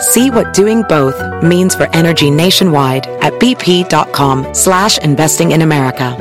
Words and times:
See 0.00 0.30
what 0.30 0.52
doing 0.52 0.82
both 0.82 1.16
means 1.42 1.74
for 1.74 1.88
energy 1.94 2.30
nationwide 2.30 3.06
at 3.22 3.32
bp.com 3.34 4.52
slash 4.52 4.98
investing 4.98 5.52
in 5.52 5.62
America. 5.62 6.14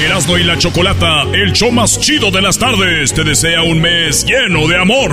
Erasmo 0.00 0.38
y 0.38 0.44
la 0.44 0.56
Chocolata, 0.56 1.24
el 1.34 1.52
show 1.52 1.70
más 1.70 1.98
chido 1.98 2.30
de 2.30 2.40
las 2.40 2.56
tardes, 2.56 3.12
te 3.12 3.24
desea 3.24 3.62
un 3.62 3.82
mes 3.82 4.24
lleno 4.24 4.66
de 4.66 4.76
amor. 4.76 5.10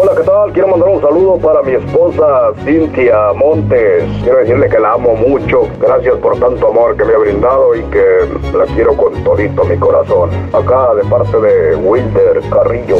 Hola, 0.00 0.12
¿qué 0.16 0.22
tal? 0.22 0.52
Quiero 0.52 0.68
mandar 0.68 0.88
un 0.88 1.00
saludo 1.02 1.36
para 1.38 1.62
mi 1.62 1.72
esposa 1.72 2.52
Cintia 2.64 3.32
Montes. 3.34 4.04
Quiero 4.22 4.38
decirle 4.38 4.68
que 4.68 4.78
la 4.78 4.92
amo 4.92 5.16
mucho. 5.16 5.68
Gracias 5.80 6.14
por 6.18 6.38
tanto 6.38 6.68
amor 6.68 6.96
que 6.96 7.04
me 7.04 7.12
ha 7.12 7.18
brindado 7.18 7.74
y 7.74 7.82
que 7.90 8.56
la 8.56 8.64
quiero 8.74 8.96
con 8.96 9.12
todito 9.22 9.64
mi 9.64 9.76
corazón. 9.76 10.30
Acá 10.54 10.94
de 10.94 11.04
parte 11.10 11.36
de 11.36 11.76
Wilder 11.76 12.40
Carrillo. 12.50 12.98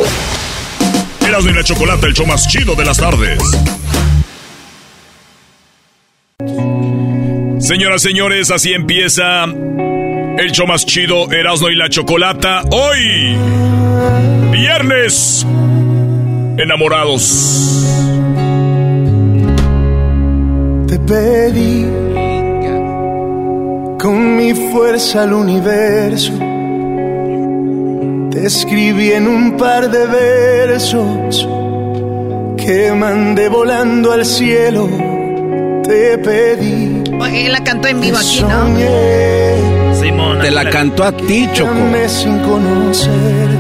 Erasmo 1.31 1.51
y 1.51 1.55
la 1.55 1.63
Chocolata, 1.63 2.09
el 2.09 2.13
show 2.13 2.27
más 2.27 2.49
chido 2.49 2.75
de 2.75 2.85
las 2.85 2.97
tardes. 2.97 3.39
Señoras, 7.61 8.03
señores, 8.03 8.51
así 8.51 8.73
empieza 8.73 9.45
el 9.45 10.51
show 10.51 10.67
más 10.67 10.85
chido, 10.85 11.31
Erasmo 11.31 11.69
y 11.69 11.77
la 11.77 11.89
Chocolata. 11.89 12.63
Hoy, 12.73 13.37
viernes, 14.51 15.47
enamorados. 16.59 17.87
Te 20.89 20.99
pedí 20.99 21.87
con 24.01 24.37
mi 24.37 24.53
fuerza 24.73 25.23
al 25.23 25.33
universo. 25.35 26.50
Te 28.31 28.47
escribí 28.47 29.11
en 29.11 29.27
un 29.27 29.57
par 29.57 29.91
de 29.91 30.07
versos 30.07 31.49
que 32.57 32.93
mandé 32.93 33.49
volando 33.49 34.13
al 34.13 34.25
cielo. 34.25 34.89
Te 35.83 36.17
pedí. 36.19 37.03
Oye, 37.21 37.47
él 37.47 37.53
la 37.53 37.65
cantó 37.65 37.89
en 37.89 38.01
vivo 38.01 38.19
aquí, 38.19 38.43
¿no? 38.43 40.01
Simón. 40.01 40.39
Te 40.41 40.53
la 40.53 40.71
cantó 40.71 41.03
a 41.03 41.13
ti, 41.13 41.49
Choco. 41.53 41.75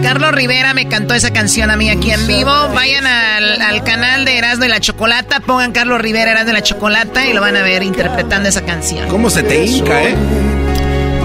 Carlos 0.04 0.32
Rivera 0.32 0.72
me 0.72 0.86
cantó 0.86 1.14
esa 1.14 1.32
canción 1.32 1.70
a 1.70 1.76
mí 1.76 1.90
aquí 1.90 2.12
en 2.12 2.26
vivo. 2.28 2.52
Vayan 2.72 3.06
al, 3.06 3.60
al 3.60 3.82
canal 3.82 4.24
de 4.24 4.38
Erasmo 4.38 4.66
y 4.66 4.68
la 4.68 4.78
Chocolata, 4.78 5.40
pongan 5.40 5.72
Carlos 5.72 6.00
Rivera 6.00 6.30
Erasmo 6.30 6.50
y 6.50 6.54
la 6.54 6.62
Chocolata 6.62 7.26
y 7.26 7.32
lo 7.32 7.40
van 7.40 7.56
a 7.56 7.62
ver 7.62 7.82
interpretando 7.82 8.48
esa 8.48 8.62
canción. 8.62 9.08
¿Cómo 9.08 9.30
se 9.30 9.42
te 9.42 9.64
hinca, 9.64 10.04
eh? 10.04 10.14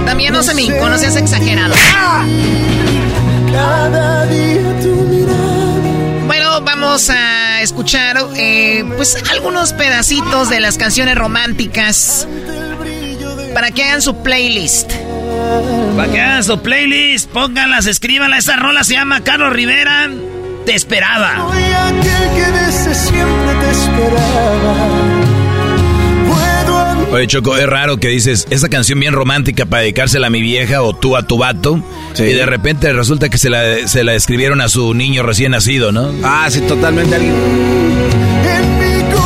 También 0.06 0.34
no 0.34 0.42
se 0.42 0.56
me 0.56 0.64
hincó, 0.64 0.90
no 0.90 0.98
seas 0.98 1.16
exagerado. 1.16 1.76
Cada 3.56 4.26
día 4.26 4.80
tu 4.82 4.90
mirada. 4.90 6.28
Bueno, 6.28 6.60
vamos 6.62 7.10
a 7.10 7.62
escuchar 7.62 8.18
eh, 8.36 8.84
pues 8.98 9.16
algunos 9.32 9.72
pedacitos 9.72 10.50
de 10.50 10.60
las 10.60 10.78
canciones 10.78 11.16
románticas 11.16 12.28
para 13.54 13.72
que 13.72 13.86
hagan 13.86 14.02
su 14.02 14.22
playlist. 14.22 14.92
Para 15.96 16.12
que 16.12 16.20
hagan 16.20 16.44
su 16.44 16.62
playlist, 16.62 17.30
pónganlas, 17.30 17.86
escríbanla. 17.86 18.40
Esa 18.40 18.58
rola 18.58 18.84
se 18.84 18.96
llama 18.96 19.24
Carlos 19.24 19.54
Rivera. 19.54 20.10
Te 20.66 20.76
esperaba. 20.76 21.48
Soy 21.50 21.64
aquel 21.64 22.36
que 22.36 22.52
desde 22.52 22.94
siempre 22.94 23.54
te 23.62 23.72
esperaba. 23.72 25.15
Oye, 27.12 27.28
Choco, 27.28 27.56
es 27.56 27.66
raro 27.68 27.98
que 27.98 28.10
dices 28.10 28.46
esa 28.50 28.68
canción 28.68 29.00
bien 29.00 29.14
romántica 29.14 29.66
para 29.66 29.84
dedicársela 29.84 30.28
a 30.28 30.30
mi 30.30 30.42
vieja 30.42 30.82
o 30.82 30.94
tú 30.94 31.16
a 31.16 31.24
tu 31.24 31.38
vato. 31.38 31.82
Sí. 32.14 32.24
Y 32.24 32.34
de 32.34 32.46
repente 32.46 32.92
resulta 32.92 33.30
que 33.30 33.38
se 33.38 33.50
la, 33.50 33.88
se 33.88 34.04
la 34.04 34.16
escribieron 34.16 34.60
a 34.60 34.68
su 34.68 34.94
niño 34.94 35.24
recién 35.24 35.52
nacido, 35.52 35.92
¿no? 35.94 36.14
Ah, 36.24 36.48
sí, 36.50 36.60
totalmente. 36.62 37.16
alguien-. 37.16 37.34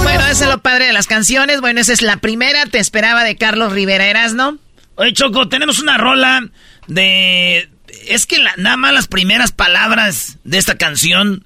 Bueno, 0.03 0.25
ese 0.27 0.43
es 0.43 0.49
lo 0.49 0.59
padre 0.59 0.85
de 0.85 0.93
las 0.93 1.07
canciones. 1.07 1.61
Bueno, 1.61 1.81
esa 1.81 1.93
es 1.93 2.01
la 2.03 2.17
primera. 2.17 2.65
Te 2.67 2.77
esperaba 2.77 3.23
de 3.23 3.35
Carlos 3.37 3.73
Rivera 3.73 4.05
Erasno. 4.07 4.57
Oye, 4.95 5.13
Choco, 5.13 5.47
tenemos 5.49 5.79
una 5.79 5.97
rola 5.97 6.47
de... 6.87 7.69
Es 8.07 8.27
que 8.27 8.37
la- 8.37 8.53
nada 8.57 8.77
más 8.77 8.93
las 8.93 9.07
primeras 9.07 9.51
palabras 9.51 10.37
de 10.43 10.59
esta 10.59 10.77
canción 10.77 11.43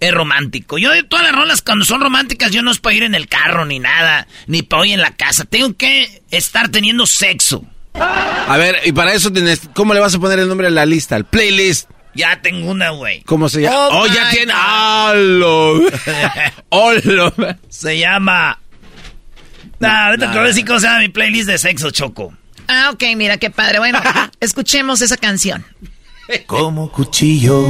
es 0.00 0.12
romántico. 0.12 0.78
Yo 0.78 0.90
de 0.92 1.02
todas 1.02 1.24
las 1.24 1.34
rolas 1.34 1.62
cuando 1.62 1.84
son 1.84 2.00
románticas 2.00 2.50
yo 2.50 2.62
no 2.62 2.70
es 2.70 2.78
para 2.78 2.94
ir 2.94 3.02
en 3.02 3.14
el 3.14 3.28
carro 3.28 3.64
ni 3.64 3.78
nada, 3.78 4.26
ni 4.46 4.62
para 4.62 4.86
ir 4.86 4.94
en 4.94 5.00
la 5.00 5.16
casa. 5.16 5.44
Tengo 5.44 5.74
que 5.76 6.22
estar 6.30 6.68
teniendo 6.68 7.06
sexo. 7.06 7.64
A 7.94 8.56
ver, 8.58 8.76
y 8.84 8.92
para 8.92 9.14
eso 9.14 9.32
tienes, 9.32 9.62
¿cómo 9.74 9.94
le 9.94 10.00
vas 10.00 10.14
a 10.14 10.18
poner 10.18 10.38
el 10.38 10.48
nombre 10.48 10.66
a 10.66 10.70
la 10.70 10.84
lista? 10.84 11.16
El 11.16 11.24
playlist. 11.24 11.88
Ya 12.14 12.40
tengo 12.40 12.70
una, 12.70 12.90
güey. 12.90 13.22
¿Cómo 13.22 13.48
se 13.48 13.62
llama? 13.62 13.76
Oh, 13.88 14.02
Oh, 14.02 14.06
ya 14.06 14.30
tiene. 14.30 14.52
¡Halo! 14.54 15.80
¡Halo! 16.70 17.34
Se 17.68 17.98
llama... 17.98 18.58
Nah, 19.78 20.06
ahorita 20.06 20.28
te 20.30 20.38
voy 20.38 20.44
a 20.44 20.48
decir 20.48 20.64
cómo 20.64 20.80
se 20.80 20.86
llama 20.86 21.00
mi 21.00 21.08
playlist 21.08 21.48
de 21.48 21.58
sexo, 21.58 21.90
Choco. 21.90 22.32
Ah, 22.68 22.90
ok, 22.92 23.02
mira 23.16 23.36
qué 23.36 23.50
padre. 23.50 23.78
Bueno, 23.78 24.00
escuchemos 24.40 25.02
esa 25.02 25.16
canción. 25.18 25.64
Como 26.46 26.90
cuchillo 26.90 27.62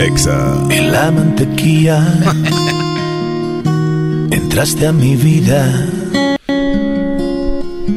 Exa. 0.00 0.58
en 0.70 0.92
la 0.92 1.10
mantequilla. 1.10 1.98
Entraste 4.30 4.86
a 4.86 4.92
mi 4.92 5.16
vida 5.16 5.86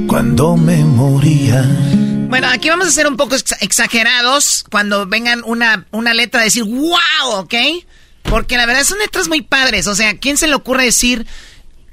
cuando 0.07 0.55
me 0.57 0.83
moría. 0.83 1.63
Bueno, 2.29 2.47
aquí 2.51 2.69
vamos 2.69 2.87
a 2.87 2.91
ser 2.91 3.07
un 3.07 3.17
poco 3.17 3.35
ex- 3.35 3.55
exagerados 3.61 4.65
cuando 4.69 5.05
vengan 5.07 5.41
una, 5.45 5.85
una 5.91 6.13
letra 6.13 6.41
a 6.41 6.43
decir 6.43 6.63
wow, 6.63 7.35
¿ok? 7.35 7.53
Porque 8.23 8.57
la 8.57 8.65
verdad 8.65 8.83
son 8.83 8.99
letras 8.99 9.27
muy 9.27 9.41
padres. 9.41 9.87
O 9.87 9.95
sea, 9.95 10.17
¿quién 10.17 10.37
se 10.37 10.47
le 10.47 10.55
ocurre 10.55 10.85
decir, 10.85 11.27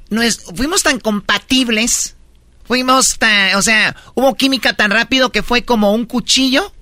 no 0.09 0.22
es, 0.22 0.41
fuimos 0.54 0.82
tan 0.82 0.98
compatibles, 0.98 2.16
fuimos 2.65 3.19
tan, 3.19 3.54
o 3.56 3.62
sea, 3.62 3.94
hubo 4.15 4.34
química 4.34 4.72
tan 4.75 4.91
rápido 4.91 5.31
que 5.31 5.42
fue 5.42 5.65
como 5.65 5.92
un 5.92 6.06
cuchillo 6.06 6.72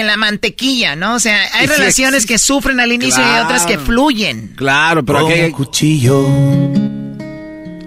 en 0.00 0.06
la 0.06 0.16
mantequilla, 0.16 0.96
¿no? 0.96 1.14
O 1.14 1.20
sea, 1.20 1.38
hay 1.54 1.66
sí 1.66 1.72
relaciones 1.74 2.26
que 2.26 2.38
sufren 2.38 2.80
al 2.80 2.92
inicio 2.92 3.22
y 3.22 3.26
Claro. 3.26 3.44
otras 3.44 3.66
que 3.66 3.78
fluyen. 3.78 4.52
Claro, 4.56 5.04
pero 5.04 5.26
aquí 5.26 5.40
hay, 5.40 5.50
cuchillo 5.52 6.26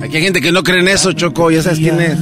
aquí 0.01 0.17
hay 0.17 0.23
gente 0.23 0.41
que 0.41 0.51
no 0.51 0.63
cree 0.63 0.79
en 0.79 0.87
eso, 0.87 1.13
Choco. 1.13 1.51
Ya 1.51 1.61
sabes 1.61 1.79
quién 1.79 1.99
es. 2.01 2.17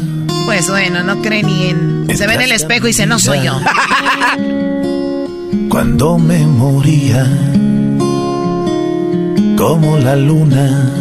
Pues 0.46 0.70
bueno, 0.70 1.04
no 1.04 1.22
cree 1.22 1.44
ni 1.44 1.70
en... 1.70 2.08
Se 2.16 2.28
ve 2.28 2.36
en 2.36 2.42
el 2.42 2.52
espejo 2.52 2.86
y 2.86 2.90
dice, 2.90 3.06
no 3.06 3.20
soy 3.20 3.44
yo. 3.44 3.60
cuando 5.70 6.18
me 6.18 6.40
moría. 6.46 7.26
Como 9.58 9.98
la 9.98 10.16
luna. 10.16 10.92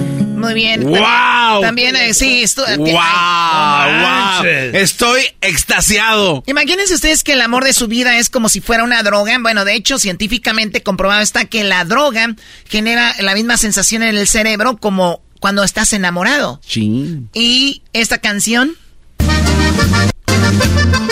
Muy 0.44 0.54
bien. 0.54 0.84
¡Wow! 0.84 1.60
También, 1.62 1.96
eh, 1.96 2.14
sí, 2.14 2.42
estu- 2.42 2.64
¡Wow! 2.76 4.40
¡Wow! 4.40 4.44
Estoy 4.74 5.22
extasiado. 5.40 6.42
Imagínense 6.46 6.94
ustedes 6.94 7.22
que 7.24 7.32
el 7.32 7.40
amor 7.40 7.64
de 7.64 7.72
su 7.72 7.88
vida 7.88 8.16
es 8.18 8.28
como 8.30 8.48
si 8.48 8.60
fuera 8.60 8.84
una 8.84 9.02
droga. 9.02 9.36
Bueno, 9.40 9.64
de 9.64 9.74
hecho, 9.74 9.98
científicamente 9.98 10.82
comprobado 10.82 11.20
está 11.22 11.44
que 11.46 11.64
la 11.64 11.84
droga 11.84 12.34
genera 12.68 13.14
la 13.20 13.34
misma 13.34 13.56
sensación 13.56 14.02
en 14.02 14.16
el 14.16 14.26
cerebro 14.28 14.76
como 14.76 15.22
cuando 15.40 15.62
estás 15.64 15.92
enamorado. 15.92 16.60
Chin. 16.66 17.28
Y 17.34 17.82
esta 17.92 18.18
canción, 18.18 18.76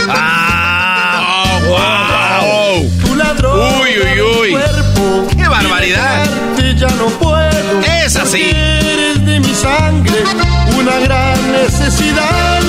¡Ah! 0.08 1.61
¡Wow! 1.67 2.90
Tu 3.05 3.14
ladrón 3.14 3.81
Uy, 3.82 3.90
uy, 3.99 4.20
uy. 4.20 4.50
cuerpo. 4.52 5.26
¡Qué 5.37 5.49
barbaridad! 5.49 6.26
Ya 6.76 6.88
no 6.88 7.06
puedo. 7.11 7.81
Es 8.12 8.17
así. 8.19 8.43
Eres 8.43 9.25
de 9.25 9.41
mi 9.41 9.55
sangre, 9.55 10.23
una 10.79 10.99
gran 10.99 11.53
necesidad. 11.53 12.61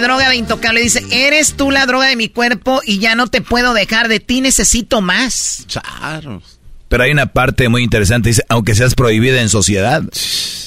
droga 0.00 0.28
de 0.28 0.36
intocable. 0.36 0.82
Dice, 0.82 1.02
eres 1.10 1.54
tú 1.54 1.70
la 1.70 1.86
droga 1.86 2.06
de 2.06 2.16
mi 2.16 2.28
cuerpo 2.28 2.82
y 2.84 2.98
ya 2.98 3.14
no 3.14 3.28
te 3.28 3.40
puedo 3.40 3.72
dejar. 3.72 4.08
De 4.08 4.20
ti 4.20 4.42
necesito 4.42 5.00
más. 5.00 5.64
Charros. 5.66 6.58
Pero 6.88 7.02
hay 7.04 7.10
una 7.12 7.26
parte 7.32 7.70
muy 7.70 7.82
interesante, 7.82 8.28
dice, 8.28 8.44
aunque 8.50 8.74
seas 8.74 8.94
prohibida 8.94 9.40
en 9.40 9.48
sociedad. 9.48 10.02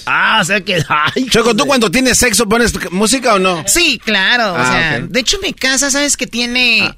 Ah, 0.08 0.40
o 0.42 0.44
sea 0.44 0.62
que... 0.62 0.84
Choco, 1.30 1.56
¿tú 1.56 1.66
cuando 1.68 1.92
tienes 1.92 2.18
sexo 2.18 2.50
pones 2.50 2.74
música 2.92 3.36
o 3.36 3.40
no? 3.40 3.64
Sí, 3.68 4.02
claro. 4.04 4.54
o 4.54 4.58
Ah, 4.58 4.66
sea, 4.66 5.00
de 5.08 5.20
hecho 5.20 5.38
mi 5.44 5.54
casa, 5.54 5.92
¿sabes 5.92 6.18
que 6.18 6.26
tiene 6.26 6.82
Ah. 6.82 6.96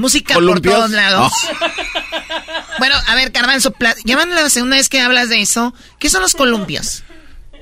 Música 0.00 0.34
por 0.34 0.42
¿Columpios? 0.44 0.74
todos 0.74 0.90
lados? 0.90 1.32
Oh. 1.32 1.66
Bueno, 2.78 2.94
a 3.06 3.14
ver, 3.14 3.30
Carbanzo, 3.32 3.70
pla- 3.72 3.94
ya 4.04 4.16
van 4.16 4.34
la 4.34 4.48
segunda 4.48 4.76
vez 4.76 4.88
que 4.88 5.00
hablas 5.00 5.28
de 5.28 5.40
eso. 5.42 5.74
¿Qué 5.98 6.08
son 6.08 6.22
los 6.22 6.34
columpios? 6.34 7.02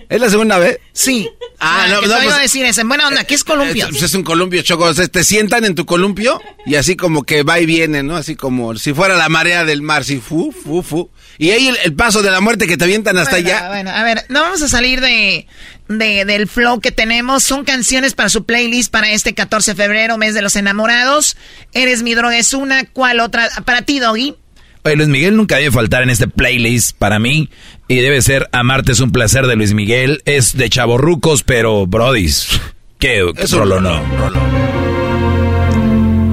¿Es 0.08 0.20
la 0.20 0.30
segunda 0.30 0.58
vez? 0.58 0.78
Sí. 0.92 1.28
Ah, 1.60 1.82
Ah, 1.84 1.88
no, 1.88 2.00
no, 2.00 2.06
iba 2.06 2.22
pues- 2.22 2.34
a 2.34 2.38
decir 2.40 2.64
eso. 2.64 2.80
En 2.80 2.88
buena 2.88 3.06
onda, 3.08 3.24
¿qué 3.24 3.34
es 3.34 3.44
columpio? 3.44 3.88
Es, 3.88 4.02
es 4.02 4.14
un 4.14 4.22
columpio, 4.22 4.62
Choco. 4.62 4.84
O 4.84 4.94
sea, 4.94 5.06
te 5.08 5.22
sientan 5.24 5.64
en 5.64 5.74
tu 5.74 5.84
columpio 5.86 6.40
y 6.64 6.76
así 6.76 6.96
como 6.96 7.24
que 7.24 7.42
va 7.42 7.60
y 7.60 7.66
viene, 7.66 8.02
¿no? 8.02 8.16
Así 8.16 8.34
como 8.36 8.74
si 8.76 8.94
fuera 8.94 9.16
la 9.16 9.28
marea 9.28 9.64
del 9.64 9.82
mar, 9.82 10.02
así 10.02 10.18
fu, 10.18 10.50
fu, 10.52 10.82
fu. 10.82 11.10
Y 11.36 11.50
ahí 11.50 11.68
el, 11.68 11.76
el 11.84 11.92
paso 11.94 12.22
de 12.22 12.30
la 12.30 12.40
muerte 12.40 12.66
que 12.66 12.76
te 12.76 12.84
avientan 12.84 13.18
hasta 13.18 13.32
bueno, 13.36 13.48
allá. 13.48 13.68
Bueno, 13.68 13.90
a 13.90 14.02
ver, 14.02 14.24
no 14.28 14.40
vamos 14.40 14.62
a 14.62 14.68
salir 14.68 15.00
de, 15.00 15.46
de- 15.88 16.24
del 16.24 16.48
flow 16.48 16.80
que 16.80 16.90
tenemos. 16.90 17.44
Son 17.44 17.64
canciones 17.64 18.14
para 18.14 18.28
su 18.28 18.44
playlist 18.44 18.90
para 18.90 19.10
este 19.10 19.34
14 19.34 19.72
de 19.74 19.82
febrero, 19.82 20.16
mes 20.16 20.32
de 20.34 20.42
los 20.42 20.56
enamorados. 20.56 21.36
Eres 21.74 22.02
mi 22.02 22.14
droga 22.14 22.38
es 22.38 22.54
una. 22.54 22.84
¿Cuál 22.86 23.20
otra? 23.20 23.48
Para 23.66 23.82
ti, 23.82 23.98
Doggy. 23.98 24.36
Oye, 24.84 24.96
Luis 24.96 25.08
Miguel 25.08 25.36
nunca 25.36 25.56
debe 25.56 25.70
faltar 25.70 26.02
en 26.02 26.10
este 26.10 26.28
playlist 26.28 26.96
para 26.98 27.18
mí. 27.18 27.48
Y 27.88 27.96
debe 27.96 28.20
ser 28.22 28.48
Amarte 28.52 28.92
es 28.92 29.00
un 29.00 29.10
placer 29.12 29.46
de 29.46 29.56
Luis 29.56 29.74
Miguel. 29.74 30.22
Es 30.24 30.56
de 30.56 30.68
chavorrucos, 30.70 31.42
pero 31.42 31.86
brodis. 31.86 32.48
Qué 32.98 33.24
Es 33.36 33.52
rolo 33.52 33.80
no. 33.80 34.00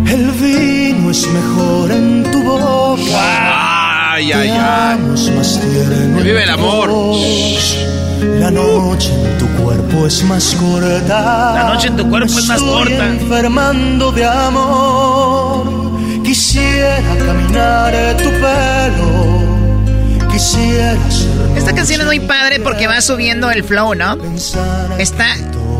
El 0.07 0.31
vino 0.31 1.11
es 1.11 1.27
mejor 1.27 1.91
en 1.91 2.23
tu 2.31 2.43
boca. 2.43 4.13
Ay, 4.13 4.27
Te 4.27 4.33
ay, 4.33 4.49
ay. 4.49 4.97
Que 6.17 6.23
vive 6.23 6.43
el 6.43 6.49
amor. 6.49 6.89
La 8.39 8.49
noche 8.49 9.11
en 9.13 9.37
tu 9.37 9.47
cuerpo 9.63 10.07
es 10.07 10.23
más 10.23 10.55
corta. 10.55 11.53
La 11.53 11.73
noche 11.73 11.87
en 11.89 11.97
tu 11.97 12.09
cuerpo 12.09 12.31
Me 12.33 12.39
es 12.39 12.47
más 12.47 12.57
estoy 12.59 12.73
corta. 12.73 13.07
enfermando 13.09 14.11
de 14.11 14.25
amor. 14.25 15.44
Quisiera 16.35 16.99
caminar 17.25 17.93
tu 18.17 18.29
pelo. 18.29 20.27
Quisiera 20.29 20.97
ser 21.09 21.29
Esta 21.55 21.73
canción 21.73 22.01
es 22.01 22.07
muy 22.07 22.19
padre 22.19 22.59
porque 22.59 22.87
va 22.87 22.99
subiendo 22.99 23.49
el 23.51 23.63
flow, 23.63 23.95
¿no? 23.95 24.17
Está 24.99 25.27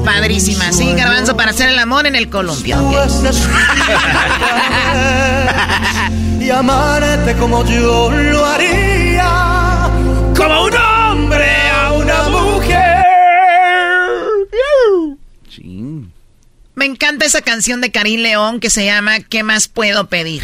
padrísima. 0.05 0.71
Sí. 0.71 0.93
Garbanzo, 0.93 1.35
para 1.35 1.51
hacer 1.51 1.67
el 1.67 1.77
amor 1.77 2.07
en 2.07 2.15
el 2.15 2.29
columpio. 2.29 2.77
y 6.39 6.49
amarte 6.49 7.33
como 7.33 7.65
yo 7.65 8.11
lo 8.11 8.45
haría 8.45 9.89
Como 10.37 10.63
un 10.67 10.73
hombre 10.77 11.51
Me 16.75 16.85
encanta 16.85 17.25
esa 17.25 17.41
canción 17.41 17.81
de 17.81 17.91
Karim 17.91 18.21
León 18.21 18.59
que 18.59 18.69
se 18.69 18.85
llama 18.85 19.21
¿Qué 19.21 19.43
más 19.43 19.67
puedo 19.67 20.07
pedir? 20.07 20.43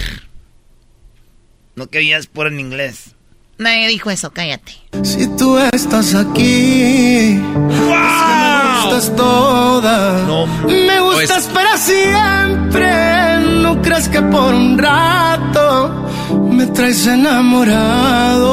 No 1.76 1.88
que 1.88 1.98
oías 2.00 2.28
por 2.28 2.48
en 2.48 2.60
inglés. 2.60 3.16
Nadie 3.58 3.88
dijo 3.90 4.10
eso, 4.10 4.32
cállate. 4.32 4.74
Si 5.04 5.28
tú 5.38 5.58
estás 5.58 6.16
aquí, 6.16 7.38
me 7.38 8.82
gustas 8.82 9.16
toda. 9.16 10.24
No. 10.26 10.48
Me 10.66 11.00
gustas 11.02 11.46
para 11.48 11.78
siempre. 11.78 13.40
No 13.62 13.82
creas 13.82 14.10
que 14.10 14.22
por 14.22 14.54
un 14.54 14.78
rato 14.78 16.08
me 16.50 16.66
traes 16.68 17.06
enamorado. 17.08 18.52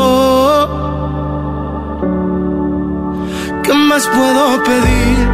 ¿Qué 3.69 3.75
más 3.75 4.06
puedo 4.09 4.65
pedir? 4.65 5.29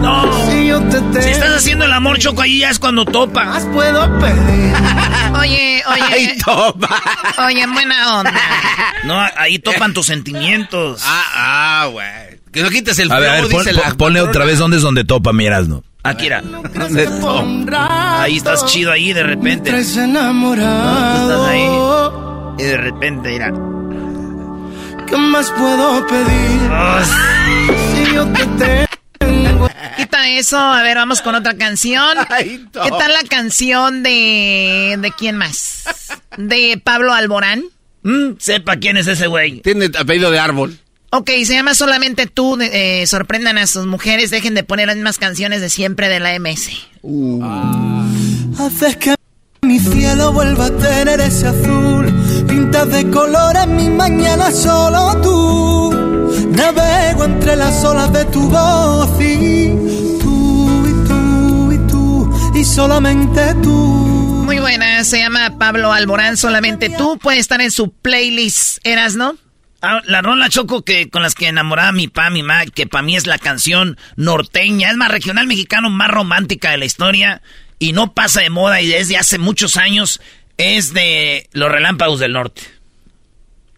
No. 0.00 0.50
Si 0.50 0.66
yo 0.68 0.80
te 0.82 1.00
tengo, 1.00 1.22
Si 1.22 1.30
estás 1.30 1.50
haciendo 1.56 1.84
el 1.84 1.92
amor, 1.92 2.18
Choco, 2.18 2.42
ahí 2.42 2.60
ya 2.60 2.70
es 2.70 2.78
cuando 2.78 3.04
¿qué 3.04 3.12
topa. 3.12 3.44
más 3.44 3.64
puedo 3.64 4.18
pedir? 4.20 4.74
Oye, 5.40 5.82
oye, 5.90 6.02
Ay, 6.12 6.38
toma. 6.44 6.88
oye, 7.46 7.60
en 7.62 7.72
buena 7.74 8.18
onda. 8.20 8.32
No, 9.04 9.20
ahí 9.36 9.58
topan 9.58 9.92
tus 9.92 10.06
sentimientos. 10.06 11.02
Ah, 11.04 11.24
ah, 11.82 11.86
güey. 11.90 12.06
Que 12.52 12.62
no 12.62 12.70
quites 12.70 12.98
el 13.00 13.10
A 13.12 13.18
ver, 13.18 13.28
a 13.28 13.32
ver, 13.34 13.42
pon- 13.50 13.50
dice 13.64 13.72
la 13.72 13.82
pon- 13.82 13.96
ponle 13.96 14.20
patrona. 14.20 14.30
otra 14.30 14.44
vez 14.46 14.58
dónde 14.58 14.76
es 14.78 14.82
donde 14.82 15.04
topa, 15.04 15.32
miras, 15.32 15.68
¿no? 15.68 15.82
¿Dónde 16.04 17.04
Por 17.08 17.20
toma? 17.20 17.40
un 17.42 17.66
rato 17.66 17.92
Ahí 18.22 18.36
estás 18.36 18.64
chido 18.66 18.92
ahí 18.92 19.12
de 19.12 19.22
repente. 19.24 19.72
No, 19.72 19.78
estás 19.78 19.96
Y 22.58 22.62
de 22.62 22.76
repente, 22.76 23.28
mira. 23.30 23.52
¿Qué 25.06 25.16
más 25.16 25.50
puedo 25.50 26.06
pedir? 26.06 26.60
Si 27.44 27.45
yo 28.16 28.24
te 28.32 28.46
tengo. 29.18 29.68
Quita 29.96 30.28
eso, 30.30 30.58
a 30.58 30.82
ver, 30.82 30.96
vamos 30.96 31.20
con 31.20 31.34
otra 31.34 31.54
canción. 31.56 32.16
Ay. 32.30 32.64
¿Qué 32.72 32.90
tal 32.90 33.12
la 33.12 33.28
canción 33.28 34.02
de... 34.02 34.96
¿De 34.98 35.12
quién 35.12 35.36
más? 35.36 35.84
¿De 36.38 36.80
Pablo 36.82 37.12
Alborán? 37.12 37.64
mm, 38.02 38.36
sepa 38.38 38.76
quién 38.76 38.96
es 38.96 39.06
ese 39.06 39.26
güey. 39.26 39.60
Tiene 39.60 39.90
apellido 39.98 40.30
de 40.30 40.38
árbol. 40.38 40.78
Ok, 41.10 41.30
se 41.44 41.54
llama 41.54 41.74
Solamente 41.74 42.26
tú, 42.26 42.58
eh, 42.60 43.06
sorprendan 43.06 43.58
a 43.58 43.66
sus 43.66 43.86
mujeres, 43.86 44.30
dejen 44.30 44.54
de 44.54 44.64
poner 44.64 44.88
las 44.88 44.96
mismas 44.96 45.18
canciones 45.18 45.60
de 45.60 45.70
siempre 45.70 46.08
de 46.08 46.20
la 46.20 46.38
MS. 46.38 46.70
Haces 48.58 48.96
que 48.96 49.14
mi 49.62 49.78
cielo 49.78 50.32
vuelva 50.32 50.66
a 50.66 50.70
tener 50.70 51.20
ese 51.20 51.48
azul. 51.48 52.12
Pintas 52.48 52.90
de 52.90 53.10
colores 53.10 53.66
mi 53.68 53.88
mañana 53.90 54.50
solo 54.50 55.20
tú. 55.22 55.75
Navego 56.56 57.24
entre 57.24 57.54
las 57.54 57.84
olas 57.84 58.10
de 58.12 58.24
tu 58.26 58.48
voz 58.48 59.20
y 59.20 59.68
tú 60.20 60.86
y 60.88 61.06
tú 61.06 61.72
y 61.72 61.78
tú 61.86 62.52
y 62.54 62.64
solamente 62.64 63.54
tú. 63.62 63.76
Muy 64.46 64.58
buena, 64.58 65.04
se 65.04 65.18
llama 65.18 65.58
Pablo 65.58 65.92
Alborán, 65.92 66.38
Solamente 66.38 66.88
tú, 66.88 67.18
puede 67.18 67.38
estar 67.38 67.60
en 67.60 67.70
su 67.70 67.92
playlist, 67.92 68.78
¿eras, 68.84 69.16
no? 69.16 69.36
Ah, 69.82 70.00
la 70.06 70.22
rola 70.22 70.48
Choco 70.48 70.82
que 70.82 71.10
con 71.10 71.22
las 71.22 71.34
que 71.34 71.48
enamoraba 71.48 71.88
a 71.88 71.92
mi 71.92 72.08
pa, 72.08 72.30
mi 72.30 72.42
ma, 72.42 72.64
que 72.64 72.86
para 72.86 73.02
mí 73.02 73.16
es 73.16 73.26
la 73.26 73.38
canción 73.38 73.98
norteña, 74.16 74.90
es 74.90 74.96
más 74.96 75.10
regional 75.10 75.46
mexicano, 75.46 75.90
más 75.90 76.10
romántica 76.10 76.70
de 76.70 76.78
la 76.78 76.86
historia 76.86 77.42
y 77.78 77.92
no 77.92 78.14
pasa 78.14 78.40
de 78.40 78.48
moda 78.48 78.80
y 78.80 78.88
desde 78.88 79.18
hace 79.18 79.38
muchos 79.38 79.76
años 79.76 80.22
es 80.56 80.94
de 80.94 81.50
los 81.52 81.70
relámpagos 81.70 82.18
del 82.18 82.32
norte. 82.32 82.62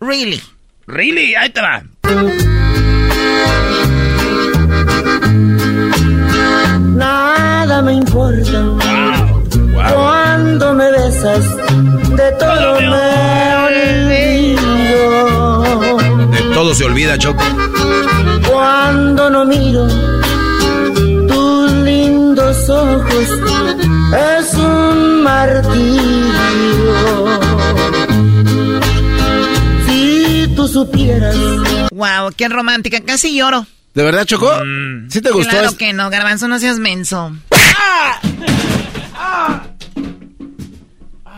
Really. 0.00 0.40
Really, 0.86 1.34
ahí 1.34 1.50
te 1.50 1.60
va. 1.60 1.82
Nada 6.96 7.82
me 7.82 7.92
importa 7.94 8.62
cuando 9.94 10.74
me 10.74 10.90
besas, 10.90 11.44
de 12.16 12.32
todo 12.38 12.80
me 12.80 13.56
olvido. 13.66 15.16
De 16.30 16.40
todo 16.54 16.74
se 16.74 16.84
olvida, 16.84 17.16
Choco. 17.16 17.42
Cuando 18.50 19.30
no 19.30 19.44
miro 19.44 19.86
tus 21.28 21.72
lindos 21.72 22.68
ojos, 22.68 23.28
es 24.36 24.54
un 24.54 25.22
martirio. 25.22 26.48
Supieras. 30.72 31.34
Wow, 31.90 32.32
qué 32.36 32.48
romántica, 32.48 33.00
casi 33.00 33.34
lloro. 33.36 33.66
¿De 33.94 34.02
verdad, 34.04 34.24
Choco? 34.24 34.52
¿Sí 35.08 35.20
te 35.20 35.30
gustó? 35.30 35.50
Claro 35.50 35.68
es- 35.70 35.74
que 35.74 35.92
no, 35.92 36.10
Garbanzo, 36.10 36.46
no 36.48 36.58
seas 36.58 36.78
menso. 36.78 37.32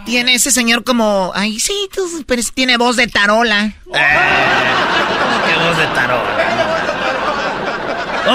Tiene 0.04 0.34
ese 0.34 0.50
señor 0.50 0.82
como, 0.84 1.30
ay, 1.34 1.60
sí, 1.60 1.88
tú, 1.94 2.02
pero 2.26 2.42
tiene 2.54 2.76
voz 2.76 2.96
de 2.96 3.06
tarola. 3.06 3.72
Qué 3.84 5.54
voz 5.64 5.76
de 5.78 5.86
tarot. 5.94 6.24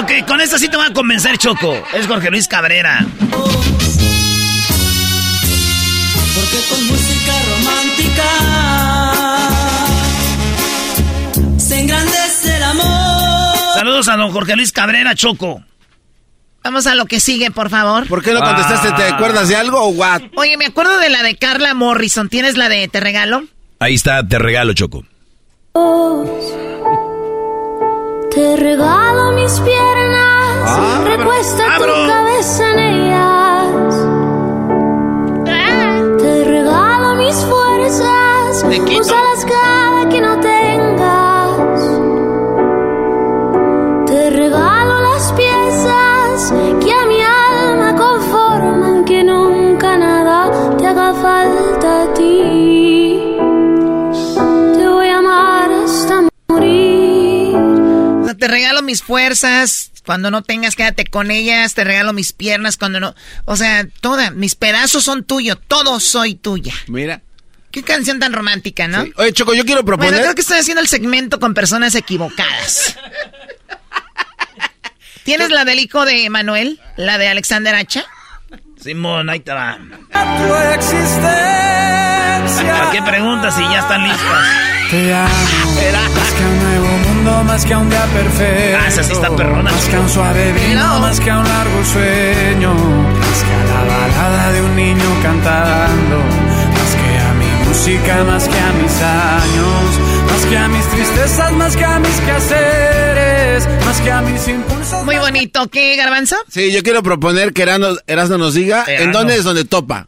Ok, 0.02 0.26
con 0.26 0.40
esta 0.40 0.58
sí 0.58 0.68
te 0.68 0.76
voy 0.76 0.86
a 0.86 0.92
convencer, 0.92 1.36
Choco. 1.38 1.74
Es 1.92 2.06
Jorge 2.06 2.30
Luis 2.30 2.48
Cabrera. 2.48 3.04
Porque 6.34 6.58
con 6.68 6.88
Saludos 13.74 14.08
a 14.08 14.16
don 14.16 14.32
Jorge 14.32 14.56
Luis 14.56 14.72
Cabrera 14.72 15.14
Choco. 15.14 15.62
Vamos 16.66 16.88
a 16.88 16.96
lo 16.96 17.06
que 17.06 17.20
sigue, 17.20 17.52
por 17.52 17.70
favor. 17.70 18.08
¿Por 18.08 18.24
qué 18.24 18.32
lo 18.32 18.40
contestaste? 18.40 18.90
¿Te 18.92 19.04
ah. 19.04 19.14
acuerdas 19.14 19.48
de 19.48 19.54
algo 19.54 19.80
o 19.80 19.88
what? 19.90 20.22
Oye, 20.34 20.56
me 20.56 20.66
acuerdo 20.66 20.98
de 20.98 21.10
la 21.10 21.22
de 21.22 21.36
Carla 21.36 21.74
Morrison. 21.74 22.28
¿Tienes 22.28 22.56
la 22.56 22.68
de 22.68 22.88
Te 22.88 22.98
Regalo? 22.98 23.44
Ahí 23.78 23.94
está, 23.94 24.26
Te 24.26 24.38
Regalo, 24.40 24.72
Choco. 24.72 25.04
Te 28.34 28.56
regalo 28.56 29.32
mis 29.32 29.52
piernas, 29.60 30.68
ah, 30.68 31.04
recuesta 31.06 31.76
tu 31.78 32.08
cabeza 32.08 32.70
en 32.72 32.78
ellas. 32.78 33.94
Ah. 35.46 36.16
Te 36.18 36.44
regalo 36.44 37.14
mis 37.14 37.36
fuerzas, 37.36 38.64
úsalas 38.98 39.44
cada 39.44 40.08
que 40.08 40.20
no 40.20 40.40
te 40.40 40.55
haga 51.06 51.22
falta 51.22 52.02
a 52.02 52.14
ti. 52.14 53.20
Te 54.76 54.86
voy 54.86 55.08
a 55.08 55.18
amar 55.18 55.70
hasta 55.84 56.22
morir. 56.48 57.56
O 57.56 58.24
sea, 58.24 58.34
te 58.34 58.48
regalo 58.48 58.82
mis 58.82 59.02
fuerzas. 59.02 59.92
Cuando 60.04 60.30
no 60.30 60.42
tengas, 60.42 60.76
quédate 60.76 61.06
con 61.06 61.30
ellas. 61.30 61.74
Te 61.74 61.84
regalo 61.84 62.12
mis 62.12 62.32
piernas 62.32 62.76
cuando 62.76 63.00
no. 63.00 63.14
O 63.44 63.56
sea, 63.56 63.86
todas. 64.00 64.34
Mis 64.34 64.54
pedazos 64.54 65.04
son 65.04 65.24
tuyos. 65.24 65.58
Todo 65.66 66.00
soy 66.00 66.34
tuya. 66.34 66.74
Mira. 66.88 67.22
Qué 67.70 67.82
canción 67.82 68.18
tan 68.18 68.32
romántica, 68.32 68.88
¿no? 68.88 69.04
Sí. 69.04 69.12
Oye, 69.16 69.32
Choco, 69.32 69.54
yo 69.54 69.64
quiero 69.64 69.84
proponer. 69.84 70.12
Bueno, 70.12 70.24
creo 70.24 70.34
que 70.34 70.40
estoy 70.40 70.58
haciendo 70.58 70.80
el 70.80 70.88
segmento 70.88 71.38
con 71.38 71.52
personas 71.52 71.94
equivocadas. 71.94 72.96
¿Tienes 75.24 75.50
la 75.50 75.64
del 75.64 75.80
hijo 75.80 76.04
de 76.04 76.30
Manuel? 76.30 76.80
¿La 76.96 77.18
de 77.18 77.28
Alexander 77.28 77.74
Hacha? 77.74 78.06
Simón, 78.86 79.28
ahí 79.28 79.40
te 79.40 79.52
va. 79.52 79.76
Tu 80.12 80.54
existencia. 80.74 81.18
¿A 82.86 82.90
qué 82.92 83.02
preguntas 83.02 83.56
si 83.56 83.62
ya 83.62 83.80
están 83.80 84.04
listas? 84.04 84.46
Te 84.92 85.12
amo. 85.12 85.28
Más 86.14 86.32
que 86.32 86.44
a 86.44 86.46
un 86.46 86.58
nuevo 86.62 86.86
mundo, 87.08 87.42
más 87.42 87.64
que 87.66 87.74
a 87.74 87.78
un 87.78 87.90
día 87.90 88.04
perfecto. 88.14 88.78
Ah, 88.80 88.86
esa 88.86 89.02
sí 89.02 89.10
está 89.12 89.28
perrona, 89.34 89.72
Más 89.72 89.86
que 89.86 89.98
un 89.98 90.08
suave 90.08 90.52
vino, 90.52 90.86
No. 90.86 91.00
más 91.00 91.18
que 91.18 91.28
a 91.32 91.38
un 91.40 91.48
largo 91.48 91.84
sueño. 91.84 92.74
Más 92.74 93.42
que 93.42 93.52
a 93.52 93.64
la 93.74 93.96
balada 93.96 94.52
de 94.52 94.62
un 94.62 94.76
niño 94.76 95.04
cantando. 95.20 96.18
Más 96.78 96.94
que 96.94 97.18
a 97.18 97.32
mi 97.40 97.50
música, 97.66 98.22
más 98.22 98.46
que 98.46 98.56
a 98.56 98.72
mis 98.80 99.02
años. 99.02 99.98
Más 100.46 100.52
que 100.52 100.58
a 100.58 100.68
mis 100.68 100.86
tristezas, 100.90 101.52
más 101.54 101.76
que 101.76 101.84
a 101.84 101.98
mis 101.98 102.20
quehaceres. 102.20 103.68
Más 103.84 104.00
que 104.00 104.10
a 104.12 104.20
mis 104.22 104.46
impulsos. 104.48 105.04
Muy 105.04 105.16
bonito. 105.16 105.66
¿Qué, 105.68 105.96
Garbanzo? 105.96 106.36
Sí, 106.48 106.70
yo 106.72 106.84
quiero 106.84 107.02
proponer 107.02 107.52
que 107.52 107.62
Erasmo, 107.62 107.88
Erasmo 108.06 108.38
nos 108.38 108.54
diga 108.54 108.84
en 108.86 108.94
Erasmo. 108.94 109.12
dónde 109.12 109.36
es 109.36 109.42
donde 109.44 109.64
topa. 109.64 110.06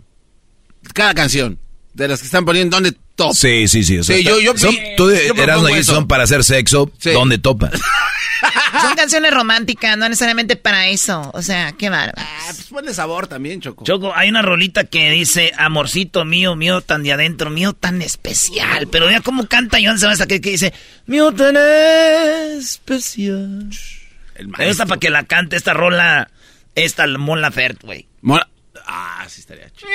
Cada 0.95 1.13
canción. 1.15 1.59
De 1.95 2.07
las 2.07 2.21
que 2.21 2.27
están 2.27 2.45
poniendo, 2.45 2.77
¿dónde 2.77 2.95
topa? 3.17 3.35
Sí, 3.35 3.67
sí, 3.67 3.83
sí. 3.83 3.99
o 3.99 4.05
sea, 4.05 4.17
Sí, 4.17 4.23
yo- 4.23 4.39
yo- 4.39 4.57
son, 4.57 4.73
yo 4.73 4.81
tú 4.97 5.11
Erasmo 5.11 5.69
y 5.71 5.83
son 5.83 6.07
para 6.07 6.23
hacer 6.23 6.45
sexo, 6.45 6.89
Sí. 6.99 7.11
¿dónde 7.11 7.39
topa? 7.39 7.71
Son 8.81 8.95
canciones 8.97 9.33
románticas, 9.33 9.97
no 9.97 10.09
necesariamente 10.09 10.57
para 10.57 10.89
eso. 10.89 11.31
O 11.35 11.43
sea, 11.43 11.73
qué 11.73 11.89
bárbaro. 11.91 12.15
Ah, 12.19 12.47
pues 12.55 12.65
ponle 12.67 12.93
sabor 12.95 13.27
también, 13.27 13.61
Choco. 13.61 13.85
Choco, 13.85 14.13
hay 14.15 14.29
una 14.29 14.43
rolita 14.43 14.85
que 14.85 15.11
dice, 15.11 15.53
amorcito 15.59 16.25
mío, 16.25 16.57
mío 16.57 16.81
tan 16.81 17.03
de 17.03 17.13
adentro, 17.13 17.51
mío 17.51 17.73
tan 17.73 18.03
especial. 18.03 18.87
Pero 18.89 19.07
vea 19.07 19.21
cómo 19.21 19.47
canta 19.47 19.79
Joan 19.83 19.99
Sebastián 19.99 20.29
que, 20.29 20.41
que 20.41 20.51
dice, 20.51 20.73
mío 21.07 21.33
tan 21.33 21.57
especial. 22.59 23.71
El 24.35 24.49
maestro. 24.49 24.87
para 24.87 25.01
que 25.01 25.11
la 25.11 25.25
cante 25.25 25.57
esta 25.57 25.75
rola, 25.75 26.31
esta 26.75 27.07
Mon 27.07 27.41
Laferte, 27.41 27.87
güey. 27.87 28.07
Mola- 28.23 28.49
Ah, 28.87 29.27
sí 29.29 29.41
estaría 29.41 29.69
chido. 29.71 29.89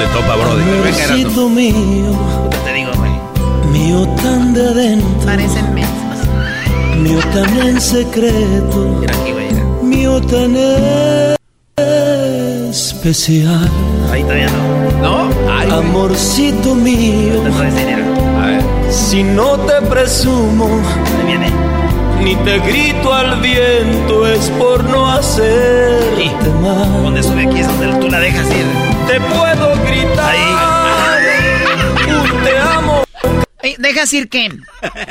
¿Dónde 0.00 0.14
topa, 0.14 0.36
Brody? 0.36 0.62
Venga, 0.64 0.88
Erasmo. 0.88 1.14
Amorcito 1.14 1.48
mío, 1.50 2.48
¿Qué 2.50 2.56
te 2.64 2.72
digo, 2.72 2.90
güey? 2.96 3.10
mío 3.72 4.08
tan 4.22 4.54
de 4.54 4.66
adentro, 4.68 5.26
Parecen 5.26 5.74
mensos. 5.74 6.28
mío 6.98 7.18
tan 7.34 7.58
en 7.68 7.80
secreto, 7.80 8.96
Mira 9.00 9.14
aquí, 9.20 9.32
güey. 9.32 9.46
mira. 9.52 9.64
mío 9.82 10.20
tan 10.22 10.56
especial. 12.70 13.68
Ahí 14.10 14.22
todavía 14.22 14.46
no. 14.48 15.02
¿No? 15.02 15.30
Ay, 15.50 15.66
güey. 15.68 15.78
Amorcito 15.80 16.74
mío. 16.74 17.42
A 18.40 18.46
ver. 18.46 18.62
si 18.90 19.22
no 19.22 19.58
te 19.60 19.82
presumo, 19.86 20.80
viene. 21.26 21.50
ni 22.24 22.36
te 22.36 22.58
grito 22.60 23.12
al 23.12 23.38
viento, 23.40 24.26
es 24.26 24.48
por 24.58 24.82
no 24.84 25.10
hacerte 25.10 26.06
Sí. 26.16 26.30
mal. 26.62 27.02
Donde 27.02 27.22
sube 27.22 27.46
aquí 27.46 27.60
es 27.60 27.66
donde 27.66 27.86
tú 27.98 28.08
la 28.08 28.18
dejas 28.20 28.46
ir. 28.48 28.89
Te 29.10 29.20
puedo 29.22 29.76
gritar, 29.82 30.36
un 32.06 32.44
te 32.44 32.58
amo. 32.58 33.04
¿Dejas 33.78 34.12
ir 34.12 34.28
qué? 34.28 34.52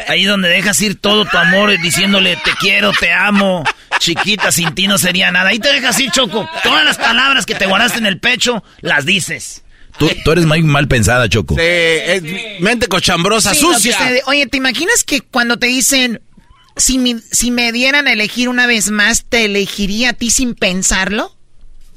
Ahí 0.08 0.24
donde 0.24 0.48
dejas 0.48 0.80
ir 0.82 0.96
todo 0.98 1.26
tu 1.26 1.38
amor 1.38 1.78
diciéndole 1.82 2.38
te 2.38 2.52
quiero, 2.62 2.94
te 2.98 3.12
amo, 3.12 3.66
chiquita, 4.00 4.54
sin 4.54 4.74
ti 4.74 4.88
no 4.88 4.98
sería 4.98 5.32
nada. 5.32 5.50
Ahí 5.50 5.60
te 5.60 5.74
dejas 5.74 6.00
ir, 6.00 6.12
Choco. 6.12 6.48
Todas 6.64 6.86
las 6.86 6.98
palabras 6.98 7.46
que 7.46 7.56
te 7.56 7.66
guardaste 7.66 7.98
en 7.98 8.06
el 8.06 8.20
pecho, 8.22 8.64
las 8.80 9.06
dices. 9.06 9.64
Tú, 9.98 10.10
tú 10.24 10.32
eres 10.32 10.46
muy 10.46 10.64
mal 10.64 10.88
pensada, 10.88 11.28
Choco. 11.28 11.56
Sí, 11.56 11.62
es 11.62 12.24
mente 12.62 12.88
cochambrosa, 12.88 13.54
Sí, 13.54 13.60
sucia. 13.60 13.98
oye, 14.28 14.48
¿te 14.48 14.56
imaginas 14.56 15.04
que 15.04 15.20
cuando 15.20 15.60
te 15.60 15.68
dicen, 15.68 16.22
si 16.78 17.00
me, 17.00 17.18
si 17.32 17.52
me 17.52 17.74
dieran 17.74 18.08
a 18.08 18.14
elegir 18.14 18.48
una 18.48 18.66
vez 18.66 18.92
más, 18.92 19.26
te 19.28 19.44
elegiría 19.44 20.12
a 20.12 20.14
ti 20.14 20.32
sin 20.32 20.56
pensarlo? 20.56 21.36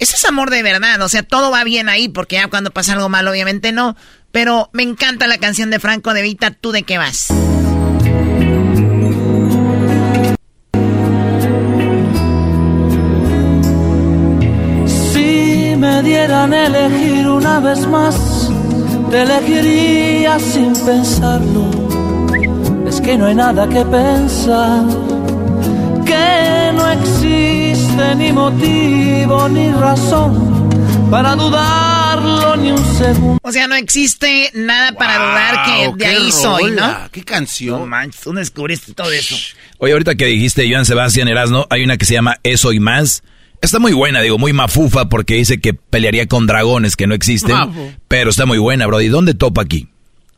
Ese 0.02 0.16
es 0.16 0.24
amor 0.24 0.50
de 0.50 0.64
verdad, 0.64 1.00
o 1.00 1.08
sea, 1.08 1.22
todo 1.22 1.52
va 1.52 1.62
bien 1.62 1.88
ahí, 1.88 2.08
porque 2.08 2.34
ya 2.34 2.48
cuando 2.48 2.72
pasa 2.72 2.94
algo 2.94 3.08
malo, 3.08 3.30
obviamente 3.30 3.70
no. 3.70 3.94
Pero 4.32 4.68
me 4.72 4.82
encanta 4.82 5.28
la 5.28 5.38
canción 5.38 5.70
de 5.70 5.78
Franco 5.78 6.12
de 6.12 6.22
Vita, 6.22 6.50
¿tú 6.50 6.72
de 6.72 6.82
qué 6.82 6.98
vas? 6.98 7.28
Si 14.86 15.76
me 15.78 16.02
dieran 16.02 16.52
elegir 16.52 17.28
una 17.28 17.60
vez 17.60 17.86
más, 17.86 18.50
te 19.08 19.22
elegiría 19.22 20.36
sin 20.40 20.72
pensarlo. 20.84 21.70
Es 22.88 23.00
que 23.00 23.16
no 23.16 23.26
hay 23.26 23.36
nada 23.36 23.68
que 23.68 23.84
pensar, 23.84 24.84
que 26.04 26.72
no 26.74 26.90
existe 26.90 27.61
ni 28.16 28.32
motivo 28.32 29.48
ni 29.48 29.70
razón 29.70 30.68
para 31.10 31.34
dudarlo 31.34 32.56
ni 32.56 32.70
un 32.72 32.96
segundo. 32.96 33.38
O 33.42 33.52
sea, 33.52 33.68
no 33.68 33.74
existe 33.74 34.50
nada 34.54 34.92
para 34.92 35.18
dudar 35.18 35.64
que 35.96 36.04
de 36.04 36.06
ahí 36.06 36.32
soy, 36.32 36.70
¿no? 36.70 37.08
Qué 37.10 37.20
No 37.20 37.26
canción. 37.26 37.88
manches, 37.88 38.20
tú 38.22 38.32
descubriste 38.32 38.94
todo 38.94 39.10
eso. 39.12 39.36
Oye, 39.78 39.92
ahorita 39.92 40.14
que 40.14 40.26
dijiste 40.26 40.70
Joan 40.70 40.86
Sebastián 40.86 41.28
Erasno, 41.28 41.66
hay 41.70 41.84
una 41.84 41.96
que 41.98 42.06
se 42.06 42.14
llama 42.14 42.36
Eso 42.42 42.72
y 42.72 42.80
Más. 42.80 43.22
Está 43.60 43.78
muy 43.78 43.92
buena, 43.92 44.20
digo, 44.22 44.38
muy 44.38 44.52
mafufa 44.52 45.08
porque 45.08 45.34
dice 45.34 45.60
que 45.60 45.74
pelearía 45.74 46.26
con 46.26 46.46
dragones 46.46 46.96
que 46.96 47.06
no 47.06 47.14
existen. 47.14 47.54
Mafu. 47.54 47.92
Pero 48.08 48.30
está 48.30 48.46
muy 48.46 48.58
buena, 48.58 48.86
Brody. 48.86 49.08
¿Dónde 49.08 49.34
topa 49.34 49.62
aquí? 49.62 49.88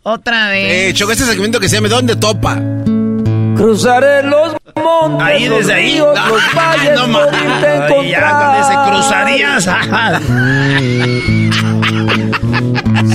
Otra 0.03 0.51
vez. 0.51 0.91
Eh, 0.91 0.95
Choco, 0.95 1.13
este 1.13 1.25
segmento 1.25 1.61
que 1.61 1.69
se 1.69 1.77
llama 1.77 1.89
¿Dónde 1.89 2.17
topa? 2.17 2.61
Cruzaré 3.65 4.23
los 4.25 4.55
montes, 4.77 5.27
Ahí, 5.27 5.49
los 5.49 5.61
desde 5.61 5.73
ahí. 5.73 5.93
ríos, 5.95 6.19
los 6.29 6.43
Ah, 6.55 6.55
valles 6.55 6.95
no 7.01 7.19
Ay, 7.19 8.11
ya, 8.11 8.31
con 8.31 8.57
ese 8.61 8.75
cruzarías. 8.91 9.65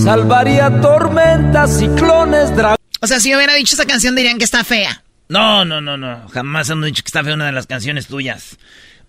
Salvaría 0.04 0.82
tormentas, 0.82 1.78
ciclones, 1.78 2.56
dragones. 2.56 2.80
O 3.00 3.06
sea, 3.06 3.20
si 3.20 3.30
yo 3.30 3.38
hubiera 3.38 3.54
dicho 3.54 3.76
esa 3.76 3.86
canción 3.86 4.16
dirían 4.16 4.40
que 4.40 4.44
está 4.44 4.64
fea. 4.64 5.04
No, 5.28 5.66
no, 5.66 5.82
no, 5.82 5.98
no. 5.98 6.28
Jamás 6.30 6.68
hemos 6.72 6.86
dicho 6.86 7.04
que 7.04 7.10
está 7.10 7.24
fea 7.24 7.36
una 7.36 7.46
de 7.46 7.52
las 7.52 7.68
canciones 7.68 8.08
tuyas. 8.08 8.58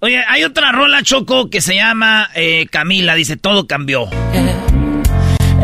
Oye, 0.01 0.23
hay 0.29 0.45
otra 0.45 0.73
rola, 0.73 1.03
Choco, 1.03 1.49
que 1.49 1.63
se 1.63 1.75
llama 1.75 2.29
eh, 2.35 2.67
Camila. 2.71 3.15
Dice, 3.15 3.39
todo 3.39 3.67
cambió. 3.67 4.11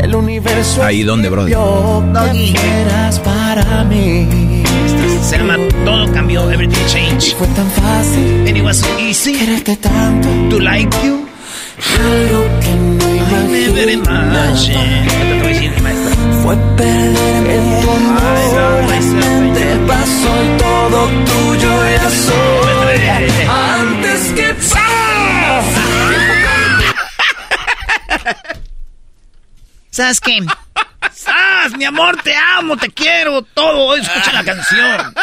El 0.03 0.15
universo 0.15 0.83
Ahí, 0.83 1.03
¿dónde, 1.03 1.29
brother? 1.29 1.53
Doggy. 1.55 2.55
que 2.55 2.81
eras 2.81 3.19
para 3.21 3.85
mí. 3.85 4.56
Se 5.23 5.39
llama 5.39 5.57
Todo 5.85 6.13
cambió, 6.13 6.51
Everything 6.51 6.87
Changed. 6.87 7.37
Fue 7.37 7.47
tan 7.49 7.71
fácil 7.73 8.47
And 8.49 8.57
it 8.57 8.63
was 8.63 8.79
so 8.79 8.87
easy 8.99 9.33
quererte 9.35 9.77
tanto. 9.77 10.29
to 10.51 10.59
like 10.61 10.95
you. 11.05 11.27
Algo 11.99 12.45
que 12.61 12.75
no 12.75 13.09
imaginaba. 13.15 14.51
imagine. 14.51 14.77
Ahorita 14.77 15.19
te 15.19 15.39
voy 15.43 15.47
a 15.47 15.49
decir, 15.49 15.83
maestra. 15.83 16.15
Fue 16.43 16.57
perderme 16.77 17.55
en 17.57 17.83
tu 17.83 17.91
amor. 17.91 18.17
Te 19.55 19.77
pasó 19.87 20.33
y 20.45 20.59
todo 20.59 21.09
tuyo. 21.25 21.73
Antes 23.49 24.33
que 24.35 24.47
¿Sabes 29.91 30.21
qué? 30.21 30.39
Mi 31.77 31.85
amor, 31.85 32.17
te 32.23 32.35
amo, 32.59 32.77
te 32.77 32.91
quiero, 32.91 33.43
todo. 33.43 33.97
Escucha 33.97 34.33
la 34.33 34.45
canción. 34.45 35.15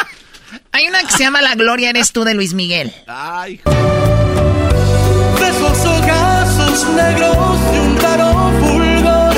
Hay 0.71 0.88
una 0.88 1.01
que 1.03 1.12
se 1.12 1.19
llama 1.23 1.41
La 1.41 1.55
Gloria 1.55 1.89
Eres 1.89 2.12
Tú 2.12 2.23
de 2.23 2.33
Luis 2.33 2.53
Miguel. 2.53 2.93
Ay, 3.07 3.62
De 5.39 5.47
esos 5.50 5.85
ojazos 5.85 6.89
negros 6.89 7.71
de 7.71 7.79
un 7.79 7.95
claro 7.97 8.51
fulgor 8.59 9.35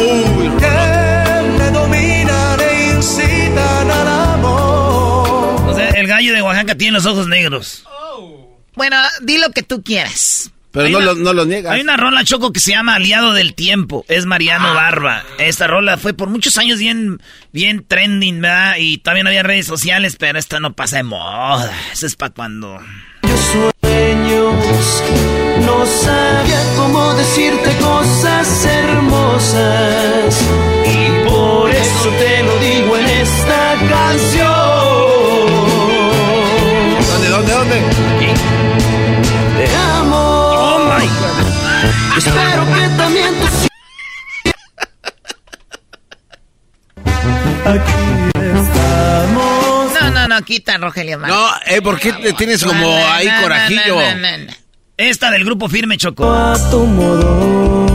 que 0.60 1.58
me 1.58 1.72
dominan 1.72 2.60
e 2.60 2.92
incitan 2.96 3.92
al 3.92 4.08
amor. 4.34 5.70
O 5.70 5.74
sea, 5.76 5.90
el 5.90 6.08
gallo 6.08 6.34
de 6.34 6.42
Oaxaca 6.42 6.76
tiene 6.76 6.94
los 6.94 7.06
ojos 7.06 7.28
negros. 7.28 7.86
Bueno, 8.76 8.98
di 9.22 9.38
lo 9.38 9.52
que 9.52 9.64
tú 9.64 9.82
quieras. 9.84 10.52
Pero 10.76 10.90
no, 10.90 11.00
lo, 11.00 11.16
no 11.16 11.32
lo 11.32 11.46
niegas. 11.46 11.72
Hay 11.72 11.80
una 11.80 11.96
rola 11.96 12.26
choco 12.26 12.52
que 12.52 12.60
se 12.60 12.72
llama 12.72 12.96
Aliado 12.96 13.32
del 13.32 13.54
Tiempo. 13.56 14.06
Es 14.10 14.26
Mariano 14.26 14.74
Barba. 14.74 15.24
Esta 15.40 15.68
rola 15.68 15.96
fue 15.98 16.14
por 16.14 16.30
muchos 16.30 16.58
años 16.58 16.80
bien, 16.80 17.22
bien 17.54 17.86
trending, 17.88 18.42
¿verdad? 18.42 18.76
Y 18.78 18.98
también 18.98 19.26
había 19.26 19.42
redes 19.42 19.66
sociales, 19.66 20.18
pero 20.20 20.38
esta 20.38 20.60
no 20.60 20.74
pasa 20.74 20.98
de 20.98 21.04
moda. 21.04 21.72
Eso 21.94 22.06
es 22.06 22.18
para 22.18 22.34
cuando. 22.34 22.78
Sueños, 23.24 25.04
no 25.66 25.86
sabía 25.86 26.62
cómo 26.76 27.14
decirte 27.14 27.78
cosas 27.80 28.66
hermosas. 28.66 30.42
Y 30.86 31.30
por 31.30 31.70
eso 31.72 32.10
te 32.20 32.44
lo 32.44 32.60
digo 32.60 32.98
en 32.98 33.06
esta 33.06 33.76
canción. 33.90 34.45
Espero 42.18 42.66
que 42.74 42.90
también 42.98 43.34
tú 43.40 43.46
No, 50.00 50.12
no, 50.12 50.28
no, 50.28 50.42
quita, 50.44 50.78
Rogelio. 50.78 51.20
Mar. 51.20 51.30
No, 51.30 51.48
eh, 51.66 51.82
¿por 51.82 52.00
qué 52.00 52.14
te 52.14 52.34
tienes 52.34 52.64
como 52.64 52.80
No, 52.80 53.00
no, 53.00 53.08
ahí 53.12 53.28
no, 53.28 53.42
corajillo? 53.42 53.98
Esta 54.98 55.30
del 55.32 55.44
grupo 55.44 55.68
firme 55.68 55.98
choco. 55.98 56.32
a 56.32 56.56
tu 56.70 56.86
modo. 56.86 57.86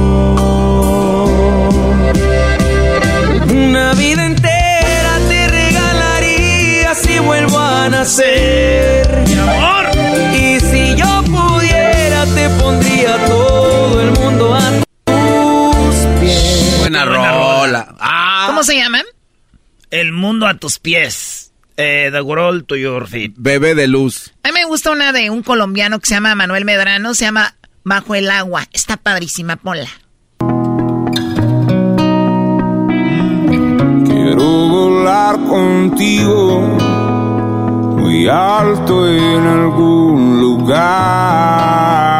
Una 3.48 3.92
vida 3.94 4.26
entera 4.26 5.18
te 5.28 5.48
regalaría 5.48 6.94
si 6.94 7.18
vuelvo 7.18 7.58
a 7.58 7.88
nacer. 7.88 9.24
Mi 9.26 9.34
amor. 9.34 9.86
Y 10.34 10.60
si 10.60 10.94
yo 10.96 11.22
pudiera, 11.24 12.26
te 12.34 12.48
pondría 12.60 13.16
todo 13.26 13.49
el 13.98 14.12
mundo 14.12 14.54
a 14.54 14.70
tus 15.04 15.96
pies. 16.20 16.76
Buena 16.80 17.04
Buena 17.04 17.32
rola. 17.32 17.94
Ah, 17.98 18.44
¿Cómo 18.48 18.62
se 18.62 18.76
llaman? 18.76 19.04
El 19.90 20.12
mundo 20.12 20.46
a 20.46 20.54
tus 20.54 20.78
pies. 20.78 21.52
Eh, 21.76 22.10
the 22.12 22.20
world 22.20 22.66
to 22.66 22.76
your 22.76 23.06
feet. 23.08 23.32
bebé 23.36 23.74
de 23.74 23.86
luz. 23.88 24.34
A 24.42 24.48
mí 24.48 24.54
me 24.54 24.66
gusta 24.66 24.90
una 24.90 25.12
de 25.12 25.30
un 25.30 25.42
colombiano 25.42 25.98
que 25.98 26.06
se 26.06 26.14
llama 26.14 26.34
Manuel 26.34 26.66
Medrano, 26.66 27.14
se 27.14 27.24
llama 27.24 27.54
Bajo 27.84 28.14
el 28.14 28.30
agua. 28.30 28.66
Está 28.72 28.98
padrísima, 28.98 29.56
ponla. 29.56 29.88
Quiero 34.06 34.44
volar 34.68 35.36
contigo 35.36 36.60
muy 37.96 38.28
alto 38.28 39.08
en 39.08 39.46
algún 39.46 40.40
lugar. 40.40 42.10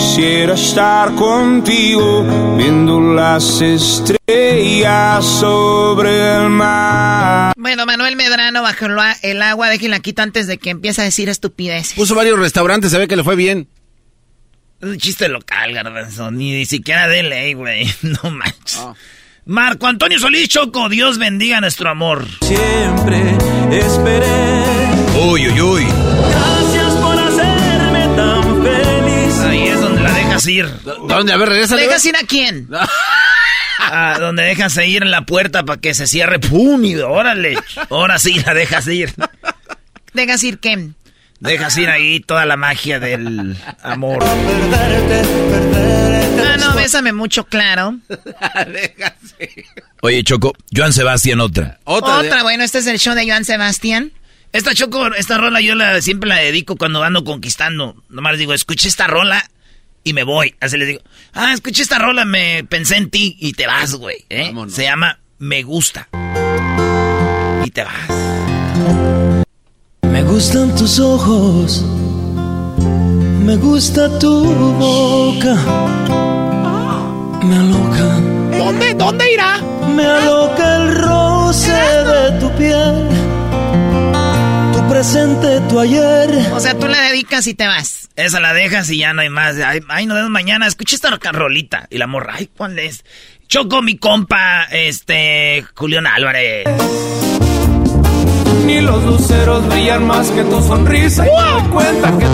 Quisiera 0.00 0.54
estar 0.54 1.14
contigo 1.14 2.24
viendo 2.56 2.98
las 3.02 3.60
estrellas 3.60 5.22
sobre 5.26 6.36
el 6.36 6.48
mar. 6.48 7.52
Bueno, 7.54 7.84
Manuel 7.84 8.16
Medrano, 8.16 8.62
Bajo 8.62 8.86
el 9.20 9.42
agua, 9.42 9.68
déjenla 9.68 10.00
quito 10.00 10.22
antes 10.22 10.46
de 10.46 10.56
que 10.56 10.70
empiece 10.70 11.02
a 11.02 11.04
decir 11.04 11.28
estupideces. 11.28 11.92
Puso 11.92 12.14
varios 12.14 12.38
restaurantes, 12.38 12.90
se 12.90 12.98
ve 12.98 13.08
que 13.08 13.16
le 13.16 13.22
fue 13.22 13.36
bien. 13.36 13.68
Es 14.80 14.88
un 14.88 14.96
chiste 14.96 15.28
local, 15.28 15.74
garbanzo. 15.74 16.30
Ni, 16.30 16.52
ni 16.52 16.64
siquiera 16.64 17.06
de 17.06 17.22
ley, 17.22 17.52
güey. 17.52 17.86
No 18.02 18.30
manches. 18.30 18.80
Marco 19.44 19.86
Antonio 19.86 20.18
Solís 20.18 20.48
Choco, 20.48 20.88
Dios 20.88 21.18
bendiga 21.18 21.60
nuestro 21.60 21.90
amor. 21.90 22.26
Siempre 22.40 23.36
esperé. 23.70 24.32
Uy, 25.28 25.46
uy, 25.48 25.60
uy. 25.60 25.86
Dejas 30.30 30.46
ir. 30.46 30.68
¿Dónde? 31.08 31.32
A 31.32 31.36
ver, 31.36 31.48
regresa. 31.48 31.76
¿Dejas 31.76 32.04
ir 32.04 32.16
a 32.16 32.26
quién? 32.26 32.68
Ah, 33.82 34.18
donde 34.20 34.42
dejas 34.42 34.76
ir 34.76 35.02
en 35.02 35.10
la 35.10 35.22
puerta 35.22 35.64
para 35.64 35.80
que 35.80 35.94
se 35.94 36.06
cierre. 36.06 36.38
¡Pum! 36.38 36.84
Y 36.84 36.96
órale. 36.96 37.56
Ahora 37.88 38.18
sí 38.18 38.38
la 38.44 38.54
dejas 38.54 38.86
ir. 38.86 39.12
¿Dejas 40.12 40.44
ir 40.44 40.58
qué? 40.58 40.90
Dejas 41.40 41.76
ir 41.78 41.88
ahí 41.88 42.20
toda 42.20 42.44
la 42.44 42.56
magia 42.56 43.00
del 43.00 43.56
amor. 43.82 44.22
Ah, 44.22 44.36
no, 46.58 46.74
bésame 46.74 47.14
mucho, 47.14 47.44
claro. 47.44 47.96
Oye, 50.02 50.22
Choco, 50.24 50.52
Joan 50.74 50.92
Sebastián 50.92 51.40
otra. 51.40 51.80
Otra. 51.84 52.18
Otra, 52.18 52.42
bueno, 52.42 52.62
este 52.62 52.78
es 52.78 52.86
el 52.86 52.98
show 52.98 53.14
de 53.14 53.26
Joan 53.26 53.46
Sebastián. 53.46 54.12
Esta 54.52 54.74
Choco, 54.74 55.14
esta 55.14 55.38
rola 55.38 55.62
yo 55.62 55.74
la, 55.74 56.02
siempre 56.02 56.28
la 56.28 56.36
dedico 56.36 56.76
cuando 56.76 57.02
ando 57.02 57.24
conquistando. 57.24 57.96
Nomás 58.10 58.36
digo, 58.36 58.52
escuché 58.52 58.88
esta 58.88 59.06
rola 59.06 59.48
y 60.04 60.12
me 60.12 60.22
voy. 60.22 60.54
Así 60.60 60.76
les 60.76 60.88
digo, 60.88 61.00
ah, 61.32 61.52
escuché 61.52 61.82
esta 61.82 61.98
rola, 61.98 62.24
me 62.24 62.64
pensé 62.64 62.96
en 62.96 63.10
ti 63.10 63.36
y 63.40 63.52
te 63.52 63.66
vas, 63.66 63.94
güey. 63.94 64.24
¿eh? 64.28 64.52
Se 64.68 64.82
llama 64.84 65.18
Me 65.38 65.62
Gusta. 65.62 66.08
Y 67.64 67.70
te 67.70 67.84
vas. 67.84 68.20
Me 70.02 70.22
gustan 70.24 70.74
tus 70.74 70.98
ojos, 70.98 71.82
me 73.44 73.56
gusta 73.56 74.18
tu 74.18 74.44
boca, 74.74 75.54
me 77.44 77.56
aloca. 77.56 78.58
¿Dónde? 78.58 78.94
¿Dónde 78.94 79.32
irá? 79.32 79.58
Me 79.94 80.04
aloca 80.04 80.76
el 80.76 80.94
roce 80.96 81.72
de 81.72 82.40
tu 82.40 82.50
piel, 82.56 83.08
tu 84.72 84.88
presente, 84.88 85.60
tu 85.68 85.78
ayer. 85.78 86.52
O 86.52 86.60
sea, 86.60 86.78
tú 86.78 86.86
la 86.86 87.00
dedicas 87.02 87.46
y 87.46 87.54
te 87.54 87.66
vas. 87.66 87.99
Esa 88.16 88.40
la 88.40 88.52
dejas 88.52 88.90
y 88.90 88.98
ya 88.98 89.12
no 89.14 89.22
hay 89.22 89.30
más. 89.30 89.56
Ay, 89.58 89.80
ay, 89.88 90.06
nos 90.06 90.16
vemos 90.16 90.30
mañana. 90.30 90.66
Escuché 90.66 90.96
esta 90.96 91.10
roca- 91.10 91.32
rolita. 91.32 91.86
Y 91.90 91.98
la 91.98 92.06
morra, 92.06 92.34
ay, 92.36 92.50
¿cuál 92.56 92.78
es? 92.78 93.04
Choco, 93.48 93.82
mi 93.82 93.96
compa, 93.96 94.64
este, 94.70 95.64
Julián 95.74 96.06
Álvarez. 96.06 96.66
Ni 98.66 98.80
los 98.80 99.02
luceros 99.04 99.66
brillan 99.68 100.06
más 100.06 100.30
que 100.30 100.42
tu 100.44 100.60
sonrisa. 100.62 101.26
Y 101.26 101.30
me 101.30 101.50
doy 101.50 101.62
cuenta 101.70 102.18
que 102.18 102.26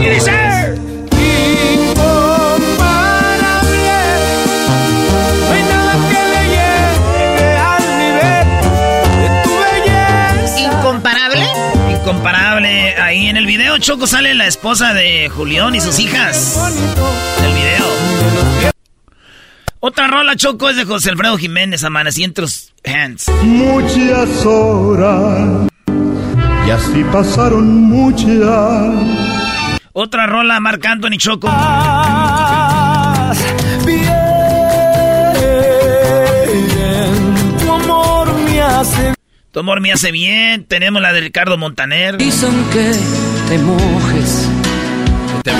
incomparable. 12.27 12.95
Ahí 12.97 13.29
en 13.29 13.37
el 13.37 13.47
video, 13.47 13.79
Choco, 13.79 14.07
sale 14.07 14.35
la 14.35 14.47
esposa 14.47 14.93
de 14.93 15.29
Julián 15.29 15.75
y 15.75 15.81
sus 15.81 15.99
hijas. 15.99 16.59
El 17.43 17.53
video. 17.53 17.87
Otra 19.81 20.07
rola, 20.09 20.37
Choco, 20.37 20.69
es 20.69 20.77
de 20.77 20.85
José 20.85 21.11
Alfredo 21.11 21.37
Jiménez, 21.39 21.85
Amanecí 21.85 22.25
en 22.25 22.35
tus 22.35 22.73
hands. 22.85 23.29
Muchas 23.43 24.45
horas 24.45 25.69
y 26.67 26.71
así 26.71 27.05
pasaron 27.13 27.83
muchas. 27.83 28.95
Otra 29.93 30.27
rola, 30.27 30.59
Marc 30.61 30.85
Anthony 30.85 31.19
Choco. 31.19 31.49
Bien, 33.85 34.07
tu 37.61 37.73
amor 37.73 38.35
me 38.35 38.61
hace. 38.61 39.17
Tu 39.57 39.61
amor 39.61 39.81
me 39.81 39.91
hace 39.91 40.13
bien. 40.13 40.67
Tenemos 40.67 41.01
la 41.01 41.15
de 41.15 41.23
Ricardo 41.23 41.57
Montaner. 41.57 42.19
Dicen 42.19 42.53
que 42.75 42.93
te 43.49 43.57
mojes. 43.57 44.51
Tan 45.43 45.59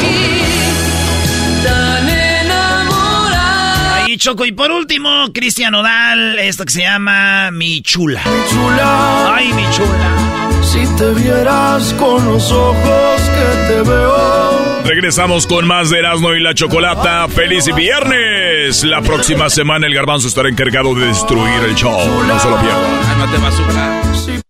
enamorada. 2.07 4.05
Ahí, 4.05 4.19
Choco. 4.19 4.45
Y 4.45 4.53
por 4.53 4.71
último, 4.71 5.09
Cristian 5.33 5.75
Odal, 5.77 6.39
esto 6.39 6.67
que 6.67 6.73
se 6.73 6.83
llama 6.83 7.51
Mi 7.51 7.81
Chula. 7.81 8.21
Chula, 8.51 9.35
Ay, 9.35 9.51
mi 9.55 9.65
chula. 9.75 10.61
si 10.63 10.85
te 10.99 11.15
vieras 11.15 11.95
con 11.95 12.23
los 12.27 12.53
ojos 12.53 13.21
que 13.23 13.73
te 13.73 13.81
veo. 13.81 14.76
Regresamos 14.87 15.49
con 15.49 15.67
más 15.67 15.91
de 15.91 15.99
Erasmo 15.99 16.33
y 16.33 16.41
la 16.41 16.55
Chocolata. 16.55 17.27
¡Feliz 17.27 17.65
viernes! 17.75 18.85
La 18.85 19.03
próxima 19.03 19.51
semana 19.51 19.89
el 19.89 19.95
garbanzo 19.95 20.29
estará 20.29 20.49
encargado 20.49 20.95
de 20.95 21.07
destruir 21.07 21.65
el 21.65 21.75
show. 21.75 21.99
No 22.29 22.39
se 22.39 22.49
lo 22.49 22.57
pierdan. 22.61 22.85
Ah, 23.05 23.17
no 23.19 23.31
te 23.33 23.39
basura. 23.39 24.43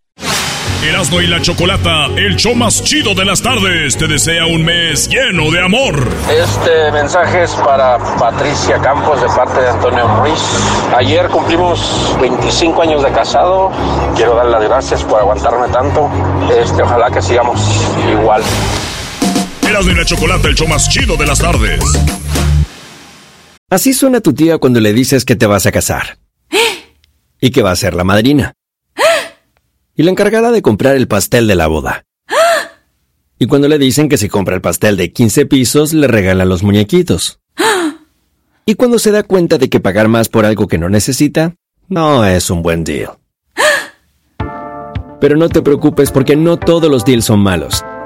Erasmo 0.85 1.23
y 1.23 1.27
la 1.27 1.41
Chocolata, 1.41 2.07
el 2.17 2.37
show 2.37 2.55
más 2.55 2.85
chido 2.85 3.15
de 3.15 3.25
las 3.25 3.41
tardes, 3.41 3.97
te 3.97 4.07
desea 4.07 4.45
un 4.47 4.63
mes 4.63 5.09
lleno 5.09 5.51
de 5.51 5.65
amor. 5.65 6.07
Este 6.31 6.93
mensaje 6.93 7.45
es 7.45 7.53
para 7.53 7.99
Patricia 8.19 8.79
Campos 8.79 9.21
de 9.23 9.29
parte 9.29 9.63
de 9.63 9.71
Antonio 9.71 10.07
Ruiz. 10.21 10.41
Ayer 10.97 11.29
cumplimos 11.29 12.15
25 12.21 12.83
años 12.83 13.03
de 13.03 13.11
casado. 13.11 13.73
Quiero 14.15 14.37
dar 14.37 14.47
las 14.47 14.63
gracias 14.63 15.03
por 15.03 15.19
aguantarme 15.19 15.69
tanto. 15.69 16.11
Este, 16.57 16.83
ojalá 16.83 17.11
que 17.11 17.23
sigamos 17.23 17.59
igual. 18.13 18.43
Erasmo 19.69 19.93
la 19.93 20.05
Chocolata, 20.05 20.49
el 20.49 20.55
show 20.55 20.69
más 20.69 20.89
chido 20.89 21.17
de 21.17 21.27
las 21.27 21.41
tardes. 21.41 21.81
Así 23.69 23.93
suena 23.93 24.21
tu 24.21 24.33
tía 24.33 24.59
cuando 24.59 24.79
le 24.79 24.93
dices 24.93 25.25
que 25.25 25.35
te 25.35 25.47
vas 25.47 25.67
a 25.67 25.73
casar. 25.73 26.19
Y 27.41 27.51
que 27.51 27.63
va 27.63 27.73
a 27.73 27.77
ser 27.77 27.95
la 27.95 28.05
madrina. 28.05 28.53
Y 29.97 30.05
la 30.05 30.13
encargada 30.13 30.53
de 30.53 30.63
comprar 30.63 30.95
el 30.95 31.09
pastel 31.09 31.49
de 31.49 31.57
la 31.57 31.67
boda. 31.67 32.05
Y 33.39 33.47
cuando 33.47 33.67
le 33.67 33.79
dicen 33.79 34.09
que 34.09 34.19
si 34.19 34.29
compra 34.29 34.55
el 34.55 34.61
pastel 34.61 34.97
de 34.97 35.13
15 35.13 35.47
pisos, 35.47 35.93
le 35.93 36.07
regalan 36.07 36.49
los 36.49 36.63
muñequitos. 36.63 37.41
Y 38.67 38.75
cuando 38.77 38.99
se 38.99 39.11
da 39.11 39.25
cuenta 39.25 39.59
de 39.59 39.69
que 39.69 39.81
pagar 39.81 40.09
más 40.09 40.29
por 40.29 40.47
algo 40.47 40.69
que 40.69 40.79
no 40.79 40.89
necesita, 40.89 41.55
no 41.89 42.25
es 42.25 42.51
un 42.51 42.63
buen 42.63 42.85
deal. 42.85 43.19
Pero 45.21 45.37
no 45.37 45.49
te 45.49 45.63
preocupes 45.63 46.13
porque 46.13 46.37
no 46.37 46.57
todos 46.57 46.91
los 46.91 47.05
deals 47.05 47.25
son 47.25 47.41
malos. 47.41 47.85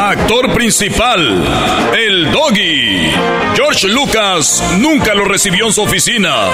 Actor 0.00 0.54
principal, 0.54 1.44
el 1.94 2.32
Doggy. 2.32 3.12
George 3.54 3.86
Lucas 3.86 4.64
nunca 4.78 5.14
lo 5.14 5.26
recibió 5.26 5.66
en 5.66 5.74
su 5.74 5.82
oficina. 5.82 6.48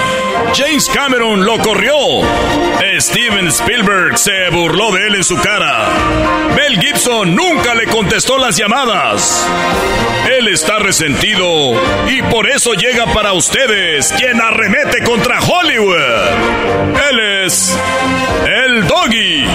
James 0.53 0.89
Cameron 0.93 1.45
lo 1.45 1.57
corrió. 1.59 1.95
Steven 2.99 3.47
Spielberg 3.47 4.17
se 4.17 4.49
burló 4.51 4.91
de 4.91 5.07
él 5.07 5.15
en 5.15 5.23
su 5.23 5.37
cara. 5.37 5.87
Mel 6.57 6.77
Gibson 6.81 7.35
nunca 7.35 7.73
le 7.73 7.87
contestó 7.87 8.37
las 8.37 8.57
llamadas. 8.57 9.47
Él 10.37 10.49
está 10.49 10.79
resentido 10.79 11.71
y 12.09 12.21
por 12.23 12.49
eso 12.49 12.73
llega 12.73 13.05
para 13.13 13.31
ustedes 13.31 14.13
quien 14.17 14.41
arremete 14.41 15.03
contra 15.03 15.39
Hollywood. 15.39 15.95
Él 17.11 17.45
es 17.45 17.77
el 18.45 18.85
Doggy 18.87 19.45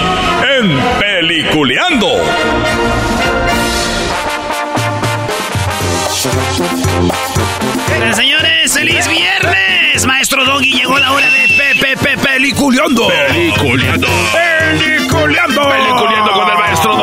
en 0.57 0.79
Peliculeando. 0.99 2.21
Eh, 6.65 8.13
Señores, 8.13 8.73
feliz 8.73 9.07
viernes. 9.09 10.05
Maestro 10.05 10.45
Doggy, 10.45 10.73
llegó 10.73 10.97
la 10.97 11.11
hora 11.11 11.27
de 11.29 11.47
Pepe 11.57 11.97
Pepe 11.97 12.17
Peliculeando. 12.17 13.07
Peliculeando. 13.07 14.07
Peliculeando. 14.31 15.61
Peliculeando 15.69 16.31
con 16.31 16.49
el 16.49 16.57
maestro 16.57 16.93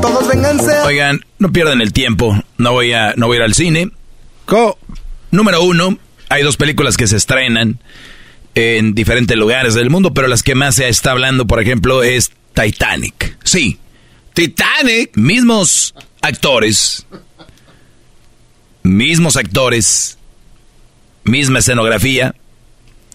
Todos 0.00 0.28
vénganse. 0.28 0.72
Oigan, 0.84 1.20
no 1.38 1.52
pierdan 1.52 1.80
el 1.80 1.92
tiempo. 1.92 2.36
No 2.58 2.72
voy 2.72 2.92
a, 2.92 3.14
no 3.16 3.26
voy 3.26 3.36
a 3.36 3.40
ir 3.40 3.44
al 3.44 3.54
cine. 3.54 3.90
Co- 4.44 4.78
Número 5.30 5.62
uno, 5.62 5.98
hay 6.28 6.42
dos 6.42 6.56
películas 6.56 6.96
que 6.96 7.06
se 7.06 7.16
estrenan 7.16 7.80
en 8.54 8.94
diferentes 8.94 9.36
lugares 9.36 9.74
del 9.74 9.90
mundo, 9.90 10.14
pero 10.14 10.28
las 10.28 10.42
que 10.42 10.54
más 10.54 10.76
se 10.76 10.88
está 10.88 11.10
hablando, 11.10 11.46
por 11.46 11.60
ejemplo, 11.60 12.02
es 12.04 12.30
Titanic. 12.54 13.36
Sí. 13.42 13.78
Titanic. 14.34 15.16
Mismos 15.16 15.94
actores. 16.20 17.06
Mismos 18.82 19.36
actores. 19.36 20.18
Misma 21.24 21.60
escenografía. 21.60 22.34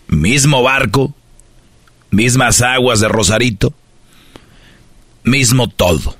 Mismo 0.07 0.63
barco. 0.63 1.13
Mismas 2.09 2.61
aguas 2.61 2.99
de 2.99 3.07
Rosarito. 3.07 3.73
Mismo 5.23 5.67
todo. 5.67 6.17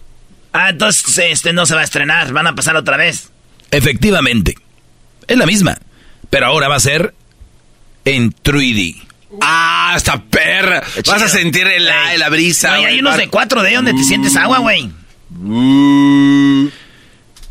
Ah, 0.52 0.70
entonces 0.70 1.18
este 1.18 1.54
no 1.54 1.66
se 1.66 1.76
va 1.76 1.82
a 1.82 1.84
estrenar, 1.84 2.32
van 2.34 2.48
a 2.48 2.56
pasar 2.56 2.76
otra 2.76 2.98
vez. 2.98 3.30
Efectivamente. 3.72 4.56
Es 5.28 5.38
la 5.38 5.46
misma. 5.46 5.78
Pero 6.30 6.48
ahora 6.48 6.68
va 6.68 6.76
a 6.76 6.80
ser 6.80 7.14
en 8.06 8.32
3D. 8.32 9.09
Ah, 9.42 9.94
esta 9.96 10.22
perra. 10.24 10.84
Vas 11.06 11.22
a 11.22 11.28
sentir 11.30 11.68
el, 11.68 11.86
la, 11.86 12.18
la 12.18 12.30
brisa. 12.30 12.78
Oye, 12.80 12.88
hay 12.88 13.00
unos 13.00 13.18
de 13.18 13.30
4D 13.30 13.76
donde 13.76 13.94
te 13.94 14.04
sientes 14.04 14.36
agua, 14.36 14.60
güey. 14.60 14.90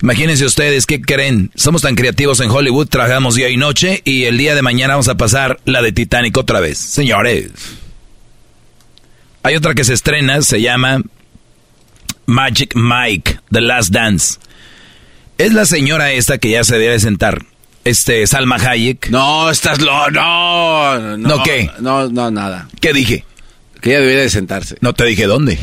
Imagínense 0.03 0.45
ustedes, 0.45 0.87
¿qué 0.87 1.01
creen? 1.01 1.51
Somos 1.55 1.83
tan 1.83 1.95
creativos 1.95 2.41
en 2.41 2.51
Hollywood, 2.51 2.89
trabajamos 2.89 3.35
día 3.35 3.49
y 3.49 3.57
noche 3.57 4.01
y 4.05 4.25
el 4.25 4.39
día 4.39 4.55
de 4.55 4.63
mañana 4.63 4.95
vamos 4.95 5.09
a 5.09 5.17
pasar 5.17 5.61
la 5.65 5.83
de 5.83 5.93
Titanic 5.93 6.37
otra 6.37 6.61
vez. 6.61 6.79
Señores. 6.79 7.51
Hay 9.43 9.57
otra 9.57 9.75
que 9.75 9.85
se 9.85 9.95
estrena, 9.95 10.43
se 10.43 10.61
llama 10.61 11.03
Magic 12.27 12.75
Mike, 12.75 13.41
The 13.51 13.61
Last 13.61 13.91
Dance. 13.91 14.39
Es 15.37 15.53
la 15.53 15.65
señora 15.65 16.13
esta 16.13 16.39
que 16.39 16.51
ya 16.51 16.65
se 16.65 16.79
debe 16.79 16.99
sentar. 17.01 17.45
Este, 17.89 18.27
Salma 18.27 18.57
Hayek. 18.57 19.09
No, 19.09 19.49
estás 19.49 19.81
lo. 19.81 20.11
No, 20.11 20.99
no. 21.17 21.17
¿No 21.17 21.43
qué? 21.43 21.71
No, 21.79 22.07
no, 22.11 22.31
nada. 22.31 22.69
¿Qué 22.83 22.93
dije? 22.93 23.25
Que 23.81 23.91
ella 23.91 24.01
debería 24.01 24.21
de 24.21 24.29
sentarse. 24.29 24.77
No 24.83 24.93
te 24.93 25.07
dije 25.07 25.25
dónde. 25.27 25.59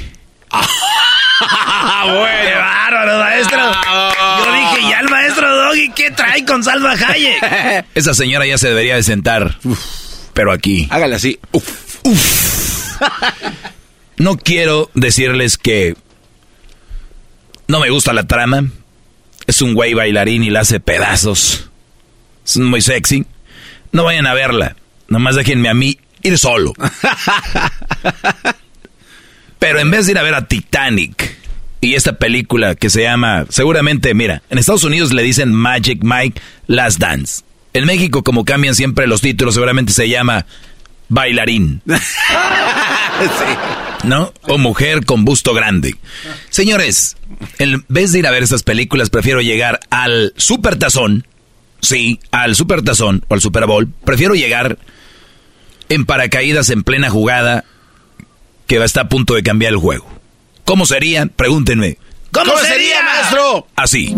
Ah, 0.49 0.65
¡Qué 2.03 2.55
bárbaro, 2.55 3.19
maestro! 3.19 3.59
Yo 3.59 4.53
dije, 4.53 4.89
ya 4.89 4.99
el 5.01 5.09
maestro 5.09 5.55
Doggy, 5.55 5.91
¿qué 5.91 6.09
trae 6.09 6.43
con 6.45 6.63
Salma 6.63 6.93
Hayek? 6.93 7.85
Esa 7.93 8.15
señora 8.15 8.47
ya 8.47 8.57
se 8.57 8.69
debería 8.69 8.95
de 8.95 9.03
sentar. 9.03 9.59
Pero 10.33 10.51
aquí. 10.51 10.87
Hágale 10.89 11.15
así. 11.15 11.39
Uf. 11.51 12.97
No 14.17 14.35
quiero 14.37 14.89
decirles 14.95 15.59
que 15.59 15.95
no 17.67 17.79
me 17.79 17.91
gusta 17.91 18.13
la 18.13 18.23
trama. 18.25 18.63
Es 19.45 19.61
un 19.61 19.75
güey 19.75 19.93
bailarín 19.93 20.43
y 20.43 20.49
la 20.49 20.61
hace 20.61 20.79
pedazos. 20.79 21.69
Es 22.45 22.57
muy 22.57 22.81
sexy. 22.81 23.25
No 23.91 24.03
vayan 24.03 24.27
a 24.27 24.33
verla. 24.33 24.75
Nomás 25.07 25.35
déjenme 25.35 25.69
a 25.69 25.73
mí 25.73 25.97
ir 26.21 26.37
solo. 26.37 26.73
Pero 29.59 29.79
en 29.79 29.89
vez 29.89 30.05
de 30.05 30.13
ir 30.13 30.19
a 30.19 30.23
ver 30.23 30.35
a 30.35 30.47
Titanic 30.47 31.37
y 31.81 31.95
esta 31.95 32.17
película 32.17 32.75
que 32.75 32.89
se 32.89 33.03
llama, 33.03 33.45
seguramente, 33.49 34.13
mira, 34.13 34.41
en 34.49 34.57
Estados 34.57 34.83
Unidos 34.83 35.13
le 35.13 35.23
dicen 35.23 35.53
Magic 35.53 36.03
Mike 36.03 36.41
Last 36.67 36.99
Dance. 36.99 37.43
En 37.73 37.85
México, 37.85 38.23
como 38.23 38.45
cambian 38.45 38.75
siempre 38.75 39.07
los 39.07 39.21
títulos, 39.21 39.53
seguramente 39.53 39.93
se 39.93 40.09
llama 40.09 40.45
Bailarín. 41.09 41.81
¿No? 44.03 44.33
O 44.43 44.57
mujer 44.57 45.05
con 45.05 45.25
busto 45.25 45.53
grande. 45.53 45.95
Señores, 46.49 47.17
en 47.59 47.85
vez 47.87 48.11
de 48.11 48.19
ir 48.19 48.27
a 48.27 48.31
ver 48.31 48.43
estas 48.43 48.63
películas, 48.63 49.09
prefiero 49.09 49.41
llegar 49.41 49.79
al 49.89 50.33
Super 50.37 50.77
Tazón. 50.77 51.25
Sí, 51.85 52.19
al 52.31 52.55
Super 52.55 52.81
Tazón 52.81 53.23
o 53.27 53.33
al 53.35 53.41
Super 53.41 53.67
Bowl. 53.67 53.87
Prefiero 54.03 54.33
llegar 54.33 54.79
en 55.89 56.05
paracaídas 56.05 56.71
en 56.71 56.83
plena 56.83 57.11
jugada 57.11 57.63
que 58.65 58.83
está 58.83 59.01
a 59.01 59.09
punto 59.09 59.35
de 59.35 59.43
cambiar 59.43 59.73
el 59.73 59.77
juego. 59.77 60.07
¿Cómo 60.63 60.87
sería? 60.87 61.27
Pregúntenme. 61.27 61.99
¿Cómo, 62.31 62.57
sería, 62.57 63.03
maestro? 63.03 63.67
Así. 63.75 64.15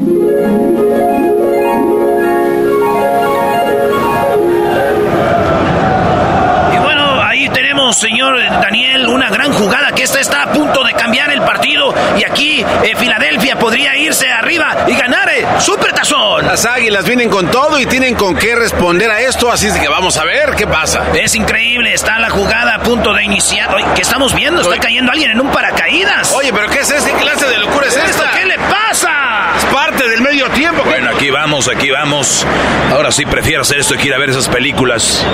Tenemos 7.87 7.97
señor 7.97 8.37
Daniel, 8.61 9.07
una 9.07 9.29
gran 9.29 9.53
jugada 9.53 9.91
que 9.93 10.03
esta 10.03 10.19
está 10.19 10.43
a 10.43 10.51
punto 10.51 10.83
de 10.83 10.93
cambiar 10.93 11.31
el 11.31 11.41
partido. 11.41 11.93
Y 12.17 12.25
aquí 12.29 12.65
eh, 12.83 12.95
Filadelfia 12.97 13.57
podría 13.57 13.95
irse 13.95 14.29
arriba 14.29 14.85
y 14.87 14.95
ganar 14.95 15.29
el 15.29 15.45
Supertazón. 15.61 16.45
Las 16.45 16.65
águilas 16.65 17.05
vienen 17.05 17.29
con 17.29 17.49
todo 17.49 17.79
y 17.79 17.85
tienen 17.85 18.15
con 18.15 18.35
qué 18.35 18.55
responder 18.55 19.09
a 19.09 19.21
esto, 19.21 19.51
así 19.51 19.67
es 19.67 19.77
que 19.77 19.87
vamos 19.87 20.17
a 20.17 20.25
ver 20.25 20.55
qué 20.55 20.67
pasa. 20.67 21.03
Es 21.13 21.35
increíble, 21.35 21.93
está 21.93 22.19
la 22.19 22.29
jugada 22.29 22.75
a 22.75 22.79
punto 22.79 23.13
de 23.13 23.23
iniciar. 23.23 23.73
Oye, 23.73 23.85
¿Qué 23.95 24.01
estamos 24.01 24.33
viendo? 24.33 24.61
Está 24.61 24.77
cayendo 24.77 25.11
alguien 25.11 25.31
en 25.31 25.39
un 25.39 25.49
paracaídas. 25.51 26.33
Oye, 26.33 26.51
pero 26.51 26.67
¿qué 26.69 26.79
es 26.79 26.91
ese 26.91 27.13
clase 27.13 27.47
de 27.47 27.57
locura 27.57 27.87
es 27.87 27.95
¿Esto 27.95 28.23
esta? 28.23 28.31
qué 28.37 28.45
le 28.45 28.57
pasa? 28.57 29.51
Es 29.57 29.65
parte 29.65 30.07
del 30.09 30.21
medio 30.21 30.49
tiempo. 30.49 30.83
Bueno, 30.83 31.11
aquí 31.17 31.29
vamos, 31.31 31.67
aquí 31.67 31.89
vamos. 31.89 32.45
Ahora 32.91 33.11
sí 33.11 33.25
prefiero 33.25 33.61
hacer 33.61 33.79
esto 33.79 33.95
que 33.97 34.07
ir 34.07 34.13
a 34.13 34.17
ver 34.19 34.29
esas 34.29 34.47
películas. 34.47 35.25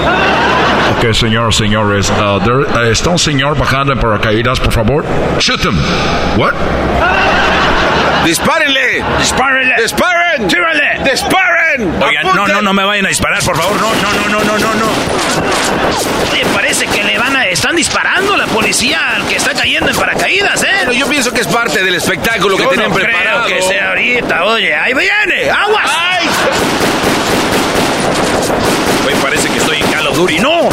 Ok, 0.98 1.14
señor, 1.14 1.54
señores. 1.54 2.10
Uh, 2.10 2.40
there- 2.40 2.66
uh, 2.88 2.92
está 2.92 3.10
un 3.10 3.20
señor 3.20 3.58
bajando 3.58 3.94
en 3.94 4.00
paracaídas, 4.00 4.60
por 4.60 4.72
favor. 4.74 5.06
Shoot 5.40 5.64
him. 5.66 5.78
What? 6.38 6.54
¡Dispárenle! 8.26 9.04
¡Dispárenle! 9.20 9.76
¡Disparen! 9.82 10.48
¡Tírale! 10.48 11.00
¡Disparen! 11.04 12.02
Oigan, 12.02 12.24
no, 12.34 12.48
no, 12.48 12.62
no 12.62 12.74
me 12.74 12.86
vayan 12.86 13.06
a 13.06 13.10
disparar, 13.10 13.44
por 13.44 13.58
favor. 13.58 13.76
No, 13.82 13.90
no, 13.96 14.14
no, 14.14 14.30
no, 14.30 14.44
no, 14.46 14.58
no, 14.60 14.74
no. 14.76 14.86
Oye, 16.32 16.46
parece 16.56 16.88
que 16.88 17.04
le 17.04 17.18
van 17.20 17.36
a... 17.36 17.46
Están 17.48 17.76
disparando 17.76 18.38
la 18.38 18.46
policía 18.48 19.16
al 19.18 19.28
que 19.28 19.36
está 19.36 19.54
cayendo 19.54 19.90
en 19.92 19.98
paracaídas, 19.98 20.64
¿eh? 20.64 20.68
Pero 20.82 20.94
yo 20.94 21.08
pienso 21.10 21.34
que 21.34 21.42
es 21.42 21.48
parte 21.48 21.84
del 21.84 21.96
espectáculo 21.96 22.56
que 22.56 22.66
tienen 22.68 22.90
no 22.90 22.96
creo 22.96 23.08
preparado. 23.10 23.46
que 23.48 23.62
sea 23.62 23.90
ahorita. 23.90 24.46
Oye, 24.46 24.74
ahí 24.74 24.94
viene. 24.94 25.50
¡Aguas! 25.50 25.83
¡Ay! 25.84 26.28
Oye, 29.06 29.16
parece 29.22 29.50
que 29.50 29.58
estoy 29.58 29.78
en 29.78 29.92
Call 29.92 30.08
of 30.08 30.18
Duty. 30.18 30.40
¡No! 30.40 30.70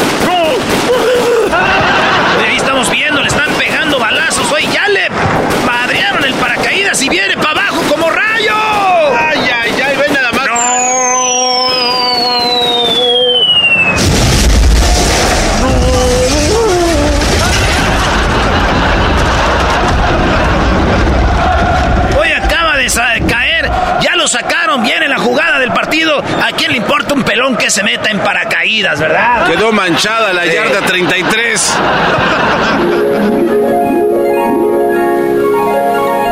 Se 27.71 27.83
meta 27.83 28.09
en 28.11 28.19
paracaídas, 28.19 28.99
verdad? 28.99 29.47
Quedó 29.47 29.71
manchada 29.71 30.33
la 30.33 30.45
yarda 30.45 30.81
33. 30.81 31.77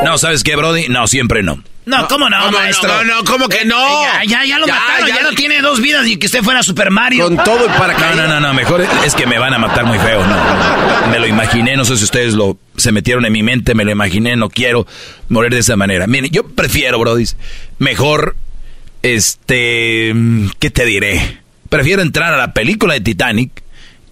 No, 0.03 0.17
¿sabes 0.17 0.43
qué, 0.43 0.55
Brody? 0.55 0.87
No, 0.89 1.07
siempre 1.07 1.43
no. 1.43 1.61
No, 1.85 2.07
¿cómo 2.07 2.29
no, 2.29 2.37
¿Cómo 2.45 2.51
maestro? 2.59 2.87
No, 2.87 3.03
no, 3.03 3.23
¿cómo 3.23 3.47
que 3.47 3.65
no? 3.65 4.03
Ya, 4.03 4.23
ya, 4.23 4.45
ya 4.45 4.59
lo 4.59 4.67
mataron, 4.67 5.07
ya, 5.07 5.23
no 5.23 5.31
tiene 5.31 5.59
dos 5.61 5.81
vidas 5.81 6.05
y 6.07 6.17
que 6.17 6.27
usted 6.27 6.43
fuera 6.43 6.61
Super 6.61 6.91
Mario. 6.91 7.25
Con 7.25 7.37
todo 7.43 7.65
y 7.65 7.69
No, 7.69 7.75
paracaídas. 7.77 8.15
no, 8.15 8.27
no, 8.27 8.39
no, 8.39 8.53
mejor 8.53 8.85
es 9.05 9.15
que 9.15 9.25
me 9.25 9.39
van 9.39 9.53
a 9.55 9.57
matar 9.57 9.85
muy 9.85 9.97
feo, 9.97 10.23
no. 10.25 11.09
Me 11.09 11.19
lo 11.19 11.25
imaginé, 11.25 11.75
no 11.75 11.85
sé 11.85 11.97
si 11.97 12.03
ustedes 12.03 12.33
lo 12.33 12.57
se 12.77 12.91
metieron 12.91 13.25
en 13.25 13.33
mi 13.33 13.43
mente, 13.43 13.73
me 13.75 13.85
lo 13.85 13.91
imaginé, 13.91 14.35
no 14.35 14.49
quiero 14.49 14.85
morir 15.29 15.51
de 15.51 15.59
esa 15.59 15.75
manera. 15.77 16.05
Mire, 16.05 16.29
yo 16.29 16.43
prefiero, 16.47 16.99
Brody, 16.99 17.25
mejor, 17.79 18.35
este, 19.03 20.13
¿qué 20.59 20.69
te 20.71 20.85
diré? 20.85 21.39
Prefiero 21.69 22.01
entrar 22.01 22.33
a 22.33 22.37
la 22.37 22.53
película 22.53 22.93
de 22.95 23.01
Titanic 23.01 23.63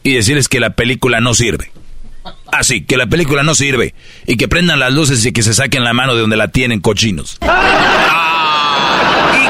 y 0.03 0.13
decirles 0.13 0.47
que 0.47 0.59
la 0.59 0.71
película 0.71 1.19
no 1.21 1.33
sirve. 1.33 1.71
Así, 2.51 2.81
que 2.83 2.97
la 2.97 3.07
película 3.07 3.43
no 3.43 3.55
sirve. 3.55 3.93
Y 4.25 4.37
que 4.37 4.47
prendan 4.47 4.79
las 4.79 4.93
luces 4.93 5.25
y 5.25 5.31
que 5.31 5.43
se 5.43 5.53
saquen 5.53 5.83
la 5.83 5.93
mano 5.93 6.13
de 6.15 6.21
donde 6.21 6.37
la 6.37 6.47
tienen 6.49 6.79
cochinos. 6.81 7.37
¿Y 7.41 7.45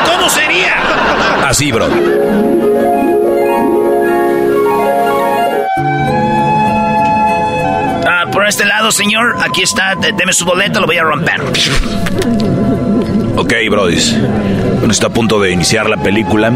cómo 0.10 0.30
sería? 0.30 1.47
Así, 1.47 1.71
bro. 1.71 1.88
Ah, 8.10 8.26
por 8.32 8.47
este 8.47 8.65
lado, 8.65 8.91
señor, 8.91 9.36
aquí 9.41 9.62
está, 9.63 9.95
de- 9.95 10.13
deme 10.13 10.34
su 10.34 10.45
boleto, 10.45 10.80
lo 10.80 10.86
voy 10.88 10.97
a 10.97 11.04
romper. 11.04 11.41
Ok, 13.38 13.54
brodis. 13.69 14.17
Bueno, 14.80 14.91
está 14.91 15.08
a 15.08 15.10
punto 15.12 15.39
de 15.39 15.52
iniciar 15.52 15.88
la 15.88 15.97
película. 15.97 16.52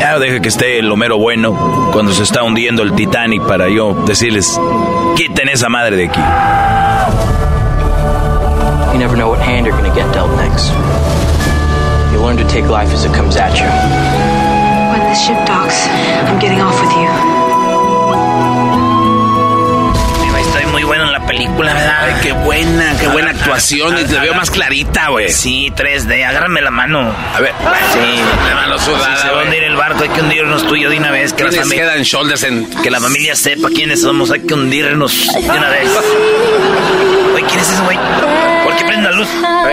Ya 0.00 0.18
deja 0.18 0.40
que 0.40 0.48
esté 0.48 0.78
el 0.78 0.90
Homero 0.90 1.18
bueno 1.18 1.90
cuando 1.92 2.14
se 2.14 2.22
está 2.22 2.42
hundiendo 2.42 2.82
el 2.82 2.94
Titanic 2.94 3.42
para 3.42 3.68
yo 3.68 3.92
decirles, 4.06 4.58
quiten 5.14 5.50
esa 5.50 5.68
madre 5.68 5.96
de 5.96 6.06
aquí. 6.06 6.20
You 8.92 8.98
never 8.98 9.14
know 9.14 9.28
what 9.30 9.40
hand 9.40 9.66
you're 9.66 9.76
gonna 9.76 9.94
get 9.94 10.10
dealt 10.14 10.30
next. 10.36 10.72
You 12.12 12.20
learn 12.24 12.38
to 12.38 12.44
take 12.44 12.66
life 12.68 12.92
as 12.94 13.04
it 13.04 13.12
comes 13.12 13.36
at 13.36 13.58
you. 13.60 13.68
When 14.90 15.06
this 15.06 15.20
ship 15.20 15.36
docks, 15.46 15.86
I'm 16.26 16.38
getting 16.40 16.62
off 16.62 16.80
with 16.80 16.92
you. 16.96 17.29
Película, 21.40 21.72
¿verdad? 21.72 22.04
Ay, 22.04 22.14
qué 22.22 22.32
buena, 22.32 22.96
qué 22.98 23.08
buena 23.08 23.30
actuación. 23.30 23.98
Y 23.98 24.04
te 24.04 24.18
veo 24.18 24.34
más 24.34 24.50
clarita, 24.50 25.08
güey. 25.08 25.30
Sí, 25.30 25.72
3D, 25.74 26.24
agárrame 26.26 26.60
la 26.60 26.70
mano. 26.70 27.14
A 27.34 27.40
ver. 27.40 27.52
Sí, 27.92 28.20
La 28.48 28.54
mano 28.54 28.78
sudada, 28.78 29.16
Si 29.16 29.22
se 29.22 29.28
va 29.28 29.32
a 29.32 29.34
güey. 29.36 29.46
hundir 29.46 29.64
el 29.64 29.76
barco, 29.76 30.02
hay 30.02 30.10
que 30.10 30.20
hundirnos 30.20 30.66
tú 30.66 30.76
y 30.76 30.82
yo 30.82 30.90
de 30.90 30.98
una 30.98 31.10
vez. 31.10 31.32
Que 31.32 31.44
la, 31.44 31.52
familia, 31.52 31.92
and 31.94 32.04
shoulders 32.04 32.42
en... 32.42 32.68
que 32.82 32.90
la 32.90 33.00
familia 33.00 33.34
sepa 33.34 33.68
quiénes 33.68 34.02
somos, 34.02 34.30
hay 34.30 34.40
que 34.40 34.52
hundirnos 34.52 35.28
de 35.32 35.48
una 35.50 35.70
vez. 35.70 35.88
Oye, 37.34 37.44
¿quién 37.48 37.60
es 37.60 37.70
ese 37.70 37.82
güey? 37.82 37.98
¿Por 38.64 38.76
qué 38.76 38.84
prende 38.84 39.10
la 39.10 39.16
luz? 39.16 39.28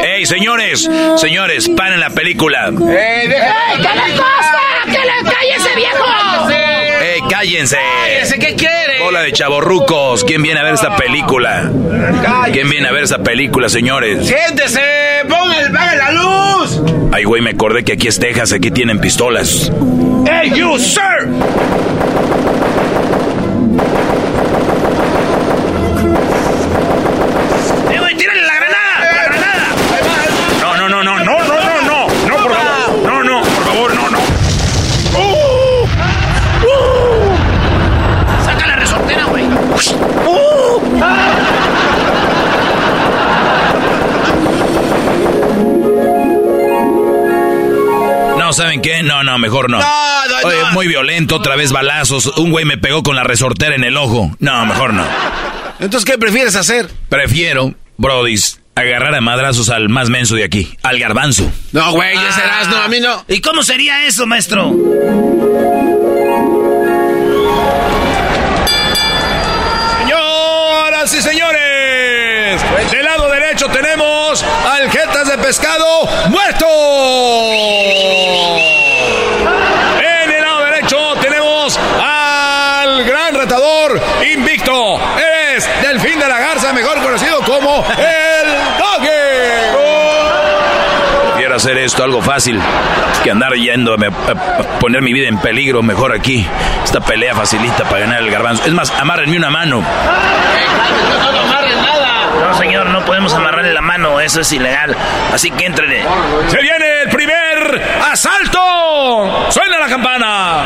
¡Ey, 0.05 0.25
señores! 0.25 0.89
Señores, 1.17 1.69
paren 1.75 1.99
la 1.99 2.11
película. 2.11 2.67
¡Eh, 2.69 3.25
deja! 3.27 3.55
¿Qué 3.75 3.81
les 3.81 4.19
pasa? 4.19 4.59
¡Que 4.85 4.91
le 4.91 5.31
calle 5.31 5.55
ese 5.57 5.75
viejo! 5.75 6.05
¡Ey, 6.49 7.21
cállense! 7.29 7.77
¿Ese 8.21 8.39
qué 8.39 8.55
quiere? 8.55 8.86
Hola 9.05 9.21
de 9.21 9.31
chavorrucos. 9.31 10.23
¿Quién 10.23 10.41
viene 10.43 10.59
a 10.59 10.63
ver 10.63 10.73
esta 10.73 10.95
película? 10.95 11.71
¿Quién 12.51 12.69
viene 12.69 12.87
a 12.87 12.91
ver 12.91 13.03
esta 13.03 13.19
película, 13.19 13.69
señores? 13.69 14.27
¡Siéntese! 14.27 14.81
¡Ponga 15.27 15.59
el, 15.61 15.71
¡Paga 15.71 15.95
la 15.95 16.11
luz! 16.11 16.81
Ay, 17.11 17.23
güey, 17.23 17.41
me 17.41 17.51
acordé 17.51 17.83
que 17.83 17.93
aquí 17.93 18.07
es 18.07 18.19
Texas, 18.19 18.51
aquí 18.53 18.71
tienen 18.71 18.99
pistolas. 18.99 19.71
¡Hey, 20.25 20.51
you, 20.55 20.77
sir! 20.77 21.27
¿Saben 48.57 48.81
qué? 48.81 49.03
No, 49.03 49.23
no, 49.23 49.37
mejor 49.37 49.69
no. 49.69 49.79
No, 49.79 49.85
no, 49.85 50.47
Oye, 50.47 50.59
no. 50.61 50.71
muy 50.73 50.87
violento, 50.87 51.35
otra 51.35 51.55
vez 51.55 51.71
balazos. 51.71 52.25
Un 52.37 52.51
güey 52.51 52.65
me 52.65 52.77
pegó 52.77 53.03
con 53.03 53.15
la 53.15 53.23
resortera 53.23 53.75
en 53.75 53.83
el 53.83 53.95
ojo. 53.97 54.35
No, 54.39 54.65
mejor 54.65 54.93
no. 54.93 55.05
Entonces, 55.79 56.05
¿qué 56.05 56.17
prefieres 56.17 56.55
hacer? 56.55 56.89
Prefiero, 57.07 57.73
brodis, 57.97 58.59
agarrar 58.75 59.13
a 59.15 59.21
madrazos 59.21 59.69
al 59.69 59.89
más 59.89 60.09
menso 60.09 60.35
de 60.35 60.43
aquí, 60.43 60.75
al 60.83 60.99
garbanzo. 60.99 61.49
No, 61.71 61.91
güey, 61.91 62.15
ya 62.15 62.31
serás, 62.31 62.67
no, 62.67 62.77
a 62.77 62.87
mí 62.87 62.99
no. 62.99 63.23
¿Y 63.27 63.41
cómo 63.41 63.61
sería 63.63 64.05
eso, 64.05 64.25
maestro? 64.25 64.73
Señoras 70.07 71.13
y 71.13 71.21
señores, 71.21 72.61
del 72.91 73.05
lado 73.05 73.29
derecho 73.29 73.67
tenemos 73.69 74.43
al 74.43 74.89
Jetas 74.89 75.27
de 75.29 75.37
Pescado 75.37 76.07
muerto. 76.29 76.65
En 79.99 80.31
el 80.31 80.41
lado 80.41 80.63
derecho 80.65 80.97
tenemos 81.21 81.77
al 82.01 83.03
gran 83.05 83.35
retador 83.35 84.01
invicto. 84.33 84.99
Es 85.55 85.69
Delfín 85.81 86.19
de 86.19 86.27
la 86.27 86.39
Garza, 86.39 86.73
mejor 86.73 87.01
conocido 87.01 87.39
como 87.43 87.83
el 87.97 88.47
Doggy. 88.79 89.07
Prefiero 91.33 91.56
hacer 91.67 91.79
esto 91.79 92.01
algo 92.01 92.21
fácil 92.21 92.61
que 93.25 93.29
andar 93.29 93.53
yendo 93.55 93.93
a, 93.93 94.79
poner 94.79 95.01
mi 95.01 95.11
vida 95.11 95.27
en 95.27 95.37
peligro. 95.37 95.83
Mejor 95.83 96.15
aquí. 96.15 96.47
Esta 96.81 97.01
pelea 97.01 97.35
facilita 97.35 97.83
para 97.83 97.99
ganar 97.99 98.21
el 98.21 98.31
garbanzo. 98.31 98.63
Es 98.65 98.71
más, 98.71 98.89
amárrenme 98.91 99.35
una 99.35 99.49
mano. 99.49 99.83
No, 102.39 102.53
señor, 102.57 102.85
no 102.85 103.03
podemos 103.03 103.33
amarrarle 103.33 103.73
la 103.73 103.81
mano, 103.81 104.21
eso 104.21 104.39
es 104.39 104.51
ilegal. 104.53 104.95
Así 105.33 105.51
que 105.51 105.65
entrene. 105.65 106.05
Se 106.47 106.57
viene 106.61 107.01
el 107.03 107.09
primer 107.09 107.99
asalto. 108.13 109.47
Suena 109.49 109.77
la 109.77 109.89
campana. 109.89 110.63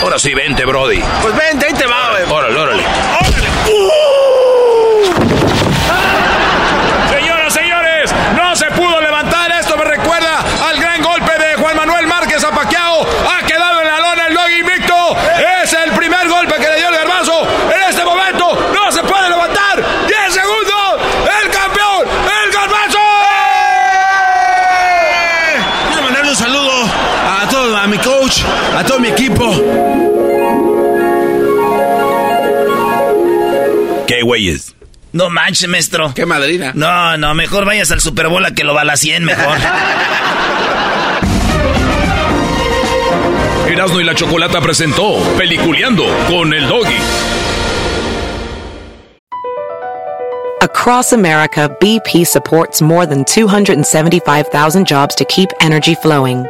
Ahora 0.00 0.18
sí, 0.20 0.32
vente, 0.32 0.64
Brody. 0.64 1.02
Pues 1.22 1.34
vente, 1.36 1.66
ahí 1.66 1.74
te 1.74 1.86
va, 1.86 2.10
güey. 2.10 2.22
Órale, 2.30 2.60
órale. 2.60 2.84
Señoras, 2.84 3.23
No 35.14 35.30
manches, 35.30 35.68
maestro. 35.68 36.12
Qué 36.12 36.26
madrina. 36.26 36.72
No, 36.74 37.16
no, 37.16 37.34
mejor 37.34 37.64
vayas 37.64 37.92
al 37.92 38.00
Super 38.00 38.26
Bowl 38.26 38.44
a 38.44 38.50
que 38.50 38.64
lo 38.64 38.74
balacien 38.74 39.24
mejor. 39.24 39.56
Erasmo 43.68 44.00
y 44.00 44.04
la 44.04 44.16
Chocolata 44.16 44.60
presentó 44.60 45.20
Peliculeando 45.38 46.04
con 46.28 46.52
el 46.52 46.66
doggy. 46.66 46.98
Across 50.62 51.12
America, 51.12 51.68
BP 51.80 52.26
supports 52.26 52.82
more 52.82 53.06
than 53.06 53.24
275,000 53.24 54.84
jobs 54.84 55.14
to 55.14 55.24
keep 55.26 55.48
energy 55.60 55.94
flowing. 55.94 56.44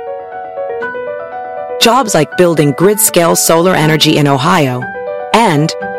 Jobs 1.83 2.15
like 2.15 2.35
building 2.39 2.73
grid 2.79 2.99
scale 2.99 3.37
solar 3.37 3.75
energy 3.75 4.17
in 4.17 4.27
Ohio 4.27 4.83
and 5.35 5.71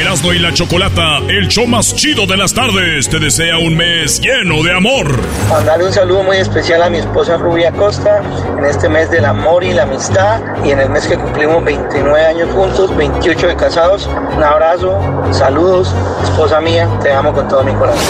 Erasmo 0.00 0.34
y 0.34 0.38
la 0.38 0.52
Chocolata, 0.52 1.18
el 1.26 1.48
show 1.48 1.66
más 1.66 1.94
chido 1.94 2.26
de 2.26 2.36
las 2.36 2.52
tardes, 2.52 3.08
te 3.08 3.18
desea 3.18 3.56
un 3.56 3.74
mes 3.74 4.20
lleno 4.20 4.62
de 4.62 4.74
amor. 4.74 5.06
Mandarle 5.48 5.86
un 5.86 5.92
saludo 5.92 6.22
muy 6.22 6.36
especial 6.36 6.82
a 6.82 6.90
mi 6.90 6.98
esposa 6.98 7.38
Rubia 7.38 7.72
Costa 7.72 8.20
en 8.58 8.64
este 8.66 8.90
mes 8.90 9.10
del 9.10 9.24
amor 9.24 9.64
y 9.64 9.72
la 9.72 9.84
amistad 9.84 10.42
y 10.62 10.70
en 10.70 10.80
el 10.80 10.90
mes 10.90 11.06
que 11.06 11.16
cumplimos 11.16 11.64
29 11.64 12.26
años 12.26 12.50
juntos, 12.52 12.94
28 12.94 13.46
de 13.46 13.56
casados. 13.56 14.06
Un 14.36 14.44
abrazo, 14.44 15.00
saludos, 15.32 15.94
esposa 16.24 16.60
mía, 16.60 16.86
te 17.02 17.10
amo 17.10 17.32
con 17.32 17.48
todo 17.48 17.64
mi 17.64 17.72
corazón. 17.72 18.04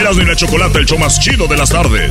Erasmo 0.00 0.22
y 0.22 0.26
la 0.26 0.36
Chocolata, 0.36 0.78
el 0.78 0.86
show 0.86 0.98
más 0.98 1.20
chido 1.20 1.46
de 1.48 1.56
las 1.58 1.68
tardes. 1.68 2.10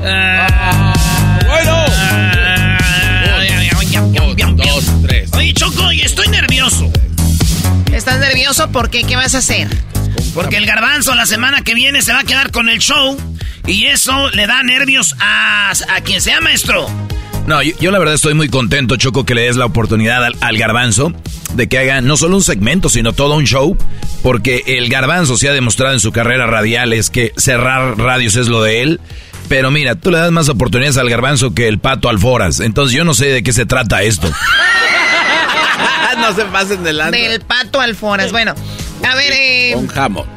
Bueno. 0.00 1.84
Dos, 4.56 4.84
tres. 5.06 5.30
Oye, 5.34 5.52
Choco, 5.54 5.92
y 5.92 6.00
estoy 6.00 6.28
nervioso. 6.28 6.90
¿Estás 7.92 8.18
nervioso? 8.18 8.70
¿Por 8.70 8.90
qué? 8.90 9.04
¿Qué 9.04 9.16
vas 9.16 9.34
a 9.34 9.38
hacer? 9.38 9.68
Porque 10.34 10.56
el 10.56 10.66
garbanzo 10.66 11.14
la 11.14 11.26
semana 11.26 11.62
que 11.62 11.74
viene 11.74 12.02
se 12.02 12.12
va 12.12 12.20
a 12.20 12.24
quedar 12.24 12.50
con 12.50 12.68
el 12.68 12.78
show. 12.78 13.16
Y 13.66 13.86
eso 13.86 14.30
le 14.30 14.46
da 14.46 14.62
nervios 14.62 15.14
a, 15.20 15.70
a 15.70 16.00
quien 16.00 16.20
sea 16.20 16.40
maestro. 16.40 16.88
No, 17.46 17.62
yo, 17.62 17.72
yo 17.80 17.90
la 17.90 17.98
verdad 17.98 18.14
estoy 18.14 18.34
muy 18.34 18.48
contento, 18.48 18.96
Choco, 18.96 19.24
que 19.24 19.34
le 19.34 19.42
des 19.42 19.56
la 19.56 19.66
oportunidad 19.66 20.24
al, 20.24 20.36
al 20.40 20.56
garbanzo 20.56 21.12
de 21.54 21.68
que 21.68 21.78
haga 21.78 22.00
no 22.00 22.16
solo 22.16 22.36
un 22.36 22.42
segmento, 22.42 22.88
sino 22.88 23.12
todo 23.12 23.36
un 23.36 23.44
show. 23.44 23.76
Porque 24.22 24.62
el 24.66 24.88
garbanzo 24.88 25.36
se 25.36 25.48
ha 25.48 25.52
demostrado 25.52 25.94
en 25.94 26.00
su 26.00 26.12
carrera 26.12 26.46
radial 26.46 26.92
es 26.92 27.10
que 27.10 27.32
cerrar 27.36 27.98
radios 27.98 28.36
es 28.36 28.48
lo 28.48 28.62
de 28.62 28.82
él. 28.82 29.00
Pero 29.50 29.72
mira, 29.72 29.96
tú 29.96 30.12
le 30.12 30.18
das 30.18 30.30
más 30.30 30.48
oportunidades 30.48 30.96
al 30.96 31.10
garbanzo 31.10 31.54
que 31.54 31.66
el 31.66 31.80
pato 31.80 32.08
alforas. 32.08 32.60
Entonces 32.60 32.96
yo 32.96 33.02
no 33.02 33.14
sé 33.14 33.26
de 33.26 33.42
qué 33.42 33.52
se 33.52 33.66
trata 33.66 34.00
esto. 34.04 34.30
no 36.18 36.32
se 36.36 36.44
pasen 36.44 36.84
delante. 36.84 37.18
Del 37.18 37.40
pato 37.40 37.80
alforas. 37.80 38.30
Bueno, 38.30 38.54
a 39.04 39.14
ver, 39.16 39.32
eh, 39.32 39.72
Con 39.74 39.88
jamón, 39.88 40.28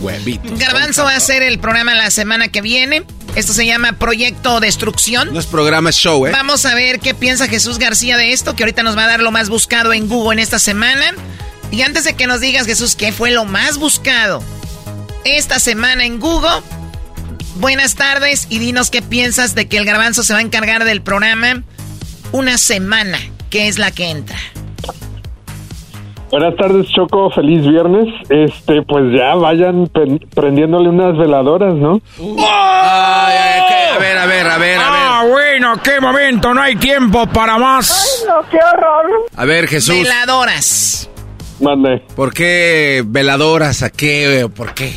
huevitos. 0.00 0.58
Garbanzo 0.58 1.04
va 1.04 1.12
a 1.12 1.16
hacer 1.16 1.42
el 1.42 1.58
programa 1.58 1.94
la 1.94 2.10
semana 2.10 2.48
que 2.48 2.62
viene. 2.62 3.04
Esto 3.36 3.52
se 3.52 3.66
llama 3.66 3.92
Proyecto 3.92 4.58
Destrucción. 4.58 5.34
No 5.34 5.38
es 5.40 5.44
programa, 5.44 5.90
es 5.90 5.96
show, 5.96 6.26
¿eh? 6.26 6.30
Vamos 6.32 6.64
a 6.64 6.74
ver 6.74 6.98
qué 6.98 7.12
piensa 7.12 7.48
Jesús 7.48 7.78
García 7.78 8.16
de 8.16 8.32
esto, 8.32 8.56
que 8.56 8.62
ahorita 8.62 8.82
nos 8.82 8.96
va 8.96 9.04
a 9.04 9.08
dar 9.08 9.20
lo 9.20 9.32
más 9.32 9.50
buscado 9.50 9.92
en 9.92 10.08
Google 10.08 10.36
en 10.36 10.38
esta 10.38 10.58
semana. 10.58 11.12
Y 11.70 11.82
antes 11.82 12.04
de 12.04 12.14
que 12.14 12.26
nos 12.26 12.40
digas, 12.40 12.64
Jesús, 12.64 12.96
qué 12.96 13.12
fue 13.12 13.32
lo 13.32 13.44
más 13.44 13.76
buscado 13.76 14.42
esta 15.24 15.58
semana 15.58 16.06
en 16.06 16.18
Google, 16.18 16.62
buenas 17.56 17.94
tardes 17.94 18.46
y 18.50 18.58
dinos 18.58 18.90
qué 18.90 19.02
piensas 19.02 19.54
de 19.54 19.68
que 19.68 19.78
el 19.78 19.84
garbanzo 19.84 20.22
se 20.22 20.32
va 20.32 20.40
a 20.40 20.42
encargar 20.42 20.84
del 20.84 21.02
programa 21.02 21.62
una 22.32 22.58
semana, 22.58 23.18
que 23.50 23.68
es 23.68 23.78
la 23.78 23.90
que 23.90 24.10
entra. 24.10 24.38
Buenas 26.30 26.56
tardes, 26.56 26.86
Choco. 26.96 27.30
Feliz 27.30 27.60
viernes. 27.60 28.06
Este, 28.30 28.80
pues 28.88 29.04
ya 29.14 29.34
vayan 29.34 29.86
prendiéndole 30.34 30.88
unas 30.88 31.18
veladoras, 31.18 31.74
¿no? 31.74 32.00
Ay, 32.18 33.36
ay, 33.38 33.60
¿qué? 33.68 33.74
a 33.94 33.98
ver, 33.98 34.16
a 34.16 34.26
ver, 34.26 34.46
a 34.46 34.56
ver, 34.56 34.78
a 34.78 34.90
ver. 34.90 35.00
Ah, 35.04 35.24
bueno, 35.28 35.74
qué 35.82 36.00
momento, 36.00 36.54
no 36.54 36.62
hay 36.62 36.76
tiempo 36.76 37.26
para 37.26 37.58
más. 37.58 38.24
no, 38.26 38.48
qué 38.48 38.56
horror. 38.56 39.26
A 39.36 39.44
ver, 39.44 39.68
Jesús. 39.68 39.94
Veladoras. 40.02 41.10
Mande. 41.60 42.02
¿Por 42.16 42.32
qué 42.32 43.02
veladoras? 43.06 43.82
¿A 43.82 43.90
qué? 43.90 44.48
¿Por 44.56 44.72
qué? 44.72 44.94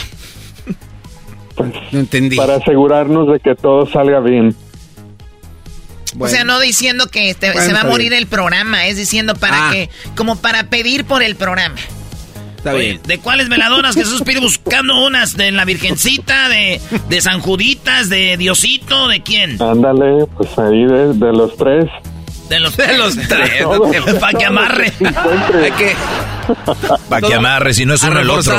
No 1.92 2.00
entendí. 2.00 2.36
Para 2.36 2.56
asegurarnos 2.56 3.32
de 3.32 3.40
que 3.40 3.56
todo 3.56 3.86
salga 3.90 4.20
bien. 4.20 4.56
O 6.18 6.28
sea, 6.28 6.44
no 6.46 6.60
diciendo 6.60 7.08
que 7.08 7.34
te- 7.36 7.52
Bueno, 7.52 7.68
se 7.68 7.74
va 7.74 7.82
a 7.82 7.84
morir 7.86 8.10
bien. 8.12 8.22
el 8.22 8.28
programa, 8.28 8.86
es 8.88 8.96
diciendo 8.96 9.36
para 9.36 9.68
Ah. 9.68 9.72
que, 9.72 9.90
como 10.16 10.38
para 10.38 10.70
pedir 10.70 11.04
por 11.06 11.22
el 11.22 11.36
programa. 11.36 11.76
Está 12.58 12.74
Oye, 12.74 12.86
bien. 12.92 13.02
¿De 13.06 13.20
cuáles 13.20 13.50
veladoras 13.50 13.96
Jesús 13.96 14.22
pide 14.24 14.40
buscando 14.42 15.06
unas? 15.06 15.36
¿De 15.36 15.52
la 15.52 15.66
Virgencita? 15.66 16.48
¿De, 16.50 16.80
de 17.10 17.22
San 17.22 17.42
Juditas? 17.42 18.10
¿De 18.10 18.38
Diosito? 18.38 19.08
¿De 19.10 19.22
quién? 19.24 19.62
Ándale, 19.62 20.26
pues 20.38 20.58
ahí 20.58 20.86
de, 20.86 21.14
de 21.14 21.34
los 21.34 21.56
tres. 21.58 21.86
De 22.50 22.60
los, 22.62 22.78
De 22.78 22.98
los 22.98 23.16
tres. 23.18 23.66
Para 24.20 24.38
que 24.40 24.46
amarre. 24.46 24.94
Hay 25.04 25.72
que... 25.72 25.96
Para 27.10 27.28
que 27.28 27.34
amarre, 27.34 27.74
si 27.74 27.86
no 27.86 27.96
es 27.96 28.04
uno 28.04 28.20
el 28.22 28.30
otro. 28.30 28.56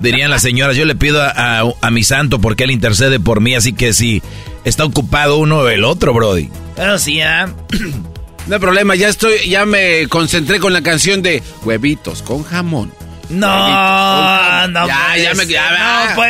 Dirían 0.00 0.30
las 0.30 0.42
señoras, 0.42 0.76
yo 0.76 0.84
le 0.84 0.94
pido 0.94 1.22
a, 1.22 1.30
a- 1.60 1.72
a 1.80 1.90
mi 1.90 2.02
santo 2.02 2.40
porque 2.40 2.64
él 2.64 2.70
intercede 2.70 3.20
por 3.20 3.40
mí, 3.40 3.54
así 3.54 3.72
que 3.72 3.92
si 3.92 4.22
está 4.64 4.84
ocupado 4.84 5.36
uno 5.38 5.58
o 5.58 5.68
el 5.68 5.84
otro, 5.84 6.12
Brody. 6.14 6.48
Pero 6.76 6.98
sí, 6.98 7.20
¿ah? 7.20 7.48
No 8.46 8.54
hay 8.56 8.60
problema, 8.60 8.94
ya 8.96 9.08
estoy, 9.08 9.48
ya 9.48 9.66
me 9.66 10.08
concentré 10.08 10.58
con 10.58 10.72
la 10.72 10.82
canción 10.82 11.20
de 11.22 11.42
huevitos 11.62 12.22
con 12.22 12.42
jamón. 12.42 12.90
No, 13.28 14.66
no 14.68 14.86
Ya, 14.88 14.98
puede 15.10 15.22
ya 15.22 15.34
me- 15.34 15.46
ya, 15.46 16.14
no. 16.16 16.22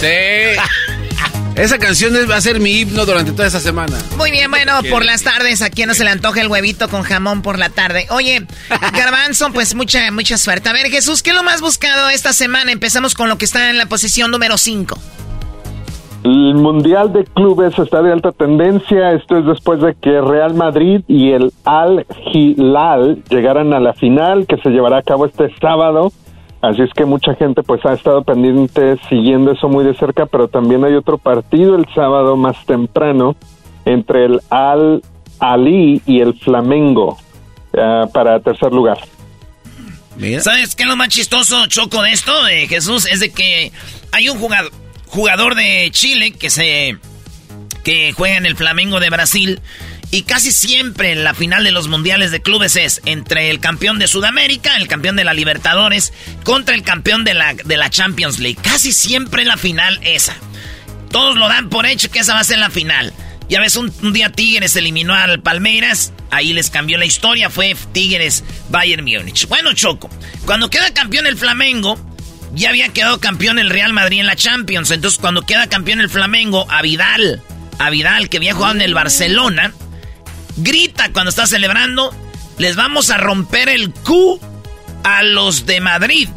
Sí. 0.00 0.06
Esa 1.56 1.78
canción 1.78 2.14
es- 2.16 2.28
va 2.30 2.36
a 2.36 2.40
ser 2.40 2.60
mi 2.60 2.80
himno 2.80 3.06
durante 3.06 3.32
toda 3.32 3.46
esta 3.46 3.60
semana. 3.60 3.96
Muy 4.18 4.30
bien, 4.30 4.50
bueno, 4.50 4.72
por 4.90 5.04
las 5.04 5.22
tardes, 5.22 5.62
¿a 5.62 5.70
quién 5.70 5.88
no 5.88 5.94
se 5.94 6.04
le 6.04 6.10
antoja 6.10 6.40
el 6.42 6.48
huevito 6.48 6.88
con 6.88 7.02
jamón 7.02 7.40
por 7.42 7.58
la 7.58 7.70
tarde? 7.70 8.06
Oye, 8.10 8.46
Garbanzo, 8.92 9.50
pues 9.52 9.74
mucha, 9.74 10.10
mucha 10.10 10.36
suerte. 10.36 10.68
A 10.68 10.72
ver, 10.74 10.86
Jesús, 10.90 11.22
¿qué 11.22 11.30
es 11.30 11.36
lo 11.36 11.42
más 11.42 11.60
buscado 11.62 12.10
esta 12.10 12.32
semana? 12.34 12.72
Empezamos 12.72 13.14
con 13.14 13.28
lo 13.30 13.38
que 13.38 13.46
está 13.46 13.70
en 13.70 13.78
la 13.78 13.86
posición 13.86 14.30
número 14.30 14.58
5. 14.58 14.98
El 16.24 16.54
Mundial 16.56 17.12
de 17.12 17.24
Clubes 17.24 17.78
está 17.78 18.02
de 18.02 18.12
alta 18.12 18.32
tendencia. 18.32 19.12
Esto 19.12 19.38
es 19.38 19.46
después 19.46 19.80
de 19.80 19.94
que 19.94 20.20
Real 20.20 20.54
Madrid 20.54 21.02
y 21.06 21.30
el 21.30 21.52
Al 21.64 22.04
Hilal 22.34 23.22
llegaran 23.30 23.72
a 23.72 23.78
la 23.80 23.94
final 23.94 24.44
que 24.48 24.56
se 24.58 24.70
llevará 24.70 24.98
a 24.98 25.02
cabo 25.02 25.26
este 25.26 25.48
sábado. 25.60 26.12
Así 26.66 26.82
es 26.82 26.90
que 26.94 27.04
mucha 27.04 27.32
gente 27.36 27.62
pues 27.62 27.84
ha 27.86 27.92
estado 27.92 28.24
pendiente 28.24 28.96
siguiendo 29.08 29.52
eso 29.52 29.68
muy 29.68 29.84
de 29.84 29.94
cerca, 29.94 30.26
pero 30.26 30.48
también 30.48 30.84
hay 30.84 30.94
otro 30.94 31.16
partido 31.16 31.76
el 31.76 31.86
sábado 31.94 32.36
más 32.36 32.56
temprano 32.66 33.36
entre 33.84 34.24
el 34.24 34.40
Al 34.50 35.00
Ali 35.38 36.02
y 36.06 36.20
el 36.20 36.34
Flamengo 36.40 37.18
ah, 37.78 38.06
para 38.12 38.40
tercer 38.40 38.72
lugar. 38.72 38.98
¿Sabes 40.40 40.74
qué 40.74 40.82
es 40.82 40.88
lo 40.88 40.96
más 40.96 41.08
chistoso, 41.08 41.68
Choco, 41.68 42.02
de 42.02 42.10
esto, 42.10 42.44
de 42.44 42.66
Jesús? 42.66 43.06
Es 43.06 43.20
de 43.20 43.30
que 43.30 43.70
hay 44.10 44.28
un 44.28 44.38
jugador, 44.38 44.72
jugador 45.06 45.54
de 45.54 45.88
Chile 45.92 46.32
que 46.32 46.50
se 46.50 46.98
que 47.84 48.12
juega 48.12 48.38
en 48.38 48.46
el 48.46 48.56
Flamengo 48.56 48.98
de 48.98 49.10
Brasil 49.10 49.60
y 50.16 50.22
casi 50.22 50.50
siempre 50.50 51.14
la 51.14 51.34
final 51.34 51.62
de 51.62 51.72
los 51.72 51.88
mundiales 51.88 52.30
de 52.30 52.40
clubes 52.40 52.76
es 52.76 53.02
entre 53.04 53.50
el 53.50 53.60
campeón 53.60 53.98
de 53.98 54.08
Sudamérica, 54.08 54.78
el 54.78 54.88
campeón 54.88 55.14
de 55.14 55.24
la 55.24 55.34
Libertadores, 55.34 56.14
contra 56.42 56.74
el 56.74 56.82
campeón 56.82 57.22
de 57.22 57.34
la, 57.34 57.52
de 57.52 57.76
la 57.76 57.90
Champions 57.90 58.38
League. 58.38 58.58
Casi 58.62 58.92
siempre 58.92 59.44
la 59.44 59.58
final 59.58 60.00
esa. 60.02 60.34
Todos 61.10 61.36
lo 61.36 61.48
dan 61.48 61.68
por 61.68 61.84
hecho 61.84 62.10
que 62.10 62.20
esa 62.20 62.32
va 62.32 62.40
a 62.40 62.44
ser 62.44 62.56
la 62.56 62.70
final. 62.70 63.12
Ya 63.50 63.60
ves, 63.60 63.76
un, 63.76 63.92
un 64.02 64.14
día 64.14 64.32
Tigres 64.32 64.74
eliminó 64.76 65.12
al 65.12 65.42
Palmeiras, 65.42 66.14
ahí 66.30 66.54
les 66.54 66.70
cambió 66.70 66.96
la 66.96 67.04
historia, 67.04 67.50
fue 67.50 67.76
Tigres 67.92 68.42
Bayern 68.70 69.04
Múnich. 69.04 69.46
Bueno, 69.48 69.74
Choco, 69.74 70.08
cuando 70.46 70.70
queda 70.70 70.94
campeón 70.94 71.26
el 71.26 71.36
Flamengo, 71.36 72.00
ya 72.54 72.70
había 72.70 72.88
quedado 72.88 73.20
campeón 73.20 73.58
el 73.58 73.68
Real 73.68 73.92
Madrid 73.92 74.20
en 74.20 74.26
la 74.26 74.36
Champions. 74.36 74.90
Entonces, 74.92 75.20
cuando 75.20 75.42
queda 75.42 75.66
campeón 75.66 76.00
el 76.00 76.08
Flamengo, 76.08 76.66
a 76.70 76.80
Vidal, 76.80 77.42
a 77.78 77.90
Vidal, 77.90 78.30
que 78.30 78.38
había 78.38 78.54
jugado 78.54 78.76
en 78.76 78.80
el 78.80 78.94
Barcelona, 78.94 79.74
grita 80.56 81.12
cuando 81.12 81.30
está 81.30 81.46
celebrando, 81.46 82.14
les 82.58 82.76
vamos 82.76 83.10
a 83.10 83.16
romper 83.16 83.68
el 83.68 83.92
Q 83.92 84.40
a 85.04 85.22
los 85.22 85.66
de 85.66 85.80
Madrid 85.80 86.28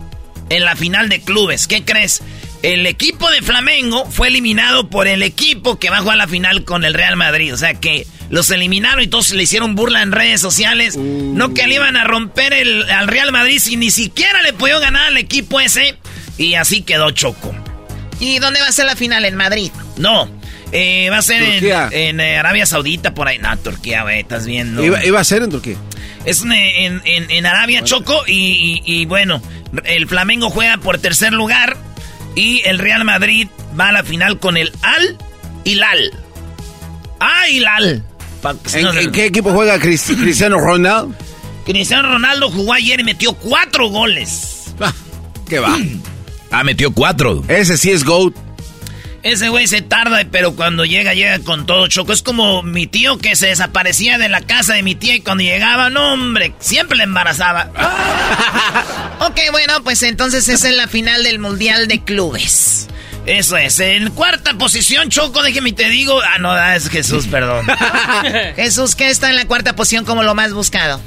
en 0.50 0.66
la 0.66 0.76
final 0.76 1.10
de 1.10 1.22
clubes. 1.22 1.68
¿Qué 1.68 1.84
crees? 1.84 2.22
El 2.62 2.86
equipo 2.88 3.30
de 3.32 3.42
Flamengo 3.42 4.06
fue 4.06 4.28
eliminado 4.28 4.90
por 4.90 5.08
el 5.08 5.24
equipo 5.24 5.80
que 5.80 5.90
va 5.90 5.98
a 5.98 6.02
jugar 6.02 6.18
la 6.18 6.28
final 6.28 6.66
con 6.66 6.84
el 6.84 6.94
Real 6.94 7.16
Madrid. 7.16 7.54
O 7.54 7.58
sea 7.58 7.76
que 7.76 8.06
los 8.30 8.52
eliminaron 8.52 9.02
y 9.02 9.08
todos 9.08 9.32
le 9.32 9.44
hicieron 9.44 9.76
burla 9.76 10.02
en 10.02 10.12
redes 10.12 10.42
sociales. 10.42 10.98
No 10.98 11.54
que 11.54 11.68
le 11.68 11.76
iban 11.76 11.96
a 11.96 12.04
romper 12.04 12.54
el, 12.54 12.90
al 12.90 13.08
Real 13.08 13.32
Madrid 13.32 13.60
si 13.60 13.78
ni 13.78 13.92
siquiera 13.92 14.42
le 14.42 14.54
pudieron 14.54 14.82
ganar 14.82 15.08
al 15.08 15.18
equipo 15.18 15.60
ese. 15.60 15.98
Y 16.38 16.56
así 16.56 16.82
quedó 16.82 17.12
Choco. 17.12 17.56
¿Y 18.20 18.40
dónde 18.40 18.60
va 18.60 18.68
a 18.68 18.72
ser 18.74 18.86
la 18.86 18.98
final? 18.98 19.24
¿En 19.24 19.36
Madrid? 19.36 19.72
No, 19.96 20.30
eh, 20.72 21.10
va 21.12 21.18
a 21.18 21.22
ser 21.22 21.42
en, 21.42 21.64
en, 21.92 22.20
eh, 22.20 22.38
Arabia 22.38 22.66
Saudita 22.66 23.14
por 23.14 23.28
ahí. 23.28 23.38
No, 23.40 23.56
Turquía, 23.58 24.04
güey, 24.04 24.20
estás 24.22 24.46
viendo. 24.46 24.84
Iba, 24.84 25.04
iba 25.06 25.20
a 25.20 25.24
ser 25.24 25.44
en 25.44 25.50
Turquía. 25.52 25.78
Es 26.26 26.42
en, 26.44 26.52
en- 26.52 27.02
en- 27.32 27.46
Arabia, 27.46 27.84
Choco, 27.84 28.24
y, 28.28 28.82
y- 28.86 29.02
y 29.02 29.06
bueno, 29.06 29.42
el 29.86 30.08
Flamengo 30.08 30.50
juega 30.50 30.78
por 30.78 30.98
tercer 31.00 31.32
lugar 31.34 31.78
y 32.36 32.62
el 32.66 32.78
Real 32.78 33.04
Madrid 33.06 33.48
va 33.80 33.90
a 33.90 33.92
la 33.94 34.04
final 34.04 34.38
con 34.40 34.58
el 34.58 34.72
Al 34.82 35.18
Hilal. 35.64 36.12
Ah, 37.20 37.48
Hilal. 37.50 38.04
Pa- 38.42 38.56
¿En, 38.74 38.82
no 38.84 38.94
en 38.94 39.12
qué 39.12 39.26
equipo 39.26 39.52
juega 39.52 39.78
Cris- 39.80 40.16
Cristiano 40.20 40.60
Ronaldo? 40.60 41.14
Cristiano 41.66 42.10
Ronaldo 42.10 42.50
jugó 42.50 42.74
ayer 42.74 43.00
y 43.00 43.04
metió 43.04 43.34
cuatro 43.34 43.90
goles. 43.90 44.74
¿Qué 45.48 45.60
va? 45.60 45.78
Ah, 46.52 46.64
metió 46.64 46.92
cuatro. 46.92 47.44
Ese 47.48 47.78
sí 47.78 47.92
es 47.92 48.04
GOAT. 48.04 48.34
Ese 49.22 49.50
güey 49.50 49.68
se 49.68 49.82
tarda, 49.82 50.22
pero 50.32 50.56
cuando 50.56 50.86
llega, 50.86 51.14
llega 51.14 51.40
con 51.40 51.66
todo 51.66 51.88
choco. 51.88 52.14
Es 52.14 52.22
como 52.22 52.64
mi 52.64 52.88
tío 52.88 53.18
que 53.18 53.36
se 53.36 53.48
desaparecía 53.48 54.18
de 54.18 54.30
la 54.30 54.42
casa 54.42 54.76
de 54.76 54.84
mi 54.84 54.96
tía 54.96 55.16
y 55.16 55.22
cuando 55.22 55.44
llegaba, 55.44 55.90
no, 55.90 56.14
hombre, 56.14 56.54
siempre 56.60 56.98
le 56.98 57.04
embarazaba. 57.04 57.70
Ok, 59.22 59.38
bueno, 59.52 59.74
pues 59.84 60.02
entonces 60.04 60.48
esa 60.48 60.70
es 60.70 60.78
la 60.78 60.88
final 60.88 61.24
del 61.24 61.40
Mundial 61.40 61.90
de 61.90 62.00
Clubes. 62.00 62.88
Eso 63.26 63.58
es. 63.58 63.80
En 63.82 64.12
cuarta 64.12 64.54
posición, 64.58 65.10
Choco, 65.10 65.44
déjeme 65.44 65.70
y 65.70 65.74
te 65.74 65.90
digo. 65.90 66.20
Ah, 66.22 66.40
no, 66.40 66.52
ah, 66.52 66.78
es 66.78 66.90
Jesús, 66.90 67.28
perdón. 67.28 67.66
Jesús, 68.56 68.96
¿qué 68.96 69.10
está 69.10 69.30
en 69.30 69.36
la 69.36 69.46
cuarta 69.46 69.76
posición 69.76 70.06
como 70.06 70.24
lo 70.24 70.36
más 70.36 70.54
buscado? 70.54 71.02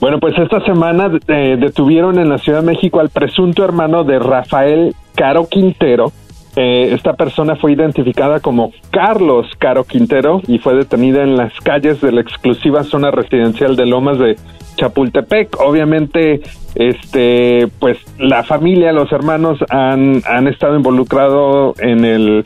Bueno, 0.00 0.20
pues 0.20 0.34
esta 0.36 0.62
semana 0.66 1.10
eh, 1.28 1.56
detuvieron 1.58 2.18
en 2.18 2.28
la 2.28 2.36
Ciudad 2.38 2.60
de 2.60 2.66
México 2.66 3.00
al 3.00 3.08
presunto 3.08 3.64
hermano 3.64 4.04
de 4.04 4.18
Rafael 4.18 4.94
Caro 5.14 5.48
Quintero. 5.48 6.12
Eh, 6.56 6.94
esta 6.94 7.14
persona 7.14 7.56
fue 7.56 7.72
identificada 7.72 8.38
como 8.38 8.72
Carlos 8.90 9.46
Caro 9.58 9.84
Quintero 9.84 10.40
y 10.46 10.58
fue 10.58 10.74
detenida 10.74 11.22
en 11.22 11.36
las 11.36 11.52
calles 11.60 12.00
de 12.00 12.12
la 12.12 12.20
exclusiva 12.20 12.84
zona 12.84 13.10
residencial 13.10 13.74
de 13.74 13.86
Lomas 13.86 14.18
de 14.18 14.36
Chapultepec. 14.76 15.60
Obviamente, 15.60 16.42
este, 16.76 17.68
pues 17.80 17.98
la 18.18 18.44
familia, 18.44 18.92
los 18.92 19.10
hermanos 19.10 19.58
han, 19.68 20.22
han 20.26 20.46
estado 20.46 20.76
involucrados 20.76 21.78
en 21.80 22.04
el 22.04 22.44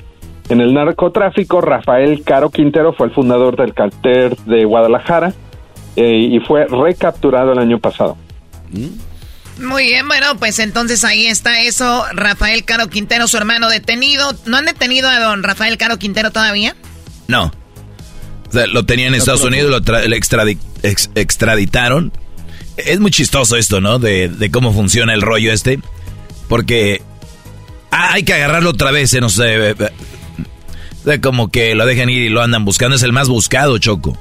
en 0.49 0.61
el 0.61 0.75
narcotráfico. 0.75 1.61
Rafael 1.61 2.23
Caro 2.25 2.51
Quintero 2.51 2.93
fue 2.93 3.09
el 3.09 3.13
fundador 3.13 3.57
del 3.57 3.75
cartel 3.75 4.37
de 4.47 4.65
Guadalajara 4.65 5.33
eh, 5.97 6.17
y 6.17 6.41
fue 6.41 6.67
recapturado 6.67 7.53
el 7.53 7.59
año 7.59 7.79
pasado. 7.79 8.17
Muy 9.59 9.85
bien, 9.87 10.07
bueno, 10.07 10.39
pues 10.39 10.59
entonces 10.61 11.03
ahí 11.05 11.27
está 11.27 11.61
eso. 11.63 12.05
Rafael 12.13 12.65
Caro 12.65 12.89
Quintero, 12.89 13.27
su 13.27 13.37
hermano 13.37 13.69
detenido. 13.69 14.37
¿No 14.47 14.57
han 14.57 14.67
detenido 14.67 15.09
a 15.09 15.19
don 15.19 15.43
Rafael 15.43 15.77
Caro 15.79 15.99
Quintero 15.99 16.31
todavía? 16.31 16.77
No. 17.27 17.53
O 18.49 18.53
sea, 18.53 18.67
lo 18.67 18.85
tenían 18.87 19.09
en 19.09 19.17
Estados 19.17 19.43
Unidos, 19.43 19.71
lo 19.71 19.83
tra- 19.83 20.05
ex- 20.83 21.11
extraditaron. 21.15 22.13
Es 22.77 23.01
muy 23.01 23.11
chistoso 23.11 23.57
esto, 23.57 23.81
¿no? 23.81 23.99
De, 23.99 24.29
de 24.29 24.51
cómo 24.51 24.73
funciona 24.73 25.13
el 25.13 25.23
rollo 25.23 25.53
este. 25.53 25.81
Porque 26.49 27.03
ah, 27.91 28.13
hay 28.13 28.23
que 28.23 28.35
agarrarlo 28.35 28.71
otra 28.71 28.91
vez, 28.93 29.13
eh, 29.15 29.21
no 29.21 29.29
sé. 29.29 29.71
eh, 29.71 29.75
eh, 29.79 29.91
de 31.05 31.21
como 31.21 31.51
que 31.51 31.75
lo 31.75 31.85
dejan 31.85 32.09
ir 32.11 32.23
y 32.23 32.29
lo 32.29 32.43
andan 32.43 32.65
buscando. 32.65 32.95
Es 32.97 33.03
el 33.03 33.13
más 33.13 33.29
buscado, 33.29 33.77
Choco. 33.79 34.17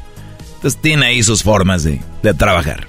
Entonces 0.56 0.82
tiene 0.82 1.06
ahí 1.06 1.22
sus 1.24 1.44
formas 1.44 1.84
de, 1.84 2.02
de 2.24 2.34
trabajar. 2.34 2.88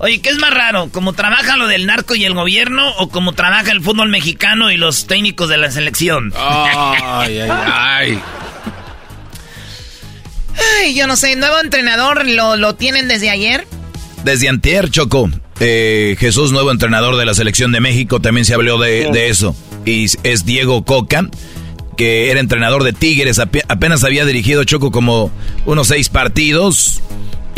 Oye, 0.00 0.20
¿qué 0.20 0.30
es 0.30 0.36
más 0.38 0.52
raro? 0.54 0.88
¿Cómo 0.92 1.12
trabaja 1.12 1.56
lo 1.56 1.66
del 1.66 1.86
narco 1.86 2.14
y 2.14 2.24
el 2.24 2.34
gobierno 2.34 2.88
o 2.98 3.08
cómo 3.08 3.32
trabaja 3.32 3.72
el 3.72 3.82
fútbol 3.82 4.08
mexicano 4.10 4.70
y 4.70 4.76
los 4.76 5.06
técnicos 5.08 5.48
de 5.48 5.56
la 5.56 5.70
selección? 5.72 6.32
Ay, 6.36 7.38
ay, 7.38 7.38
ay. 7.50 8.20
Ay, 10.80 10.94
yo 10.94 11.06
no 11.06 11.16
sé, 11.16 11.34
nuevo 11.36 11.58
entrenador, 11.60 12.26
¿lo, 12.26 12.56
lo 12.56 12.74
tienen 12.76 13.08
desde 13.08 13.30
ayer? 13.30 13.66
Desde 14.24 14.48
antier, 14.48 14.90
Choco, 14.90 15.30
eh, 15.60 16.16
Jesús, 16.18 16.52
nuevo 16.52 16.70
entrenador 16.70 17.16
de 17.16 17.24
la 17.26 17.34
selección 17.34 17.72
de 17.72 17.80
México, 17.80 18.20
también 18.20 18.44
se 18.44 18.54
habló 18.54 18.78
de, 18.78 19.10
de 19.12 19.28
eso. 19.28 19.54
Y 19.84 20.06
es 20.24 20.44
Diego 20.44 20.84
Coca, 20.84 21.28
que 21.96 22.30
era 22.30 22.38
entrenador 22.40 22.84
de 22.84 22.92
Tigres, 22.92 23.38
ape- 23.38 23.64
apenas 23.68 24.04
había 24.04 24.24
dirigido 24.24 24.62
Choco 24.64 24.90
como 24.92 25.30
unos 25.66 25.88
seis 25.88 26.08
partidos. 26.08 27.00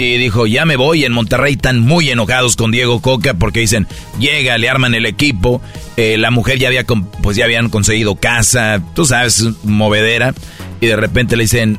Y 0.00 0.16
dijo, 0.16 0.46
ya 0.46 0.64
me 0.64 0.76
voy. 0.76 1.04
En 1.04 1.12
Monterrey 1.12 1.52
están 1.54 1.80
muy 1.80 2.10
enojados 2.10 2.56
con 2.56 2.70
Diego 2.70 3.02
Coca 3.02 3.34
porque 3.34 3.60
dicen, 3.60 3.86
llega, 4.18 4.56
le 4.56 4.68
arman 4.70 4.94
el 4.94 5.04
equipo. 5.04 5.60
eh, 5.98 6.16
la 6.16 6.30
mujer 6.30 6.58
ya 6.58 6.68
había, 6.68 6.84
con- 6.84 7.04
pues 7.04 7.36
ya 7.36 7.44
habían 7.44 7.68
conseguido 7.68 8.14
casa, 8.16 8.80
tú 8.94 9.04
sabes, 9.04 9.44
movedera. 9.62 10.34
Y 10.80 10.86
de 10.86 10.96
repente 10.96 11.36
le 11.36 11.42
dicen, 11.44 11.78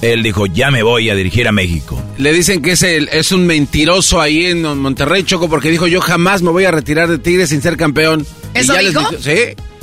él 0.00 0.22
dijo, 0.22 0.46
ya 0.46 0.70
me 0.70 0.82
voy 0.82 1.10
a 1.10 1.14
dirigir 1.14 1.46
a 1.46 1.52
México. 1.52 2.00
Le 2.16 2.32
dicen 2.32 2.62
que 2.62 2.70
es, 2.72 2.82
el, 2.82 3.08
es 3.12 3.32
un 3.32 3.46
mentiroso 3.46 4.20
ahí 4.22 4.46
en 4.46 4.62
Monterrey, 4.62 5.22
Choco, 5.24 5.50
porque 5.50 5.70
dijo, 5.70 5.86
yo 5.86 6.00
jamás 6.00 6.40
me 6.40 6.50
voy 6.50 6.64
a 6.64 6.70
retirar 6.70 7.08
de 7.10 7.18
Tigres 7.18 7.50
sin 7.50 7.60
ser 7.60 7.76
campeón. 7.76 8.26
¿Eso 8.54 8.72
dijo? 8.78 9.02
sí, 9.20 9.36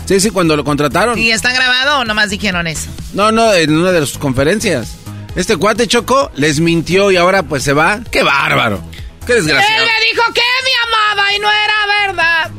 sí, 0.07 0.19
sí, 0.19 0.29
cuando 0.31 0.55
lo 0.57 0.63
contrataron. 0.63 1.19
¿Y 1.19 1.29
está 1.29 1.53
grabado 1.53 1.99
o 1.99 2.05
nomás 2.05 2.31
dijeron 2.31 2.65
eso? 2.65 2.89
No, 3.13 3.31
no, 3.31 3.53
en 3.53 3.77
una 3.77 3.91
de 3.91 3.99
sus 4.07 4.17
conferencias. 4.17 4.95
Este 5.35 5.57
cuate 5.57 5.87
Choco 5.87 6.31
les 6.35 6.59
mintió 6.59 7.11
y 7.11 7.17
ahora 7.17 7.43
pues 7.43 7.63
se 7.63 7.73
va. 7.73 7.99
¡Qué 8.11 8.23
bárbaro! 8.23 8.79
¡Qué 9.27 9.33
desgraciado! 9.35 9.83
Él 9.83 9.89
me 9.89 10.07
dijo 10.09 10.33
que 10.33 10.41
me 10.63 10.71
amaba 11.13 11.33
y 11.33 11.39
no 11.39 11.47
era 11.51 12.07
verdad. 12.07 12.51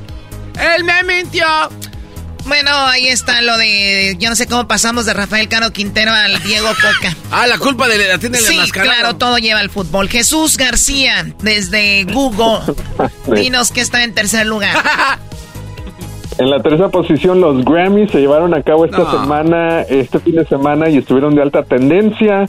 Él 0.76 0.84
me 0.84 1.02
mintió. 1.04 1.46
Bueno, 2.44 2.70
ahí 2.70 3.08
está 3.08 3.40
lo 3.42 3.56
de. 3.58 4.16
Yo 4.20 4.28
no 4.28 4.36
sé 4.36 4.46
cómo 4.46 4.68
pasamos 4.68 5.04
de 5.06 5.14
Rafael 5.14 5.48
Caro 5.48 5.72
Quintero 5.72 6.12
al 6.12 6.40
Diego 6.44 6.68
Coca. 6.74 7.16
ah, 7.32 7.46
la 7.46 7.58
culpa 7.58 7.88
de 7.88 8.06
la 8.06 8.18
tiene 8.18 8.38
Sí, 8.38 8.58
claro, 8.70 9.16
todo 9.16 9.38
lleva 9.38 9.60
al 9.60 9.70
fútbol. 9.70 10.08
Jesús 10.08 10.56
García, 10.56 11.26
desde 11.42 12.04
Google. 12.04 12.60
Dinos 13.34 13.72
que 13.72 13.80
está 13.80 14.04
en 14.04 14.14
tercer 14.14 14.46
lugar. 14.46 14.76
En 16.38 16.50
la 16.50 16.60
tercera 16.60 16.90
posición, 16.90 17.40
los 17.40 17.64
Grammys 17.64 18.10
se 18.10 18.18
llevaron 18.18 18.52
a 18.52 18.62
cabo 18.62 18.84
esta 18.84 19.10
semana, 19.10 19.80
este 19.88 20.18
fin 20.18 20.34
de 20.36 20.44
semana, 20.46 20.90
y 20.90 20.98
estuvieron 20.98 21.34
de 21.34 21.40
alta 21.40 21.62
tendencia. 21.62 22.46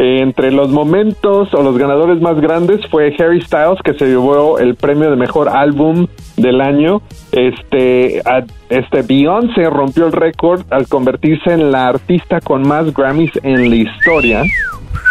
Eh, 0.00 0.20
entre 0.20 0.52
los 0.52 0.68
momentos 0.68 1.52
o 1.52 1.62
los 1.64 1.76
ganadores 1.76 2.20
más 2.20 2.40
grandes 2.40 2.80
fue 2.88 3.12
Harry 3.18 3.40
Styles, 3.40 3.80
que 3.82 3.94
se 3.94 4.06
llevó 4.06 4.60
el 4.60 4.76
premio 4.76 5.10
de 5.10 5.16
mejor 5.16 5.48
álbum 5.48 6.06
del 6.36 6.60
año. 6.60 7.02
Este, 7.32 8.22
a, 8.24 8.44
este 8.68 9.02
Beyoncé 9.02 9.68
rompió 9.68 10.06
el 10.06 10.12
récord 10.12 10.62
al 10.70 10.86
convertirse 10.86 11.52
en 11.52 11.72
la 11.72 11.88
artista 11.88 12.40
con 12.40 12.62
más 12.62 12.94
Grammys 12.94 13.32
en 13.42 13.70
la 13.70 13.74
historia. 13.74 14.44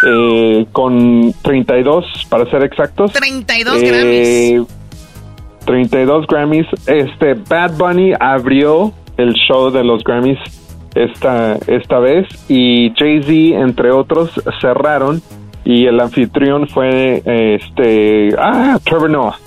Eh, 0.07 0.65
con 0.71 1.33
32 1.41 2.05
para 2.29 2.49
ser 2.49 2.63
exactos. 2.63 3.11
32 3.11 3.81
Grammys. 3.81 4.67
32 5.65 6.23
eh, 6.23 6.27
Grammys. 6.29 6.67
Este 6.85 7.33
Bad 7.33 7.77
Bunny 7.77 8.13
abrió 8.17 8.93
el 9.17 9.33
show 9.33 9.69
de 9.69 9.83
los 9.83 10.01
Grammys 10.05 10.39
esta, 11.03 11.57
esta 11.67 11.99
vez 11.99 12.27
y 12.47 12.91
Jay-Z, 12.95 13.59
entre 13.61 13.91
otros, 13.91 14.31
cerraron 14.61 15.21
y 15.65 15.85
el 15.85 15.99
anfitrión 15.99 16.67
fue 16.67 17.21
este, 17.25 18.29
ah, 18.37 18.79
Trevor 18.83 19.09
Noah. 19.09 19.39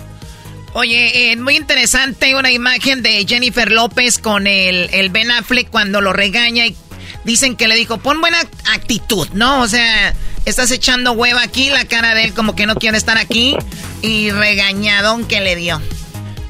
Oye, 0.72 1.32
eh, 1.32 1.36
muy 1.36 1.56
interesante 1.56 2.34
una 2.36 2.52
imagen 2.52 3.02
de 3.02 3.26
Jennifer 3.26 3.72
López 3.72 4.18
con 4.18 4.46
el, 4.46 4.88
el 4.92 5.10
Ben 5.10 5.30
Affleck 5.30 5.68
cuando 5.68 6.00
lo 6.00 6.12
regaña 6.12 6.66
y 6.66 6.76
dicen 7.24 7.56
que 7.56 7.68
le 7.68 7.74
dijo, 7.74 7.98
pon 7.98 8.20
buena 8.20 8.38
actitud, 8.72 9.28
¿no? 9.32 9.62
O 9.62 9.68
sea, 9.68 10.14
estás 10.44 10.70
echando 10.70 11.12
hueva 11.12 11.42
aquí, 11.42 11.70
la 11.70 11.84
cara 11.86 12.14
de 12.14 12.24
él 12.24 12.34
como 12.34 12.54
que 12.54 12.66
no 12.66 12.76
quiere 12.76 12.98
estar 12.98 13.18
aquí 13.18 13.56
y 14.02 14.30
regañadón 14.30 15.26
que 15.26 15.40
le 15.40 15.56
dio. 15.56 15.80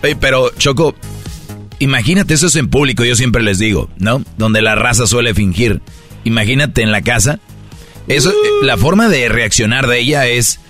Oye, 0.03 0.17
pero 0.17 0.51
Choco, 0.57 0.95
Imagínate, 1.81 2.35
eso 2.35 2.47
es 2.47 2.57
en 2.57 2.69
público, 2.69 3.05
yo 3.05 3.17
siempre 3.17 3.43
les 3.43 3.59
digo, 3.59 3.89
¿no? 3.99 4.23
Donde 4.37 4.61
la 4.61 4.75
raza 4.75 5.07
suele 5.07 5.35
fingir. 5.35 5.81
Imagínate 6.25 6.83
en 6.83 6.93
la 6.93 7.01
casa. 7.01 7.41
Eso, 8.07 8.31
uh. 8.31 8.65
la 8.65 8.77
forma 8.77 9.09
de 9.09 9.29
reaccionar 9.31 9.87
de 9.87 9.99
ella 9.99 10.27
es. 10.27 10.61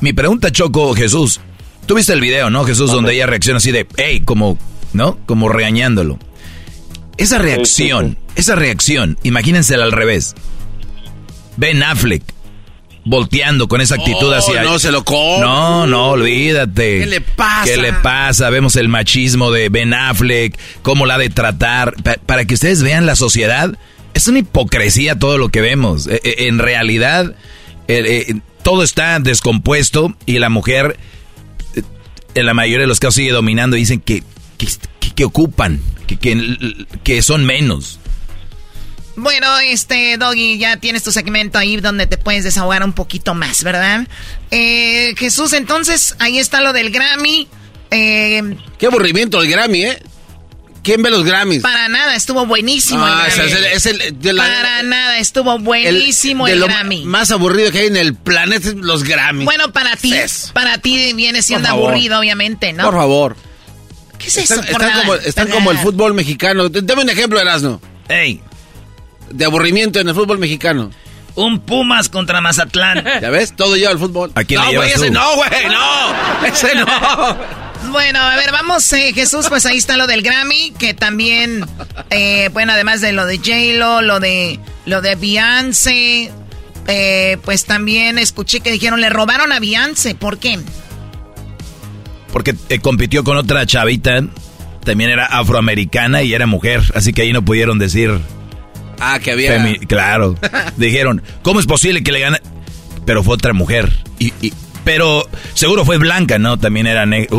Mi 0.00 0.12
pregunta, 0.12 0.52
Choco, 0.52 0.94
Jesús. 0.94 1.40
Tú 1.86 1.94
viste 1.94 2.12
el 2.12 2.20
video, 2.20 2.50
¿no, 2.50 2.64
Jesús? 2.64 2.92
Donde 2.92 3.14
ella 3.14 3.26
reacciona 3.26 3.56
así 3.56 3.72
de, 3.72 3.86
hey, 3.96 4.20
como, 4.24 4.58
¿no? 4.92 5.18
Como 5.26 5.48
regañándolo. 5.48 6.18
Esa 7.16 7.38
reacción, 7.38 8.18
esa 8.36 8.54
reacción, 8.54 9.18
imagínensela 9.22 9.84
al 9.84 9.92
revés. 9.92 10.34
Ben 11.56 11.82
Affleck, 11.82 12.22
volteando 13.10 13.66
con 13.66 13.80
esa 13.80 13.96
actitud 13.96 14.32
hacia... 14.32 14.62
No, 14.62 14.78
se 14.78 14.92
lo 14.92 15.04
come. 15.04 15.40
No, 15.40 15.86
no, 15.86 16.10
olvídate. 16.10 17.00
¿Qué 17.00 17.06
le 17.06 17.20
pasa? 17.20 17.64
¿Qué 17.64 17.76
le 17.76 17.92
pasa? 17.92 18.48
Vemos 18.50 18.76
el 18.76 18.88
machismo 18.88 19.50
de 19.50 19.68
Ben 19.68 19.92
Affleck, 19.92 20.56
cómo 20.82 21.06
la 21.06 21.16
ha 21.16 21.18
de 21.18 21.28
tratar. 21.28 21.94
para 22.24 22.44
que 22.44 22.54
ustedes 22.54 22.82
vean 22.82 23.06
la 23.06 23.16
sociedad, 23.16 23.76
es 24.14 24.28
una 24.28 24.38
hipocresía 24.38 25.18
todo 25.18 25.38
lo 25.38 25.48
que 25.48 25.60
vemos. 25.60 26.06
E, 26.06 26.20
e, 26.22 26.46
en 26.46 26.60
realidad, 26.60 27.34
eh, 27.88 28.34
todo 28.62 28.84
está 28.84 29.18
descompuesto 29.18 30.14
y 30.24 30.38
la 30.38 30.48
mujer, 30.48 30.96
en 32.34 32.46
la 32.46 32.54
mayoría 32.54 32.82
de 32.82 32.86
los 32.86 33.00
casos, 33.00 33.16
sigue 33.16 33.32
dominando 33.32 33.76
y 33.76 33.80
dicen 33.80 34.00
que, 34.00 34.22
que, 35.16 35.24
ocupan, 35.24 35.80
que, 36.06 36.16
que 37.02 37.22
son 37.22 37.44
menos. 37.44 37.99
Bueno, 39.20 39.58
este, 39.58 40.16
Doggy, 40.16 40.58
ya 40.58 40.78
tienes 40.78 41.02
tu 41.02 41.12
segmento 41.12 41.58
ahí 41.58 41.76
donde 41.76 42.06
te 42.06 42.16
puedes 42.16 42.44
desahogar 42.44 42.82
un 42.82 42.92
poquito 42.92 43.34
más, 43.34 43.62
¿verdad? 43.62 44.06
Eh, 44.50 45.14
Jesús, 45.16 45.52
entonces, 45.52 46.16
ahí 46.18 46.38
está 46.38 46.60
lo 46.60 46.72
del 46.72 46.90
Grammy. 46.90 47.48
Eh, 47.90 48.56
Qué 48.78 48.86
aburrimiento 48.86 49.40
el 49.42 49.50
Grammy, 49.50 49.84
¿eh? 49.84 50.02
¿Quién 50.82 51.02
ve 51.02 51.10
los 51.10 51.24
Grammys? 51.24 51.62
Para 51.62 51.88
nada, 51.88 52.16
estuvo 52.16 52.46
buenísimo 52.46 53.04
ah, 53.04 53.26
Es 53.28 53.86
el, 53.86 54.14
para 54.34 54.82
nada, 54.82 55.18
estuvo 55.18 55.58
buenísimo 55.58 56.48
el, 56.48 56.60
Grammy. 56.60 57.04
más 57.04 57.30
aburrido 57.30 57.70
que 57.70 57.80
hay 57.80 57.86
en 57.88 57.96
el 57.96 58.14
planeta 58.14 58.68
es 58.68 58.74
los 58.76 59.04
Grammys. 59.04 59.44
Bueno, 59.44 59.72
para 59.72 59.96
ti, 59.96 60.14
para 60.54 60.78
ti 60.78 61.12
viene 61.12 61.42
siendo 61.42 61.68
aburrido, 61.68 62.18
obviamente, 62.18 62.72
¿no? 62.72 62.84
Por 62.84 62.94
favor. 62.94 63.36
¿Qué 64.18 64.28
es 64.28 64.38
eso? 64.38 64.60
Están, 65.24 65.48
como, 65.48 65.70
el 65.70 65.78
fútbol 65.78 66.14
mexicano. 66.14 66.68
Dame 66.68 67.02
un 67.02 67.10
ejemplo, 67.10 67.38
Erasno. 67.40 67.80
Ey, 68.08 68.40
de 69.30 69.44
aburrimiento 69.44 70.00
en 70.00 70.08
el 70.08 70.14
fútbol 70.14 70.38
mexicano? 70.38 70.90
Un 71.36 71.60
Pumas 71.60 72.08
contra 72.08 72.40
Mazatlán. 72.40 73.04
¿Ya 73.22 73.30
ves? 73.30 73.54
Todo 73.54 73.76
lleva 73.76 73.92
al 73.92 73.98
fútbol. 73.98 74.32
¿A 74.34 74.44
quién 74.44 74.60
no, 74.60 74.72
güey, 74.72 74.90
ese 74.90 75.10
no, 75.10 75.36
güey, 75.36 75.68
no. 75.68 76.46
Ese 76.46 76.74
no. 76.74 76.86
Bueno, 77.90 78.20
a 78.20 78.36
ver, 78.36 78.52
vamos, 78.52 78.92
eh, 78.92 79.12
Jesús, 79.14 79.46
pues 79.48 79.64
ahí 79.66 79.78
está 79.78 79.96
lo 79.96 80.06
del 80.06 80.22
Grammy, 80.22 80.72
que 80.78 80.92
también, 80.92 81.64
eh, 82.10 82.50
bueno, 82.52 82.72
además 82.72 83.00
de 83.00 83.12
lo 83.12 83.26
de 83.26 83.38
J-Lo, 83.38 84.02
lo 84.02 84.20
de, 84.20 84.60
lo 84.84 85.00
de 85.00 85.14
Beyoncé, 85.14 86.30
eh, 86.86 87.38
pues 87.42 87.64
también 87.64 88.18
escuché 88.18 88.60
que 88.60 88.70
dijeron, 88.70 89.00
le 89.00 89.08
robaron 89.08 89.50
a 89.50 89.60
Beyoncé, 89.60 90.14
¿por 90.14 90.38
qué? 90.38 90.58
Porque 92.32 92.54
compitió 92.82 93.24
con 93.24 93.38
otra 93.38 93.64
chavita, 93.66 94.24
también 94.84 95.10
era 95.10 95.26
afroamericana 95.26 96.22
y 96.22 96.34
era 96.34 96.46
mujer, 96.46 96.82
así 96.94 97.12
que 97.12 97.22
ahí 97.22 97.32
no 97.32 97.44
pudieron 97.44 97.78
decir 97.78 98.20
Ah, 99.00 99.18
que 99.18 99.32
había. 99.32 99.76
claro. 99.88 100.36
Dijeron, 100.76 101.22
¿cómo 101.42 101.60
es 101.60 101.66
posible 101.66 102.02
que 102.02 102.12
le 102.12 102.20
gane? 102.20 102.38
Pero 103.04 103.22
fue 103.22 103.34
otra 103.34 103.52
mujer. 103.52 103.90
Y, 104.18 104.52
pero 104.84 105.26
seguro 105.54 105.84
fue 105.84 105.98
blanca, 105.98 106.38
¿no? 106.38 106.58
También 106.58 106.86
era 106.86 107.06
negra. 107.06 107.36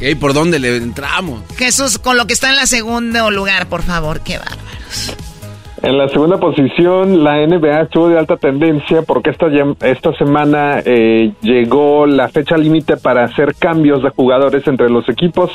¿Y 0.00 0.14
por 0.16 0.34
dónde 0.34 0.58
le 0.58 0.76
entramos? 0.76 1.42
Jesús, 1.56 1.98
con 1.98 2.16
lo 2.16 2.26
que 2.26 2.34
está 2.34 2.50
en 2.50 2.56
la 2.56 2.66
segundo 2.66 3.30
lugar, 3.30 3.68
por 3.68 3.82
favor, 3.82 4.20
qué 4.20 4.38
bárbaros. 4.38 5.16
En 5.82 5.98
la 5.98 6.08
segunda 6.08 6.38
posición, 6.38 7.22
la 7.22 7.46
NBA 7.46 7.82
estuvo 7.82 8.08
de 8.08 8.18
alta 8.18 8.38
tendencia 8.38 9.02
porque 9.02 9.30
esta, 9.30 9.48
esta 9.82 10.14
semana 10.16 10.80
eh, 10.84 11.32
llegó 11.42 12.06
la 12.06 12.28
fecha 12.28 12.56
límite 12.56 12.96
para 12.96 13.24
hacer 13.24 13.54
cambios 13.54 14.02
de 14.02 14.08
jugadores 14.10 14.66
entre 14.66 14.88
los 14.88 15.06
equipos. 15.10 15.50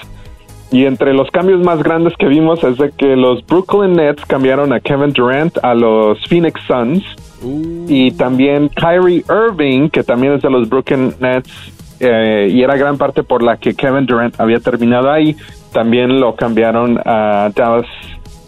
Y 0.71 0.85
entre 0.85 1.13
los 1.13 1.31
cambios 1.31 1.61
más 1.61 1.81
grandes 1.81 2.13
que 2.17 2.27
vimos 2.27 2.63
es 2.63 2.77
de 2.77 2.91
que 2.91 3.15
los 3.15 3.45
Brooklyn 3.45 3.95
Nets 3.95 4.23
cambiaron 4.25 4.71
a 4.71 4.79
Kevin 4.79 5.11
Durant 5.13 5.57
a 5.63 5.73
los 5.73 6.19
Phoenix 6.27 6.61
Suns. 6.67 7.03
Uh. 7.41 7.85
Y 7.87 8.11
también 8.11 8.69
Kyrie 8.69 9.23
Irving, 9.29 9.89
que 9.89 10.03
también 10.03 10.33
es 10.33 10.41
de 10.41 10.49
los 10.49 10.69
Brooklyn 10.69 11.15
Nets, 11.19 11.49
eh, 11.99 12.49
y 12.51 12.61
era 12.61 12.77
gran 12.77 12.97
parte 12.97 13.23
por 13.23 13.41
la 13.41 13.57
que 13.57 13.73
Kevin 13.73 14.05
Durant 14.05 14.39
había 14.39 14.59
terminado 14.59 15.11
ahí, 15.11 15.35
también 15.73 16.19
lo 16.19 16.35
cambiaron 16.35 16.99
a 17.03 17.49
Dallas. 17.55 17.87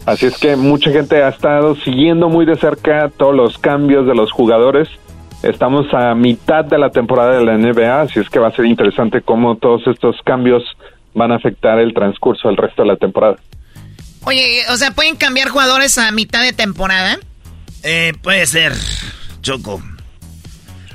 Así 0.05 0.27
es 0.27 0.39
que 0.39 0.55
mucha 0.55 0.91
gente 0.91 1.23
ha 1.23 1.29
estado 1.29 1.75
siguiendo 1.75 2.29
muy 2.29 2.45
de 2.45 2.55
cerca 2.55 3.11
todos 3.15 3.35
los 3.35 3.57
cambios 3.57 4.05
de 4.07 4.15
los 4.15 4.31
jugadores. 4.31 4.89
Estamos 5.43 5.91
a 5.93 6.13
mitad 6.15 6.65
de 6.65 6.77
la 6.77 6.91
temporada 6.91 7.37
de 7.37 7.45
la 7.45 7.57
NBA, 7.57 8.01
así 8.01 8.19
es 8.19 8.29
que 8.29 8.39
va 8.39 8.47
a 8.47 8.51
ser 8.51 8.65
interesante 8.65 9.21
cómo 9.21 9.55
todos 9.55 9.85
estos 9.87 10.21
cambios 10.23 10.63
van 11.13 11.31
a 11.31 11.35
afectar 11.35 11.79
el 11.79 11.93
transcurso 11.93 12.47
del 12.47 12.57
resto 12.57 12.83
de 12.83 12.87
la 12.89 12.97
temporada. 12.97 13.37
Oye, 14.23 14.61
o 14.69 14.77
sea, 14.77 14.91
¿pueden 14.91 15.15
cambiar 15.15 15.49
jugadores 15.49 15.97
a 15.97 16.11
mitad 16.11 16.43
de 16.43 16.53
temporada? 16.53 17.17
Eh, 17.83 18.13
puede 18.21 18.45
ser, 18.45 18.73
Choco. 19.41 19.81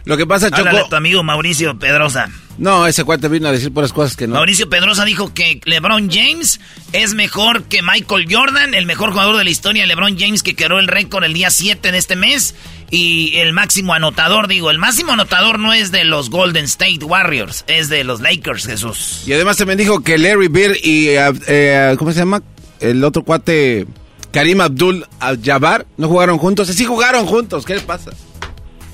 Lo 0.04 0.16
que 0.16 0.26
pasa, 0.26 0.50
Choco... 0.50 0.68
a 0.68 0.88
tu 0.88 0.96
amigo 0.96 1.22
Mauricio 1.24 1.78
Pedrosa. 1.78 2.28
No, 2.58 2.86
ese 2.86 3.04
cuate 3.04 3.28
vino 3.28 3.48
a 3.48 3.52
decir 3.52 3.72
por 3.72 3.82
las 3.82 3.92
cosas 3.92 4.16
que 4.16 4.26
no. 4.26 4.34
Mauricio 4.34 4.70
Pedrosa 4.70 5.04
dijo 5.04 5.34
que 5.34 5.60
LeBron 5.64 6.10
James 6.10 6.60
es 6.92 7.14
mejor 7.14 7.64
que 7.64 7.82
Michael 7.82 8.26
Jordan, 8.30 8.74
el 8.74 8.86
mejor 8.86 9.10
jugador 9.10 9.36
de 9.36 9.44
la 9.44 9.50
historia. 9.50 9.84
LeBron 9.84 10.18
James 10.18 10.42
que 10.42 10.54
quedó 10.54 10.78
el 10.78 10.86
récord 10.86 11.24
el 11.24 11.34
día 11.34 11.50
7 11.50 11.92
de 11.92 11.98
este 11.98 12.16
mes. 12.16 12.54
Y 12.90 13.36
el 13.38 13.52
máximo 13.52 13.94
anotador, 13.94 14.46
digo, 14.46 14.70
el 14.70 14.78
máximo 14.78 15.12
anotador 15.12 15.58
no 15.58 15.72
es 15.72 15.90
de 15.90 16.04
los 16.04 16.30
Golden 16.30 16.64
State 16.66 17.04
Warriors, 17.04 17.64
es 17.66 17.88
de 17.88 18.04
los 18.04 18.20
Lakers, 18.20 18.66
Jesús. 18.66 19.22
Y 19.26 19.32
además 19.32 19.56
también 19.56 19.78
dijo 19.78 20.00
que 20.00 20.18
Larry 20.18 20.48
Bird 20.48 20.76
y, 20.82 21.08
eh, 21.08 21.32
eh, 21.48 21.96
¿cómo 21.98 22.12
se 22.12 22.20
llama? 22.20 22.42
El 22.78 23.02
otro 23.02 23.24
cuate, 23.24 23.86
Karim 24.30 24.60
Abdul 24.60 25.06
Jabbar, 25.42 25.86
no 25.96 26.08
jugaron 26.08 26.38
juntos. 26.38 26.68
Sí 26.68 26.84
jugaron 26.84 27.26
juntos, 27.26 27.64
¿qué 27.64 27.74
les 27.74 27.82
pasa? 27.82 28.12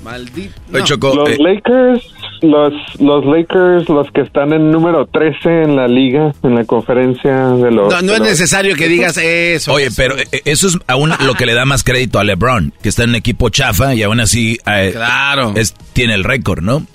Maldito. 0.03 0.53
Choco, 0.83 1.15
Los 1.15 1.29
eh, 1.29 1.37
Lakers, 1.39 2.12
los, 2.43 2.73
los 2.99 3.25
Lakers, 3.25 3.89
los 3.89 4.11
que 4.11 4.21
están 4.21 4.53
en 4.53 4.69
número 4.71 5.07
13 5.07 5.63
en 5.63 5.75
la 5.75 5.87
liga, 5.87 6.33
en 6.43 6.55
la 6.55 6.65
conferencia 6.65 7.31
de 7.49 7.71
los... 7.71 7.91
No, 7.93 8.01
no 8.01 8.07
de 8.09 8.13
es 8.13 8.19
los- 8.19 8.27
necesario 8.29 8.75
que 8.75 8.87
digas 8.87 9.17
eso. 9.17 9.73
Oye, 9.73 9.89
pero 9.95 10.17
eh, 10.17 10.27
eso 10.45 10.67
es 10.67 10.77
aún 10.87 11.11
lo 11.25 11.33
que 11.35 11.45
le 11.45 11.53
da 11.53 11.65
más 11.65 11.83
crédito 11.83 12.19
a 12.19 12.23
LeBron, 12.23 12.73
que 12.83 12.89
está 12.89 13.03
en 13.03 13.09
un 13.11 13.15
equipo 13.15 13.49
chafa 13.49 13.95
y 13.95 14.03
aún 14.03 14.19
así 14.19 14.59
eh, 14.67 14.91
Claro. 14.93 15.53
es- 15.55 15.73
tiene 15.93 16.13
el 16.13 16.23
récord, 16.23 16.61
¿no? 16.61 16.85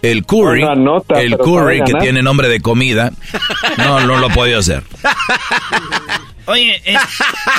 El 0.00 0.24
Curry, 0.26 0.62
el 1.16 1.36
Curry 1.38 1.82
que 1.82 1.94
tiene 1.94 2.22
nombre 2.22 2.48
de 2.48 2.60
comida, 2.60 3.10
no, 3.78 3.98
no 4.06 4.18
lo 4.18 4.26
ha 4.26 4.30
podido 4.30 4.60
hacer. 4.60 4.84
Oye, 6.46 6.80
eh, 6.84 6.96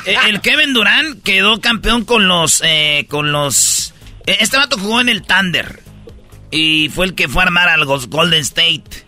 eh, 0.06 0.16
el 0.30 0.42
Kevin 0.42 0.74
Durant 0.74 1.22
quedó 1.24 1.60
campeón 1.62 2.06
con 2.06 2.28
los, 2.28 2.64
eh, 2.66 3.06
con 3.10 3.32
los, 3.32 3.94
eh, 4.26 4.38
este 4.40 4.58
vato 4.58 4.78
jugó 4.80 5.02
en 5.02 5.10
el 5.10 5.22
Thunder 5.22 5.82
y 6.52 6.90
fue 6.90 7.06
el 7.08 7.16
que 7.16 7.28
fue 7.28 7.44
a 7.44 7.46
armar 7.46 7.70
a 7.70 7.78
los 7.78 8.08
Golden 8.08 8.42
State. 8.42 9.04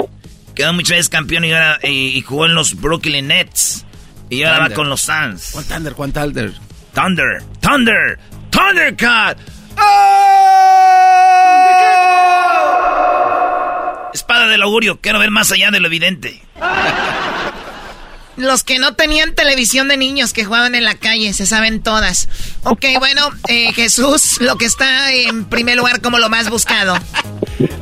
Quedó 0.56 0.74
muchas 0.74 0.98
veces 0.98 1.10
campeón 1.10 1.46
y, 1.46 1.54
ahora, 1.54 1.80
y 1.84 2.22
jugó 2.22 2.46
en 2.46 2.56
los 2.56 2.80
Brooklyn 2.80 3.28
Nets 3.28 3.86
y 4.32 4.44
ahora 4.44 4.70
va 4.70 4.74
con 4.74 4.90
los 4.90 5.02
Suns. 5.02 5.50
¿Cuál 5.52 5.66
Thunder? 5.66 5.94
¿Cuál 5.94 6.14
Thunder? 6.14 6.54
Thunder, 6.94 7.44
Thunder, 7.60 8.20
Thundercat. 8.50 9.38
Espada 14.14 14.48
del 14.48 14.62
augurio, 14.62 15.00
quiero 15.02 15.20
ver 15.20 15.32
más 15.32 15.52
allá 15.52 15.70
de 15.72 15.80
lo 15.82 15.88
evidente. 15.88 16.42
Los 18.42 18.64
que 18.64 18.80
no 18.80 18.94
tenían 18.94 19.34
televisión 19.36 19.88
de 19.88 19.98
niños 19.98 20.34
que 20.34 20.44
jugaban 20.46 20.76
en 20.76 20.84
la 20.84 20.96
calle, 20.96 21.34
se 21.34 21.46
saben 21.46 21.82
todas. 21.82 22.30
Ok, 22.64 22.86
bueno, 23.00 23.22
eh, 23.48 23.72
Jesús, 23.74 24.42
lo 24.42 24.58
que 24.58 24.66
está 24.66 25.12
en 25.14 25.46
primer 25.46 25.78
lugar 25.78 26.02
como 26.02 26.20
lo 26.20 26.30
más 26.30 26.50
buscado. 26.50 26.96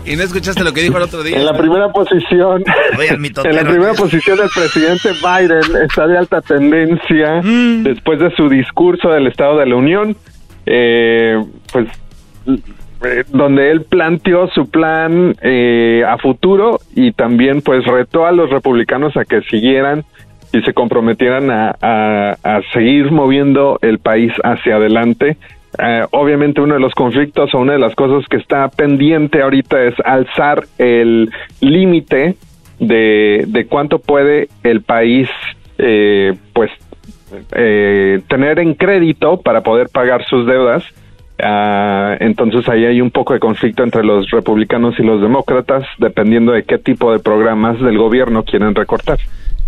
¿Y 0.05 0.15
no 0.15 0.23
escuchaste 0.23 0.63
lo 0.63 0.73
que 0.73 0.81
dijo 0.81 0.97
el 0.97 1.03
otro 1.03 1.23
día? 1.23 1.37
En 1.37 1.45
la 1.45 1.57
primera 1.57 1.91
posición, 1.91 2.63
en 2.99 3.55
la 3.55 3.63
primera 3.63 3.93
posición 3.93 4.39
el 4.41 4.49
presidente 4.49 5.09
Biden 5.13 5.83
está 5.85 6.07
de 6.07 6.17
alta 6.17 6.41
tendencia 6.41 7.41
Mm. 7.43 7.83
después 7.83 8.19
de 8.19 8.31
su 8.35 8.49
discurso 8.49 9.09
del 9.09 9.27
Estado 9.27 9.57
de 9.57 9.65
la 9.65 9.75
Unión, 9.75 10.15
eh, 10.65 11.41
pues 11.71 11.87
eh, 13.03 13.23
donde 13.29 13.71
él 13.71 13.83
planteó 13.83 14.47
su 14.49 14.69
plan 14.69 15.35
eh, 15.41 16.03
a 16.07 16.17
futuro 16.17 16.79
y 16.95 17.11
también 17.13 17.61
pues 17.61 17.85
retó 17.85 18.25
a 18.25 18.31
los 18.31 18.49
republicanos 18.49 19.15
a 19.15 19.25
que 19.25 19.41
siguieran 19.43 20.03
y 20.51 20.61
se 20.61 20.73
comprometieran 20.73 21.51
a, 21.51 21.75
a- 21.81 22.61
seguir 22.73 23.11
moviendo 23.11 23.77
el 23.81 23.99
país 23.99 24.31
hacia 24.43 24.75
adelante. 24.77 25.37
Eh, 25.77 26.03
obviamente 26.11 26.61
uno 26.61 26.73
de 26.73 26.79
los 26.79 26.93
conflictos 26.95 27.53
o 27.53 27.59
una 27.59 27.73
de 27.73 27.79
las 27.79 27.93
cosas 27.95 28.27
que 28.27 28.37
está 28.37 28.67
pendiente 28.69 29.41
ahorita 29.41 29.83
es 29.83 29.93
alzar 30.03 30.63
el 30.79 31.29
límite 31.61 32.35
de, 32.79 33.45
de 33.47 33.65
cuánto 33.67 33.99
puede 33.99 34.47
el 34.63 34.81
país 34.81 35.29
eh, 35.77 36.33
pues 36.53 36.71
eh, 37.51 38.21
tener 38.27 38.57
en 38.59 38.73
crédito 38.73 39.41
para 39.41 39.61
poder 39.61 39.89
pagar 39.89 40.25
sus 40.25 40.47
deudas. 40.47 40.83
Ah, 41.41 42.17
entonces 42.19 42.67
ahí 42.67 42.85
hay 42.85 42.99
un 42.99 43.11
poco 43.11 43.33
de 43.33 43.39
conflicto 43.39 43.83
entre 43.83 44.03
los 44.03 44.29
republicanos 44.31 44.99
y 44.99 45.03
los 45.03 45.21
demócratas, 45.21 45.85
dependiendo 45.99 46.51
de 46.51 46.63
qué 46.63 46.77
tipo 46.79 47.13
de 47.13 47.19
programas 47.19 47.79
del 47.79 47.97
gobierno 47.97 48.43
quieren 48.43 48.75
recortar. 48.75 49.19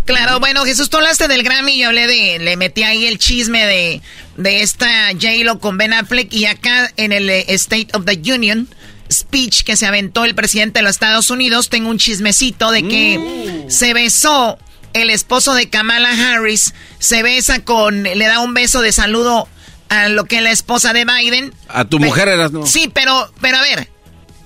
Claro, 0.04 0.40
bueno, 0.40 0.64
Jesús, 0.64 0.90
tú 0.90 0.96
hablaste 0.96 1.28
del 1.28 1.42
Grammy 1.44 1.74
y 1.74 1.78
yo 1.80 1.88
hablé 1.88 2.06
de, 2.06 2.38
le 2.40 2.56
metí 2.56 2.82
ahí 2.82 3.06
el 3.06 3.18
chisme 3.18 3.64
de, 3.64 4.02
de 4.36 4.62
esta 4.62 5.10
J-Lo 5.12 5.60
con 5.60 5.78
Ben 5.78 5.92
Affleck 5.92 6.32
y 6.32 6.46
acá 6.46 6.92
en 6.96 7.12
el 7.12 7.30
eh, 7.30 7.44
State 7.48 7.88
of 7.94 8.04
the 8.04 8.20
Union 8.32 8.68
speech 9.12 9.62
que 9.62 9.76
se 9.76 9.86
aventó 9.86 10.24
el 10.24 10.34
presidente 10.34 10.80
de 10.80 10.82
los 10.84 10.92
Estados 10.92 11.30
Unidos, 11.30 11.68
tengo 11.68 11.90
un 11.90 11.98
chismecito 11.98 12.70
de 12.70 12.82
que 12.82 13.66
se 13.68 13.94
besó 13.94 14.58
el 14.94 15.10
esposo 15.10 15.54
de 15.54 15.68
Kamala 15.68 16.10
Harris, 16.10 16.74
se 16.98 17.22
besa 17.22 17.64
con, 17.64 18.02
le 18.02 18.26
da 18.26 18.40
un 18.40 18.54
beso 18.54 18.80
de 18.80 18.92
saludo 18.92 19.48
a 19.88 20.08
lo 20.08 20.24
que 20.24 20.36
es 20.36 20.42
la 20.42 20.50
esposa 20.50 20.92
de 20.92 21.04
Biden. 21.04 21.54
A 21.68 21.84
tu 21.84 21.98
mujer 21.98 22.28
eras, 22.28 22.52
¿no? 22.52 22.66
Sí, 22.66 22.90
pero, 22.92 23.30
pero 23.40 23.58
a 23.58 23.62
ver, 23.62 23.90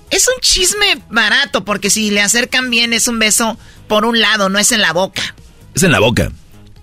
es 0.09 0.27
un 0.27 0.39
chisme 0.41 1.01
barato 1.09 1.65
porque 1.65 1.89
si 1.89 2.11
le 2.11 2.21
acercan 2.21 2.69
bien 2.69 2.93
es 2.93 3.07
un 3.07 3.19
beso 3.19 3.57
por 3.87 4.05
un 4.05 4.19
lado, 4.19 4.49
no 4.49 4.59
es 4.59 4.71
en 4.71 4.81
la 4.81 4.93
boca. 4.93 5.35
Es 5.77 5.83
en 5.83 5.91
la 5.91 5.99
boca. 5.99 6.31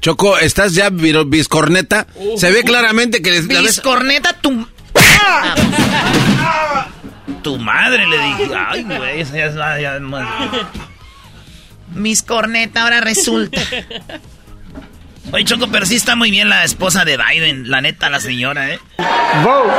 Choco, 0.00 0.38
¿estás 0.38 0.72
ya 0.74 0.88
biscorneta? 0.90 2.06
Se 2.36 2.52
ve 2.52 2.62
claramente 2.62 3.20
que 3.22 3.32
les... 3.32 3.46
la 3.48 3.60
Biscorneta, 3.60 4.34
tu... 4.40 4.68
Tu 7.42 7.58
madre 7.58 8.06
le 8.06 8.16
dije. 8.18 8.50
Ay, 8.56 8.84
güey, 8.84 9.20
esa 9.20 9.36
ya 9.36 9.46
es 9.46 9.54
la- 9.56 9.80
ya 9.80 9.96
es 9.96 10.00
más- 10.00 10.28
Mis 11.92 12.22
corneta, 12.22 12.84
ahora 12.84 13.00
resulta. 13.00 13.60
Oye, 15.32 15.44
Choco, 15.44 15.66
pero 15.72 15.86
sí 15.86 15.96
está 15.96 16.14
muy 16.14 16.30
bien 16.30 16.48
la 16.48 16.62
esposa 16.62 17.04
de 17.04 17.16
Biden, 17.18 17.68
la 17.68 17.80
neta, 17.80 18.08
la 18.10 18.20
señora, 18.20 18.70
¿eh? 18.70 18.78
Vote. 19.42 19.70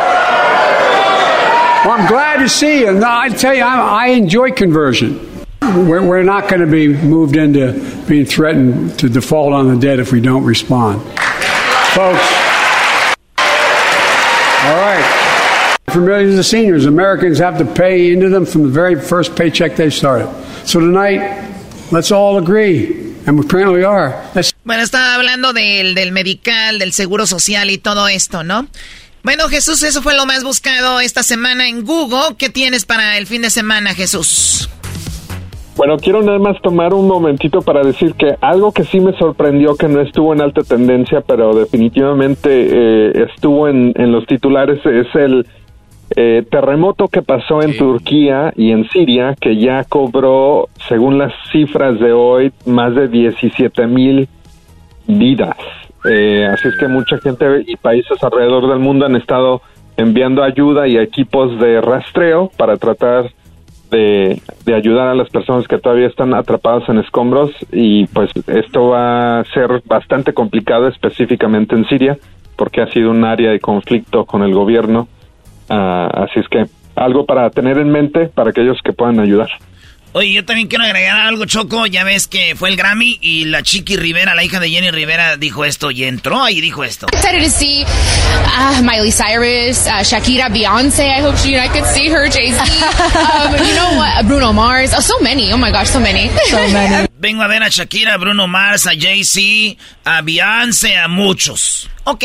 Well, 1.86 2.00
I'm 2.02 2.08
glad 2.08 2.40
to 2.44 2.50
see 2.50 2.82
you. 2.82 2.92
No, 2.92 3.08
I 3.26 3.30
tell 3.30 3.56
you, 3.56 3.64
I, 3.64 4.10
I 4.10 4.18
enjoy 4.18 4.52
conversion. 4.52 5.18
We're, 5.74 6.24
not 6.24 6.48
going 6.48 6.62
to 6.62 6.68
be 6.68 6.88
moved 6.88 7.36
into 7.36 7.74
being 8.08 8.26
threatened 8.26 9.00
to 9.00 9.10
default 9.10 9.54
on 9.54 9.68
the 9.68 9.80
debt 9.80 10.00
if 10.00 10.12
we 10.12 10.22
don't 10.22 10.44
respond. 10.44 11.02
Folks, 11.94 12.22
all 14.66 14.76
right. 14.78 15.78
For 15.90 16.02
millions 16.02 16.38
of 16.38 16.46
seniors, 16.46 16.86
Americans 16.86 17.40
have 17.40 17.58
to 17.58 17.66
pay 17.66 18.12
into 18.12 18.30
them 18.30 18.46
from 18.46 18.64
the 18.64 18.70
very 18.70 19.00
first 19.00 19.36
paycheck 19.36 19.76
they 19.76 19.90
started. 19.90 20.28
So 20.66 20.80
tonight, 20.80 21.52
let's 21.92 22.12
all 22.12 22.38
agree, 22.38 23.16
and 23.26 23.40
we 23.40 23.46
apparently 23.46 23.84
are. 23.84 24.10
Let's 24.36 24.54
Bueno, 24.64 24.84
estaba 24.84 25.16
hablando 25.16 25.52
del, 25.54 25.96
del 25.96 26.12
medical, 26.12 26.80
del 26.80 26.94
seguro 26.94 27.26
social 27.26 27.70
y 27.70 27.78
todo 27.78 28.08
esto, 28.08 28.44
¿no? 28.44 28.68
Bueno, 29.24 29.50
Jesús, 29.50 29.82
eso 29.82 30.04
fue 30.04 30.16
lo 30.16 30.26
más 30.28 30.44
buscado 30.44 31.00
esta 31.00 31.24
semana 31.24 31.68
en 31.68 31.84
Google. 31.84 32.36
¿Qué 32.38 32.50
tienes 32.50 32.86
para 32.86 33.18
el 33.18 33.26
fin 33.26 33.42
de 33.42 33.50
semana, 33.50 33.96
Jesús? 33.96 34.70
Bueno, 35.78 35.98
quiero 35.98 36.22
nada 36.22 36.40
más 36.40 36.62
tomar 36.62 36.94
un 36.94 37.06
momentito 37.08 37.62
para 37.62 37.84
decir 37.84 38.14
que 38.14 38.36
algo 38.40 38.72
que 38.72 38.86
sí 38.86 39.02
me 39.02 39.12
sorprendió 39.18 39.76
que 39.76 39.90
no 39.90 40.00
estuvo 40.00 40.34
en 40.34 40.42
alta 40.42 40.62
tendencia, 40.64 41.22
pero 41.22 41.54
definitivamente 41.54 42.50
eh, 42.50 43.28
estuvo 43.30 43.68
en, 43.68 43.94
en 43.96 44.14
los 44.14 44.26
titulares, 44.26 44.80
es 44.86 45.14
el 45.16 45.46
eh, 46.16 46.46
terremoto 46.50 47.08
que 47.08 47.24
pasó 47.24 47.62
en 47.62 47.76
Turquía 47.76 48.54
y 48.56 48.72
en 48.72 48.88
Siria, 48.90 49.36
que 49.40 49.58
ya 49.58 49.84
cobró, 49.84 50.70
según 50.88 51.18
las 51.18 51.34
cifras 51.52 52.00
de 52.00 52.14
hoy, 52.14 52.54
más 52.66 52.94
de 52.96 53.08
17 53.08 53.88
mil 53.88 54.30
vidas. 55.08 55.58
Eh, 56.08 56.46
así 56.46 56.68
es 56.68 56.78
que 56.78 56.88
mucha 56.88 57.18
gente 57.18 57.64
y 57.66 57.76
países 57.76 58.24
alrededor 58.24 58.70
del 58.70 58.80
mundo 58.80 59.08
han 59.08 59.16
estado 59.16 59.62
enviando 59.98 60.44
ayuda 60.44 60.88
y 60.88 60.98
equipos 60.98 61.60
de 61.60 61.82
rastreo 61.82 62.52
para 62.56 62.78
tratar 62.78 63.26
de, 63.26 63.32
de 63.92 64.74
ayudar 64.74 65.08
a 65.08 65.16
las 65.16 65.30
personas 65.30 65.68
que 65.68 65.78
todavía 65.78 66.08
están 66.08 66.34
atrapadas 66.34 66.88
en 66.90 66.98
escombros 66.98 67.52
y 67.72 68.08
pues 68.08 68.30
esto 68.48 68.90
va 68.90 69.40
a 69.40 69.44
ser 69.46 69.82
bastante 69.86 70.34
complicado 70.34 70.88
específicamente 70.88 71.76
en 71.76 71.86
Siria 71.88 72.18
porque 72.56 72.82
ha 72.82 72.88
sido 72.88 73.12
un 73.12 73.24
área 73.24 73.52
de 73.52 73.60
conflicto 73.60 74.26
con 74.26 74.44
el 74.44 74.54
gobierno. 74.54 75.08
Ah, 75.70 76.10
así 76.26 76.40
es 76.40 76.48
que 76.48 76.66
algo 76.96 77.26
para 77.26 77.50
tener 77.50 77.78
en 77.78 77.92
mente 77.92 78.28
para 78.28 78.52
aquellos 78.52 78.82
que 78.82 78.94
puedan 78.94 79.20
ayudar. 79.20 79.50
Oye, 80.18 80.32
yo 80.32 80.46
también 80.46 80.70
quiero 80.70 80.86
agregar 80.86 81.20
algo, 81.20 81.44
Choco. 81.44 81.88
Ya 81.88 82.06
ves 82.06 82.26
que 82.26 82.56
fue 82.56 82.70
el 82.70 82.78
Grammy 82.78 83.20
y 83.22 83.44
la 83.44 83.64
Chiqui 83.64 83.98
Rivera, 83.98 84.34
la 84.34 84.46
hija 84.46 84.62
de 84.62 84.70
Jenny 84.70 84.90
Rivera, 84.90 85.36
dijo 85.36 85.66
esto 85.66 85.92
y 85.92 86.06
entró 86.06 86.48
y 86.48 86.62
dijo 86.62 86.86
esto. 86.86 87.08
excited 87.12 87.44
to 87.44 87.50
see 87.50 87.84
uh, 87.84 88.82
Miley 88.82 89.12
Cyrus, 89.12 89.86
uh, 89.88 90.06
Shakira, 90.06 90.48
Beyonce. 90.48 91.06
I 91.06 91.20
hope 91.20 91.36
she, 91.36 91.60
I 91.60 91.68
could 91.68 91.84
see 91.84 92.08
her, 92.08 92.30
Jay 92.30 92.54
Z. 92.54 92.62
Um, 93.36 93.56
you 93.68 93.76
know 93.76 93.98
what? 93.98 94.26
Bruno 94.26 94.54
Mars. 94.54 94.94
Oh, 94.96 95.02
so 95.02 95.20
many. 95.20 95.52
Oh 95.52 95.58
my 95.58 95.70
gosh, 95.70 95.90
so 95.90 96.00
many. 96.00 96.30
So 96.46 96.66
many. 96.70 97.10
Vengo 97.20 97.44
a 97.44 97.50
ver 97.50 97.64
a 97.64 97.70
Shakira, 97.70 98.14
a 98.14 98.18
Bruno 98.18 98.48
Mars, 98.48 98.88
a 98.88 98.96
Jay-Z, 98.96 99.78
a 100.06 100.22
Beyoncé, 100.22 100.96
a 100.96 101.10
muchos. 101.10 101.90
Ok. 102.06 102.24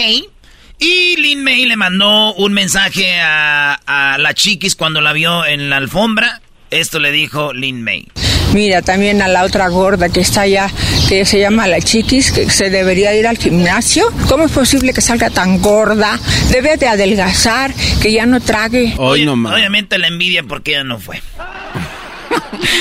Y 0.78 1.16
Lin 1.16 1.42
May 1.42 1.64
le 1.66 1.74
mandó 1.74 2.34
un 2.34 2.52
mensaje 2.52 3.18
a, 3.20 3.74
a 3.84 4.16
la 4.18 4.32
Chiquis 4.32 4.76
cuando 4.76 5.00
la 5.00 5.12
vio 5.12 5.44
en 5.44 5.70
la 5.70 5.78
alfombra. 5.78 6.40
Esto 6.70 7.00
le 7.00 7.10
dijo 7.10 7.52
Lin 7.52 7.82
May. 7.82 8.06
Mira, 8.52 8.82
también 8.82 9.22
a 9.22 9.28
la 9.28 9.44
otra 9.44 9.68
gorda 9.68 10.08
que 10.08 10.20
está 10.20 10.42
allá, 10.42 10.70
que 11.08 11.24
se 11.24 11.38
llama 11.38 11.68
la 11.68 11.80
chiquis, 11.80 12.32
que 12.32 12.50
se 12.50 12.70
debería 12.70 13.14
ir 13.14 13.26
al 13.26 13.38
gimnasio. 13.38 14.12
¿Cómo 14.28 14.44
es 14.44 14.52
posible 14.52 14.92
que 14.92 15.00
salga 15.00 15.30
tan 15.30 15.60
gorda? 15.60 16.18
Debe 16.50 16.76
de 16.76 16.88
adelgazar, 16.88 17.72
que 18.02 18.12
ya 18.12 18.26
no 18.26 18.40
trague. 18.40 18.94
Obviamente 18.98 19.98
la 19.98 20.08
envidia 20.08 20.42
porque 20.42 20.72
ella 20.72 20.84
no 20.84 20.98
fue. 20.98 21.22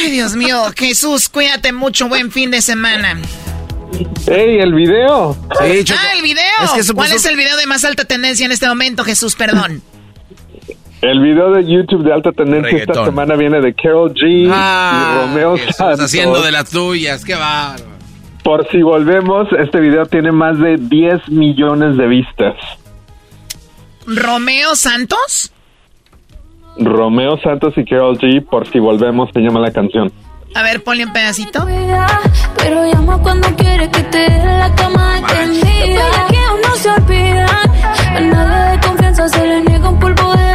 Ay, 0.04 0.12
Dios 0.12 0.36
mío, 0.36 0.72
Jesús, 0.76 1.30
cuídate 1.30 1.72
mucho, 1.72 2.08
buen 2.08 2.32
fin 2.32 2.52
de 2.52 2.62
semana. 2.62 3.20
¡Ey, 4.28 4.60
el 4.60 4.74
video! 4.74 5.38
ah, 5.60 5.66
el 5.66 6.22
video. 6.22 6.44
Es 6.64 6.72
que 6.72 6.80
eso 6.82 6.94
¿Cuál 6.94 7.12
es 7.12 7.26
el 7.26 7.36
video 7.36 7.58
de 7.58 7.66
más 7.66 7.84
alta 7.84 8.06
tendencia 8.06 8.46
en 8.46 8.52
este 8.52 8.68
momento, 8.68 9.04
Jesús? 9.04 9.36
Perdón. 9.36 9.82
El 11.02 11.22
video 11.22 11.52
de 11.52 11.64
YouTube 11.66 12.04
de 12.04 12.14
alta 12.14 12.32
tendencia 12.34 12.78
esta 12.78 13.06
semana 13.06 13.36
viene 13.36 13.62
de 13.62 13.74
Carol 13.74 14.14
G 14.14 14.28
y 14.30 14.50
Ah, 14.52 15.22
Romeo 15.28 15.56
Jesús, 15.58 15.76
Santos. 15.78 16.02
haciendo 16.02 16.42
de 16.42 16.52
las 16.52 16.70
tuyas, 16.70 17.24
qué 17.24 17.36
va. 17.36 17.76
Por 18.44 18.68
si 18.70 18.82
volvemos, 18.82 19.48
este 19.58 19.80
video 19.80 20.06
tiene 20.08 20.32
más 20.32 20.60
de 20.60 20.76
10 20.78 21.30
millones 21.30 21.96
de 21.98 22.08
vistas. 22.08 22.56
¿Romeo 24.08 24.76
Santos? 24.76 25.52
Romeo 26.78 27.38
Santos 27.42 27.74
y 27.78 27.86
Carol 27.86 28.18
G, 28.18 28.46
por 28.46 28.68
si 28.70 28.80
volvemos, 28.80 29.30
se 29.34 29.40
llama 29.40 29.60
la 29.62 29.72
canción. 29.72 30.12
A 30.56 30.64
ver, 30.64 30.84
ponle 30.84 31.06
un 31.06 31.14
pedacito. 31.14 31.66
Pero 32.58 32.92
llama 32.92 33.20
cuando 33.22 33.48
quiere 33.56 33.90
que 33.92 34.02
te 34.04 34.18
dé 34.18 34.46
la 34.46 34.74
cama 34.76 35.22
que 35.28 35.46
no 35.46 36.76
se 36.76 36.90
olvida. 36.90 37.46
A 38.16 38.20
nadie 38.20 38.72
de 38.78 38.80
confianza 38.88 39.28
se 39.30 39.46
le 39.48 39.62
niega 39.62 39.90
un 39.90 40.00
polvo 40.00 40.34
de. 40.36 40.49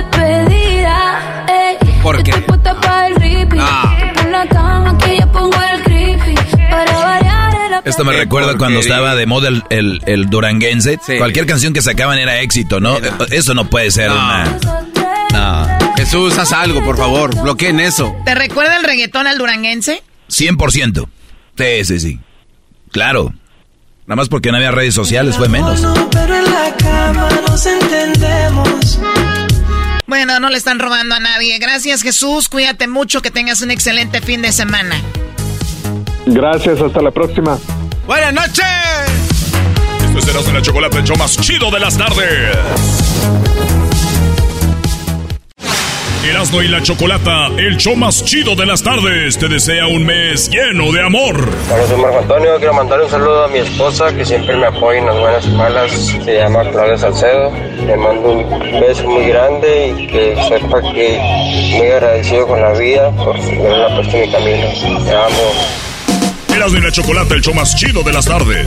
Ah. 3.61 4.13
Pon 4.15 4.33
la 4.33 4.47
cama 4.49 4.99
que 4.99 5.19
yo 5.19 5.31
pongo 5.33 5.57
el 5.73 5.83
creepy. 5.83 6.35
Para 6.71 6.93
variar 6.97 7.55
el 7.55 7.89
Esto 7.89 8.05
me 8.05 8.13
Qué 8.13 8.19
recuerda 8.19 8.57
cuando 8.57 8.81
estaba 8.81 9.15
de 9.15 9.27
moda 9.27 9.49
el, 9.49 9.63
el, 9.71 10.03
el 10.07 10.27
duranguense. 10.31 10.99
Sí. 11.05 11.19
Cualquier 11.19 11.47
canción 11.47 11.73
que 11.73 11.83
sacaban 11.83 12.19
era 12.19 12.41
éxito, 12.41 12.81
¿no? 12.81 12.97
Eso 13.31 13.55
no 13.55 13.69
puede 13.69 13.91
ser 13.91 14.09
No. 14.09 14.15
una... 14.15 14.59
No. 15.33 15.69
Jesús, 15.97 16.39
haz 16.39 16.53
algo, 16.53 16.83
por 16.85 16.97
favor. 16.97 17.35
Bloqueen 17.43 17.81
eso. 17.81 18.15
¿Te 18.25 18.35
recuerda 18.35 18.77
el 18.77 18.85
reggaetón 18.85 19.27
al 19.27 19.39
duranguense? 19.39 20.03
100%. 20.31 21.09
Sí, 21.57 21.85
sí, 21.85 22.01
sí. 22.01 22.21
Claro. 22.91 23.33
Nada 24.07 24.17
más 24.17 24.29
porque 24.29 24.51
no 24.51 24.57
había 24.59 24.71
redes 24.71 24.95
sociales 24.95 25.37
fue 25.37 25.49
menos. 25.49 25.81
Pero 26.13 26.35
en 26.37 26.45
la 26.45 26.77
cama 26.77 27.29
nos 27.49 27.67
entendemos. 27.67 28.99
Bueno, 30.15 30.39
no 30.39 30.49
le 30.49 30.57
están 30.59 30.79
robando 30.79 31.17
a 31.17 31.19
nadie. 31.19 31.59
Gracias, 31.59 32.03
Jesús. 32.03 32.49
Cuídate 32.49 32.87
mucho. 32.87 33.21
Que 33.21 33.33
tengas 33.33 33.63
un 33.63 33.73
excelente 33.73 34.21
fin 34.21 34.43
de 34.43 34.53
semana. 34.53 34.95
Gracias, 36.25 36.81
hasta 36.81 37.03
la 37.03 37.11
próxima. 37.11 37.59
Buenas 38.07 38.33
noches. 38.33 38.65
Esto 40.17 40.51
y 40.51 40.53
la 40.53 40.63
Chocolate, 40.63 40.99
el 40.99 41.05
show 41.05 41.17
más 41.17 41.37
chido 41.39 41.69
de 41.73 41.81
las 41.81 41.99
tardes. 41.99 42.57
Erasmo 46.25 46.63
y 46.63 46.69
la 46.69 46.83
Chocolata, 46.83 47.49
el 47.59 47.77
show 47.77 47.95
más 47.97 48.25
chido 48.25 48.57
de 48.57 48.65
las 48.65 48.83
tardes, 48.83 49.37
te 49.37 49.47
desea 49.47 49.87
un 49.87 50.07
mes 50.07 50.49
lleno 50.49 50.91
de 50.91 51.03
amor. 51.03 51.37
Hola, 51.71 51.87
soy 51.87 52.01
Marco 52.01 52.19
Antonio. 52.19 52.57
Quiero 52.57 52.73
mandar 52.73 53.03
un 53.03 53.11
saludo 53.11 53.45
a 53.45 53.49
mi 53.49 53.59
esposa 53.59 54.11
que 54.15 54.25
siempre 54.25 54.57
me 54.57 54.67
apoya 54.67 55.01
en 55.01 55.07
las 55.07 55.19
buenas 55.19 55.47
y 55.47 55.51
malas. 55.51 55.93
Se 55.93 56.35
llama 56.35 56.63
Claudia 56.71 56.97
Salcedo. 56.97 57.53
Le 57.87 57.97
mando 57.97 58.33
un 58.33 58.81
beso 58.81 59.07
muy 59.07 59.27
grande 59.27 59.95
y 59.99 60.07
que 60.07 60.35
sepa 60.49 60.81
que 60.81 61.19
muy 61.77 61.89
agradecido 61.89 62.47
con 62.47 62.59
la 62.59 62.73
vida 62.73 63.11
por 63.17 63.37
haberla 63.37 63.95
puesto 63.95 64.17
en 64.17 64.23
mi 64.23 64.33
camino. 64.33 65.05
Te 65.05 65.15
amo. 65.15 66.55
Erasmo 66.57 66.79
y 66.79 66.81
la 66.81 66.91
Chocolata, 66.91 67.35
el 67.35 67.43
show 67.43 67.53
más 67.53 67.77
chido 67.77 68.03
de 68.03 68.13
las 68.15 68.25
tardes. 68.25 68.67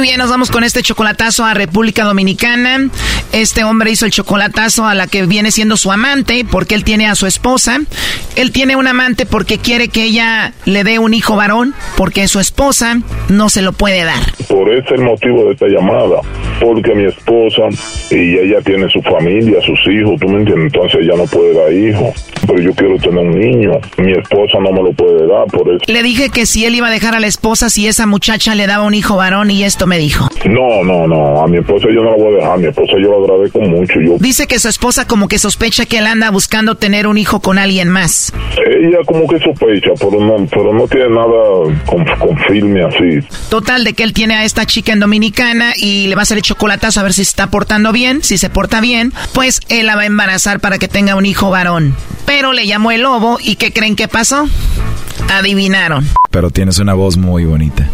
Muy 0.00 0.08
bien, 0.08 0.18
nos 0.18 0.30
vamos 0.30 0.50
con 0.50 0.64
este 0.64 0.82
chocolatazo 0.82 1.44
a 1.44 1.52
República 1.52 2.04
Dominicana. 2.04 2.88
Este 3.32 3.64
hombre 3.64 3.90
hizo 3.90 4.06
el 4.06 4.12
chocolatazo 4.12 4.86
a 4.86 4.94
la 4.94 5.06
que 5.06 5.24
viene 5.26 5.50
siendo 5.50 5.76
su 5.76 5.92
amante, 5.92 6.44
porque 6.50 6.74
él 6.74 6.84
tiene 6.84 7.06
a 7.06 7.14
su 7.14 7.26
esposa. 7.26 7.78
Él 8.36 8.52
tiene 8.52 8.76
un 8.76 8.86
amante 8.86 9.26
porque 9.26 9.58
quiere 9.58 9.88
que 9.88 10.04
ella 10.04 10.52
le 10.64 10.84
dé 10.84 10.98
un 10.98 11.14
hijo 11.14 11.36
varón, 11.36 11.74
porque 11.96 12.26
su 12.28 12.40
esposa 12.40 12.98
no 13.28 13.48
se 13.48 13.62
lo 13.62 13.72
puede 13.72 14.04
dar. 14.04 14.20
Por 14.48 14.72
ese 14.72 14.94
el 14.94 15.02
motivo 15.02 15.44
de 15.44 15.52
esta 15.52 15.66
llamada, 15.66 16.20
porque 16.60 16.94
mi 16.94 17.04
esposa 17.04 17.62
y 18.10 18.38
ella 18.38 18.60
tiene 18.62 18.88
su 18.88 19.00
familia, 19.02 19.60
sus 19.62 19.78
hijos, 19.92 20.18
tú 20.20 20.28
me 20.28 20.40
entiendes, 20.40 20.72
entonces 20.74 21.00
ella 21.02 21.16
no 21.16 21.24
puede 21.24 21.54
dar 21.54 21.72
hijos, 21.72 22.14
pero 22.46 22.60
yo 22.60 22.72
quiero 22.72 22.96
tener 22.98 23.18
un 23.18 23.38
niño, 23.38 23.72
mi 23.98 24.12
esposa 24.12 24.58
no 24.60 24.72
me 24.72 24.82
lo 24.82 24.92
puede 24.92 25.26
dar, 25.26 25.46
por 25.46 25.68
eso. 25.68 25.80
Le 25.86 26.02
dije 26.02 26.30
que 26.30 26.46
si 26.46 26.64
él 26.64 26.74
iba 26.74 26.88
a 26.88 26.90
dejar 26.90 27.14
a 27.14 27.20
la 27.20 27.26
esposa, 27.26 27.70
si 27.70 27.86
esa 27.86 28.06
muchacha 28.06 28.54
le 28.54 28.66
daba 28.66 28.84
un 28.84 28.94
hijo 28.94 29.16
varón, 29.16 29.50
y 29.50 29.64
esto 29.64 29.86
me 29.86 29.98
dijo. 29.98 30.28
No, 30.44 30.82
no, 30.82 31.06
no, 31.06 31.42
a 31.42 31.46
mi 31.46 31.58
esposa 31.58 31.86
yo 31.94 32.02
no 32.02 32.10
la 32.10 32.16
voy 32.16 32.34
a 32.34 32.36
dejar, 32.36 32.52
a 32.52 32.56
mi 32.56 32.66
esposa 32.66 32.92
yo 33.00 33.10
la 33.10 33.19
agradezco 33.24 33.60
mucho, 33.60 34.00
yo... 34.00 34.16
Dice 34.18 34.46
que 34.46 34.58
su 34.58 34.68
esposa 34.68 35.06
como 35.06 35.28
que 35.28 35.38
sospecha 35.38 35.86
que 35.86 35.98
él 35.98 36.06
anda 36.06 36.30
buscando 36.30 36.76
tener 36.76 37.06
un 37.06 37.18
hijo 37.18 37.40
con 37.40 37.58
alguien 37.58 37.88
más. 37.88 38.32
Ella 38.66 38.98
como 39.06 39.26
que 39.26 39.38
sospecha, 39.38 39.90
pero 39.98 40.20
no, 40.20 40.46
pero 40.50 40.72
no 40.72 40.86
tiene 40.88 41.08
nada 41.08 41.82
con, 41.86 42.04
con 42.04 42.38
firme 42.48 42.84
así. 42.84 43.26
Total 43.48 43.84
de 43.84 43.94
que 43.94 44.02
él 44.02 44.12
tiene 44.12 44.34
a 44.34 44.44
esta 44.44 44.66
chica 44.66 44.92
en 44.92 45.00
Dominicana 45.00 45.72
y 45.76 46.06
le 46.08 46.14
va 46.14 46.22
a 46.22 46.24
hacer 46.24 46.38
el 46.38 46.42
chocolatazo 46.42 47.00
a 47.00 47.02
ver 47.02 47.12
si 47.12 47.24
se 47.24 47.30
está 47.30 47.48
portando 47.48 47.92
bien. 47.92 48.22
Si 48.22 48.38
se 48.38 48.50
porta 48.50 48.80
bien, 48.80 49.12
pues 49.32 49.60
él 49.68 49.86
la 49.86 49.96
va 49.96 50.02
a 50.02 50.06
embarazar 50.06 50.60
para 50.60 50.78
que 50.78 50.88
tenga 50.88 51.16
un 51.16 51.26
hijo 51.26 51.50
varón. 51.50 51.94
Pero 52.26 52.52
le 52.52 52.66
llamó 52.66 52.90
el 52.92 53.02
lobo 53.02 53.38
y 53.42 53.56
¿qué 53.56 53.72
creen 53.72 53.96
que 53.96 54.08
pasó? 54.08 54.46
Adivinaron. 55.32 56.06
Pero 56.30 56.50
tienes 56.50 56.78
una 56.78 56.94
voz 56.94 57.16
muy 57.16 57.44
bonita. 57.44 57.88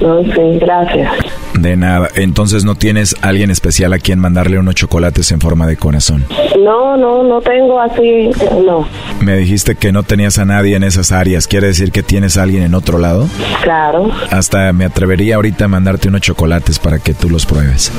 No, 0.00 0.22
sí, 0.22 0.58
gracias. 0.60 1.12
De 1.54 1.76
nada. 1.76 2.08
Entonces 2.14 2.64
no 2.64 2.74
tienes 2.74 3.16
alguien 3.22 3.50
especial 3.50 3.92
a 3.92 3.98
quien 3.98 4.18
mandarle 4.18 4.58
unos 4.58 4.74
chocolates 4.74 5.30
en 5.32 5.40
forma 5.40 5.66
de 5.66 5.76
corazón. 5.76 6.24
No, 6.58 6.96
no, 6.96 7.22
no 7.22 7.40
tengo 7.40 7.80
así, 7.80 8.30
no. 8.64 8.86
Me 9.20 9.36
dijiste 9.36 9.74
que 9.74 9.92
no 9.92 10.02
tenías 10.02 10.38
a 10.38 10.44
nadie 10.44 10.76
en 10.76 10.84
esas 10.84 11.12
áreas. 11.12 11.46
¿Quiere 11.46 11.68
decir 11.68 11.92
que 11.92 12.02
tienes 12.02 12.36
a 12.36 12.42
alguien 12.42 12.62
en 12.62 12.74
otro 12.74 12.98
lado? 12.98 13.28
Claro. 13.62 14.10
Hasta 14.30 14.72
me 14.72 14.84
atrevería 14.84 15.36
ahorita 15.36 15.66
a 15.66 15.68
mandarte 15.68 16.08
unos 16.08 16.20
chocolates 16.20 16.78
para 16.78 16.98
que 16.98 17.14
tú 17.14 17.28
los 17.28 17.46
pruebes. 17.46 17.92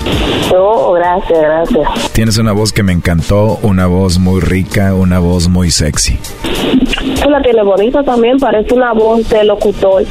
No, 0.51 0.91
gracias, 0.93 1.39
gracias. 1.39 2.11
Tienes 2.13 2.37
una 2.37 2.51
voz 2.51 2.73
que 2.73 2.83
me 2.83 2.93
encantó, 2.93 3.59
una 3.61 3.85
voz 3.85 4.17
muy 4.17 4.41
rica, 4.41 4.93
una 4.93 5.19
voz 5.19 5.47
muy 5.47 5.71
sexy. 5.71 6.17
Tú 7.21 7.29
la 7.29 7.41
tienes 7.41 7.63
bonita 7.63 8.03
también, 8.03 8.37
parece 8.39 8.73
una 8.73 8.93
voz 8.93 9.29
de 9.29 9.43
locutor, 9.43 10.03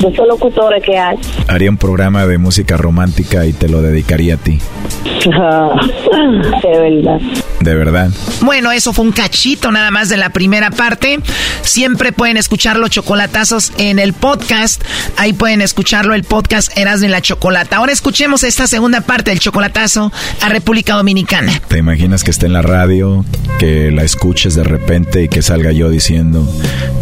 de 0.00 0.08
esos 0.08 0.26
locutores 0.26 0.82
que 0.82 0.96
hay. 0.96 1.16
Haría 1.48 1.70
un 1.70 1.76
programa 1.76 2.26
de 2.26 2.38
música 2.38 2.76
romántica 2.76 3.44
y 3.46 3.52
te 3.52 3.68
lo 3.68 3.82
dedicaría 3.82 4.34
a 4.34 4.38
ti. 4.38 4.60
de 6.62 6.78
verdad. 6.78 7.20
De 7.60 7.74
verdad. 7.74 8.10
Bueno, 8.42 8.70
eso 8.70 8.92
fue 8.92 9.04
un 9.04 9.12
cachito 9.12 9.72
nada 9.72 9.90
más 9.90 10.08
de 10.08 10.16
la 10.16 10.30
primera 10.30 10.70
parte. 10.70 11.18
Siempre 11.62 12.12
pueden 12.12 12.36
escuchar 12.36 12.78
los 12.78 12.90
chocolatazos 12.90 13.72
en 13.78 13.98
el 13.98 14.12
podcast. 14.12 14.82
Ahí 15.16 15.32
pueden 15.32 15.60
escucharlo, 15.60 16.14
el 16.14 16.22
podcast 16.22 16.76
Eras 16.78 17.00
de 17.00 17.08
la 17.08 17.20
Chocolata. 17.20 17.78
Ahora 17.78 17.92
escuchemos 17.92 18.44
esta 18.44 18.66
segunda 18.66 19.00
parte 19.00 19.30
del 19.30 19.40
chocolatazo 19.40 20.12
a 20.40 20.48
República 20.48 20.94
Dominicana. 20.94 21.60
¿Te 21.66 21.78
imaginas 21.78 22.22
que 22.22 22.30
esté 22.30 22.46
en 22.46 22.52
la 22.52 22.62
radio, 22.62 23.24
que 23.58 23.90
la 23.90 24.04
escuches 24.04 24.54
de 24.54 24.64
repente 24.64 25.24
y 25.24 25.28
que 25.28 25.42
salga 25.42 25.72
yo 25.72 25.90
diciendo, 25.90 26.27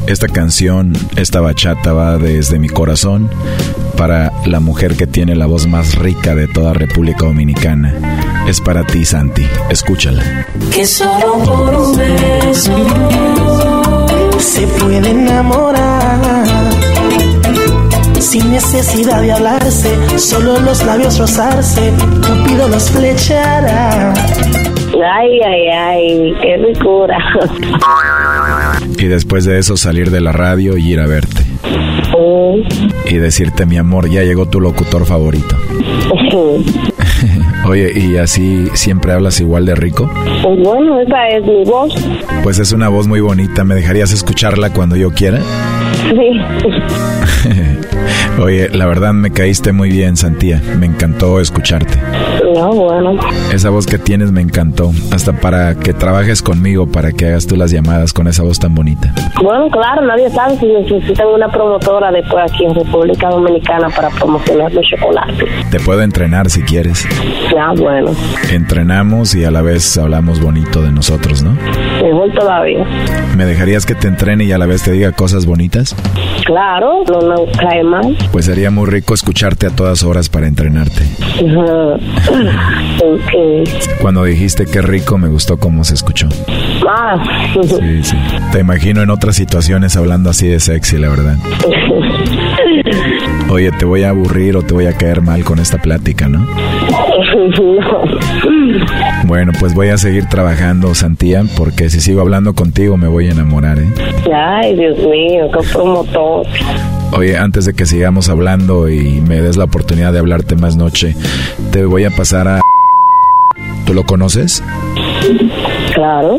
esta 0.07 0.29
canción, 0.29 0.93
esta 1.17 1.41
bachata 1.41 1.93
va 1.93 2.19
desde 2.19 2.59
mi 2.59 2.69
corazón 2.69 3.29
para 3.97 4.33
la 4.45 4.61
mujer 4.61 4.97
que 4.97 5.07
tiene 5.07 5.35
la 5.35 5.47
voz 5.47 5.67
más 5.67 5.97
rica 5.97 6.35
de 6.35 6.47
toda 6.49 6.75
República 6.75 7.27
Dominicana? 7.27 7.95
Es 8.47 8.61
para 8.61 8.85
ti, 8.85 9.05
Santi. 9.05 9.47
Escúchala. 9.71 10.23
Que 10.73 10.87
solo 10.87 11.39
por 11.45 11.75
un 11.75 11.97
beso 11.97 12.87
se 14.39 14.67
puede 14.67 15.11
enamorar. 15.11 16.45
sin 18.21 18.51
necesidad 18.51 19.23
de 19.23 19.33
hablarse, 19.33 20.19
solo 20.19 20.59
los 20.61 20.85
labios 20.85 21.19
rozarse, 21.19 21.93
Cupido 22.27 22.69
los 22.69 22.91
flechara. 22.91 24.13
Ay, 24.95 25.41
ay, 25.43 25.69
ay, 25.69 26.35
qué 26.41 26.57
ricura. 26.57 27.19
Y 28.99 29.05
después 29.07 29.45
de 29.45 29.59
eso 29.59 29.77
salir 29.77 30.11
de 30.11 30.21
la 30.21 30.33
radio 30.33 30.77
y 30.77 30.93
ir 30.93 31.01
a 31.01 31.07
verte. 31.07 31.43
Y 33.09 33.17
decirte, 33.17 33.67
mi 33.67 33.77
amor, 33.77 34.09
ya 34.09 34.23
llegó 34.23 34.47
tu 34.47 34.61
locutor 34.61 35.05
favorito. 35.07 35.57
Oye, 37.67 37.93
¿y 37.99 38.17
así 38.17 38.69
siempre 38.75 39.13
hablas 39.13 39.41
igual 39.41 39.67
de 39.67 39.75
rico? 39.75 40.11
Pues 40.43 40.59
bueno, 40.61 41.01
esa 41.01 41.29
es 41.29 41.45
mi 41.45 41.65
voz. 41.65 41.93
Pues 42.43 42.59
es 42.59 42.73
una 42.73 42.89
voz 42.89 43.07
muy 43.07 43.21
bonita. 43.21 43.65
¿Me 43.65 43.75
dejarías 43.75 44.13
escucharla 44.13 44.73
cuando 44.73 44.97
yo 44.97 45.11
quiera? 45.11 45.41
Sí. 46.11 46.41
Oye, 48.39 48.69
la 48.69 48.87
verdad 48.87 49.13
me 49.15 49.31
caíste 49.31 49.73
muy 49.73 49.91
bien, 49.91 50.17
Santía. 50.17 50.61
Me 50.79 50.87
encantó 50.87 51.41
escucharte. 51.41 51.99
No, 52.55 52.73
bueno. 52.73 53.17
Esa 53.53 53.71
voz 53.71 53.87
que 53.87 53.99
tienes 53.99 54.31
me 54.31 54.43
encantó. 54.43 54.93
Hasta 55.11 55.33
para 55.33 55.75
que 55.75 55.95
trabajes 55.95 56.43
conmigo, 56.43 56.87
para 56.87 57.13
que 57.13 57.27
hagas 57.27 57.47
tú 57.47 57.57
las 57.57 57.71
llamadas 57.71 58.13
con 58.13 58.29
esa 58.29 58.43
voz 58.43 58.59
tan 58.59 58.75
bonita. 58.75 59.13
Bueno, 59.43 59.69
claro, 59.71 60.03
nadie 60.03 60.29
sabe 60.31 60.57
si 60.59 60.67
necesitan 60.67 61.29
una 61.29 61.49
promotora 61.49 62.13
después 62.13 62.45
aquí 62.51 62.65
en 62.65 62.75
República 62.75 63.29
Dominicana 63.31 63.89
para 63.89 64.11
promocionar 64.11 64.73
mi 64.73 64.83
chocolate. 64.83 65.47
Te 65.71 65.81
puedo 65.81 66.03
entrenar 66.03 66.51
si 66.51 66.63
quieres. 66.63 67.07
Ya, 67.55 67.73
bueno. 67.77 68.11
Entrenamos 68.53 69.35
y 69.35 69.45
a 69.45 69.51
la 69.51 69.63
vez 69.63 69.97
hablamos 69.97 70.41
bonito 70.41 70.83
de 70.83 70.93
nosotros, 70.93 71.43
¿no? 71.43 71.57
Mejor 72.03 72.33
todavía. 72.33 72.85
¿Me 73.37 73.45
dejarías 73.47 73.87
que 73.87 73.95
te 73.95 74.09
entrene 74.09 74.45
y 74.45 74.53
a 74.53 74.59
la 74.59 74.67
vez 74.67 74.83
te 74.83 74.93
diga 74.93 75.13
cosas 75.13 75.47
bonitas? 75.47 75.97
Claro, 76.45 77.03
no 77.09 77.21
me 77.21 77.53
cae 77.53 77.83
mal. 77.83 78.17
Pues 78.33 78.45
sería 78.45 78.71
muy 78.71 78.87
rico 78.89 79.15
escucharte 79.15 79.67
a 79.67 79.71
todas 79.71 80.03
horas 80.03 80.29
para 80.29 80.47
entrenarte. 80.47 81.03
Ajá. 81.37 81.97
Ok. 83.03 83.69
Cuando 84.01 84.25
dijiste 84.25 84.67
que 84.67 84.83
rico, 84.83 85.17
me 85.19 85.29
gustó 85.29 85.59
cómo 85.59 85.85
se 85.85 85.95
escuchó. 85.95 86.29
Ah. 86.89 87.17
Sí, 87.63 88.03
sí. 88.03 88.17
Te 88.53 88.61
imagino 88.61 89.03
en 89.03 89.11
otras 89.11 89.37
situaciones 89.37 89.97
hablando 89.97 90.31
así 90.31 90.47
de 90.49 90.61
sexy, 90.61 90.99
la 90.99 91.09
verdad. 91.09 91.37
Oye, 93.57 93.73
te 93.73 93.87
voy 93.87 94.03
a 94.03 94.11
aburrir 94.11 94.55
o 94.59 94.63
te 94.63 94.75
voy 94.75 94.85
a 94.85 94.93
caer 94.93 95.23
mal 95.23 95.43
con 95.43 95.59
esta 95.59 95.79
plática, 95.79 96.29
¿no? 96.29 96.47
Bueno, 99.25 99.53
pues 99.59 99.75
voy 99.75 99.89
a 99.89 99.97
seguir 99.97 100.27
trabajando, 100.29 100.95
Santía, 100.95 101.43
porque 101.57 101.89
si 101.89 102.01
sigo 102.01 102.21
hablando 102.21 102.55
contigo 102.55 102.99
me 102.99 103.09
voy 103.09 103.29
a 103.29 103.31
enamorar, 103.31 103.79
¿eh? 103.79 103.89
Ay, 104.31 104.77
Dios 104.77 104.99
mío, 104.99 105.49
qué 105.51 105.67
promotor. 105.73 106.47
Oye, 107.13 107.39
antes 107.39 107.65
de 107.65 107.73
que 107.73 107.87
sigamos 107.87 108.29
hablando 108.29 108.91
y 108.91 109.23
me 109.23 109.41
des 109.41 109.57
la 109.57 109.65
oportunidad 109.65 110.13
de 110.13 110.19
hablarte 110.19 110.55
más 110.55 110.77
noche, 110.77 111.17
te 111.73 111.87
voy 111.87 112.05
a 112.05 112.11
pasar 112.11 112.49
a... 112.49 112.61
¿Tú 113.87 113.95
lo 113.95 114.05
conoces? 114.05 114.63
Claro. 115.95 116.37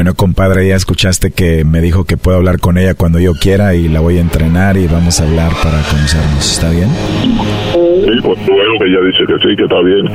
Bueno, 0.00 0.14
compadre, 0.14 0.66
ya 0.66 0.76
escuchaste 0.76 1.30
que 1.30 1.62
me 1.62 1.82
dijo 1.82 2.04
que 2.04 2.16
puedo 2.16 2.38
hablar 2.38 2.58
con 2.58 2.78
ella 2.78 2.94
cuando 2.94 3.18
yo 3.18 3.34
quiera 3.34 3.74
y 3.74 3.86
la 3.86 4.00
voy 4.00 4.16
a 4.16 4.22
entrenar 4.22 4.78
y 4.78 4.86
vamos 4.86 5.20
a 5.20 5.24
hablar 5.24 5.52
para 5.62 5.82
conocernos. 5.82 6.52
¿Está 6.52 6.70
bien? 6.70 6.88
Sí, 6.88 8.20
pues 8.22 8.38
bueno 8.46 8.72
que 8.78 8.86
ella 8.86 9.00
dice 9.04 9.26
que 9.26 9.34
sí, 9.42 9.56
que 9.56 9.64
está 9.64 9.82
bien. 9.82 10.06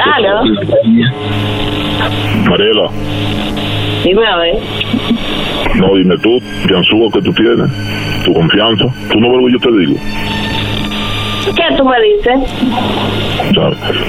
Aló. 0.00 0.42
Mariela, 2.50 2.90
Dime 4.02 4.26
a 4.26 4.36
ver. 4.38 4.56
no, 5.76 5.94
dime 5.94 6.18
tú, 6.18 6.40
Jansugo, 6.68 7.12
que 7.12 7.22
tú 7.22 7.32
tienes, 7.34 7.70
tu 8.24 8.34
confianza. 8.34 8.86
Tú 9.12 9.20
no 9.20 9.30
ves 9.30 9.42
lo 9.42 9.46
que 9.46 9.52
yo 9.52 9.58
te 9.60 9.78
digo. 9.78 9.94
¿Qué 11.54 11.76
tú 11.76 11.84
me 11.84 12.00
dices? 12.00 12.40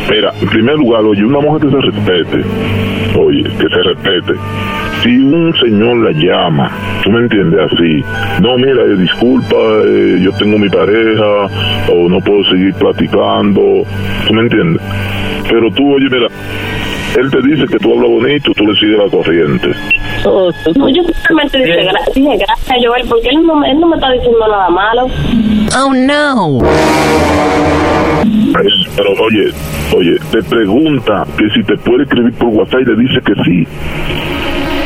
Mira, 0.09 0.33
en 0.41 0.49
primer 0.49 0.75
lugar, 0.77 1.03
oye, 1.03 1.23
una 1.23 1.41
mujer 1.41 1.61
que 1.61 1.69
se 1.69 1.81
respete, 1.81 2.94
oye, 3.17 3.43
que 3.43 3.67
se 3.69 3.83
respete. 3.83 4.33
Si 5.03 5.09
un 5.17 5.53
señor 5.57 5.97
la 5.97 6.11
llama, 6.11 6.71
tú 7.03 7.11
me 7.11 7.19
entiendes 7.19 7.59
así, 7.71 8.03
no, 8.41 8.57
mira, 8.57 8.81
eh, 8.83 8.95
disculpa, 8.97 9.55
eh, 9.85 10.19
yo 10.21 10.31
tengo 10.33 10.57
mi 10.57 10.69
pareja, 10.69 11.45
o 11.91 12.09
no 12.09 12.19
puedo 12.19 12.43
seguir 12.45 12.73
platicando, 12.73 13.83
tú 14.27 14.33
me 14.33 14.41
entiendes. 14.41 14.81
Pero 15.49 15.69
tú, 15.71 15.93
oye, 15.93 16.07
mira, 16.09 16.27
él 17.17 17.31
te 17.31 17.41
dice 17.47 17.65
que 17.67 17.77
tú 17.79 17.93
hablas 17.93 18.09
bonito, 18.09 18.51
tú 18.55 18.65
le 18.67 18.75
sigues 18.79 18.97
la 18.97 19.09
corriente. 19.09 19.71
Oh, 20.25 20.51
no, 20.75 20.89
yo 20.89 21.03
simplemente 21.03 21.57
dije, 21.59 21.87
gra- 21.89 22.13
dije 22.13 22.37
gracias, 22.37 22.77
Joel, 22.85 23.05
porque 23.07 23.29
él 23.29 23.43
no, 23.45 23.55
me- 23.55 23.71
él 23.71 23.79
no 23.79 23.87
me 23.87 23.95
está 23.95 24.11
diciendo 24.11 24.39
nada 24.47 24.69
malo. 24.69 25.07
Oh, 25.77 25.93
no. 25.93 26.59
Pero 28.95 29.09
oye, 29.23 29.51
oye, 29.95 30.15
te 30.31 30.41
pregunta 30.43 31.25
que 31.37 31.49
si 31.49 31.63
te 31.63 31.77
puede 31.77 32.03
escribir 32.03 32.33
por 32.35 32.47
WhatsApp 32.49 32.81
y 32.81 32.85
le 32.85 32.95
dice 32.95 33.19
que 33.25 33.33
sí. 33.43 33.67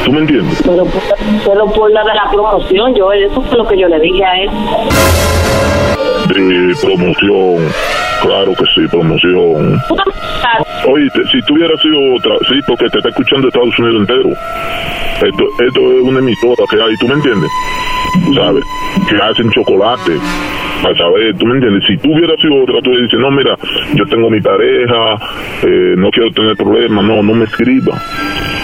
¿Tú 0.06 0.12
me 0.12 0.20
entiendes? 0.22 0.62
Pero, 0.64 0.86
por- 0.86 1.02
pero 1.46 1.66
por 1.72 1.92
la 1.92 2.04
de 2.04 2.16
la 2.16 2.30
promoción, 2.32 2.94
Joel, 2.98 3.24
eso 3.26 3.42
fue 3.42 3.58
lo 3.58 3.68
que 3.68 3.78
yo 3.80 3.88
le 3.88 4.00
dije 4.00 4.24
a 4.26 4.42
él. 4.42 4.50
De 6.30 6.76
promoción, 6.82 7.58
claro 8.22 8.54
que 8.54 8.66
sí, 8.76 8.88
promoción. 8.90 9.82
Oye, 10.88 11.08
si 11.32 11.42
tuviera 11.44 11.76
sido 11.78 12.16
otra, 12.16 12.36
sí, 12.48 12.60
porque 12.68 12.90
te 12.90 12.98
está 12.98 13.10
escuchando 13.10 13.48
Estados 13.48 13.78
Unidos 13.80 14.02
entero. 14.02 14.30
Esto, 15.16 15.44
esto 15.68 15.80
es 15.80 16.04
una 16.04 16.20
emisora 16.20 16.64
que 16.70 16.82
hay, 16.82 16.96
¿tú 16.98 17.08
me 17.08 17.16
entiendes? 17.16 17.50
¿Sabes? 18.36 18.64
Que 19.10 19.16
hacen 19.18 19.52
chocolate. 19.52 20.18
Para 20.82 20.96
saber, 20.98 21.36
¿tú 21.38 21.46
me 21.46 21.56
entiendes? 21.56 21.84
Si 21.88 21.98
tú 21.98 22.14
hubieras 22.14 22.40
sido 22.40 22.64
otra, 22.64 22.82
tú 22.82 22.92
le 22.92 23.02
dices, 23.02 23.20
no, 23.20 23.30
mira, 23.32 23.58
yo 23.96 24.06
tengo 24.06 24.30
mi 24.30 24.40
pareja, 24.40 25.16
eh, 25.64 25.94
no 25.98 26.10
quiero 26.10 26.32
tener 26.32 26.56
problemas, 26.56 27.04
no, 27.04 27.22
no 27.22 27.34
me 27.34 27.44
escriba. 27.44 28.02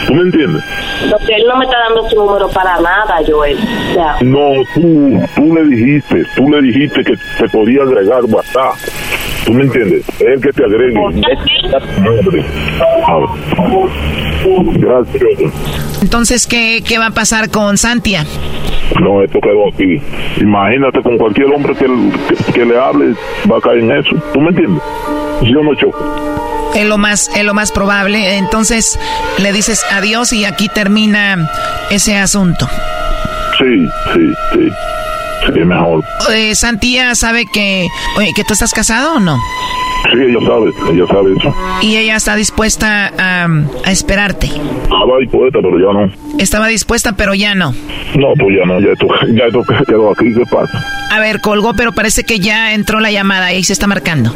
¿Tú 0.08 0.14
me 0.14 0.22
entiendes? 0.22 0.64
Porque 1.12 1.36
él 1.36 1.44
no 1.48 1.58
me 1.58 1.66
está 1.66 1.78
dando 1.80 2.08
su 2.10 2.16
número 2.16 2.48
para 2.50 2.80
nada, 2.80 3.18
Joel. 3.28 3.58
Sea, 3.94 4.16
No, 4.22 4.52
tú, 4.74 5.20
tú 5.36 5.56
le 5.56 5.64
dijiste, 5.66 6.24
tú 6.38 6.50
le 6.50 6.62
dijiste 6.62 7.04
que 7.04 7.16
te 7.38 7.50
podía 7.50 7.82
agregar 7.84 8.24
WhatsApp. 8.26 8.76
¿Tú 9.46 9.54
me 9.54 9.64
entiendes? 9.64 10.04
Es 10.20 10.22
el 10.22 10.42
que 10.42 10.52
te 10.52 10.64
agregue. 10.64 11.00
Gracias. 14.74 15.54
Entonces, 16.02 16.48
¿qué, 16.48 16.84
¿qué 16.88 16.98
va 16.98 17.08
a 17.08 17.12
pasar 17.12 17.50
con 17.50 17.78
Santia? 17.78 18.26
No, 19.02 19.24
esto 19.24 19.40
quedó 19.42 19.70
aquí. 19.74 20.02
Imagínate 20.42 21.02
con 21.02 21.18
cualquier 21.18 21.48
hombre 21.48 21.76
que, 21.76 21.86
que, 21.86 22.54
que 22.54 22.66
le 22.66 22.78
hable, 22.78 23.16
va 23.52 23.58
a 23.58 23.62
caer 23.62 23.80
en 23.80 23.92
eso. 23.92 24.16
¿Tú 24.34 24.42
me 24.42 24.50
entiendes? 24.50 24.82
Yo 25.42 25.62
no 25.62 25.76
choco. 25.76 26.72
Es 26.76 26.86
lo 26.86 26.98
más, 26.98 27.30
es 27.36 27.44
lo 27.44 27.54
más 27.54 27.72
probable. 27.72 28.38
Entonces, 28.38 29.00
le 29.38 29.54
dices 29.54 29.86
adiós 29.92 30.34
y 30.34 30.46
aquí 30.46 30.70
termina 30.70 31.50
ese 31.90 32.18
asunto. 32.18 32.68
Sí, 33.58 33.88
sí, 34.14 34.34
sí. 34.54 34.70
Sí, 35.54 35.60
mejor. 35.60 36.04
Eh, 36.34 36.56
Santia 36.56 37.14
sabe 37.16 37.46
que, 37.52 37.88
oye, 38.18 38.32
que 38.36 38.44
tú 38.44 38.54
estás 38.54 38.74
casado 38.74 39.16
o 39.16 39.20
no? 39.20 39.38
Sí, 40.12 40.20
ella 40.22 40.40
sabe, 40.48 40.72
ella 40.94 41.08
sabe 41.08 41.34
eso. 41.38 41.56
Y 41.82 41.98
ella 41.98 42.16
está 42.16 42.36
dispuesta 42.36 43.12
a, 43.18 43.48
a 43.86 43.92
esperarte. 43.92 44.48
Estaba 44.48 45.18
dispuesta, 45.20 45.60
pero 45.62 45.80
ya 45.80 45.94
no. 46.00 46.12
Estaba 46.40 46.68
dispuesta, 46.68 47.14
pero 47.16 47.34
ya 47.34 47.56
no. 47.56 47.72
No, 48.16 48.34
pues 48.40 48.56
ya 48.58 48.66
no, 48.66 48.80
ya 48.80 48.92
esto, 48.94 49.08
ya 49.34 49.46
esto 49.46 49.62
quedó 49.88 50.12
aquí. 50.12 50.34
¿Qué 50.34 50.44
pasa? 50.50 50.84
A 51.12 51.20
ver, 51.20 51.42
colgó, 51.42 51.74
pero 51.76 51.92
parece 51.92 52.24
que 52.24 52.40
ya 52.40 52.74
entró 52.74 53.00
la 53.00 53.12
llamada 53.12 53.54
y 53.54 53.64
se 53.64 53.74
está 53.74 53.88
marcando. 53.88 54.34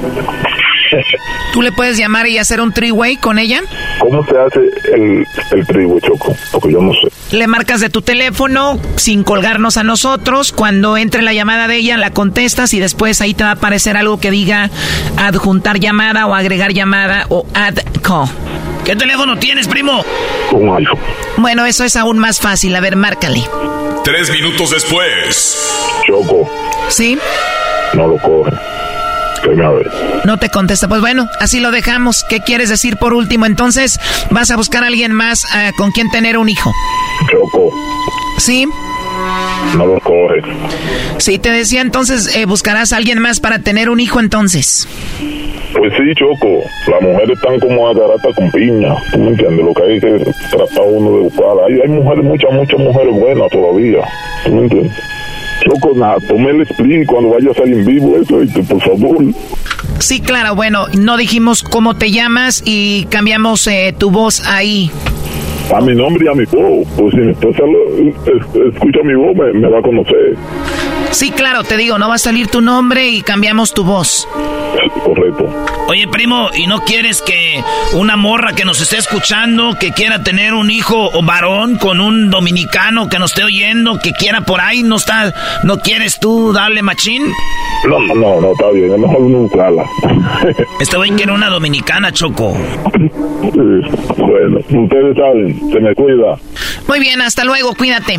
¿Tú 1.53 1.61
le 1.61 1.71
puedes 1.71 1.97
llamar 1.97 2.27
y 2.27 2.37
hacer 2.37 2.61
un 2.61 2.71
three-way 2.73 3.17
con 3.17 3.39
ella? 3.39 3.61
¿Cómo 3.99 4.25
se 4.25 4.37
hace 4.37 4.59
el, 4.93 5.25
el 5.51 5.67
trigo, 5.67 5.99
Choco? 5.99 6.35
Porque 6.51 6.71
yo 6.71 6.81
no 6.81 6.91
sé. 6.93 7.35
Le 7.35 7.47
marcas 7.47 7.79
de 7.81 7.89
tu 7.89 8.01
teléfono 8.01 8.79
sin 8.95 9.23
colgarnos 9.23 9.77
a 9.77 9.83
nosotros. 9.83 10.51
Cuando 10.51 10.97
entre 10.97 11.21
la 11.21 11.33
llamada 11.33 11.67
de 11.67 11.77
ella, 11.77 11.97
la 11.97 12.11
contestas 12.11 12.73
y 12.73 12.79
después 12.79 13.21
ahí 13.21 13.33
te 13.33 13.43
va 13.43 13.51
a 13.51 13.53
aparecer 13.53 13.97
algo 13.97 14.19
que 14.19 14.31
diga 14.31 14.69
adjuntar 15.17 15.79
llamada 15.79 16.25
o 16.27 16.33
agregar 16.35 16.73
llamada 16.73 17.25
o 17.29 17.45
add 17.53 17.79
call. 18.01 18.27
¿Qué 18.85 18.95
teléfono 18.95 19.37
tienes, 19.37 19.67
primo? 19.67 20.03
Un 20.51 20.75
iPhone. 20.75 20.99
Bueno, 21.37 21.65
eso 21.65 21.83
es 21.83 21.95
aún 21.95 22.17
más 22.17 22.39
fácil. 22.39 22.75
A 22.75 22.79
ver, 22.79 22.95
márcale. 22.95 23.43
Tres 24.03 24.31
minutos 24.31 24.71
después. 24.71 26.01
Choco, 26.07 26.49
¿Sí? 26.87 27.17
no 27.93 28.07
lo 28.07 28.17
coge. 28.17 28.51
No 30.25 30.37
te 30.37 30.49
contesta. 30.49 30.87
Pues 30.87 31.01
bueno, 31.01 31.27
así 31.39 31.59
lo 31.59 31.71
dejamos. 31.71 32.23
¿Qué 32.29 32.41
quieres 32.41 32.69
decir 32.69 32.97
por 32.97 33.13
último? 33.13 33.45
Entonces, 33.45 33.99
vas 34.29 34.51
a 34.51 34.57
buscar 34.57 34.83
a 34.83 34.87
alguien 34.87 35.11
más 35.11 35.45
ah, 35.53 35.71
con 35.77 35.91
quien 35.91 36.09
tener 36.09 36.37
un 36.37 36.49
hijo. 36.49 36.73
Choco, 37.31 37.73
¿Sí? 38.37 38.67
no 39.77 39.85
lo 39.85 39.99
coge. 39.99 40.41
Sí, 41.17 41.37
te 41.39 41.51
decía 41.51 41.81
entonces, 41.81 42.35
eh, 42.35 42.45
buscarás 42.45 42.93
a 42.93 42.97
alguien 42.97 43.19
más 43.19 43.39
para 43.39 43.59
tener 43.59 43.89
un 43.89 43.99
hijo 43.99 44.19
entonces. 44.19 44.87
Pues 45.77 45.93
sí, 45.93 46.15
Choco, 46.15 46.63
las 46.87 47.01
mujeres 47.01 47.37
están 47.37 47.59
como 47.59 47.87
a 47.87 47.93
garata 47.93 48.29
con 48.35 48.51
piña, 48.51 48.95
¿tú 49.11 49.19
me 49.19 49.29
entiendes? 49.29 49.65
Lo 49.65 49.73
que 49.73 49.83
hay 49.83 49.99
que 49.99 50.31
tratar 50.49 50.83
uno 50.85 51.11
de 51.11 51.23
buscar. 51.23 51.51
Hay, 51.67 51.79
hay 51.79 51.87
mujeres, 51.89 52.23
muchas, 52.23 52.51
muchas 52.51 52.79
mujeres 52.79 53.13
buenas 53.13 53.49
todavía, 53.51 53.99
¿tú 54.45 54.51
me 54.55 54.61
entiendes? 54.63 54.97
Choco, 55.63 55.93
tome 56.27 56.51
el 56.51 56.61
split 56.61 57.05
cuando 57.05 57.31
vaya 57.31 57.51
a 57.51 57.53
salir 57.53 57.79
en 57.79 57.85
vivo 57.85 58.17
eso, 58.17 58.41
y 58.41 58.47
por 58.47 58.81
favor. 58.81 59.17
Sí, 59.99 60.21
claro, 60.21 60.55
bueno, 60.55 60.87
no 60.97 61.17
dijimos 61.17 61.63
cómo 61.63 61.95
te 61.95 62.11
llamas 62.11 62.63
y 62.65 63.05
cambiamos 63.09 63.67
eh, 63.67 63.93
tu 63.97 64.11
voz 64.11 64.45
ahí. 64.47 64.91
A 65.75 65.81
mi 65.81 65.93
nombre 65.95 66.25
y 66.25 66.27
a 66.27 66.33
mi 66.33 66.45
voz, 66.45 66.87
pues 66.97 67.11
si 67.13 67.17
mi 67.19 67.31
esposa 67.31 67.59
lo- 67.61 67.97
es- 67.97 68.73
escucha 68.73 68.99
mi 69.03 69.13
voz, 69.13 69.35
me, 69.35 69.53
me 69.53 69.69
va 69.69 69.79
a 69.79 69.81
conocer. 69.81 70.35
Sí, 71.11 71.31
claro, 71.31 71.63
te 71.63 71.77
digo, 71.77 71.97
no 71.99 72.09
va 72.09 72.15
a 72.15 72.19
salir 72.19 72.47
tu 72.47 72.59
nombre 72.61 73.07
y 73.09 73.21
cambiamos 73.21 73.73
tu 73.73 73.83
voz. 73.83 74.27
Correcto. 75.03 75.45
Oye, 75.87 76.07
primo, 76.07 76.49
¿y 76.55 76.67
no 76.67 76.79
quieres 76.81 77.21
que 77.21 77.61
una 77.93 78.15
morra 78.15 78.53
que 78.53 78.63
nos 78.65 78.79
esté 78.81 78.97
escuchando, 78.97 79.75
que 79.79 79.91
quiera 79.91 80.23
tener 80.23 80.53
un 80.53 80.69
hijo 80.71 81.09
o 81.13 81.23
varón 81.23 81.77
con 81.77 81.99
un 81.99 82.29
dominicano 82.29 83.09
que 83.09 83.19
nos 83.19 83.31
esté 83.31 83.43
oyendo, 83.43 83.99
que 83.99 84.11
quiera 84.13 84.41
por 84.41 84.61
ahí, 84.61 84.83
no 84.83 84.95
está, 84.97 85.33
no 85.63 85.77
quieres 85.79 86.19
tú 86.19 86.53
darle 86.53 86.81
machín? 86.81 87.23
No, 87.87 87.99
no, 87.99 88.15
no, 88.15 88.41
no, 88.41 88.51
está 88.51 88.69
bien, 88.71 88.91
es 88.93 88.99
mejor 88.99 89.21
uno 89.21 89.37
buscarla. 89.39 89.83
Este 90.79 90.97
güey 90.97 91.11
quiere 91.11 91.31
una 91.31 91.49
dominicana, 91.49 92.11
Choco. 92.11 92.53
bueno, 93.53 94.59
ustedes 94.83 95.17
saben, 95.17 95.58
se 95.71 95.79
me 95.79 95.93
cuida. 95.95 96.37
Muy 96.87 96.99
bien, 96.99 97.21
hasta 97.21 97.43
luego, 97.43 97.75
cuídate. 97.75 98.17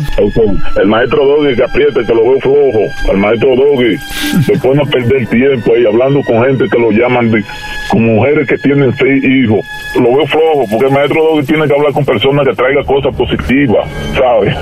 El 0.77 0.87
maestro 0.87 1.25
Doggy 1.25 1.55
que 1.55 1.63
apriete, 1.63 2.05
que 2.05 2.13
lo 2.13 2.23
veo 2.23 2.39
flojo. 2.39 3.11
El 3.11 3.17
maestro 3.17 3.55
Doggy 3.55 3.97
se 4.45 4.57
pone 4.59 4.81
a 4.81 4.85
perder 4.85 5.27
tiempo 5.27 5.73
ahí 5.75 5.85
hablando 5.85 6.21
con 6.23 6.45
gente 6.45 6.65
que 6.69 6.79
lo 6.79 6.91
llaman 6.91 7.31
de, 7.31 7.43
con 7.89 8.05
mujeres 8.05 8.47
que 8.47 8.57
tienen 8.57 8.93
seis 8.97 9.23
hijos. 9.23 9.65
Lo 9.95 10.15
veo 10.15 10.25
flojo 10.27 10.65
porque 10.69 10.85
el 10.85 10.91
maestro 10.93 11.23
Doggy 11.23 11.45
tiene 11.45 11.67
que 11.67 11.73
hablar 11.73 11.91
con 11.91 12.05
personas 12.05 12.47
que 12.47 12.55
traigan 12.55 12.85
cosas 12.85 13.15
positivas, 13.15 13.85
¿sabes? 14.17 14.55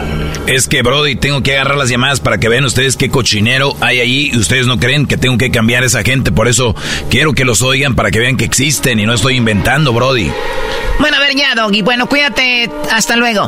Es 0.50 0.68
que, 0.68 0.82
Brody, 0.82 1.16
tengo 1.16 1.44
que 1.44 1.54
agarrar 1.54 1.78
las 1.78 1.90
llamadas 1.90 2.20
para 2.20 2.40
que 2.40 2.50
vean 2.50 2.66
ustedes 2.66 2.98
qué 2.98 3.12
cochinero 3.12 3.76
hay 3.82 4.00
allí 4.00 4.32
y 4.34 4.38
ustedes 4.38 4.66
no 4.66 4.80
creen 4.80 5.06
que 5.06 5.16
tengo 5.16 5.38
que 5.38 5.52
cambiar 5.52 5.84
a 5.84 5.86
esa 5.86 6.02
gente. 6.02 6.32
Por 6.32 6.48
eso 6.48 6.76
quiero 7.12 7.34
que 7.34 7.46
los 7.46 7.62
oigan 7.62 7.94
para 7.94 8.10
que 8.10 8.18
vean 8.18 8.36
que 8.36 8.46
existen 8.46 9.00
y 9.00 9.06
no 9.06 9.14
estoy 9.14 9.36
inventando, 9.36 9.94
Brody. 9.94 10.32
Bueno, 11.00 11.18
a 11.18 11.20
ver 11.20 11.36
ya, 11.36 11.54
Doggy. 11.54 11.84
Bueno, 11.84 12.08
cuídate. 12.08 12.68
Hasta 12.92 13.16
luego. 13.16 13.48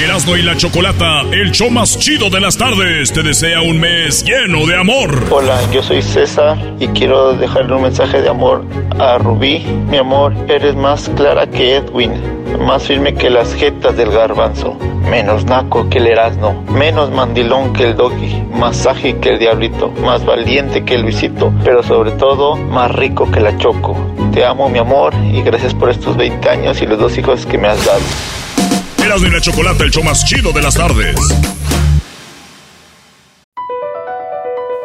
Erasno 0.00 0.34
y 0.34 0.42
la 0.42 0.56
Chocolata, 0.56 1.20
el 1.30 1.50
show 1.52 1.70
más 1.70 1.98
chido 1.98 2.30
de 2.30 2.40
las 2.40 2.56
tardes, 2.56 3.12
te 3.12 3.22
desea 3.22 3.60
un 3.60 3.78
mes 3.78 4.24
lleno 4.24 4.66
de 4.66 4.74
amor. 4.74 5.10
Hola, 5.30 5.60
yo 5.72 5.82
soy 5.82 6.00
César 6.00 6.56
y 6.78 6.88
quiero 6.88 7.34
dejarle 7.34 7.74
un 7.74 7.82
mensaje 7.82 8.22
de 8.22 8.30
amor 8.30 8.64
a 8.98 9.18
Rubí. 9.18 9.58
Mi 9.90 9.98
amor, 9.98 10.32
eres 10.48 10.74
más 10.74 11.10
clara 11.10 11.46
que 11.46 11.76
Edwin, 11.76 12.14
más 12.64 12.84
firme 12.84 13.14
que 13.14 13.28
las 13.28 13.54
jetas 13.54 13.94
del 13.98 14.10
garbanzo, 14.10 14.78
menos 15.10 15.44
naco 15.44 15.90
que 15.90 15.98
el 15.98 16.06
Erasno, 16.06 16.64
menos 16.70 17.10
mandilón 17.10 17.74
que 17.74 17.84
el 17.88 17.96
Doggy, 17.96 18.42
más 18.54 18.86
ágil 18.86 19.20
que 19.20 19.28
el 19.30 19.38
Diablito, 19.38 19.90
más 20.02 20.24
valiente 20.24 20.82
que 20.82 20.94
el 20.94 21.02
Luisito, 21.02 21.52
pero 21.62 21.82
sobre 21.82 22.12
todo 22.12 22.56
más 22.56 22.90
rico 22.90 23.30
que 23.30 23.40
la 23.40 23.58
Choco. 23.58 23.94
Te 24.32 24.46
amo, 24.46 24.70
mi 24.70 24.78
amor, 24.78 25.12
y 25.30 25.42
gracias 25.42 25.74
por 25.74 25.90
estos 25.90 26.16
20 26.16 26.48
años 26.48 26.80
y 26.80 26.86
los 26.86 26.98
dos 26.98 27.18
hijos 27.18 27.44
que 27.44 27.58
me 27.58 27.68
has 27.68 27.84
dado. 27.84 28.00
Erasno 29.04 29.28
y 29.28 29.30
la 29.30 29.40
Chocolata, 29.40 29.84
el 29.84 29.90
show 29.90 30.02
más 30.02 30.24
chido 30.24 30.52
de 30.52 30.62
las 30.62 30.74
tardes. 30.74 31.16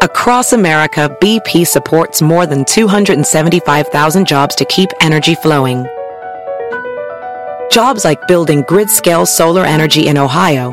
Across 0.02 0.54
America, 0.54 1.10
BP 1.20 1.66
supports 1.66 2.22
more 2.22 2.46
than 2.46 2.64
275,000 2.66 4.28
jobs 4.28 4.56
to 4.56 4.66
keep 4.66 4.90
energy 5.02 5.36
flowing. 5.36 5.86
Jobs 7.72 8.06
like 8.06 8.28
building 8.28 8.64
grid 8.68 8.90
scale 8.90 9.26
solar 9.26 9.66
energy 9.66 10.08
in 10.08 10.18
Ohio 10.18 10.72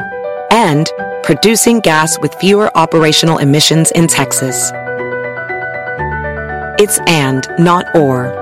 and 0.51 0.91
producing 1.23 1.81
gas 1.81 2.19
with 2.21 2.35
fewer 2.35 2.71
operational 2.77 3.39
emissions 3.39 3.91
in 3.93 4.07
Texas. 4.07 4.71
It's 6.79 6.99
and, 7.07 7.47
not 7.59 7.87
or. 7.97 8.42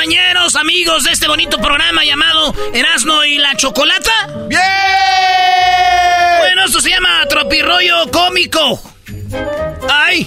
compañeros, 0.00 0.56
amigos 0.56 1.04
de 1.04 1.10
este 1.10 1.28
bonito 1.28 1.58
programa 1.58 2.02
llamado 2.06 2.54
Erasno 2.72 3.22
y 3.26 3.36
la 3.36 3.54
Chocolata? 3.54 4.10
¡Bien! 4.48 4.62
Bueno, 6.38 6.64
esto 6.64 6.80
se 6.80 6.88
llama 6.88 7.26
Tropirollo 7.28 8.10
Cómico. 8.10 8.82
¡Ay! 9.90 10.26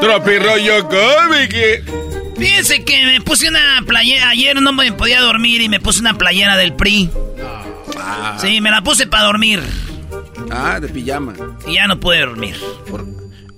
Tropirollo 0.00 0.88
cómico. 0.88 2.34
Fíjense 2.38 2.82
que 2.82 3.04
me 3.04 3.20
puse 3.20 3.48
una 3.48 3.82
playera. 3.86 4.30
Ayer 4.30 4.58
no 4.62 4.72
me 4.72 4.90
podía 4.92 5.20
dormir 5.20 5.60
y 5.60 5.68
me 5.68 5.78
puse 5.78 6.00
una 6.00 6.16
playera 6.16 6.56
del 6.56 6.72
PRI. 6.72 7.10
Sí, 8.38 8.62
me 8.62 8.70
la 8.70 8.80
puse 8.80 9.06
para 9.06 9.24
dormir. 9.24 9.60
Ah, 10.50 10.80
de 10.80 10.88
pijama. 10.88 11.34
Y 11.66 11.74
ya 11.74 11.86
no 11.86 12.00
pude 12.00 12.20
dormir. 12.20 12.56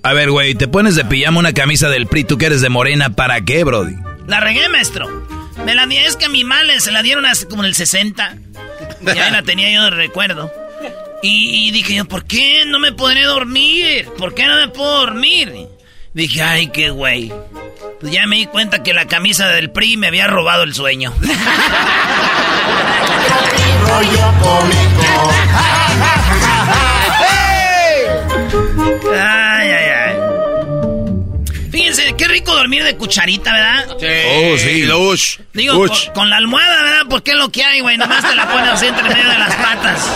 A 0.03 0.11
ver, 0.11 0.31
güey, 0.31 0.53
te 0.53 0.67
pones 0.67 0.95
de 0.97 1.05
pijama 1.05 1.39
una 1.39 1.53
camisa 1.53 1.87
del 1.87 2.07
PRI, 2.07 2.25
tú 2.25 2.37
que 2.37 2.47
eres 2.47 2.59
de 2.59 2.67
morena, 2.67 3.11
¿para 3.11 3.39
qué, 3.39 3.63
Brody? 3.63 3.95
La 4.27 4.39
regué, 4.39 4.69
maestro. 4.69 5.07
Me 5.65 5.75
la 5.75 5.85
di, 5.85 5.97
es 5.97 6.15
que 6.15 6.25
a 6.25 6.29
mi 6.29 6.43
madre 6.43 6.79
se 6.79 6.91
la 6.91 7.03
dieron 7.03 7.25
hace 7.25 7.47
como 7.47 7.63
en 7.63 7.67
el 7.67 7.75
60. 7.75 8.37
Y 9.01 9.09
ahí 9.09 9.31
la 9.31 9.43
tenía 9.43 9.71
yo 9.71 9.83
de 9.83 9.89
recuerdo. 9.91 10.51
Y, 11.21 11.67
y 11.67 11.71
dije 11.71 11.95
yo, 11.95 12.05
¿por 12.05 12.25
qué 12.25 12.63
no 12.65 12.79
me 12.79 12.91
podré 12.91 13.23
dormir? 13.23 14.09
¿Por 14.17 14.33
qué 14.33 14.45
no 14.45 14.55
me 14.55 14.67
puedo 14.67 14.99
dormir? 14.99 15.67
Dije, 16.13 16.41
ay, 16.41 16.67
qué 16.67 16.89
güey. 16.89 17.31
Pues 17.99 18.11
ya 18.11 18.25
me 18.27 18.37
di 18.37 18.45
cuenta 18.45 18.83
que 18.83 18.93
la 18.93 19.07
camisa 19.07 19.47
del 19.47 19.71
PRI 19.71 19.97
me 19.97 20.07
había 20.07 20.27
robado 20.27 20.63
el 20.63 20.73
sueño. 20.73 21.13
dormir 32.73 32.83
de 32.83 32.97
cucharita, 32.97 33.53
¿verdad? 33.53 33.87
Oh, 33.91 34.57
sí, 34.57 34.83
Lush. 34.83 35.37
Digo, 35.53 35.73
Lush. 35.75 36.05
con, 36.05 36.13
con 36.13 36.29
la 36.29 36.37
almohada, 36.37 36.81
¿verdad? 36.81 37.01
Porque 37.09 37.31
es 37.31 37.37
lo 37.37 37.51
que 37.51 37.63
hay, 37.63 37.81
güey. 37.81 37.97
Nomás 37.97 38.27
te 38.27 38.35
la 38.35 38.49
pones 38.49 38.69
así 38.69 38.87
entre 38.87 39.03
medio 39.03 39.29
de 39.29 39.37
las 39.37 39.55
patas. 39.55 40.09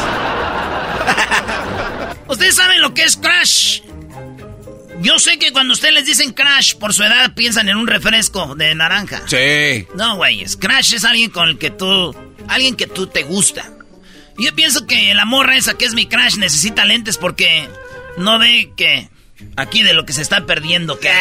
Ustedes 2.27 2.55
saben 2.55 2.81
lo 2.81 2.93
que 2.93 3.03
es 3.03 3.17
crash. 3.17 3.81
Yo 5.01 5.19
sé 5.19 5.37
que 5.37 5.51
cuando 5.51 5.73
ustedes 5.73 5.93
les 5.93 6.05
dicen 6.07 6.33
crash 6.33 6.75
por 6.75 6.91
su 6.93 7.03
edad 7.03 7.35
piensan 7.35 7.69
en 7.69 7.77
un 7.77 7.85
refresco 7.85 8.55
de 8.55 8.73
naranja. 8.73 9.21
Sí. 9.27 9.87
No, 9.93 10.15
güeyes. 10.15 10.57
Crash 10.57 10.95
es 10.95 11.05
alguien 11.05 11.29
con 11.29 11.47
el 11.49 11.57
que 11.59 11.69
tú. 11.69 12.15
Alguien 12.47 12.75
que 12.75 12.87
tú 12.87 13.07
te 13.07 13.23
gusta. 13.23 13.69
Yo 14.39 14.53
pienso 14.55 14.87
que 14.87 15.13
la 15.13 15.25
morra 15.25 15.55
esa 15.55 15.75
que 15.75 15.85
es 15.85 15.93
mi 15.93 16.07
crash 16.07 16.37
necesita 16.37 16.85
lentes 16.85 17.17
porque 17.17 17.69
no 18.17 18.39
ve 18.39 18.71
que. 18.75 19.09
Aquí 19.55 19.83
de 19.83 19.93
lo 19.93 20.03
que 20.03 20.13
se 20.13 20.23
está 20.23 20.47
perdiendo, 20.47 20.99
que. 20.99 21.11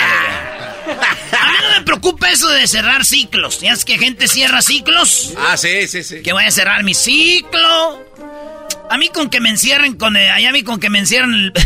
A 0.87 1.51
mí 1.51 1.57
no 1.63 1.79
me 1.79 1.83
preocupa 1.85 2.31
eso 2.31 2.49
de 2.49 2.67
cerrar 2.67 3.05
ciclos. 3.05 3.61
¿Ya 3.61 3.73
es 3.73 3.85
que 3.85 3.99
gente 3.99 4.29
cierra 4.29 4.63
ciclos? 4.63 5.33
Ah, 5.39 5.57
sí, 5.57 5.87
sí, 5.89 6.03
sí. 6.03 6.23
Que 6.23 6.33
voy 6.33 6.45
a 6.45 6.51
cerrar 6.51 6.83
mi 6.85 6.95
ciclo. 6.95 8.05
A 8.91 8.97
mí 8.99 9.09
con 9.09 9.29
que 9.31 9.41
me 9.41 9.51
encierren 9.51 9.95
con. 9.97 10.17
el- 10.17 10.29
Allá 10.29 10.51
a 10.51 10.53
mí 10.53 10.63
con 10.63 10.79
que 10.81 10.91
me 10.91 10.99
encierren 11.01 11.33
el. 11.35 11.53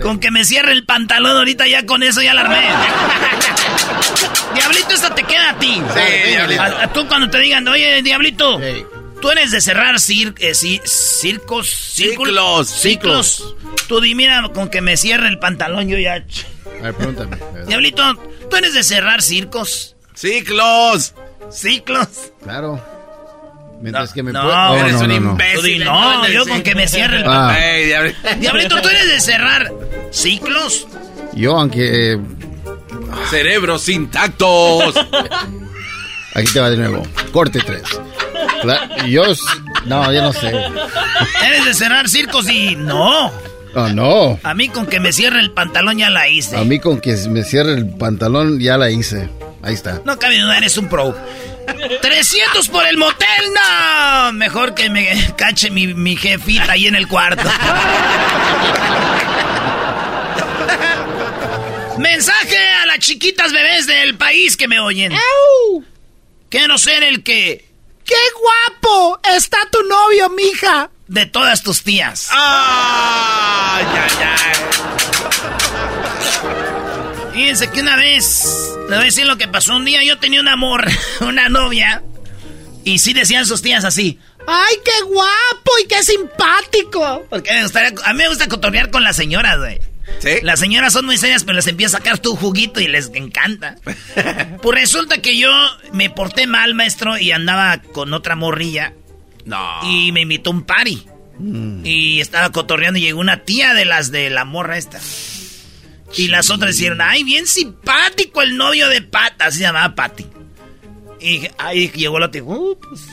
Con 0.00 0.20
que 0.20 0.30
me 0.30 0.44
cierre 0.44 0.70
el 0.70 0.84
pantalón 0.86 1.36
ahorita 1.36 1.66
ya 1.66 1.84
con 1.84 2.04
eso 2.04 2.22
ya 2.22 2.34
la 2.34 2.42
armé. 2.42 2.68
Diablito, 4.54 4.90
esta 4.94 5.12
te 5.12 5.24
queda 5.24 5.50
a 5.50 5.58
ti. 5.58 5.82
Sí, 5.92 6.28
Diablito. 6.30 6.62
A- 6.62 6.82
a 6.84 6.92
tú 6.92 7.06
cuando 7.08 7.28
te 7.30 7.38
digan, 7.40 7.66
oye, 7.66 8.00
Diablito, 8.02 8.60
tú 9.20 9.30
eres 9.30 9.50
de 9.50 9.60
cerrar 9.60 9.96
cir- 9.96 10.34
eh, 10.38 10.50
ci- 10.52 10.80
circos, 10.86 11.68
círculos, 11.68 12.68
ciclos. 12.68 13.54
Tú 13.88 14.00
di, 14.00 14.14
mira, 14.14 14.48
con 14.54 14.68
que 14.70 14.80
me 14.80 14.96
cierre 14.96 15.28
el 15.28 15.38
pantalón 15.38 15.88
yo 15.88 15.98
ya... 15.98 16.14
A 16.14 16.82
ver, 16.84 16.94
pregúntame. 16.94 17.36
Diablito, 17.66 18.02
¿tú 18.48 18.56
eres 18.56 18.74
de 18.74 18.82
cerrar 18.82 19.22
circos? 19.22 19.96
Ciclos. 20.14 21.14
Ciclos. 21.50 22.08
Claro. 22.42 22.82
Mientras 23.82 24.12
que 24.12 24.22
me 24.22 24.32
No, 24.32 24.42
pueda- 24.42 24.78
eres 24.80 24.94
un 25.00 25.08
no, 25.08 25.20
no. 25.20 25.30
imbécil. 25.32 25.56
Tú 25.56 25.62
di, 25.62 25.78
no, 25.78 26.28
yo 26.28 26.46
con 26.46 26.62
que 26.62 26.74
me 26.74 26.86
cierre 26.86 27.18
el 27.18 27.24
Ah. 27.26 27.56
Ey, 27.58 27.86
Diablito. 27.86 28.18
Diablito, 28.38 28.82
¿tú 28.82 28.88
eres 28.88 29.08
de 29.08 29.20
cerrar 29.20 29.72
ciclos? 30.12 30.86
Yo, 31.34 31.56
aunque. 31.58 32.12
eh, 32.14 32.18
Cerebros 33.30 33.88
intactos. 33.88 34.94
aquí 36.34 36.52
te 36.52 36.60
va 36.60 36.70
de 36.70 36.76
nuevo. 36.76 37.02
Corte 37.32 37.60
3. 37.64 37.82
Yo. 39.08 39.22
No, 39.86 40.12
yo 40.12 40.22
no 40.22 40.32
sé. 40.32 40.48
¿Eres 41.44 41.64
de 41.64 41.74
cerrar 41.74 42.08
circos? 42.08 42.48
Y 42.48 42.76
no. 42.76 43.32
Oh, 43.74 43.88
no. 43.88 44.38
A 44.42 44.54
mí 44.54 44.68
con 44.68 44.86
que 44.86 44.98
me 45.00 45.12
cierre 45.12 45.40
el 45.40 45.52
pantalón 45.52 45.98
ya 45.98 46.10
la 46.10 46.28
hice. 46.28 46.56
A 46.56 46.64
mí 46.64 46.80
con 46.80 47.00
que 47.00 47.16
me 47.28 47.44
cierre 47.44 47.74
el 47.74 47.88
pantalón 47.88 48.58
ya 48.58 48.76
la 48.76 48.90
hice. 48.90 49.28
Ahí 49.62 49.74
está. 49.74 50.00
No 50.04 50.18
cabe 50.18 50.38
duda, 50.38 50.56
eres 50.58 50.76
un 50.76 50.88
pro. 50.88 51.16
300 52.02 52.68
por 52.68 52.86
el 52.86 52.96
motel, 52.96 53.26
no. 53.54 54.32
Mejor 54.32 54.74
que 54.74 54.90
me 54.90 55.32
cache 55.36 55.70
mi, 55.70 55.94
mi 55.94 56.16
jefita 56.16 56.72
ahí 56.72 56.86
en 56.86 56.96
el 56.96 57.06
cuarto. 57.06 57.48
Mensaje 61.98 62.56
a 62.82 62.86
las 62.86 62.98
chiquitas 62.98 63.52
bebés 63.52 63.86
del 63.86 64.16
país 64.16 64.56
que 64.56 64.66
me 64.66 64.80
oyen. 64.80 65.12
Quiero 66.48 66.78
ser 66.78 67.02
el 67.02 67.22
que... 67.22 67.69
¡Qué 68.10 68.16
guapo! 68.40 69.20
Está 69.36 69.58
tu 69.70 69.80
novio, 69.84 70.30
mija. 70.30 70.90
De 71.06 71.26
todas 71.26 71.62
tus 71.62 71.84
tías. 71.84 72.26
¡Ay, 72.32 73.86
ay, 73.88 74.10
ay! 74.20 74.52
Fíjense 77.32 77.70
que 77.70 77.80
una 77.80 77.94
vez, 77.94 78.74
le 78.88 78.96
voy 78.96 78.96
a 78.96 79.04
decir 79.04 79.26
lo 79.26 79.38
que 79.38 79.46
pasó 79.46 79.76
un 79.76 79.84
día, 79.84 80.02
yo 80.02 80.18
tenía 80.18 80.40
un 80.40 80.48
amor, 80.48 80.90
una 81.20 81.48
novia, 81.48 82.02
y 82.82 82.98
sí 82.98 83.12
decían 83.12 83.46
sus 83.46 83.62
tías 83.62 83.84
así, 83.84 84.18
¡ay, 84.44 84.74
qué 84.84 85.02
guapo 85.04 85.78
y 85.80 85.86
qué 85.86 86.02
simpático! 86.02 87.26
Porque 87.30 87.52
me 87.52 87.62
gustaría, 87.62 87.92
a 88.04 88.12
mí 88.12 88.18
me 88.18 88.28
gusta 88.28 88.48
cotorrear 88.48 88.90
con 88.90 89.04
las 89.04 89.14
señoras, 89.14 89.56
güey. 89.58 89.78
¿Sí? 90.18 90.30
Las 90.42 90.60
señoras 90.60 90.92
son 90.92 91.06
muy 91.06 91.16
serias, 91.16 91.44
pero 91.44 91.56
les 91.56 91.66
empieza 91.66 91.96
a 91.96 92.00
sacar 92.00 92.18
tu 92.18 92.36
juguito 92.36 92.80
y 92.80 92.88
les 92.88 93.10
encanta. 93.14 93.76
pues 94.62 94.78
resulta 94.80 95.22
que 95.22 95.38
yo 95.38 95.50
me 95.92 96.10
porté 96.10 96.46
mal, 96.46 96.74
maestro, 96.74 97.16
y 97.18 97.32
andaba 97.32 97.78
con 97.78 98.12
otra 98.12 98.36
morrilla. 98.36 98.92
No. 99.46 99.80
Y 99.84 100.12
me 100.12 100.20
invitó 100.22 100.50
a 100.50 100.54
un 100.54 100.62
party. 100.64 101.06
Y 101.84 102.20
estaba 102.20 102.52
cotorreando 102.52 102.98
y 102.98 103.02
llegó 103.02 103.18
una 103.18 103.44
tía 103.44 103.72
de 103.72 103.86
las 103.86 104.10
de 104.10 104.28
la 104.28 104.44
morra 104.44 104.76
esta. 104.76 105.00
Y 106.14 106.28
las 106.28 106.50
otras 106.50 106.76
dijeron, 106.76 107.00
ay, 107.00 107.24
bien 107.24 107.46
simpático 107.46 108.42
el 108.42 108.58
novio 108.58 108.88
de 108.88 109.00
Pat. 109.00 109.40
Así 109.40 109.56
se 109.58 109.62
llamaba 109.62 109.94
Patty. 109.94 110.26
Y 111.18 111.48
ahí 111.56 111.88
llegó 111.94 112.18
la 112.18 112.30
tía. 112.30 112.42
"Uh, 112.42 112.78
pues, 112.78 113.06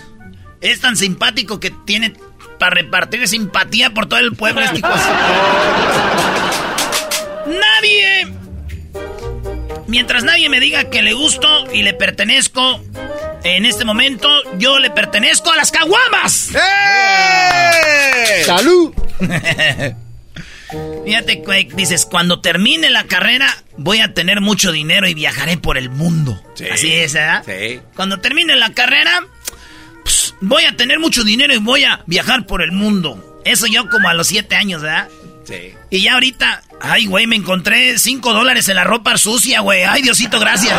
es 0.59 0.81
tan 0.81 0.97
simpático 0.97 1.61
que 1.61 1.71
tiene 1.85 2.15
para 2.59 2.75
repartir 2.75 3.25
simpatía 3.27 3.93
por 3.93 4.07
todo 4.07 4.19
el 4.19 4.33
pueblo 4.33 4.61
este 4.61 4.81
Mientras 9.87 10.23
nadie 10.23 10.49
me 10.49 10.59
diga 10.59 10.89
que 10.89 11.01
le 11.01 11.13
gusto 11.13 11.71
y 11.73 11.81
le 11.81 11.93
pertenezco, 11.93 12.81
en 13.43 13.65
este 13.65 13.85
momento 13.85 14.29
yo 14.57 14.79
le 14.79 14.89
pertenezco 14.89 15.51
a 15.51 15.55
las 15.55 15.71
caguamas. 15.71 16.51
¡Eh! 16.53 18.43
¡Salud! 18.45 18.93
Fíjate, 21.05 21.35
güey, 21.37 21.69
dices, 21.73 22.05
cuando 22.05 22.41
termine 22.41 22.89
la 22.89 23.05
carrera 23.05 23.47
voy 23.77 23.99
a 23.99 24.13
tener 24.13 24.41
mucho 24.41 24.73
dinero 24.73 25.07
y 25.07 25.13
viajaré 25.13 25.57
por 25.57 25.77
el 25.77 25.89
mundo. 25.89 26.43
Sí. 26.55 26.65
Así 26.67 26.91
es, 26.91 27.13
¿verdad? 27.13 27.43
Sí. 27.45 27.79
Cuando 27.95 28.19
termine 28.19 28.57
la 28.57 28.73
carrera, 28.73 29.25
pues, 30.03 30.35
voy 30.41 30.65
a 30.65 30.75
tener 30.75 30.99
mucho 30.99 31.23
dinero 31.23 31.53
y 31.53 31.57
voy 31.59 31.85
a 31.85 32.01
viajar 32.07 32.45
por 32.45 32.61
el 32.61 32.73
mundo. 32.73 33.41
Eso 33.45 33.67
yo 33.67 33.89
como 33.89 34.09
a 34.09 34.13
los 34.13 34.27
siete 34.27 34.55
años, 34.57 34.81
¿verdad? 34.81 35.07
Sí. 35.47 35.73
Y 35.89 36.01
ya 36.01 36.15
ahorita, 36.15 36.61
ay, 36.81 37.05
güey, 37.05 37.25
me 37.25 37.35
encontré 37.37 37.97
cinco 37.97 38.33
dólares 38.33 38.67
en 38.67 38.75
la 38.75 38.83
ropa 38.83 39.17
sucia, 39.17 39.61
güey. 39.61 39.83
Ay, 39.83 40.01
Diosito, 40.01 40.39
gracias. 40.39 40.77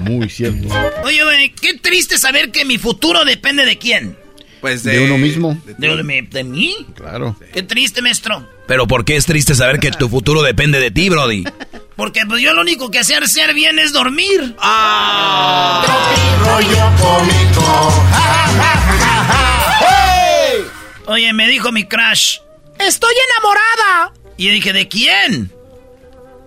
Muy 0.00 0.28
cierto. 0.28 0.68
Oye, 1.04 1.22
güey, 1.22 1.50
qué 1.50 1.74
triste 1.78 2.18
saber 2.18 2.50
que 2.50 2.64
mi 2.64 2.78
futuro 2.78 3.24
depende 3.24 3.64
de 3.64 3.78
quién. 3.78 4.16
Pues 4.60 4.82
De 4.82 5.04
uno 5.04 5.18
mismo. 5.18 5.56
¿De, 5.64 5.74
de 5.96 6.22
de 6.22 6.44
mí? 6.44 6.74
Claro. 6.94 7.36
Qué 7.52 7.62
triste, 7.62 8.02
maestro. 8.02 8.48
Pero 8.66 8.86
¿por 8.88 9.04
qué 9.04 9.16
es 9.16 9.26
triste 9.26 9.54
saber 9.54 9.78
que 9.78 9.92
tu 9.92 10.08
futuro 10.08 10.42
depende 10.42 10.80
de 10.80 10.90
ti, 10.90 11.08
Brody? 11.08 11.44
Porque 11.94 12.22
pues 12.26 12.42
yo 12.42 12.52
lo 12.52 12.62
único 12.62 12.90
que 12.90 12.98
hacer 12.98 13.22
bien 13.54 13.78
es 13.78 13.92
dormir. 13.92 14.56
¡Ah! 14.58 15.84
rollo 16.40 16.90
cómico. 16.98 18.04
Ja, 18.10 18.48
ja, 18.58 18.76
ja. 18.88 19.75
Oye, 21.06 21.32
me 21.32 21.46
dijo 21.48 21.70
mi 21.72 21.84
crush, 21.84 22.38
estoy 22.78 23.14
enamorada. 23.30 24.12
Y 24.36 24.46
yo 24.46 24.52
dije, 24.52 24.72
¿de 24.72 24.88
quién? 24.88 25.52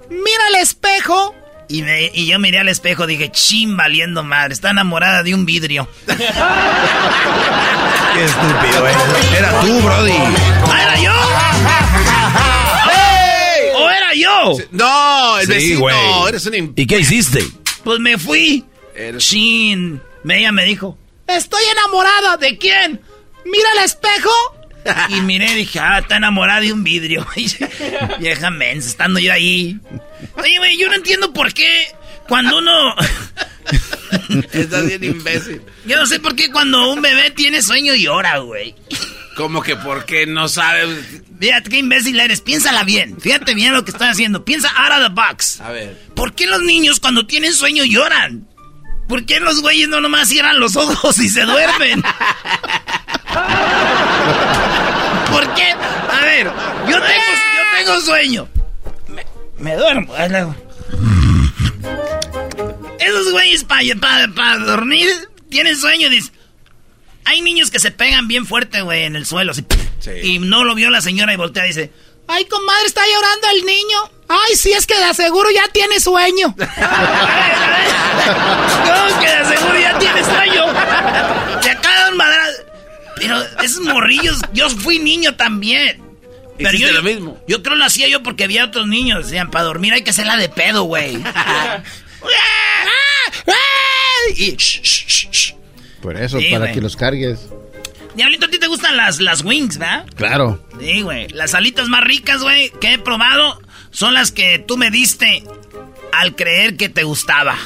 Mira 0.10 0.48
el 0.50 0.56
espejo. 0.62 1.34
Y, 1.70 1.82
me- 1.84 2.10
y 2.14 2.26
yo 2.28 2.40
miré 2.40 2.60
al 2.60 2.68
espejo, 2.68 3.06
dije, 3.06 3.32
chin, 3.32 3.78
valiendo 3.78 4.24
madre, 4.24 4.54
está 4.54 4.72
enamorada 4.72 5.22
de 5.24 5.34
un 5.36 5.46
vidrio. 5.46 5.88
Qué 6.08 6.16
estúpido, 8.26 8.88
eh. 8.88 8.94
Era 9.38 9.60
tú, 9.62 9.80
Brody. 9.82 10.12
¿Ah, 10.66 10.82
era 10.82 11.00
yo? 11.00 11.14
¿O 13.84 13.90
era 13.90 14.14
yo? 14.16 14.58
No, 14.72 15.38
el 15.40 15.46
Sí, 15.48 15.54
vecino. 15.54 16.28
Eres 16.28 16.46
un 16.48 16.74
¿Y 16.76 16.88
qué 16.88 17.00
hiciste? 17.00 17.46
Pues 17.84 18.00
me 18.00 18.18
fui. 18.18 18.66
Eres- 18.96 19.24
Chin. 19.28 20.02
Ella 20.28 20.52
me 20.52 20.66
dijo, 20.66 20.98
estoy 21.28 21.62
enamorada. 21.72 22.36
¿De 22.38 22.58
quién? 22.58 23.00
Mira 23.46 23.70
el 23.78 23.86
espejo. 23.86 24.30
Y 25.10 25.22
miré 25.22 25.52
y 25.52 25.56
dije, 25.56 25.80
ah, 25.80 26.00
está 26.00 26.18
enamorada 26.18 26.62
de 26.62 26.74
un 26.74 26.84
vidrio. 26.84 27.28
Vieja 28.20 28.50
mensa, 28.50 28.90
estando 28.90 29.20
yo 29.20 29.34
ahí. 29.34 29.80
Oye, 30.36 30.58
güey, 30.58 30.78
yo 30.78 30.88
no 30.88 30.96
entiendo 30.96 31.34
por 31.34 31.54
qué 31.54 31.88
cuando 32.28 32.58
uno... 32.58 32.96
Estás 34.54 34.88
bien 34.88 35.04
imbécil. 35.04 35.62
Yo 35.86 35.98
no 35.98 36.06
sé 36.06 36.20
por 36.20 36.36
qué 36.36 36.52
cuando 36.52 36.92
un 36.92 37.02
bebé 37.02 37.32
tiene 37.32 37.62
sueño 37.62 37.94
llora, 37.96 38.40
güey. 38.40 38.76
Como 39.36 39.62
que 39.62 39.76
porque 39.76 40.26
no 40.26 40.48
sabes. 40.48 40.90
Fíjate 41.40 41.70
qué 41.70 41.78
imbécil 41.78 42.20
eres, 42.20 42.42
piénsala 42.42 42.84
bien. 42.84 43.20
Fíjate 43.20 43.54
bien 43.54 43.74
lo 43.74 43.86
que 43.86 43.92
estás 43.92 44.12
haciendo. 44.12 44.44
Piensa 44.44 44.70
out 44.70 45.00
of 45.00 45.08
the 45.08 45.22
box. 45.22 45.62
A 45.62 45.72
ver. 45.72 45.98
¿Por 46.16 46.34
qué 46.34 46.48
los 46.48 46.62
niños 46.62 47.00
cuando 47.00 47.26
tienen 47.26 47.54
sueño 47.54 47.86
lloran? 47.86 48.48
¿Por 49.08 49.26
qué 49.26 49.40
los 49.40 49.62
güeyes 49.62 49.88
no 49.88 50.02
nomás 50.02 50.30
cierran 50.30 50.60
los 50.60 50.76
ojos 50.76 51.18
y 51.20 51.30
se 51.30 51.42
duermen? 51.42 52.04
¿Por 55.32 55.54
qué? 55.54 55.72
A 55.72 56.22
ver, 56.26 56.52
yo 56.88 57.02
tengo, 57.02 57.02
yo 57.02 57.64
tengo 57.78 58.02
sueño. 58.02 58.48
Me, 59.08 59.26
me 59.58 59.76
duermo. 59.76 60.14
Esos 63.00 63.32
güeyes 63.32 63.64
para 63.64 64.58
dormir 64.60 65.08
tienen 65.50 65.76
sueño 65.76 66.08
y 66.08 66.12
dicen... 66.12 66.34
Hay 67.26 67.42
niños 67.42 67.70
que 67.70 67.78
se 67.80 67.92
pegan 67.92 68.28
bien 68.28 68.48
fuerte, 68.48 68.82
güey, 68.82 69.04
en 69.04 69.16
el 69.16 69.28
suelo. 69.28 69.52
así, 69.52 69.64
Y 70.24 70.40
no 70.40 70.64
lo 70.64 70.74
vio 70.74 70.90
la 70.90 71.02
señora 71.02 71.32
y 71.32 71.36
voltea 71.36 71.66
y 71.66 71.68
dice... 71.68 71.92
Ay, 72.28 72.46
comadre, 72.46 72.86
está 72.86 73.02
llorando 73.06 73.48
el 73.56 73.66
niño. 73.66 73.98
Ay, 74.30 74.56
sí, 74.56 74.72
es 74.72 74.86
que 74.88 74.96
de 74.96 75.04
aseguro 75.06 75.50
ya 75.52 75.68
tiene 75.68 76.00
sueño. 76.00 76.56
¿Cómo 78.86 79.20
que 79.20 79.28
de 79.28 79.36
aseguro 79.36 79.80
ya 79.80 79.98
tiene 80.00 80.24
sueño? 80.24 80.66
Pero 83.20 83.42
esos 83.64 83.82
morrillos, 83.82 84.42
yo 84.54 84.70
fui 84.70 85.00
niño 85.00 85.36
también. 85.36 86.02
Pero 86.58 86.78
yo, 86.78 86.92
lo 86.92 87.02
mismo. 87.02 87.42
yo 87.48 87.64
creo 87.64 87.76
lo 87.76 87.86
hacía 87.86 88.08
yo 88.10 88.22
porque 88.22 88.44
había 88.44 88.66
otros 88.66 88.88
niños. 88.88 89.26
Decían, 89.26 89.50
para 89.50 89.66
dormir 89.66 89.94
hay 89.94 90.04
que 90.04 90.10
hacerla 90.10 90.36
de 90.36 90.50
pedo, 90.50 90.84
güey. 90.84 91.18
y, 94.36 94.56
shh, 94.56 94.82
shh, 94.82 95.30
shh. 95.32 95.54
Por 96.02 96.18
eso, 96.18 96.40
Sí, 96.40 96.48
para 96.52 96.72
que 96.72 96.82
los 96.82 96.96
cargues. 96.96 97.50
Diablito, 98.16 98.48
a 98.48 98.50
ti 98.50 98.60
te 98.60 98.68
gustan 98.68 98.98
las, 98.98 99.20
las 99.20 99.44
wings, 99.44 99.78
¿verdad? 99.78 100.06
Claro. 100.16 100.66
Sí, 100.80 101.02
güey. 101.02 101.30
Las 101.30 101.54
alitas 101.54 101.88
más 101.88 102.04
ricas, 102.04 102.42
güey, 102.42 102.72
que 102.82 102.94
he 102.94 103.00
probado 103.00 103.62
son 103.92 104.14
las 104.14 104.32
que 104.32 104.60
tú 104.60 104.78
me 104.78 104.92
diste 104.92 105.44
al 106.20 106.36
creer 106.36 106.76
que 106.76 106.90
te 106.90 107.04
gustaba. 107.04 107.58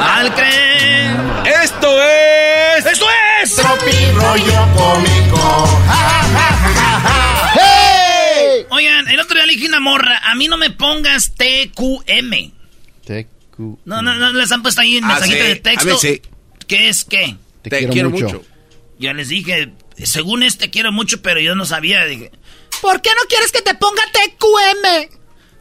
al 0.00 0.34
creer. 0.34 1.16
¡Esto 1.62 2.02
es! 2.02 2.86
¡Esto 2.86 3.06
es! 3.42 3.54
Tropi 3.56 4.12
rollo 4.14 4.66
cómico. 4.74 5.66
Ja, 5.86 5.94
ja, 5.94 6.22
ja, 6.32 7.00
ja, 7.00 7.00
ja. 7.00 7.52
¡Hey! 7.54 8.66
Oigan, 8.70 9.08
el 9.08 9.20
otro 9.20 9.38
dije 9.46 9.66
a 9.66 9.68
una 9.68 9.80
morra, 9.80 10.18
a 10.24 10.34
mí 10.34 10.48
no 10.48 10.56
me 10.56 10.70
pongas 10.70 11.32
TQM. 11.34 12.52
TQ. 13.04 13.58
No, 13.84 14.02
no, 14.02 14.14
no, 14.14 14.32
les 14.32 14.50
han 14.52 14.62
puesto 14.62 14.80
ahí 14.80 14.96
en 14.98 15.04
Ah, 15.04 15.08
mensajito 15.08 15.42
sí. 15.42 15.48
de 15.48 15.56
texto. 15.56 15.82
A 15.82 15.84
ver, 15.92 15.96
sí. 15.98 16.22
¿Qué 16.66 16.88
es 16.88 17.04
qué? 17.04 17.36
Te 17.62 17.88
quiero 17.88 18.10
mucho. 18.10 18.42
Yo 18.98 19.12
les 19.12 19.28
dije, 19.28 19.72
según 20.02 20.42
este 20.42 20.70
quiero 20.70 20.92
mucho, 20.92 21.20
pero 21.22 21.40
yo 21.40 21.54
no 21.54 21.64
sabía. 21.66 22.04
Dije, 22.04 22.30
¿por 22.80 23.00
qué 23.02 23.10
no 23.10 23.22
quieres 23.28 23.52
que 23.52 23.62
te 23.62 23.74
ponga 23.74 24.02
TQM? 24.12 25.17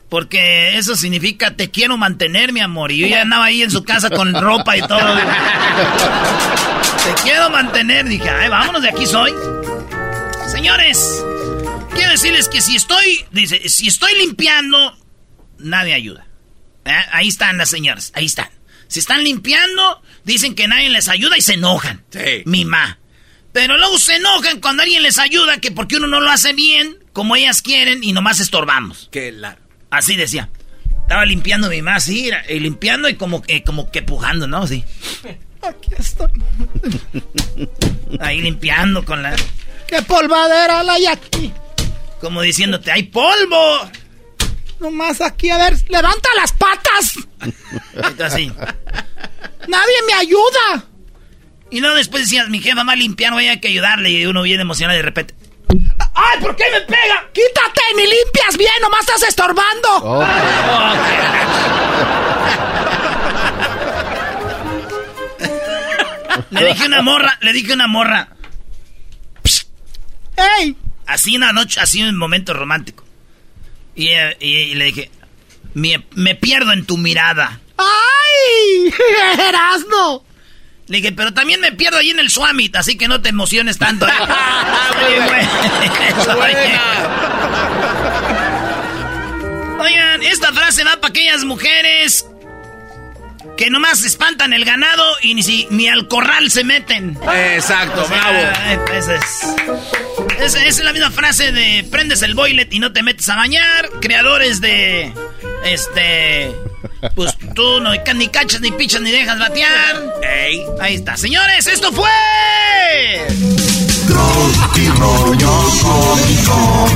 Porque 0.09 0.77
eso 0.77 0.95
significa 0.95 1.55
te 1.55 1.69
quiero 1.69 1.97
mantener, 1.97 2.53
mi 2.53 2.61
amor. 2.61 2.91
Y 2.91 2.97
yo 2.97 3.07
ya 3.07 3.21
andaba 3.23 3.45
ahí 3.45 3.61
en 3.61 3.71
su 3.71 3.83
casa 3.83 4.09
con 4.09 4.33
ropa 4.33 4.77
y 4.77 4.81
todo. 4.81 5.15
te 7.03 7.23
quiero 7.23 7.49
mantener. 7.49 8.07
Dije, 8.07 8.29
ay, 8.29 8.49
vámonos, 8.49 8.81
de 8.81 8.89
aquí 8.89 9.05
soy. 9.05 9.33
Señores, 10.49 11.23
quiero 11.93 12.11
decirles 12.11 12.47
que 12.47 12.61
si 12.61 12.77
estoy, 12.77 13.25
dice, 13.31 13.67
si 13.67 13.87
estoy 13.87 14.15
limpiando, 14.15 14.97
nadie 15.59 15.93
ayuda. 15.93 16.25
¿Eh? 16.85 16.91
Ahí 17.11 17.27
están 17.27 17.57
las 17.57 17.69
señoras, 17.69 18.13
ahí 18.15 18.25
están. 18.25 18.49
Si 18.87 18.99
están 18.99 19.25
limpiando, 19.25 20.01
dicen 20.23 20.55
que 20.55 20.69
nadie 20.69 20.89
les 20.89 21.09
ayuda 21.09 21.37
y 21.37 21.41
se 21.41 21.55
enojan. 21.55 22.05
Sí. 22.09 22.43
Mi 22.45 22.63
ma. 22.63 22.97
Pero 23.51 23.77
luego 23.77 23.97
se 23.97 24.15
enojan 24.15 24.61
cuando 24.61 24.83
alguien 24.83 25.03
les 25.03 25.19
ayuda, 25.19 25.59
que 25.59 25.71
porque 25.71 25.97
uno 25.97 26.07
no 26.07 26.21
lo 26.21 26.29
hace 26.29 26.53
bien, 26.53 26.97
como 27.11 27.35
ellas 27.35 27.61
quieren, 27.61 28.03
y 28.03 28.13
nomás 28.13 28.39
estorbamos. 28.39 29.09
Qué 29.11 29.31
largo. 29.31 29.66
Así 29.89 30.15
decía. 30.15 30.49
Estaba 31.01 31.25
limpiando 31.25 31.69
mi 31.69 31.79
así, 31.89 32.27
era, 32.27 32.43
y 32.51 32.59
limpiando 32.59 33.07
y 33.07 33.15
como, 33.15 33.41
que 33.41 33.63
como 33.63 33.89
que 33.89 34.01
pujando, 34.01 34.45
¿no? 34.45 34.63
Así. 34.63 34.83
Aquí 35.61 35.89
estoy. 35.97 36.29
Ahí 38.19 38.41
limpiando 38.41 39.05
con 39.05 39.23
la... 39.23 39.33
¡Qué 39.87 40.01
polvadera 40.01 40.83
la 40.83 40.93
hay 40.93 41.05
aquí! 41.05 41.53
Como 42.19 42.41
diciéndote, 42.41 42.91
¡hay 42.91 43.03
polvo! 43.03 43.89
Nomás 44.81 45.21
aquí, 45.21 45.49
a 45.49 45.57
ver, 45.57 45.77
levanta 45.87 46.29
las 46.35 46.51
patas. 46.51 47.13
Así. 48.21 48.51
Nadie 49.67 49.95
me 50.07 50.13
ayuda. 50.13 50.85
Y 51.71 51.79
luego 51.79 51.95
después 51.95 52.23
decías, 52.23 52.49
mi 52.49 52.59
jefa 52.59 52.83
va 52.83 52.93
a 52.93 52.95
limpiar, 52.95 53.33
voy 53.33 53.47
a 53.47 53.59
que 53.59 53.69
ayudarle. 53.69 54.11
Y 54.11 54.25
uno 54.25 54.43
viene 54.43 54.61
emocionado 54.61 54.97
y 54.97 55.01
de 55.01 55.03
repente. 55.03 55.33
¡Ay, 56.13 56.39
¿por 56.41 56.55
qué 56.55 56.63
me 56.71 56.81
pega? 56.81 57.25
¡Quítate! 57.33 57.81
¡Ni 57.95 58.03
limpias 58.03 58.57
bien! 58.57 58.71
¡Nomás 58.81 59.01
estás 59.01 59.23
estorbando! 59.23 59.89
Oh. 60.03 60.25
le 66.49 66.65
dije 66.67 66.85
una 66.87 67.01
morra, 67.01 67.37
le 67.41 67.53
dije 67.53 67.73
una 67.73 67.87
morra. 67.87 68.29
Psst. 69.43 69.67
¡Ey! 70.59 70.75
Así 71.05 71.35
una 71.35 71.53
noche, 71.53 71.79
así 71.79 72.03
un 72.03 72.17
momento 72.17 72.53
romántico. 72.53 73.03
Y, 73.95 74.09
eh, 74.09 74.37
y- 74.39 74.55
y 74.55 74.75
le 74.75 74.85
dije, 74.85 75.11
me, 75.73 76.05
me 76.15 76.35
pierdo 76.35 76.71
en 76.73 76.85
tu 76.85 76.97
mirada. 76.97 77.59
¡Ay! 77.77 78.93
¡Erasno! 79.47 80.23
Le 80.87 80.97
dije, 80.97 81.11
pero 81.11 81.33
también 81.33 81.59
me 81.59 81.71
pierdo 81.73 81.97
ahí 81.97 82.09
en 82.11 82.19
el 82.19 82.29
Swamit, 82.29 82.75
así 82.77 82.97
que 82.97 83.07
no 83.07 83.21
te 83.21 83.29
emociones 83.29 83.77
tanto. 83.77 84.07
¿eh? 84.09 84.11
Güey. 85.27 85.47
Oigan, 89.79 90.23
esta 90.23 90.53
frase 90.53 90.83
va 90.83 90.99
para 90.99 91.09
aquellas 91.09 91.43
mujeres 91.43 92.25
que 93.57 93.69
nomás 93.69 94.03
espantan 94.03 94.53
el 94.53 94.63
ganado 94.63 95.03
y 95.21 95.33
ni, 95.33 95.43
si, 95.43 95.67
ni 95.71 95.89
al 95.89 96.07
corral 96.07 96.49
se 96.51 96.63
meten. 96.63 97.17
Exacto, 97.33 98.03
O 98.03 98.07
sea, 98.07 98.21
bravo. 98.21 98.37
Esa 98.93 99.15
es, 99.15 99.43
esa 100.39 100.63
es 100.63 100.79
la 100.79 100.93
misma 100.93 101.11
frase 101.11 101.51
de 101.51 101.85
prendes 101.89 102.21
el 102.21 102.33
boilet 102.33 102.71
y 102.73 102.79
no 102.79 102.93
te 102.93 103.03
metes 103.03 103.27
a 103.29 103.35
bañar. 103.35 103.89
Creadores 103.99 104.61
de. 104.61 105.11
Este. 105.65 106.55
Pues 107.15 107.37
tú 107.53 107.79
no 107.79 107.91
ni 108.15 108.27
cachas, 108.29 108.61
ni 108.61 108.71
pichas, 108.71 109.01
ni 109.01 109.11
dejas 109.11 109.39
batear. 109.39 110.15
Ey, 110.23 110.63
ahí 110.79 110.95
está. 110.95 111.15
Señores, 111.17 111.67
esto 111.67 111.91
fue. 111.91 112.09
Tropi 114.07 114.87
rollo 114.97 115.51
cómico. 115.81 116.87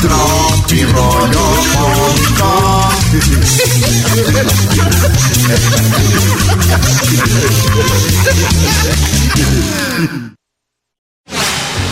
Tropi 0.00 0.84
rollo 0.84 1.40
cómico. 1.74 2.92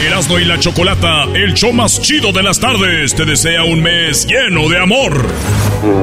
Erasmo 0.00 0.38
y 0.38 0.46
la 0.46 0.58
Chocolata, 0.58 1.24
el 1.34 1.52
show 1.52 1.74
más 1.74 2.00
chido 2.00 2.32
de 2.32 2.42
las 2.42 2.58
tardes, 2.58 3.14
te 3.14 3.26
desea 3.26 3.64
un 3.64 3.82
mes 3.82 4.26
lleno 4.26 4.66
de 4.70 4.78
amor. 4.78 5.26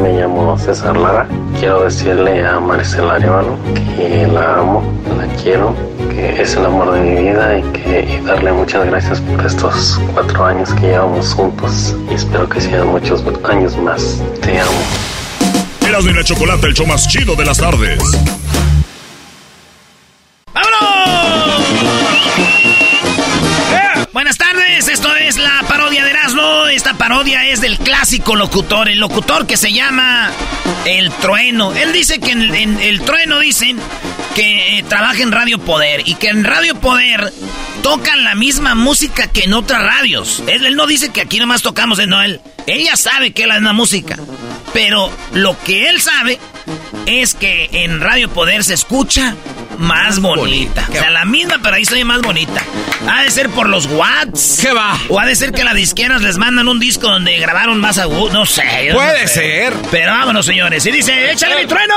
Me 0.03 0.13
llamo 0.13 0.55
César 0.59 0.95
Lara. 0.95 1.27
Quiero 1.59 1.83
decirle 1.83 2.45
a 2.45 2.59
Maricela 2.59 3.15
Arevalo 3.15 3.57
que 3.73 4.27
la 4.27 4.59
amo, 4.59 4.83
la 5.17 5.25
quiero, 5.41 5.75
que 6.11 6.39
es 6.39 6.55
el 6.55 6.65
amor 6.67 6.93
de 6.93 7.01
mi 7.01 7.21
vida 7.23 7.57
y 7.57 7.63
que 7.71 8.07
y 8.07 8.23
darle 8.23 8.51
muchas 8.51 8.85
gracias 8.85 9.19
por 9.19 9.43
estos 9.43 9.99
cuatro 10.13 10.45
años 10.45 10.71
que 10.75 10.81
llevamos 10.81 11.33
juntos 11.33 11.95
y 12.11 12.13
espero 12.13 12.47
que 12.47 12.61
sean 12.61 12.87
muchos 12.89 13.23
años 13.49 13.75
más. 13.77 14.21
Te 14.41 14.59
amo. 14.59 14.71
Erasmo 15.87 16.11
y 16.11 16.13
la 16.13 16.23
Chocolata, 16.23 16.67
el 16.67 16.75
show 16.75 16.85
más 16.85 17.07
chido 17.07 17.35
de 17.35 17.45
las 17.45 17.57
tardes. 17.57 17.99
Parodia 27.07 27.45
es 27.45 27.61
del 27.61 27.77
clásico 27.77 28.35
locutor, 28.35 28.89
el 28.89 28.99
locutor 28.99 29.47
que 29.47 29.55
se 29.55 29.71
llama 29.71 30.29
El 30.83 31.09
Trueno. 31.09 31.73
Él 31.73 31.93
dice 31.93 32.19
que 32.19 32.33
en, 32.33 32.81
El 32.81 32.99
Trueno 32.99 33.39
dicen 33.39 33.79
que 34.35 34.79
eh, 34.79 34.83
trabaja 34.83 35.23
en 35.23 35.31
Radio 35.31 35.57
Poder 35.57 36.01
y 36.05 36.15
que 36.15 36.27
en 36.27 36.43
Radio 36.43 36.75
Poder 36.75 37.31
tocan 37.81 38.25
la 38.25 38.35
misma 38.35 38.75
música 38.75 39.27
que 39.27 39.45
en 39.45 39.53
otras 39.53 39.83
radios. 39.83 40.43
Él, 40.47 40.75
no 40.75 40.85
dice 40.85 41.07
que 41.07 41.21
aquí 41.21 41.39
nomás 41.39 41.61
tocamos, 41.61 41.97
eh, 41.99 42.07
no, 42.07 42.21
él, 42.21 42.41
ella 42.65 42.97
sabe 42.97 43.31
que 43.31 43.43
es 43.43 43.47
la 43.47 43.55
misma 43.55 43.71
música. 43.71 44.17
Pero 44.73 45.09
lo 45.31 45.57
que 45.63 45.87
él 45.87 46.01
sabe 46.01 46.37
es 47.05 47.33
que 47.33 47.69
en 47.71 48.01
Radio 48.01 48.29
Poder 48.29 48.63
se 48.63 48.73
escucha 48.73 49.35
más 49.77 50.19
bonita. 50.19 50.85
O 50.89 50.91
sea, 50.91 51.09
la 51.11 51.25
misma, 51.25 51.59
pero 51.61 51.75
ahí 51.75 51.85
se 51.85 51.93
oye 51.95 52.03
más 52.05 52.21
bonita. 52.21 52.61
Ha 53.09 53.23
de 53.23 53.31
ser 53.31 53.49
por 53.49 53.69
los 53.69 53.85
watts. 53.85 54.59
¿Qué 54.61 54.71
va? 54.73 54.97
O 55.09 55.19
ha 55.19 55.25
de 55.25 55.35
ser 55.35 55.51
que 55.51 55.63
las 55.63 55.75
disqueras 55.75 56.21
les 56.21 56.37
mandan 56.37 56.67
un 56.67 56.79
disco 56.79 57.07
donde 57.07 57.37
grabaron 57.37 57.79
más 57.79 57.97
agudo. 57.99 58.33
No 58.33 58.45
sé. 58.45 58.89
no 58.89 58.95
Puede 58.95 59.27
sé. 59.27 59.33
ser. 59.35 59.73
Pero 59.91 60.11
vámonos, 60.11 60.45
señores. 60.45 60.85
Y 60.85 60.91
dice, 60.91 61.31
échale 61.31 61.55
mi 61.61 61.67
trueno. 61.67 61.95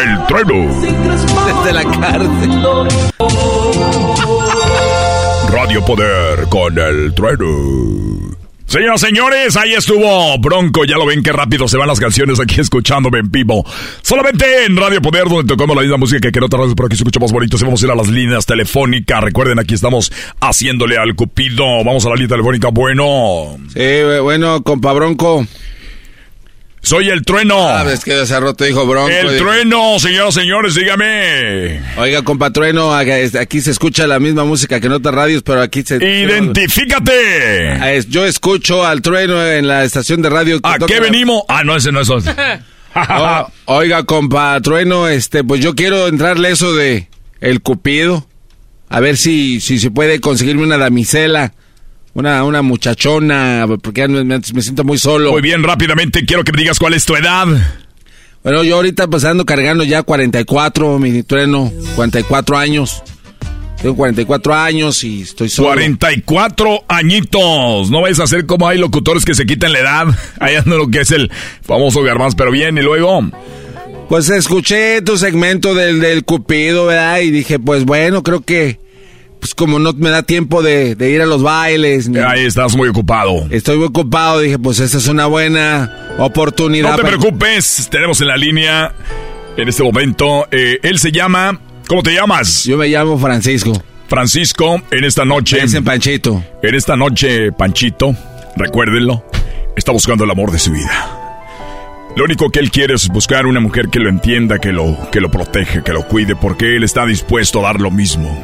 El 0.00 0.26
Trueno. 0.26 0.72
Desde 0.80 1.72
la 1.72 1.84
cárcel. 1.84 3.15
Radio 5.66 5.84
Poder 5.84 6.48
con 6.48 6.78
el 6.78 7.12
trueno. 7.12 8.36
Señoras, 8.66 9.00
señores, 9.00 9.56
ahí 9.56 9.72
estuvo 9.72 10.38
Bronco. 10.38 10.84
Ya 10.84 10.96
lo 10.96 11.04
ven 11.04 11.24
qué 11.24 11.32
rápido 11.32 11.66
se 11.66 11.76
van 11.76 11.88
las 11.88 11.98
canciones 11.98 12.38
aquí 12.38 12.60
escuchándome 12.60 13.18
en 13.18 13.32
vivo. 13.32 13.66
Solamente 14.00 14.64
en 14.64 14.76
Radio 14.76 15.02
Poder, 15.02 15.24
donde 15.28 15.42
tocamos 15.52 15.74
la 15.74 15.82
misma 15.82 15.96
música 15.96 16.30
que 16.30 16.38
en 16.38 16.44
otras 16.44 16.60
radios, 16.60 16.76
pero 16.76 16.86
aquí 16.86 16.94
se 16.94 17.02
escucha 17.02 17.18
más 17.18 17.32
bonito. 17.32 17.56
vamos 17.60 17.82
a 17.82 17.86
ir 17.86 17.90
a 17.90 17.96
las 17.96 18.06
líneas 18.06 18.46
telefónicas. 18.46 19.20
Recuerden, 19.24 19.58
aquí 19.58 19.74
estamos 19.74 20.12
haciéndole 20.40 20.98
al 20.98 21.16
cupido. 21.16 21.64
Vamos 21.82 22.06
a 22.06 22.10
la 22.10 22.14
línea 22.14 22.28
telefónica. 22.28 22.68
Bueno. 22.68 23.56
Sí, 23.74 24.20
bueno, 24.22 24.62
compa 24.62 24.92
Bronco. 24.92 25.48
Soy 26.86 27.08
el 27.08 27.24
trueno. 27.24 27.68
Ah, 27.68 27.84
es 27.92 28.04
que 28.04 28.14
hace 28.14 28.38
rato 28.38 28.62
dijo 28.62 28.86
bronco. 28.86 29.10
El 29.10 29.38
trueno, 29.38 29.98
señoras 29.98 30.34
señores, 30.34 30.76
dígame. 30.76 31.80
Oiga, 31.96 32.22
compa 32.22 32.52
trueno, 32.52 32.94
aquí 32.94 33.60
se 33.60 33.72
escucha 33.72 34.06
la 34.06 34.20
misma 34.20 34.44
música 34.44 34.78
que 34.78 34.86
en 34.86 34.92
otras 34.92 35.12
radios, 35.12 35.42
pero 35.42 35.62
aquí 35.62 35.82
se... 35.82 35.96
¡Identifícate! 35.96 37.70
Ah, 37.72 37.92
yo 38.08 38.24
escucho 38.24 38.86
al 38.86 39.02
trueno 39.02 39.44
en 39.44 39.66
la 39.66 39.82
estación 39.82 40.22
de 40.22 40.30
radio. 40.30 40.60
¿A 40.62 40.78
qué 40.78 41.00
venimos? 41.00 41.42
Ah, 41.48 41.64
no, 41.64 41.74
ese 41.74 41.90
no 41.90 42.02
es. 42.02 42.08
oh, 42.08 43.52
oiga, 43.64 44.04
compa 44.04 44.60
trueno, 44.60 45.08
este, 45.08 45.42
pues 45.42 45.60
yo 45.60 45.74
quiero 45.74 46.06
entrarle 46.06 46.52
eso 46.52 46.72
de 46.72 47.08
el 47.40 47.62
cupido. 47.62 48.28
A 48.88 49.00
ver 49.00 49.16
si, 49.16 49.60
si 49.60 49.80
se 49.80 49.90
puede 49.90 50.20
conseguirme 50.20 50.62
una 50.62 50.78
damisela 50.78 51.52
una, 52.16 52.44
una 52.44 52.62
muchachona, 52.62 53.66
porque 53.82 54.08
me, 54.08 54.24
me, 54.24 54.40
siento 54.40 54.84
muy 54.84 54.96
solo. 54.96 55.32
Muy 55.32 55.42
bien, 55.42 55.62
rápidamente 55.62 56.24
quiero 56.24 56.44
que 56.44 56.52
me 56.52 56.62
digas 56.62 56.78
cuál 56.78 56.94
es 56.94 57.04
tu 57.04 57.14
edad. 57.14 57.46
Bueno, 58.42 58.64
yo 58.64 58.76
ahorita 58.76 59.06
pues 59.08 59.24
ando 59.24 59.44
cargando 59.44 59.84
ya 59.84 60.02
44, 60.02 60.98
mi 60.98 61.22
trueno, 61.22 61.70
44 61.94 62.56
años. 62.56 63.02
Tengo 63.82 63.94
44 63.96 64.54
años 64.54 65.04
y 65.04 65.22
estoy 65.22 65.50
solo. 65.50 65.68
44 65.68 66.84
añitos. 66.88 67.90
No 67.90 68.00
vais 68.00 68.18
a 68.18 68.26
ser 68.26 68.46
como 68.46 68.66
hay 68.66 68.78
locutores 68.78 69.26
que 69.26 69.34
se 69.34 69.44
quitan 69.44 69.72
la 69.72 69.80
edad. 69.80 70.06
Ahí 70.40 70.54
ando 70.54 70.78
lo 70.78 70.88
que 70.88 71.02
es 71.02 71.10
el 71.10 71.30
famoso 71.60 72.02
Garbanz, 72.02 72.34
pero 72.34 72.50
bien, 72.50 72.78
y 72.78 72.82
luego... 72.82 73.30
Pues 74.08 74.30
escuché 74.30 75.02
tu 75.02 75.18
segmento 75.18 75.74
del, 75.74 76.00
del 76.00 76.24
Cupido, 76.24 76.86
¿verdad? 76.86 77.18
Y 77.18 77.30
dije, 77.32 77.58
pues 77.58 77.84
bueno, 77.84 78.22
creo 78.22 78.40
que 78.40 78.78
pues 79.40 79.54
como 79.54 79.78
no 79.78 79.92
me 79.92 80.10
da 80.10 80.22
tiempo 80.22 80.62
de, 80.62 80.96
ir 80.98 81.22
a 81.22 81.26
los 81.26 81.42
bailes. 81.42 82.10
Ahí 82.26 82.44
estás 82.44 82.76
muy 82.76 82.88
ocupado. 82.88 83.46
Estoy 83.50 83.76
muy 83.78 83.86
ocupado, 83.86 84.40
dije, 84.40 84.58
pues 84.58 84.80
esa 84.80 84.98
es 84.98 85.08
una 85.08 85.26
buena 85.26 86.16
oportunidad. 86.18 86.90
No 86.90 86.96
te 86.96 87.04
preocupes, 87.04 87.88
tenemos 87.90 88.20
en 88.20 88.28
la 88.28 88.36
línea 88.36 88.94
en 89.56 89.68
este 89.68 89.82
momento, 89.82 90.46
eh, 90.50 90.78
él 90.82 90.98
se 90.98 91.12
llama, 91.12 91.58
¿cómo 91.88 92.02
te 92.02 92.12
llamas? 92.12 92.64
Yo 92.64 92.76
me 92.76 92.88
llamo 92.88 93.18
Francisco. 93.18 93.72
Francisco, 94.08 94.82
en 94.90 95.04
esta 95.04 95.24
noche... 95.24 95.58
Es 95.62 95.74
en 95.74 95.82
Panchito. 95.82 96.44
En 96.62 96.74
esta 96.74 96.94
noche, 96.94 97.52
Panchito, 97.52 98.14
recuérdenlo, 98.56 99.24
está 99.76 99.92
buscando 99.92 100.24
el 100.24 100.30
amor 100.30 100.52
de 100.52 100.58
su 100.58 100.72
vida. 100.72 101.26
Lo 102.16 102.24
único 102.24 102.50
que 102.50 102.60
él 102.60 102.70
quiere 102.70 102.94
es 102.94 103.08
buscar 103.08 103.46
una 103.46 103.60
mujer 103.60 103.88
que 103.88 103.98
lo 103.98 104.08
entienda, 104.08 104.58
que 104.58 104.72
lo, 104.72 104.96
que 105.10 105.20
lo 105.20 105.30
protege, 105.30 105.82
que 105.82 105.92
lo 105.92 106.06
cuide, 106.06 106.36
porque 106.36 106.76
él 106.76 106.84
está 106.84 107.04
dispuesto 107.04 107.60
a 107.60 107.72
dar 107.72 107.80
lo 107.80 107.90
mismo. 107.90 108.42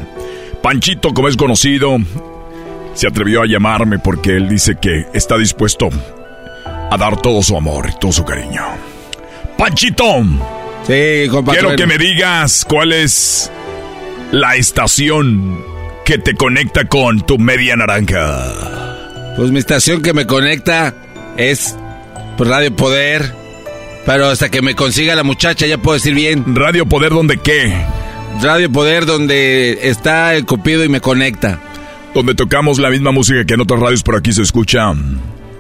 Panchito, 0.63 1.13
como 1.13 1.29
es 1.29 1.37
conocido, 1.37 1.99
se 2.95 3.09
atrevió 3.09 3.43
a 3.43 3.47
llamarme 3.47 3.99
porque 3.99 4.37
él 4.37 4.49
dice 4.49 4.77
que 4.81 5.07
está 5.13 5.37
dispuesto 5.37 5.89
a 6.91 6.97
dar 6.97 7.21
todo 7.21 7.43
su 7.43 7.57
amor 7.57 7.91
y 7.91 7.99
todo 7.99 8.13
su 8.13 8.25
cariño. 8.25 8.63
Panchito. 9.59 10.23
Sí, 10.87 11.29
Quiero 11.51 11.77
que 11.77 11.87
me 11.87 11.99
digas 11.99 12.65
cuál 12.69 12.93
es 12.93 13.51
la 14.31 14.57
estación 14.57 15.65
que 16.05 16.19
te 16.19 16.35
conecta 16.35 16.87
con 16.87 17.25
tu 17.25 17.39
media 17.39 17.77
naranja. 17.77 19.35
Pues 19.37 19.51
mi 19.51 19.59
estación 19.59 20.03
que 20.03 20.13
me 20.13 20.27
conecta 20.27 20.95
es 21.37 21.77
pues, 22.37 22.49
Radio 22.49 22.75
Poder. 22.75 23.33
Pero 24.05 24.27
hasta 24.27 24.49
que 24.49 24.63
me 24.63 24.75
consiga 24.75 25.15
la 25.15 25.23
muchacha 25.23 25.67
ya 25.67 25.79
puedo 25.79 25.95
decir 25.95 26.15
bien. 26.15 26.57
¿Radio 26.57 26.87
Poder 26.87 27.11
dónde 27.11 27.39
qué? 27.39 27.73
Radio 28.41 28.71
Poder 28.73 29.07
donde 29.07 29.79
está 29.83 30.35
el 30.35 30.47
Cupido 30.47 30.85
y 30.85 30.89
me 30.89 31.01
conecta. 31.01 31.61
Donde 32.15 32.35
tocamos 32.35 32.79
la 32.79 32.91
misma 32.91 33.13
música 33.13 33.45
que 33.45 33.55
en 33.55 33.61
otras 33.61 33.81
radios, 33.81 34.03
por 34.03 34.17
aquí 34.17 34.33
se 34.33 34.43
escucha. 34.43 34.93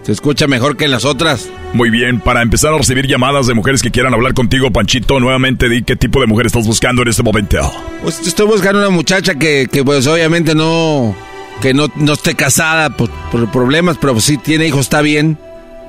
Se 0.03 0.13
escucha 0.13 0.47
mejor 0.49 0.77
que 0.77 0.85
en 0.85 0.91
las 0.91 1.05
otras. 1.05 1.49
Muy 1.75 1.89
bien, 1.91 2.21
para 2.21 2.43
empezar 2.43 2.75
a 2.75 2.79
recibir 2.79 3.07
llamadas 3.07 3.47
de 3.47 3.55
mujeres 3.55 3.83
que 3.83 3.91
quieran 3.91 4.13
hablar 4.13 4.35
contigo, 4.35 4.71
Panchito, 4.71 5.21
nuevamente 5.21 5.69
di 5.69 5.83
qué 5.83 5.97
tipo 5.97 6.21
de 6.21 6.27
mujer 6.27 6.47
estás 6.47 6.67
buscando 6.67 7.03
en 7.03 7.09
este 7.09 7.23
momento. 7.23 7.59
Pues 8.03 8.21
estoy 8.27 8.47
buscando 8.47 8.81
una 8.81 8.91
muchacha 8.91 9.37
que, 9.37 9.69
pues 9.85 10.07
obviamente 10.07 10.55
no, 10.55 11.15
que 11.61 11.73
no, 11.73 11.87
no 11.95 12.15
esté 12.15 12.35
casada 12.35 12.91
por, 12.97 13.11
problemas, 13.53 13.97
pero 13.99 14.21
si 14.21 14.39
tiene 14.39 14.67
hijos 14.67 14.81
está 14.81 15.03
bien. 15.03 15.39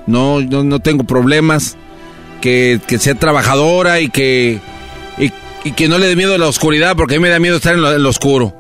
No, 0.05 0.41
no, 0.41 0.63
no 0.63 0.79
tengo 0.79 1.05
problemas. 1.05 1.77
Que, 2.39 2.81
que 2.85 2.97
sea 2.99 3.15
trabajadora 3.15 4.01
y 4.01 4.09
que, 4.09 4.59
y 5.17 5.31
que 5.71 5.87
no 5.87 5.97
le 5.97 6.07
dé 6.07 6.15
miedo 6.15 6.35
a 6.35 6.37
la 6.37 6.47
oscuridad, 6.47 6.95
porque 6.95 7.15
a 7.15 7.17
mí 7.19 7.23
me 7.23 7.29
da 7.29 7.39
miedo 7.39 7.57
estar 7.57 7.73
en 7.73 7.81
lo, 7.81 8.09
oscuro. 8.09 8.53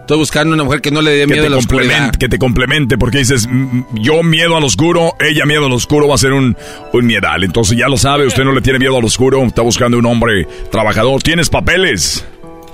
Estoy 0.00 0.18
buscando 0.18 0.52
una 0.52 0.64
mujer 0.64 0.80
que 0.80 0.90
no 0.90 1.00
le 1.00 1.12
dé 1.12 1.26
miedo 1.26 1.46
a 1.46 1.50
la 1.50 1.58
oscuridad. 1.58 2.10
Que 2.10 2.28
te 2.28 2.38
complemente, 2.38 2.98
porque 2.98 3.18
dices, 3.18 3.48
yo 3.92 4.22
miedo 4.22 4.56
al 4.56 4.64
oscuro, 4.64 5.14
ella 5.20 5.46
miedo 5.46 5.66
al 5.66 5.72
oscuro, 5.72 6.08
va 6.08 6.16
a 6.16 6.18
ser 6.18 6.32
un, 6.32 6.56
un 6.92 7.06
miedal. 7.06 7.44
Entonces 7.44 7.78
ya 7.78 7.88
lo 7.88 7.96
sabe, 7.96 8.26
usted 8.26 8.44
no 8.44 8.52
le 8.52 8.60
tiene 8.60 8.80
miedo 8.80 8.96
al 8.96 9.04
oscuro, 9.04 9.42
está 9.44 9.62
buscando 9.62 9.96
un 9.96 10.06
hombre 10.06 10.46
trabajador. 10.70 11.22
¿Tienes 11.22 11.48
papeles? 11.48 12.24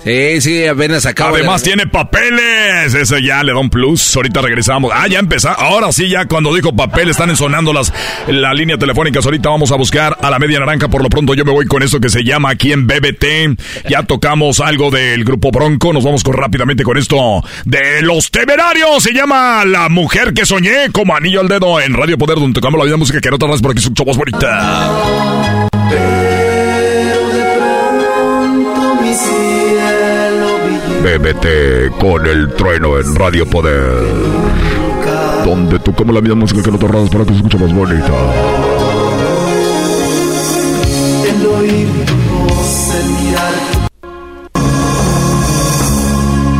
Sí, 0.04 0.40
sí, 0.40 0.66
apenas 0.66 1.06
acabo. 1.06 1.34
Además 1.34 1.62
tiene 1.62 1.86
papeles. 1.86 2.94
Eso 2.94 3.18
ya 3.18 3.42
le 3.42 3.52
da 3.52 3.58
un 3.58 3.68
plus. 3.68 4.16
Ahorita 4.16 4.40
regresamos. 4.40 4.92
Ah, 4.94 5.06
ya 5.08 5.18
empezó. 5.18 5.48
Ahora 5.48 5.92
sí, 5.92 6.08
ya 6.08 6.26
cuando 6.26 6.54
dijo 6.54 6.74
papel 6.74 7.10
están 7.10 7.30
ensonando 7.30 7.72
las 7.72 7.92
la 8.28 8.54
línea 8.54 8.78
telefónica. 8.78 9.20
Ahorita 9.22 9.48
vamos 9.48 9.72
a 9.72 9.76
buscar 9.76 10.16
a 10.22 10.30
la 10.30 10.38
media 10.38 10.60
naranja. 10.60 10.88
Por 10.88 11.02
lo 11.02 11.08
pronto 11.08 11.34
yo 11.34 11.44
me 11.44 11.52
voy 11.52 11.66
con 11.66 11.82
eso 11.82 12.00
que 12.00 12.08
se 12.08 12.22
llama 12.22 12.50
aquí 12.50 12.72
en 12.72 12.86
BBT. 12.86 13.60
Ya 13.88 14.04
tocamos 14.04 14.60
algo 14.60 14.90
del 14.90 15.24
grupo 15.24 15.50
Bronco. 15.50 15.92
Nos 15.92 16.04
vamos 16.04 16.22
con, 16.22 16.34
rápidamente 16.34 16.84
con 16.84 16.96
esto 16.96 17.42
de 17.64 18.02
los 18.02 18.30
temerarios. 18.30 19.02
Se 19.02 19.12
llama 19.12 19.64
La 19.64 19.88
mujer 19.88 20.32
que 20.32 20.46
soñé 20.46 20.90
como 20.92 21.16
anillo 21.16 21.40
al 21.40 21.48
dedo 21.48 21.80
en 21.80 21.94
Radio 21.94 22.16
Poder, 22.16 22.38
donde 22.38 22.54
tocamos 22.54 22.78
la 22.78 22.84
vida 22.84 22.96
música 22.96 23.20
que 23.20 23.30
no 23.30 23.38
tardas 23.38 23.60
por 23.60 23.72
aquí 23.72 23.82
voz 24.04 24.16
bonita. 24.16 25.68
Bébete 31.08 31.90
con 31.98 32.26
el 32.26 32.52
trueno 32.52 32.98
en 32.98 33.14
Radio 33.14 33.48
Poder. 33.48 33.96
Donde 35.42 35.78
tú 35.78 35.94
como 35.94 36.12
la 36.12 36.20
misma 36.20 36.36
música 36.36 36.62
que 36.62 36.70
no 36.70 36.78
te 36.78 36.86
radas 36.86 37.08
para 37.08 37.24
que 37.24 37.30
se 37.30 37.36
escuche 37.36 37.56
más 37.56 37.72
bonita. 37.72 38.12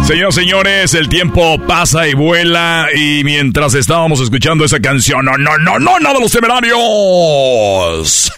Señoras 0.07 0.35
señores, 0.35 0.95
el 0.95 1.11
tiempo 1.11 1.59
pasa 1.67 2.09
y 2.09 2.15
vuela 2.15 2.87
y 2.95 3.25
mientras 3.25 3.75
estábamos 3.75 4.21
escuchando 4.21 4.65
esa 4.65 4.81
canción, 4.81 5.27
no, 5.27 5.37
no, 5.37 5.59
no, 5.59 5.79
no, 5.79 5.99
nada 5.99 6.15
de 6.15 6.21
los 6.23 6.33
temerarios. 6.33 8.33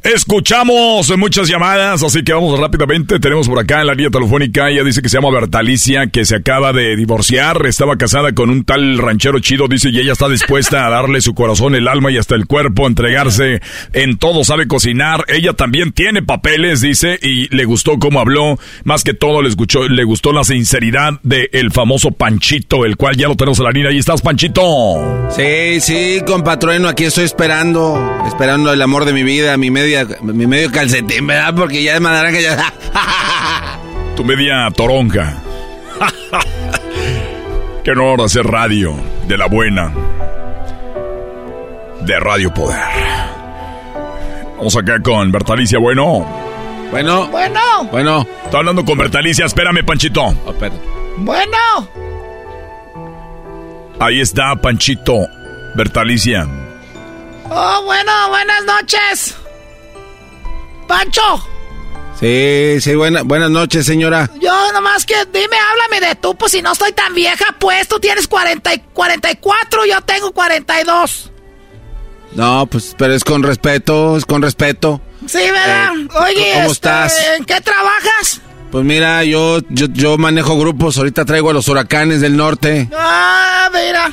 Escuchamos 0.00 1.12
muchas 1.18 1.48
llamadas, 1.48 2.04
así 2.04 2.22
que 2.22 2.32
vamos 2.32 2.56
rápidamente. 2.56 3.18
Tenemos 3.18 3.48
por 3.48 3.58
acá 3.58 3.80
en 3.80 3.88
la 3.88 3.94
línea 3.94 4.10
telefónica, 4.10 4.70
ella 4.70 4.84
dice 4.84 5.02
que 5.02 5.08
se 5.08 5.16
llama 5.16 5.32
Bertalicia, 5.32 6.06
que 6.06 6.24
se 6.24 6.36
acaba 6.36 6.72
de 6.72 6.94
divorciar, 6.94 7.66
estaba 7.66 7.96
casada 7.96 8.32
con 8.32 8.48
un 8.48 8.64
tal 8.64 8.96
ranchero 8.98 9.40
chido, 9.40 9.66
dice, 9.66 9.90
y 9.90 9.98
ella 9.98 10.12
está 10.12 10.28
dispuesta 10.28 10.86
a 10.86 10.90
darle 10.90 11.20
su 11.20 11.34
corazón, 11.34 11.74
el 11.74 11.88
alma 11.88 12.12
y 12.12 12.16
hasta 12.16 12.36
el 12.36 12.46
cuerpo, 12.46 12.86
entregarse 12.86 13.60
en 13.92 14.18
todo, 14.18 14.44
sabe 14.44 14.68
cocinar. 14.68 15.24
Ella 15.26 15.54
también 15.54 15.90
tiene 15.90 16.22
papeles, 16.22 16.80
dice, 16.80 17.18
y 17.20 17.52
le 17.54 17.64
gustó 17.64 17.98
cómo 17.98 18.20
habló. 18.20 18.56
Más 18.84 19.02
que 19.02 19.14
todo 19.14 19.42
le, 19.42 19.48
escuchó, 19.48 19.88
le 19.88 20.04
gustó 20.04 20.32
la 20.32 20.44
sinceridad 20.44 21.14
del 21.24 21.50
el 21.52 21.72
famoso 21.72 22.12
Panchito, 22.12 22.84
el 22.84 22.96
cual 22.96 23.16
ya 23.16 23.26
lo 23.26 23.34
tenemos 23.34 23.58
en 23.58 23.64
la 23.64 23.72
línea. 23.72 23.90
Ahí 23.90 23.98
estás, 23.98 24.22
Panchito. 24.22 24.62
Sí, 25.34 25.80
sí, 25.80 26.20
compatrueno, 26.24 26.86
aquí 26.86 27.02
estoy 27.02 27.24
esperando, 27.24 27.98
esperando 28.28 28.72
el 28.72 28.80
amor 28.80 29.04
de 29.04 29.12
mi 29.12 29.24
vida, 29.24 29.56
mi 29.56 29.72
medio 29.72 29.87
mi 30.22 30.46
medio 30.46 30.70
calcetín, 30.70 31.26
¿verdad? 31.26 31.54
Porque 31.54 31.82
ya 31.82 31.98
de 31.98 32.32
que 32.32 32.42
ya... 32.42 32.72
tu 34.16 34.24
media 34.24 34.70
toronja. 34.74 35.36
Qué 37.84 37.92
honor 37.92 38.22
hacer 38.22 38.44
radio 38.44 38.94
de 39.26 39.38
la 39.38 39.46
buena. 39.46 39.92
De 42.02 42.20
Radio 42.20 42.52
Poder. 42.52 42.78
Vamos 44.56 44.76
acá 44.76 45.00
con 45.00 45.30
Bertalicia, 45.30 45.78
bueno. 45.78 46.26
Bueno. 46.90 47.28
Bueno. 47.28 47.84
Bueno. 47.90 48.26
Está 48.44 48.58
hablando 48.58 48.84
con 48.84 48.98
Bertalicia, 48.98 49.46
espérame, 49.46 49.84
Panchito. 49.84 50.22
Oh, 50.22 50.54
bueno. 51.18 51.56
Ahí 54.00 54.20
está, 54.20 54.54
Panchito. 54.56 55.28
Bertalicia. 55.74 56.46
Oh, 57.50 57.82
bueno, 57.84 58.12
buenas 58.28 58.64
noches. 58.64 59.37
Pancho. 60.88 61.46
Sí, 62.18 62.80
sí, 62.80 62.96
buena, 62.96 63.22
buenas 63.22 63.50
noches, 63.50 63.86
señora. 63.86 64.28
Yo 64.40 64.72
nomás 64.72 65.06
que 65.06 65.14
dime, 65.32 65.56
háblame 65.70 66.08
de 66.08 66.16
tú, 66.16 66.34
pues 66.34 66.50
si 66.50 66.62
no 66.62 66.72
estoy 66.72 66.92
tan 66.92 67.14
vieja, 67.14 67.54
pues 67.60 67.86
tú 67.86 68.00
tienes 68.00 68.26
40 68.26 68.74
y 68.74 68.78
44, 68.92 69.86
yo 69.86 70.00
tengo 70.00 70.32
42. 70.32 71.30
No, 72.32 72.66
pues, 72.66 72.96
pero 72.98 73.14
es 73.14 73.22
con 73.22 73.44
respeto, 73.44 74.16
es 74.16 74.26
con 74.26 74.42
respeto. 74.42 75.00
Sí, 75.26 75.38
¿verdad? 75.38 75.92
Eh, 75.96 76.08
Oye, 76.24 76.50
¿cómo 76.54 76.62
este, 76.62 76.72
estás? 76.72 77.26
¿en 77.36 77.44
qué 77.44 77.60
trabajas? 77.60 78.40
Pues 78.72 78.84
mira, 78.84 79.24
yo, 79.24 79.60
yo, 79.70 79.86
yo 79.86 80.18
manejo 80.18 80.58
grupos, 80.58 80.98
ahorita 80.98 81.24
traigo 81.24 81.50
a 81.50 81.52
los 81.52 81.68
huracanes 81.68 82.20
del 82.20 82.36
norte. 82.36 82.88
Ah, 82.96 83.70
mira. 83.72 84.12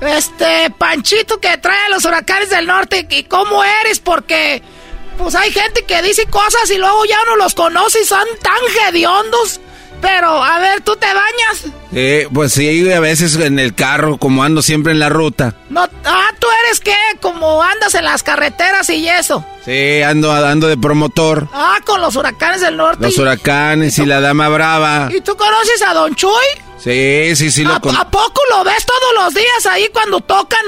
Este, 0.00 0.70
Panchito 0.76 1.40
que 1.40 1.56
trae 1.58 1.86
a 1.86 1.88
los 1.88 2.04
huracanes 2.04 2.50
del 2.50 2.66
norte. 2.66 3.06
¿Y 3.08 3.24
cómo 3.24 3.64
eres? 3.64 4.00
Porque, 4.00 4.62
pues 5.16 5.34
hay 5.34 5.50
gente 5.52 5.84
que 5.84 6.02
dice 6.02 6.26
cosas 6.26 6.70
y 6.70 6.78
luego 6.78 7.04
ya 7.04 7.16
uno 7.26 7.36
los 7.36 7.54
conoce 7.54 8.00
y 8.02 8.04
son 8.04 8.26
tan 8.42 8.58
hediondos. 8.88 9.60
Pero, 10.00 10.42
a 10.44 10.58
ver, 10.58 10.82
¿tú 10.82 10.96
te 10.96 11.06
bañas? 11.06 11.64
Eh, 11.92 12.28
pues 12.34 12.52
sí, 12.52 12.92
a 12.92 13.00
veces 13.00 13.36
en 13.36 13.58
el 13.58 13.74
carro, 13.74 14.18
como 14.18 14.42
ando 14.44 14.60
siempre 14.60 14.92
en 14.92 14.98
la 14.98 15.08
ruta. 15.08 15.54
No, 15.70 15.88
ah, 16.04 16.28
¿tú 16.38 16.46
eres 16.66 16.80
qué? 16.80 16.94
Como 17.22 17.62
andas 17.62 17.94
en 17.94 18.04
las 18.04 18.22
carreteras 18.22 18.90
y 18.90 19.08
eso. 19.08 19.46
Sí, 19.64 20.02
ando, 20.02 20.30
ando 20.30 20.66
de 20.66 20.76
promotor. 20.76 21.48
Ah, 21.54 21.78
con 21.86 22.02
los 22.02 22.16
huracanes 22.16 22.60
del 22.60 22.76
norte. 22.76 23.02
Los 23.02 23.16
y- 23.16 23.20
huracanes 23.22 23.98
y 23.98 24.04
la 24.04 24.20
dama 24.20 24.48
brava. 24.50 25.08
¿Y 25.10 25.22
tú 25.22 25.36
conoces 25.36 25.80
a 25.80 25.94
Don 25.94 26.14
Chuy? 26.14 26.30
Sí, 26.78 27.34
sí, 27.34 27.50
sí, 27.50 27.64
lo 27.64 27.72
¿A, 27.74 27.80
con... 27.80 27.96
¿A 27.96 28.10
poco 28.10 28.42
lo 28.50 28.62
ves 28.62 28.84
todos 28.84 29.24
los 29.24 29.32
días 29.32 29.64
ahí 29.70 29.88
cuando 29.90 30.20
tocan? 30.20 30.60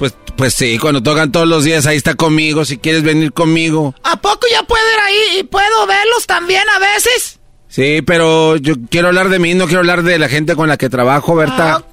Pues, 0.00 0.14
pues 0.34 0.54
sí, 0.54 0.78
cuando 0.78 1.02
tocan 1.02 1.30
todos 1.30 1.46
los 1.46 1.62
días, 1.62 1.84
ahí 1.84 1.98
está 1.98 2.14
conmigo, 2.14 2.64
si 2.64 2.78
quieres 2.78 3.02
venir 3.02 3.34
conmigo. 3.34 3.94
¿A 4.02 4.18
poco 4.18 4.46
ya 4.50 4.62
puedo 4.62 4.82
ir 4.94 4.98
ahí 4.98 5.40
y 5.40 5.42
puedo 5.42 5.86
verlos 5.86 6.26
también 6.26 6.62
a 6.74 6.78
veces? 6.78 7.38
Sí, 7.68 8.00
pero 8.00 8.56
yo 8.56 8.76
quiero 8.88 9.08
hablar 9.08 9.28
de 9.28 9.38
mí, 9.38 9.52
no 9.52 9.66
quiero 9.66 9.80
hablar 9.80 10.02
de 10.02 10.18
la 10.18 10.30
gente 10.30 10.56
con 10.56 10.70
la 10.70 10.78
que 10.78 10.88
trabajo, 10.88 11.34
Berta. 11.36 11.84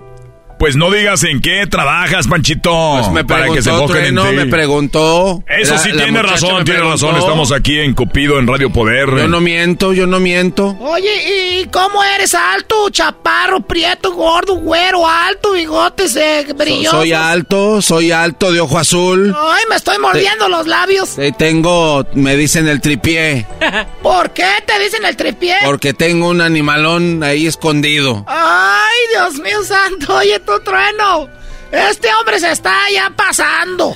Pues 0.59 0.75
no 0.75 0.89
digas 0.91 1.23
en 1.23 1.39
qué 1.39 1.67
trabajas, 1.67 2.27
Panchito. 2.27 2.95
Pues 2.99 3.11
me 3.11 3.23
para 3.23 3.45
que 3.49 3.61
se 3.61 3.69
preguntó, 3.69 3.83
enfoquen 3.93 4.05
en 4.05 4.15
Trueno, 4.15 4.29
ti. 4.31 4.35
me 4.35 4.45
preguntó. 4.51 5.43
Eso 5.47 5.73
La- 5.73 5.79
sí 5.79 5.91
la 5.91 6.03
tiene 6.03 6.21
razón, 6.23 6.63
tiene 6.65 6.79
preguntó. 6.79 7.07
razón. 7.07 7.15
Estamos 7.17 7.51
aquí 7.51 7.79
en 7.79 7.93
Cupido, 7.93 8.39
en 8.39 8.47
Radio 8.47 8.71
Poder. 8.71 9.07
Yo 9.17 9.27
no 9.27 9.39
miento, 9.39 9.93
yo 9.93 10.07
no 10.07 10.19
miento. 10.19 10.75
Oye, 10.79 11.61
¿y 11.61 11.65
cómo 11.67 12.03
eres? 12.03 12.33
¿Alto, 12.33 12.89
chaparro, 12.89 13.61
prieto, 13.61 14.11
gordo, 14.13 14.55
güero, 14.55 15.07
alto, 15.07 15.51
bigotes 15.53 16.15
eh, 16.15 16.47
brillosos? 16.55 16.99
soy 17.01 17.13
alto, 17.13 17.81
soy 17.81 18.11
alto, 18.11 18.51
de 18.51 18.59
ojo 18.59 18.79
azul. 18.79 19.35
Ay, 19.37 19.63
me 19.69 19.75
estoy 19.75 19.99
mordiendo 19.99 20.49
los 20.49 20.65
labios. 20.67 21.17
Eh, 21.19 21.33
Tengo, 21.37 22.05
me 22.15 22.35
dicen 22.35 22.67
el 22.67 22.81
tripié, 22.81 23.45
¿Por 24.01 24.31
qué 24.31 24.47
te 24.65 24.79
dicen 24.83 25.05
el 25.05 25.15
tripié? 25.15 25.55
porque 25.65 25.93
tengo 25.93 26.29
un 26.29 26.41
animalón 26.41 27.23
ahí 27.23 27.45
escondido. 27.47 28.25
Ay, 28.27 28.97
Dios 29.11 29.35
mío 29.39 29.63
santo, 29.63 30.15
oye, 30.15 30.39
tu 30.47 30.59
trueno. 30.61 31.29
Este 31.71 32.07
hombre 32.13 32.39
se 32.39 32.51
está 32.51 32.73
ya 32.91 33.11
pasando. 33.15 33.93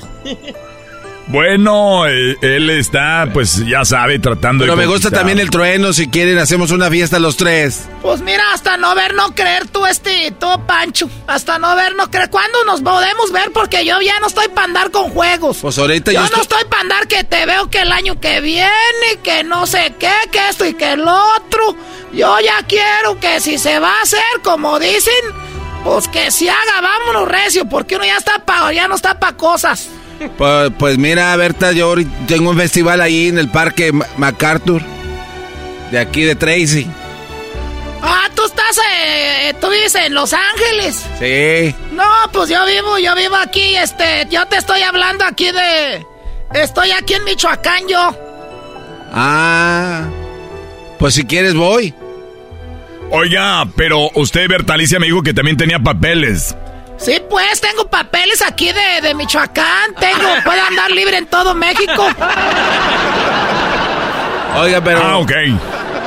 Bueno, 1.28 2.08
eh, 2.08 2.36
él 2.42 2.70
está, 2.72 3.30
pues 3.32 3.66
ya 3.66 3.86
sabe, 3.86 4.20
tratando 4.20 4.66
Pero 4.66 4.76
de. 4.76 4.82
me 4.82 4.86
gusta 4.86 5.10
también 5.10 5.40
el 5.40 5.50
trueno, 5.50 5.94
si 5.94 6.10
quieren 6.10 6.38
hacemos 6.38 6.72
una 6.72 6.90
fiesta 6.90 7.20
los 7.20 7.38
tres. 7.38 7.88
Pues 8.02 8.20
mira, 8.20 8.44
hasta 8.54 8.76
no 8.76 8.94
ver, 8.96 9.14
no 9.14 9.34
creer 9.34 9.66
tú, 9.70 9.86
este, 9.86 10.34
tú, 10.38 10.48
Pancho. 10.68 11.10
Hasta 11.28 11.58
no 11.58 11.74
ver, 11.78 11.96
no 11.96 12.12
creer. 12.12 12.30
¿Cuándo 12.30 12.66
nos 12.66 12.82
podemos 12.82 13.32
ver? 13.32 13.52
Porque 13.54 13.86
yo 13.86 14.02
ya 14.02 14.20
no 14.20 14.28
estoy 14.28 14.50
para 14.50 14.66
andar 14.66 14.92
con 14.92 15.10
juegos. 15.12 15.60
Pues 15.62 15.78
ahorita 15.78 16.12
yo 16.12 16.22
yo, 16.22 16.36
no 16.36 16.42
estoy 16.42 16.66
para 16.66 16.82
andar 16.82 17.08
que 17.08 17.24
te 17.24 17.46
veo 17.46 17.70
que 17.70 17.80
el 17.80 17.94
año 17.94 18.20
que 18.20 18.42
viene, 18.42 18.70
que 19.24 19.46
no 19.46 19.66
sé 19.68 19.94
qué, 19.98 20.12
que 20.34 20.50
esto 20.50 20.66
y 20.66 20.74
que 20.74 20.94
el 20.94 21.08
otro. 21.08 21.78
Yo 22.12 22.38
ya 22.42 22.66
quiero 22.68 23.18
que 23.22 23.40
si 23.40 23.58
se 23.58 23.80
va 23.80 24.00
a 24.00 24.02
hacer, 24.02 24.42
como 24.44 24.80
dicen, 24.80 25.14
pues 25.84 26.08
que 26.08 26.32
se 26.32 26.50
haga, 26.50 26.82
vámonos 26.82 27.28
recio, 27.28 27.66
porque 27.66 27.96
uno 27.96 28.06
ya 28.06 28.18
está 28.18 28.40
pa, 28.40 28.72
ya 28.74 28.88
no 28.88 28.96
está 28.96 29.20
para 29.20 29.36
cosas. 29.38 29.88
Pues, 30.38 30.72
pues 30.78 30.98
mira, 30.98 31.36
Berta, 31.36 31.72
yo 31.72 31.96
tengo 32.28 32.52
un 32.52 32.58
festival 32.58 33.02
ahí 33.02 33.28
en 33.30 33.38
el 33.40 33.50
parque 33.50 33.92
Ma- 33.92 34.06
MacArthur, 34.18 34.82
de 35.92 36.00
aquí 36.00 36.22
de 36.24 36.36
Tracy. 36.36 36.88
Ah, 38.04 38.28
tú 38.36 38.46
estás, 38.46 38.80
eh, 39.00 39.54
tú 39.60 39.70
vives 39.70 39.94
en 39.96 40.14
Los 40.14 40.34
Ángeles. 40.34 41.04
Sí. 41.20 41.76
No, 41.92 42.04
pues 42.32 42.50
yo 42.50 42.64
vivo, 42.66 42.98
yo 43.00 43.14
vivo 43.16 43.36
aquí, 43.36 43.76
este, 43.76 44.28
yo 44.30 44.46
te 44.48 44.58
estoy 44.58 44.82
hablando 44.82 45.24
aquí 45.26 45.52
de... 45.52 46.06
Estoy 46.54 46.92
aquí 46.92 47.14
en 47.14 47.24
Michoacán 47.24 47.88
yo. 47.88 48.16
Ah, 49.14 50.04
pues 51.00 51.14
si 51.16 51.26
quieres 51.26 51.54
voy. 51.54 51.94
Oiga, 53.12 53.68
pero 53.76 54.10
usted, 54.16 54.48
Bertalicia, 54.48 54.98
me 55.00 55.08
dijo 55.08 55.22
que 55.22 55.34
también 55.34 55.58
tenía 55.58 55.80
papeles. 55.80 56.56
Sí, 56.98 57.22
pues, 57.30 57.60
tengo 57.60 57.90
papeles 57.90 58.42
aquí 58.42 58.72
de, 58.72 59.02
de 59.02 59.14
Michoacán, 59.14 59.96
tengo, 60.00 60.30
puedo 60.46 60.62
andar 60.64 60.92
libre 60.92 61.18
en 61.18 61.26
todo 61.26 61.54
México. 61.54 62.08
Oiga, 64.56 64.82
pero... 64.82 65.02
Ah, 65.04 65.18
ok. 65.18 65.32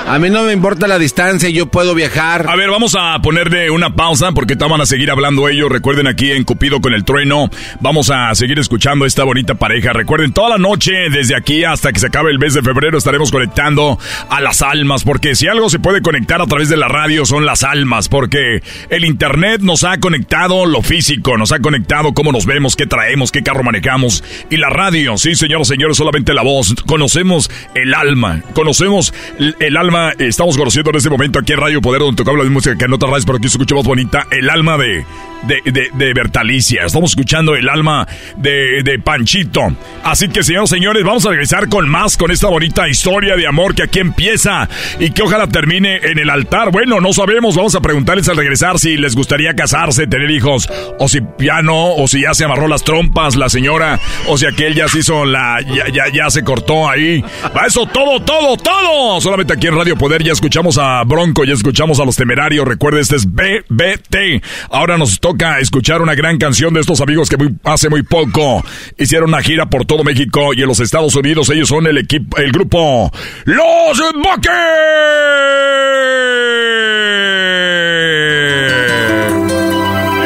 A 0.07 0.19
mí 0.19 0.29
no 0.29 0.43
me 0.43 0.53
importa 0.53 0.87
la 0.87 0.99
distancia, 0.99 1.49
yo 1.49 1.67
puedo 1.67 1.95
viajar. 1.95 2.47
A 2.47 2.57
ver, 2.57 2.69
vamos 2.69 2.95
a 2.95 3.19
ponerle 3.23 3.71
una 3.71 3.97
pausa 3.97 4.33
porque 4.33 4.55
van 4.55 4.83
a 4.83 4.87
seguir 4.87 5.11
hablando 5.11 5.49
ellos. 5.49 5.73
Recuerden 5.73 6.07
aquí 6.07 6.31
en 6.31 6.45
Cupido 6.45 6.83
con 6.83 6.93
el 6.93 7.05
Trueno. 7.05 7.49
Vamos 7.81 8.11
a 8.11 8.35
seguir 8.35 8.59
escuchando 8.59 9.07
esta 9.07 9.25
bonita 9.25 9.55
pareja. 9.55 9.95
Recuerden, 9.95 10.35
toda 10.35 10.51
la 10.51 10.59
noche, 10.59 10.93
desde 11.11 11.35
aquí 11.35 11.65
hasta 11.65 11.91
que 11.91 12.01
se 12.01 12.09
acabe 12.09 12.31
el 12.31 12.39
mes 12.39 12.53
de 12.53 12.61
febrero, 12.61 12.99
estaremos 12.99 13.31
conectando 13.31 13.99
a 14.29 14.43
las 14.43 14.61
almas. 14.61 15.05
Porque 15.05 15.35
si 15.35 15.49
algo 15.49 15.71
se 15.71 15.79
puede 15.79 16.03
conectar 16.03 16.41
a 16.43 16.47
través 16.47 16.69
de 16.69 16.77
la 16.77 16.89
radio 16.89 17.25
son 17.25 17.47
las 17.47 17.65
almas. 17.65 18.11
Porque 18.11 18.63
el 18.91 19.07
internet 19.07 19.63
nos 19.63 19.85
ha 19.85 19.99
conectado 20.01 20.67
lo 20.67 20.83
físico, 20.83 21.39
nos 21.39 21.51
ha 21.53 21.61
conectado 21.61 22.13
cómo 22.13 22.31
nos 22.31 22.45
vemos, 22.45 22.77
qué 22.77 22.87
traemos, 22.87 23.33
qué 23.33 23.43
carro 23.43 23.65
manejamos. 23.65 24.23
Y 24.51 24.59
la 24.59 24.69
radio, 24.69 25.17
sí, 25.17 25.35
señoras 25.35 25.69
y 25.69 25.73
señores, 25.73 25.97
solamente 25.97 26.35
la 26.35 26.43
voz. 26.43 26.75
Conocemos 26.87 27.51
el 27.75 27.95
alma, 27.95 28.43
conocemos 28.53 29.15
el, 29.39 29.57
el 29.61 29.77
Estamos 30.19 30.57
conociendo 30.57 30.91
en 30.91 30.97
este 30.97 31.09
momento 31.09 31.39
aquí 31.39 31.53
en 31.53 31.61
Radio 31.61 31.81
Poder, 31.81 32.01
donde 32.01 32.17
tocamos 32.17 32.45
la 32.45 32.51
música 32.51 32.77
que 32.77 32.93
otras 32.93 33.11
radios, 33.11 33.27
pero 33.27 33.39
aquí 33.39 33.49
se 33.49 33.57
escucha 33.57 33.77
más 33.77 33.85
bonita, 33.85 34.27
el 34.33 34.51
alma 34.51 34.77
de, 34.77 35.05
de, 35.45 35.91
de, 35.93 36.15
Bertalicia. 36.15 36.85
Estamos 36.85 37.13
escuchando 37.13 37.55
el 37.55 37.69
alma 37.69 38.09
de, 38.37 38.83
de 38.83 38.99
Panchito. 38.99 39.73
Así 40.03 40.29
que, 40.29 40.43
señores 40.43 40.71
señores, 40.71 41.05
vamos 41.05 41.25
a 41.27 41.31
regresar 41.31 41.69
con 41.69 41.89
más, 41.89 42.17
con 42.17 42.33
esta 42.33 42.49
bonita 42.49 42.89
historia 42.89 43.37
de 43.37 43.47
amor 43.47 43.77
que 43.77 43.85
aquí 43.85 44.01
empieza 44.01 44.69
y 44.99 45.11
que 45.11 45.23
ojalá 45.23 45.47
termine 45.47 45.99
en 46.03 46.19
el 46.19 46.29
altar. 46.29 46.73
Bueno, 46.73 47.01
no 47.01 47.13
sabemos, 47.13 47.55
vamos 47.55 47.77
a 47.77 47.81
preguntarles 47.81 48.29
al 48.29 48.37
regresar 48.37 48.81
si 48.81 48.97
les 48.97 49.15
gustaría 49.15 49.55
casarse, 49.55 50.09
tener 50.09 50.31
hijos, 50.31 50.69
o 50.99 51.07
si 51.07 51.21
ya 51.39 51.63
no, 51.63 51.95
o 51.95 52.09
si 52.09 52.23
ya 52.23 52.35
se 52.35 52.45
amarró 52.45 52.67
las 52.67 52.83
trompas 52.83 53.37
la 53.37 53.49
señora, 53.49 54.01
o 54.27 54.37
si 54.39 54.47
aquel 54.47 54.75
ya 54.75 54.89
se 54.89 54.99
hizo 54.99 55.25
la, 55.25 55.61
ya, 55.61 55.89
ya, 55.89 56.05
ya 56.13 56.31
se 56.31 56.43
cortó 56.43 56.89
ahí. 56.89 57.23
Va 57.57 57.67
eso 57.67 57.87
todo, 57.87 58.21
todo, 58.21 58.57
todo. 58.57 59.21
Solamente 59.21 59.53
aquí 59.53 59.69
en 59.69 59.77
Radio 59.77 59.84
Poder 59.93 60.25
ya 60.25 60.33
escuchamos 60.33 60.79
a 60.79 61.05
Bronco, 61.05 61.45
ya 61.45 61.53
escuchamos 61.53 62.01
a 62.01 62.07
los 62.07 62.17
temerarios. 62.17 62.67
Recuerde, 62.67 63.01
este 63.01 63.17
es 63.17 63.27
BBT. 63.27 64.43
Ahora 64.71 64.97
nos 64.97 65.21
toca 65.21 65.59
escuchar 65.59 66.01
una 66.01 66.15
gran 66.15 66.39
canción 66.39 66.73
de 66.73 66.81
estos 66.81 67.03
amigos 67.03 67.29
que 67.29 67.37
hace 67.65 67.91
muy 67.91 68.03
poco 68.03 68.65
hicieron 68.97 69.29
una 69.29 69.43
gira 69.43 69.67
por 69.67 69.85
todo 69.85 70.03
México 70.03 70.55
y 70.55 70.63
en 70.63 70.69
los 70.69 70.81
Estados 70.81 71.15
Unidos. 71.15 71.51
Ellos 71.51 71.69
son 71.69 71.87
el 71.87 71.99
equipo, 71.99 72.39
el 72.39 72.51
grupo 72.51 73.13
Los 73.45 74.03
Buckets. 74.15 74.55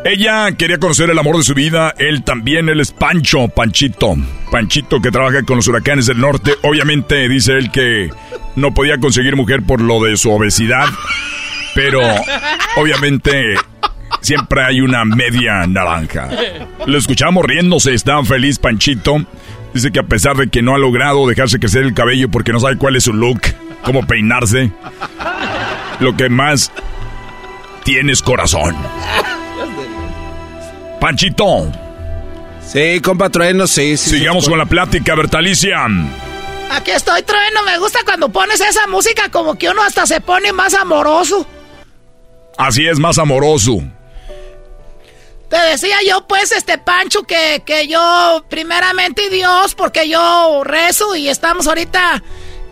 Ella 0.08 0.54
quería 0.54 0.78
conocer 0.78 1.10
el 1.10 1.20
amor 1.20 1.36
de 1.36 1.44
su 1.44 1.54
vida, 1.54 1.94
él 1.98 2.24
también, 2.24 2.70
él 2.70 2.80
es 2.80 2.94
Pancho, 2.94 3.50
Panchito. 3.50 4.16
Panchito 4.50 5.02
que 5.02 5.12
trabaja 5.12 5.44
con 5.44 5.58
los 5.58 5.68
huracanes 5.68 6.06
del 6.06 6.22
norte. 6.22 6.54
Obviamente 6.64 7.28
dice 7.28 7.58
él 7.58 7.72
que 7.72 8.10
no 8.56 8.74
podía 8.74 9.00
conseguir 9.00 9.36
mujer 9.36 9.64
por 9.64 9.82
lo 9.82 10.02
de 10.02 10.16
su 10.16 10.32
obesidad. 10.32 10.86
Pero 11.76 12.00
obviamente 12.78 13.56
siempre 14.22 14.64
hay 14.64 14.80
una 14.80 15.04
media 15.04 15.68
naranja. 15.68 16.30
Lo 16.86 16.98
escuchamos 16.98 17.44
riéndose, 17.44 17.94
está 17.94 18.24
feliz 18.24 18.60
Panchito. 18.60 19.26
Dice 19.74 19.92
que 19.92 20.00
a 20.00 20.04
pesar 20.04 20.38
de 20.38 20.48
que 20.48 20.62
no 20.62 20.74
ha 20.74 20.78
logrado 20.78 21.28
dejarse 21.28 21.60
crecer 21.60 21.84
el 21.84 21.94
cabello 21.94 22.32
porque 22.32 22.54
no 22.54 22.62
sabe 22.62 22.78
cuál 22.78 22.96
es 22.96 23.04
su 23.04 23.14
look, 23.14 23.42
cómo 23.84 24.08
peinarse, 24.08 24.72
lo 26.00 26.16
que 26.16 26.30
más 26.30 26.72
tiene 27.84 28.14
corazón. 28.24 28.74
Panchito. 31.00 31.72
Sí, 32.66 33.00
compa 33.02 33.30
Trueno, 33.30 33.66
sí, 33.68 33.96
sí. 33.98 34.20
Sigamos 34.20 34.50
con 34.50 34.58
la 34.58 34.66
plática, 34.66 35.16
Bertalicia. 35.16 35.86
Aquí 36.72 36.92
estoy, 36.92 37.24
Trueno. 37.24 37.64
Me 37.64 37.78
gusta 37.78 38.00
cuando 38.04 38.30
pones 38.30 38.60
esa 38.60 38.88
música 38.88 39.30
como 39.30 39.56
que 39.56 39.70
uno 39.70 39.82
hasta 39.84 40.06
se 40.06 40.20
pone 40.20 40.52
más 40.52 40.74
amoroso. 40.74 41.48
Así 42.58 42.88
es, 42.88 43.00
más 43.00 43.18
amoroso. 43.18 43.82
Te 45.50 45.58
decía 45.70 45.98
yo, 46.06 46.28
pues, 46.28 46.52
este 46.52 46.78
Pancho, 46.78 47.24
que, 47.24 47.64
que 47.66 47.88
yo, 47.88 48.44
primeramente 48.50 49.30
Dios, 49.30 49.76
porque 49.76 50.10
yo 50.10 50.64
rezo 50.66 51.16
y 51.16 51.30
estamos 51.30 51.68
ahorita 51.68 52.22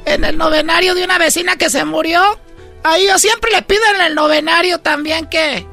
en 0.06 0.26
el 0.26 0.38
novenario 0.38 0.94
de 0.94 1.06
una 1.06 1.18
vecina 1.18 1.56
que 1.56 1.70
se 1.70 1.86
murió. 1.86 2.22
Ahí 2.84 3.08
yo 3.08 3.18
siempre 3.18 3.52
le 3.52 3.62
pido 3.62 3.82
en 3.96 4.02
el 4.02 4.16
novenario 4.16 4.80
también 4.80 5.28
que, 5.28 5.66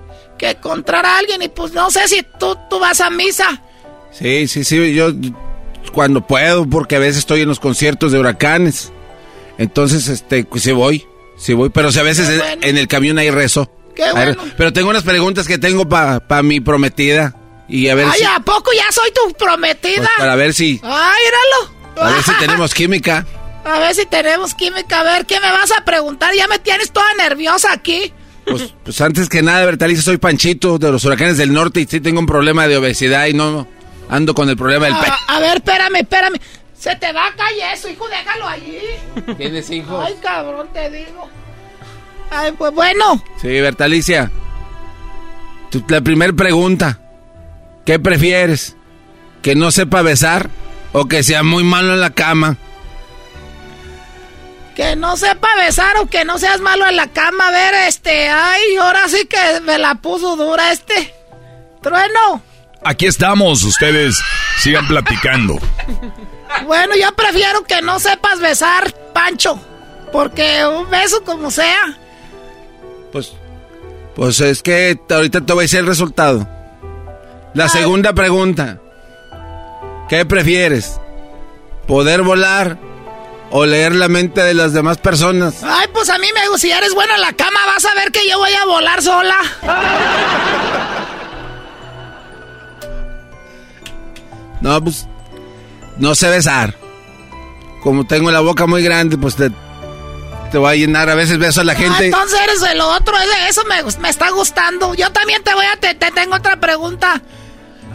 que 0.43 0.51
encontrar 0.51 1.07
a 1.07 1.19
alguien 1.19 1.41
y 1.41 1.49
pues 1.49 1.73
no 1.73 1.89
sé 1.93 2.09
si 2.09 2.25
tú, 2.41 2.57
tú 2.69 2.81
vas 2.81 3.01
a 3.01 3.11
misa. 3.11 3.63
Sí, 4.11 4.49
sí, 4.49 4.65
sí, 4.65 4.93
yo 4.93 5.13
cuando 5.93 6.27
puedo, 6.27 6.69
porque 6.69 6.97
a 6.97 6.99
veces 6.99 7.19
estoy 7.19 7.43
en 7.43 7.49
los 7.49 7.61
conciertos 7.61 8.11
de 8.11 8.19
huracanes. 8.19 8.93
Entonces, 9.57 10.09
este, 10.09 10.45
pues 10.45 10.65
sí 10.65 10.73
voy, 10.73 11.07
sí 11.39 11.55
voy, 11.55 11.69
pero 11.71 11.93
si 11.93 12.01
a 12.01 12.03
veces 12.03 12.29
en- 12.61 12.77
el 12.77 12.89
camión 12.89 13.19
hay 13.19 13.31
rezo. 13.31 13.71
Qué 13.95 14.11
bueno. 14.11 14.35
Pero 14.57 14.73
tengo 14.73 14.91
unas 14.91 15.05
preguntas 15.05 15.47
que 15.47 15.59
tengo 15.59 15.89
para 15.89 16.43
mi 16.43 16.59
prometida. 16.61 17.37
Y 17.69 17.89
a 17.89 17.95
ver 17.95 18.07
Ay, 18.11 18.19
si, 18.19 18.25
¿a 18.25 18.41
poco 18.41 18.71
ya 18.77 18.91
soy 18.91 19.11
tu 19.13 19.33
prometida? 19.35 19.95
pues, 19.99 20.11
para 20.19 20.35
ver 20.35 20.53
si, 20.55 20.81
Ay, 20.83 21.23
a 22.01 22.11
ver 22.11 22.23
si 22.25 22.33
tenemos 22.41 22.75
química. 22.75 23.25
A 23.65 23.79
ver 23.79 23.95
si 23.95 24.07
tenemos 24.07 24.55
química. 24.55 25.01
A 25.01 25.05
ver, 25.05 25.25
¿qué 25.25 25.39
me 25.39 25.51
vas 25.53 25.71
a 25.71 25.85
preguntar? 25.85 26.35
Ya 26.35 26.49
me 26.49 26.59
tienes 26.59 26.91
toda 26.91 27.07
nerviosa 27.15 27.73
aquí. 27.73 28.13
Pues, 28.45 28.75
pues 28.85 29.01
antes 29.01 29.29
que 29.29 29.43
nada, 29.43 29.65
Bertalicia, 29.65 30.03
soy 30.03 30.17
Panchito 30.17 30.79
de 30.79 30.91
los 30.91 31.05
huracanes 31.05 31.39
del 31.39 31.53
norte 31.53 31.81
y 31.81 31.87
sí 31.87 32.01
tengo 32.01 32.19
un 32.21 32.27
problema 32.27 32.67
de 32.67 32.77
obesidad 32.77 33.27
y 33.27 33.35
no 33.35 33.67
ando 34.09 34.35
con 34.35 34.49
el 34.49 34.57
problema 34.57 34.87
del 34.87 34.97
pecho. 34.97 35.13
A, 35.29 35.37
a 35.37 35.41
ver, 35.41 35.57
espérame, 35.59 35.97
espérame. 35.97 36.35
Se 36.77 36.97
te 36.97 37.13
va 37.13 37.29
a 37.29 37.35
caer 37.35 37.75
eso, 37.75 37.89
hijo, 37.89 38.07
déjalo 38.09 38.49
allí. 38.49 38.79
¿Tienes 39.37 39.71
hijos? 39.71 40.05
Ay, 40.05 40.17
cabrón, 40.21 40.69
te 40.73 40.91
digo. 40.91 41.29
Ay, 42.31 42.53
pues 42.59 42.73
bueno. 42.75 43.23
Sí, 43.41 43.49
Bertalicia. 43.61 44.31
Tu- 45.71 45.85
la 45.89 46.01
primera 46.01 46.33
pregunta. 46.33 46.99
¿Qué 47.87 47.99
prefieres? 47.99 48.77
¿Que 49.43 49.55
no 49.55 49.71
sepa 49.71 50.03
besar 50.03 50.51
o 50.93 51.07
que 51.07 51.23
sea 51.23 51.43
muy 51.43 51.63
malo 51.65 51.95
en 51.95 52.01
la 52.01 52.11
cama? 52.11 52.57
Que 54.75 54.97
no 54.97 55.17
sepa 55.17 55.49
besar 55.57 55.99
o 55.99 56.07
que 56.07 56.25
no 56.25 56.39
seas 56.39 56.61
malo 56.61 56.87
en 56.87 56.97
la 56.97 57.09
cama. 57.09 57.49
A 57.49 57.51
ver, 57.51 57.75
este. 57.89 58.29
Ay, 58.29 58.77
ahora 58.81 59.09
sí 59.09 59.27
que 59.27 59.61
me 59.61 59.79
la 59.79 59.97
puso 59.97 60.37
dura 60.37 60.73
este. 60.73 61.15
Trueno. 61.83 62.43
Aquí 62.85 63.07
estamos, 63.07 63.63
ustedes 63.63 64.17
sigan 64.59 64.87
platicando. 64.89 65.59
Bueno, 66.67 66.95
yo 66.97 67.15
prefiero 67.15 67.65
que 67.65 67.81
no 67.81 67.99
sepas 67.99 68.41
besar, 68.41 68.93
Pancho. 69.13 69.59
Porque 70.13 70.67
un 70.67 70.91
beso 70.91 71.23
como 71.25 71.51
sea. 71.51 71.97
Pues, 73.11 73.33
pues 74.15 74.41
es 74.41 74.63
que 74.63 74.99
ahorita 75.09 75.41
te 75.41 75.53
voy 75.53 75.63
a 75.63 75.65
decir 75.65 75.81
el 75.81 75.87
resultado. 75.87 76.47
La 77.55 77.69
segunda 77.69 78.13
pregunta. 78.13 78.79
¿Qué 80.09 80.25
prefieres? 80.27 81.01
¿Poder 81.87 82.23
volar 82.23 82.79
o 83.53 83.65
leer 83.67 83.95
la 83.95 84.09
mente 84.09 84.43
de 84.43 84.55
las 84.55 84.73
demás 84.73 84.99
personas? 84.99 85.63
Ay, 85.63 85.87
pues 85.93 86.09
a 86.11 86.19
mí 86.19 86.27
me 86.35 86.43
gusta. 86.49 86.59
Si 86.67 86.71
eres 86.73 86.95
bueno 86.95 87.15
en 87.15 87.21
la 87.21 87.33
cama, 87.35 87.61
vas 87.67 87.85
a 87.85 87.95
ver 87.95 88.11
que 88.11 88.29
yo 88.29 88.39
voy 88.39 88.53
a 88.53 88.65
volar 88.65 89.03
sola. 89.03 89.37
No, 94.61 94.83
pues 94.83 95.07
no 95.99 96.15
sé 96.15 96.29
besar. 96.29 96.75
Como 97.83 98.07
tengo 98.07 98.31
la 98.31 98.41
boca 98.41 98.67
muy 98.67 98.83
grande, 98.83 99.19
pues 99.19 99.35
te, 99.35 99.51
te 100.53 100.59
voy 100.59 100.73
a 100.73 100.77
llenar. 100.77 101.11
A 101.11 101.15
veces 101.17 101.39
beso 101.39 101.61
a 101.63 101.65
la 101.65 101.73
Ah, 101.73 101.77
gente. 101.77 102.07
entonces 102.07 102.39
eres 102.41 102.63
el 102.63 102.81
otro. 102.81 103.15
Eso 103.49 103.63
me, 103.65 103.83
me 104.01 104.09
está 104.09 104.31
gustando. 104.31 104.95
Yo 104.95 105.11
también 105.11 105.43
te 105.43 105.53
voy 105.55 105.67
a. 105.67 105.77
Te, 105.77 105.95
te 105.95 106.11
tengo 106.13 106.37
otra 106.37 106.57
pregunta. 106.61 107.21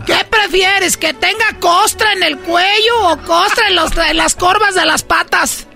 ¿Qué 0.08 0.26
prefieres? 0.30 0.98
¿Que 0.98 1.14
tenga 1.14 1.46
costra 1.60 2.14
en 2.14 2.24
el 2.24 2.38
cuello 2.40 3.00
o 3.12 3.18
costra 3.20 3.68
en, 3.68 3.76
los, 3.76 3.92
en 3.96 4.18
las 4.18 4.34
corvas 4.36 4.74
de 4.74 4.86
las 4.86 5.04
patas? 5.04 5.68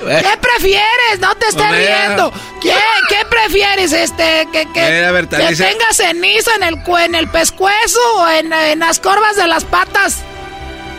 ¿Qué 0.00 0.38
prefieres? 0.40 1.20
No 1.20 1.34
te 1.34 1.46
estés 1.48 1.66
Mira. 1.70 2.06
riendo. 2.06 2.32
¿Qué, 2.62 2.72
qué 3.08 3.16
prefieres? 3.28 3.92
Este, 3.92 4.48
que, 4.52 4.66
que, 4.72 4.80
Mira, 4.80 5.06
que 5.08 5.12
Bertalicia. 5.12 5.68
tenga 5.68 5.92
ceniza 5.92 6.54
en 6.56 6.62
el, 6.62 6.76
en 7.04 7.14
el 7.14 7.28
pescuezo 7.28 8.00
o 8.16 8.28
en, 8.28 8.52
en 8.52 8.78
las 8.78 8.98
corvas 8.98 9.36
de 9.36 9.46
las 9.46 9.64
patas. 9.64 10.18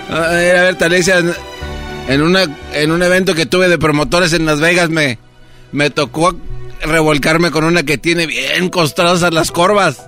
A 0.10 0.20
ver, 0.28 0.58
a 0.58 0.62
ver, 0.64 0.76
Talicia, 0.78 1.18
en- 1.18 1.36
en, 2.08 2.22
una, 2.22 2.46
en 2.74 2.92
un 2.92 3.02
evento 3.02 3.34
que 3.34 3.46
tuve 3.46 3.70
de 3.70 3.78
promotores 3.80 4.34
en 4.34 4.46
Las 4.46 4.60
Vegas 4.60 4.90
me, 4.90 5.18
me 5.72 5.90
tocó 5.90 6.36
revolcarme 6.84 7.52
con 7.52 7.64
una 7.64 7.84
que 7.84 7.98
tiene 7.98 8.26
bien 8.28 8.70
costrosas 8.70 9.34
las 9.34 9.52
corvas. 9.52 10.08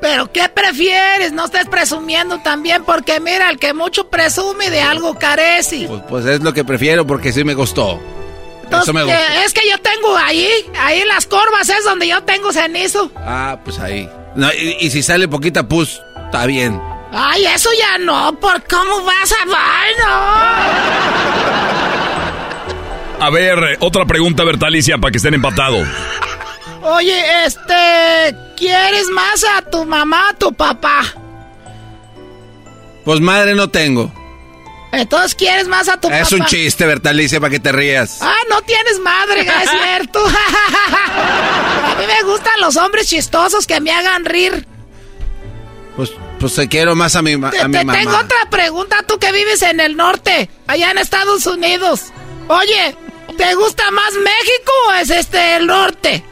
Pero 0.00 0.30
¿qué 0.32 0.48
prefieres? 0.48 1.32
No 1.32 1.46
estés 1.46 1.66
presumiendo 1.66 2.38
también, 2.38 2.84
porque 2.84 3.18
mira, 3.18 3.50
el 3.50 3.58
que 3.58 3.74
mucho 3.74 4.08
presume 4.08 4.70
de 4.70 4.80
algo 4.80 5.18
carece. 5.18 5.86
Pues, 5.88 6.02
pues 6.08 6.24
es 6.26 6.40
lo 6.40 6.52
que 6.52 6.64
prefiero 6.64 7.06
porque 7.06 7.32
sí 7.32 7.42
me 7.42 7.56
costó. 7.56 7.98
Entonces, 8.62 8.88
Eso 8.88 8.92
me 8.92 9.00
que- 9.00 9.16
gustó. 9.18 9.40
es 9.44 9.52
que 9.54 9.68
yo 9.68 9.78
tengo 9.78 10.16
ahí, 10.16 10.48
ahí 10.78 11.00
en 11.00 11.08
las 11.08 11.26
corvas 11.26 11.68
es 11.68 11.84
donde 11.84 12.06
yo 12.06 12.22
tengo 12.22 12.52
cenizo. 12.52 13.10
Ah, 13.16 13.58
pues 13.64 13.78
ahí. 13.80 14.08
No, 14.36 14.52
y, 14.52 14.76
y 14.80 14.90
si 14.90 15.02
sale 15.02 15.26
poquita 15.26 15.66
pus, 15.66 16.00
está 16.26 16.46
bien. 16.46 16.80
Ay, 17.10 17.46
eso 17.46 17.70
ya 17.78 17.96
no, 17.98 18.38
¿por 18.38 18.62
cómo 18.68 19.02
vas 19.02 19.32
a 19.32 19.36
Ay, 19.56 19.94
A 23.20 23.30
ver, 23.30 23.76
otra 23.80 24.04
pregunta, 24.06 24.44
Bertalicia, 24.44 24.98
para 24.98 25.10
que 25.10 25.18
estén 25.18 25.34
empatados. 25.34 25.86
Oye, 26.82 27.44
este, 27.44 28.34
¿quieres 28.56 29.08
más 29.10 29.44
a 29.56 29.62
tu 29.62 29.84
mamá 29.84 30.26
o 30.26 30.30
a 30.30 30.34
tu 30.34 30.52
papá? 30.52 31.02
Pues 33.04 33.20
madre 33.20 33.54
no 33.54 33.68
tengo. 33.68 34.12
Entonces, 34.92 35.34
¿quieres 35.34 35.66
más 35.68 35.88
a 35.88 35.96
tu 35.96 36.08
papá? 36.08 36.20
Es 36.20 36.32
un 36.32 36.44
chiste, 36.46 36.86
Bertalicia, 36.86 37.40
para 37.40 37.50
que 37.50 37.60
te 37.60 37.72
rías. 37.72 38.18
Ah, 38.22 38.36
no 38.48 38.62
tienes 38.62 39.00
madre, 39.00 39.40
es 39.40 39.70
cierto. 39.70 40.24
a 40.26 41.96
mí 41.98 42.04
me 42.06 42.22
gustan 42.30 42.60
los 42.60 42.76
hombres 42.76 43.08
chistosos 43.08 43.66
que 43.66 43.80
me 43.80 43.90
hagan 43.90 44.24
rir. 44.24 44.66
Pues, 45.96 46.12
Pues 46.38 46.54
te 46.54 46.68
quiero 46.68 46.94
más 46.94 47.16
a 47.16 47.22
mi, 47.22 47.32
a 47.32 47.50
te, 47.50 47.66
mi 47.68 47.78
mamá. 47.78 47.92
Tengo 47.94 48.16
otra 48.16 48.48
pregunta, 48.50 49.02
tú 49.06 49.18
que 49.18 49.32
vives 49.32 49.62
en 49.62 49.80
el 49.80 49.96
norte, 49.96 50.48
allá 50.68 50.92
en 50.92 50.98
Estados 50.98 51.44
Unidos. 51.46 52.04
Oye, 52.46 52.96
¿te 53.38 53.54
gusta 53.54 53.90
más 53.90 54.12
México 54.14 54.72
o 54.88 54.92
es 54.94 55.10
este 55.10 55.56
el 55.56 55.66
norte? 55.66 56.22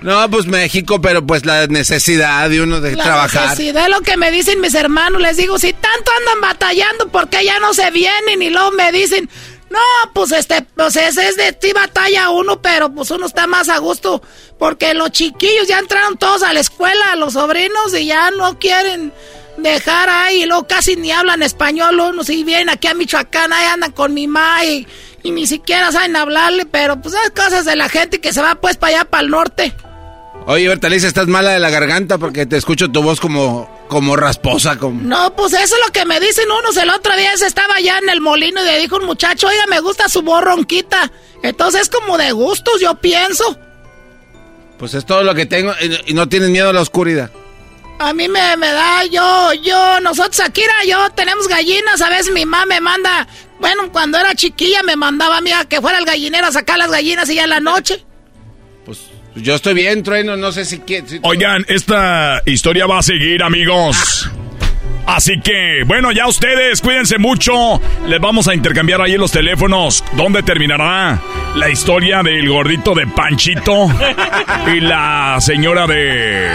No, 0.00 0.30
pues 0.30 0.46
México, 0.46 1.00
pero 1.02 1.24
pues 1.26 1.44
la 1.44 1.66
necesidad 1.66 2.48
de 2.48 2.62
uno 2.62 2.80
de 2.80 2.96
la 2.96 3.04
trabajar. 3.04 3.50
necesidad 3.50 3.84
es 3.84 3.90
lo 3.90 4.00
que 4.00 4.16
me 4.16 4.30
dicen 4.30 4.60
mis 4.60 4.74
hermanos. 4.74 5.20
Les 5.20 5.36
digo, 5.36 5.58
si 5.58 5.74
tanto 5.74 6.10
andan 6.18 6.40
batallando, 6.40 7.08
¿por 7.08 7.28
qué 7.28 7.44
ya 7.44 7.60
no 7.60 7.74
se 7.74 7.90
vienen? 7.90 8.40
Y 8.40 8.48
luego 8.48 8.70
me 8.72 8.90
dicen, 8.92 9.28
no, 9.68 9.78
pues 10.14 10.32
este, 10.32 10.62
pues 10.62 10.96
ese 10.96 11.28
es 11.28 11.36
de 11.36 11.52
ti 11.52 11.72
batalla 11.74 12.30
uno, 12.30 12.62
pero 12.62 12.90
pues 12.90 13.10
uno 13.10 13.26
está 13.26 13.46
más 13.46 13.68
a 13.68 13.76
gusto. 13.76 14.22
Porque 14.58 14.94
los 14.94 15.10
chiquillos 15.10 15.68
ya 15.68 15.78
entraron 15.78 16.16
todos 16.16 16.42
a 16.42 16.54
la 16.54 16.60
escuela, 16.60 17.16
los 17.16 17.34
sobrinos, 17.34 17.94
y 17.94 18.06
ya 18.06 18.30
no 18.30 18.58
quieren 18.58 19.12
dejar 19.62 20.08
ahí. 20.08 20.42
Y 20.42 20.46
luego 20.46 20.66
casi 20.66 20.96
ni 20.96 21.10
hablan 21.12 21.42
español 21.42 21.98
uno. 22.00 22.24
Si 22.24 22.44
vienen 22.44 22.68
aquí 22.68 22.88
a 22.88 22.94
Michoacán, 22.94 23.52
ahí 23.52 23.66
andan 23.66 23.92
con 23.92 24.14
mi 24.14 24.26
ma 24.26 24.64
y, 24.64 24.86
y 25.22 25.30
ni 25.30 25.46
siquiera 25.46 25.92
saben 25.92 26.16
hablarle. 26.16 26.66
Pero 26.66 27.00
pues 27.00 27.14
es 27.14 27.30
cosas 27.30 27.64
de 27.64 27.76
la 27.76 27.88
gente 27.88 28.20
que 28.20 28.32
se 28.32 28.42
va 28.42 28.56
pues 28.56 28.76
para 28.76 28.96
allá, 28.96 29.04
para 29.04 29.22
el 29.24 29.30
norte. 29.30 29.74
Oye, 30.46 30.68
Bertaliza, 30.68 31.06
estás 31.06 31.26
mala 31.26 31.50
de 31.50 31.60
la 31.60 31.70
garganta 31.70 32.18
porque 32.18 32.46
te 32.46 32.56
escucho 32.56 32.90
tu 32.90 33.02
voz 33.02 33.20
como, 33.20 33.70
como 33.88 34.16
rasposa. 34.16 34.78
Como... 34.78 35.00
No, 35.02 35.36
pues 35.36 35.52
eso 35.52 35.74
es 35.76 35.86
lo 35.86 35.92
que 35.92 36.04
me 36.06 36.18
dicen 36.18 36.50
unos. 36.50 36.76
El 36.76 36.90
otro 36.90 37.14
día 37.16 37.36
se 37.36 37.46
estaba 37.46 37.74
allá 37.74 37.98
en 37.98 38.08
el 38.08 38.20
molino 38.20 38.62
y 38.62 38.66
le 38.66 38.78
dijo 38.80 38.96
un 38.96 39.04
muchacho, 39.04 39.48
oiga, 39.48 39.64
me 39.68 39.80
gusta 39.80 40.08
su 40.08 40.22
voz 40.22 40.42
ronquita. 40.42 41.12
Entonces 41.42 41.82
es 41.82 41.88
como 41.88 42.18
de 42.18 42.32
gustos, 42.32 42.80
yo 42.80 42.94
pienso. 42.96 43.58
Pues 44.78 44.94
es 44.94 45.04
todo 45.04 45.22
lo 45.22 45.34
que 45.34 45.44
tengo 45.44 45.72
y 46.06 46.14
no 46.14 46.28
tienes 46.28 46.48
miedo 46.48 46.70
a 46.70 46.72
la 46.72 46.80
oscuridad. 46.80 47.30
A 48.00 48.14
mí 48.14 48.28
me, 48.28 48.56
me 48.56 48.72
da, 48.72 49.04
yo, 49.04 49.52
yo, 49.62 50.00
nosotros, 50.00 50.40
Akira, 50.40 50.72
yo 50.88 51.10
tenemos 51.10 51.46
gallinas. 51.46 52.00
A 52.00 52.08
veces 52.08 52.32
mi 52.32 52.46
mamá 52.46 52.64
me 52.64 52.80
manda, 52.80 53.28
bueno, 53.58 53.92
cuando 53.92 54.16
era 54.16 54.34
chiquilla 54.34 54.82
me 54.82 54.96
mandaba 54.96 55.36
a 55.36 55.40
mí 55.42 55.52
a 55.52 55.66
que 55.66 55.82
fuera 55.82 55.98
el 55.98 56.06
gallinero 56.06 56.46
a 56.46 56.52
sacar 56.52 56.78
las 56.78 56.90
gallinas 56.90 57.28
y 57.28 57.34
ya 57.34 57.44
en 57.44 57.50
la 57.50 57.60
noche. 57.60 58.02
Yo 59.36 59.54
estoy 59.54 59.74
bien, 59.74 60.02
Trueno, 60.02 60.34
no 60.38 60.50
sé 60.50 60.64
si 60.64 60.78
quieres. 60.78 61.10
Si 61.10 61.20
Oigan, 61.22 61.66
esta 61.68 62.42
historia 62.46 62.86
va 62.86 63.00
a 63.00 63.02
seguir, 63.02 63.42
amigos. 63.42 64.30
Así 65.12 65.40
que, 65.40 65.82
bueno, 65.86 66.12
ya 66.12 66.28
ustedes, 66.28 66.80
cuídense 66.80 67.18
mucho. 67.18 67.80
Les 68.06 68.20
vamos 68.20 68.46
a 68.46 68.54
intercambiar 68.54 69.00
ahí 69.00 69.16
los 69.16 69.32
teléfonos. 69.32 70.04
¿Dónde 70.12 70.44
terminará 70.44 71.20
la 71.56 71.68
historia 71.68 72.22
del 72.22 72.48
gordito 72.48 72.94
de 72.94 73.08
Panchito 73.08 73.88
y 74.72 74.78
la 74.78 75.38
señora 75.40 75.88
de 75.88 76.48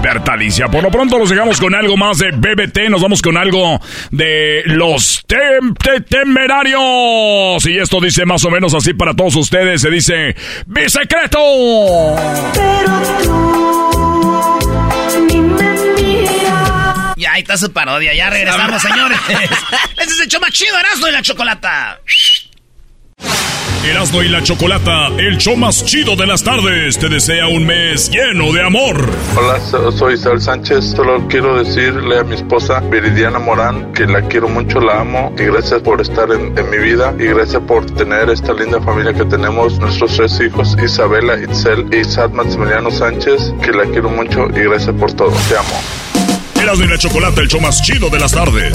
Bertalicia? 0.00 0.68
Por 0.68 0.84
lo 0.84 0.92
pronto 0.92 1.18
nos 1.18 1.28
llegamos 1.28 1.58
con 1.60 1.74
algo 1.74 1.96
más 1.96 2.18
de 2.18 2.30
BBT. 2.30 2.88
Nos 2.88 3.02
vamos 3.02 3.20
con 3.20 3.36
algo 3.36 3.80
de 4.12 4.62
los 4.66 5.24
tem 5.26 5.74
te 5.74 6.02
temerarios. 6.02 7.66
Y 7.66 7.78
esto 7.78 8.00
dice 8.00 8.24
más 8.26 8.44
o 8.44 8.50
menos 8.50 8.74
así 8.74 8.94
para 8.94 9.12
todos 9.12 9.34
ustedes. 9.34 9.80
Se 9.80 9.90
dice, 9.90 10.36
¡Mi 10.66 10.88
secreto! 10.88 11.40
Ya, 17.26 17.32
ahí 17.32 17.42
está 17.42 17.56
su 17.56 17.72
parodia. 17.72 18.14
Ya 18.14 18.30
regresamos, 18.30 18.80
señores. 18.80 19.18
Este 19.28 20.04
es 20.04 20.20
el 20.20 20.28
show 20.28 20.40
más 20.40 20.52
chido, 20.52 20.78
Erasmo 20.78 21.08
y 21.08 21.10
la 21.10 21.22
Chocolata. 21.22 21.98
Erasmo 23.84 24.22
y 24.22 24.28
la 24.28 24.42
Chocolata, 24.44 25.08
el 25.18 25.36
show 25.38 25.56
más 25.56 25.84
chido 25.84 26.14
de 26.14 26.24
las 26.26 26.42
tardes, 26.44 26.98
te 26.98 27.08
desea 27.08 27.48
un 27.48 27.66
mes 27.66 28.10
lleno 28.10 28.52
de 28.52 28.62
amor. 28.62 29.10
Hola, 29.36 29.58
so- 29.60 29.90
soy 29.90 30.14
Isabel 30.14 30.40
Sánchez. 30.40 30.92
Solo 30.94 31.26
quiero 31.28 31.62
decirle 31.62 32.18
a 32.20 32.22
mi 32.22 32.36
esposa 32.36 32.78
Viridiana 32.80 33.40
Morán 33.40 33.92
que 33.92 34.06
la 34.06 34.22
quiero 34.22 34.48
mucho, 34.48 34.80
la 34.80 35.00
amo 35.00 35.32
y 35.36 35.42
gracias 35.44 35.80
por 35.82 36.00
estar 36.00 36.30
en, 36.30 36.56
en 36.56 36.70
mi 36.70 36.78
vida 36.78 37.12
y 37.18 37.24
gracias 37.24 37.62
por 37.66 37.86
tener 37.96 38.30
esta 38.30 38.52
linda 38.54 38.80
familia 38.80 39.12
que 39.12 39.24
tenemos, 39.24 39.78
nuestros 39.80 40.16
tres 40.16 40.40
hijos, 40.40 40.76
Isabela, 40.80 41.40
Itzel 41.42 41.86
y 41.92 42.04
Sad 42.04 42.30
Maximiliano 42.30 42.90
Sánchez, 42.92 43.52
que 43.62 43.72
la 43.72 43.84
quiero 43.84 44.10
mucho 44.10 44.46
y 44.54 44.60
gracias 44.68 44.94
por 44.94 45.12
todo. 45.12 45.32
Te 45.48 45.56
amo. 45.56 45.80
Erasmo 46.66 46.84
y 46.84 46.88
la 46.88 46.98
Chocolata, 46.98 47.40
el 47.42 47.46
show 47.46 47.60
más 47.60 47.80
chido 47.80 48.10
de 48.10 48.18
las 48.18 48.32
tardes. 48.32 48.74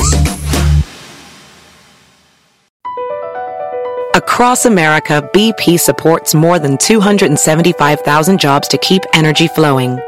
Across 4.15 4.65
America, 4.65 5.21
BP 5.33 5.77
supports 5.77 6.33
more 6.33 6.57
than 6.57 6.77
275,000 6.77 8.39
jobs 8.39 8.69
to 8.69 8.77
keep 8.77 9.01
energy 9.13 9.49
flowing. 9.49 9.99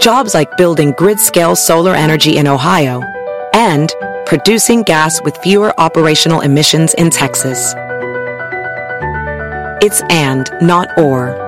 Jobs 0.00 0.32
like 0.32 0.48
building 0.56 0.94
grid 0.96 1.20
scale 1.20 1.54
solar 1.54 1.94
energy 1.94 2.38
in 2.38 2.46
Ohio 2.46 3.02
and 3.52 3.94
producing 4.24 4.84
gas 4.84 5.20
with 5.24 5.36
fewer 5.42 5.78
operational 5.78 6.40
emissions 6.40 6.94
in 6.94 7.10
Texas. 7.10 7.74
It's 9.82 10.00
and, 10.08 10.48
not 10.62 10.88
or. 10.98 11.47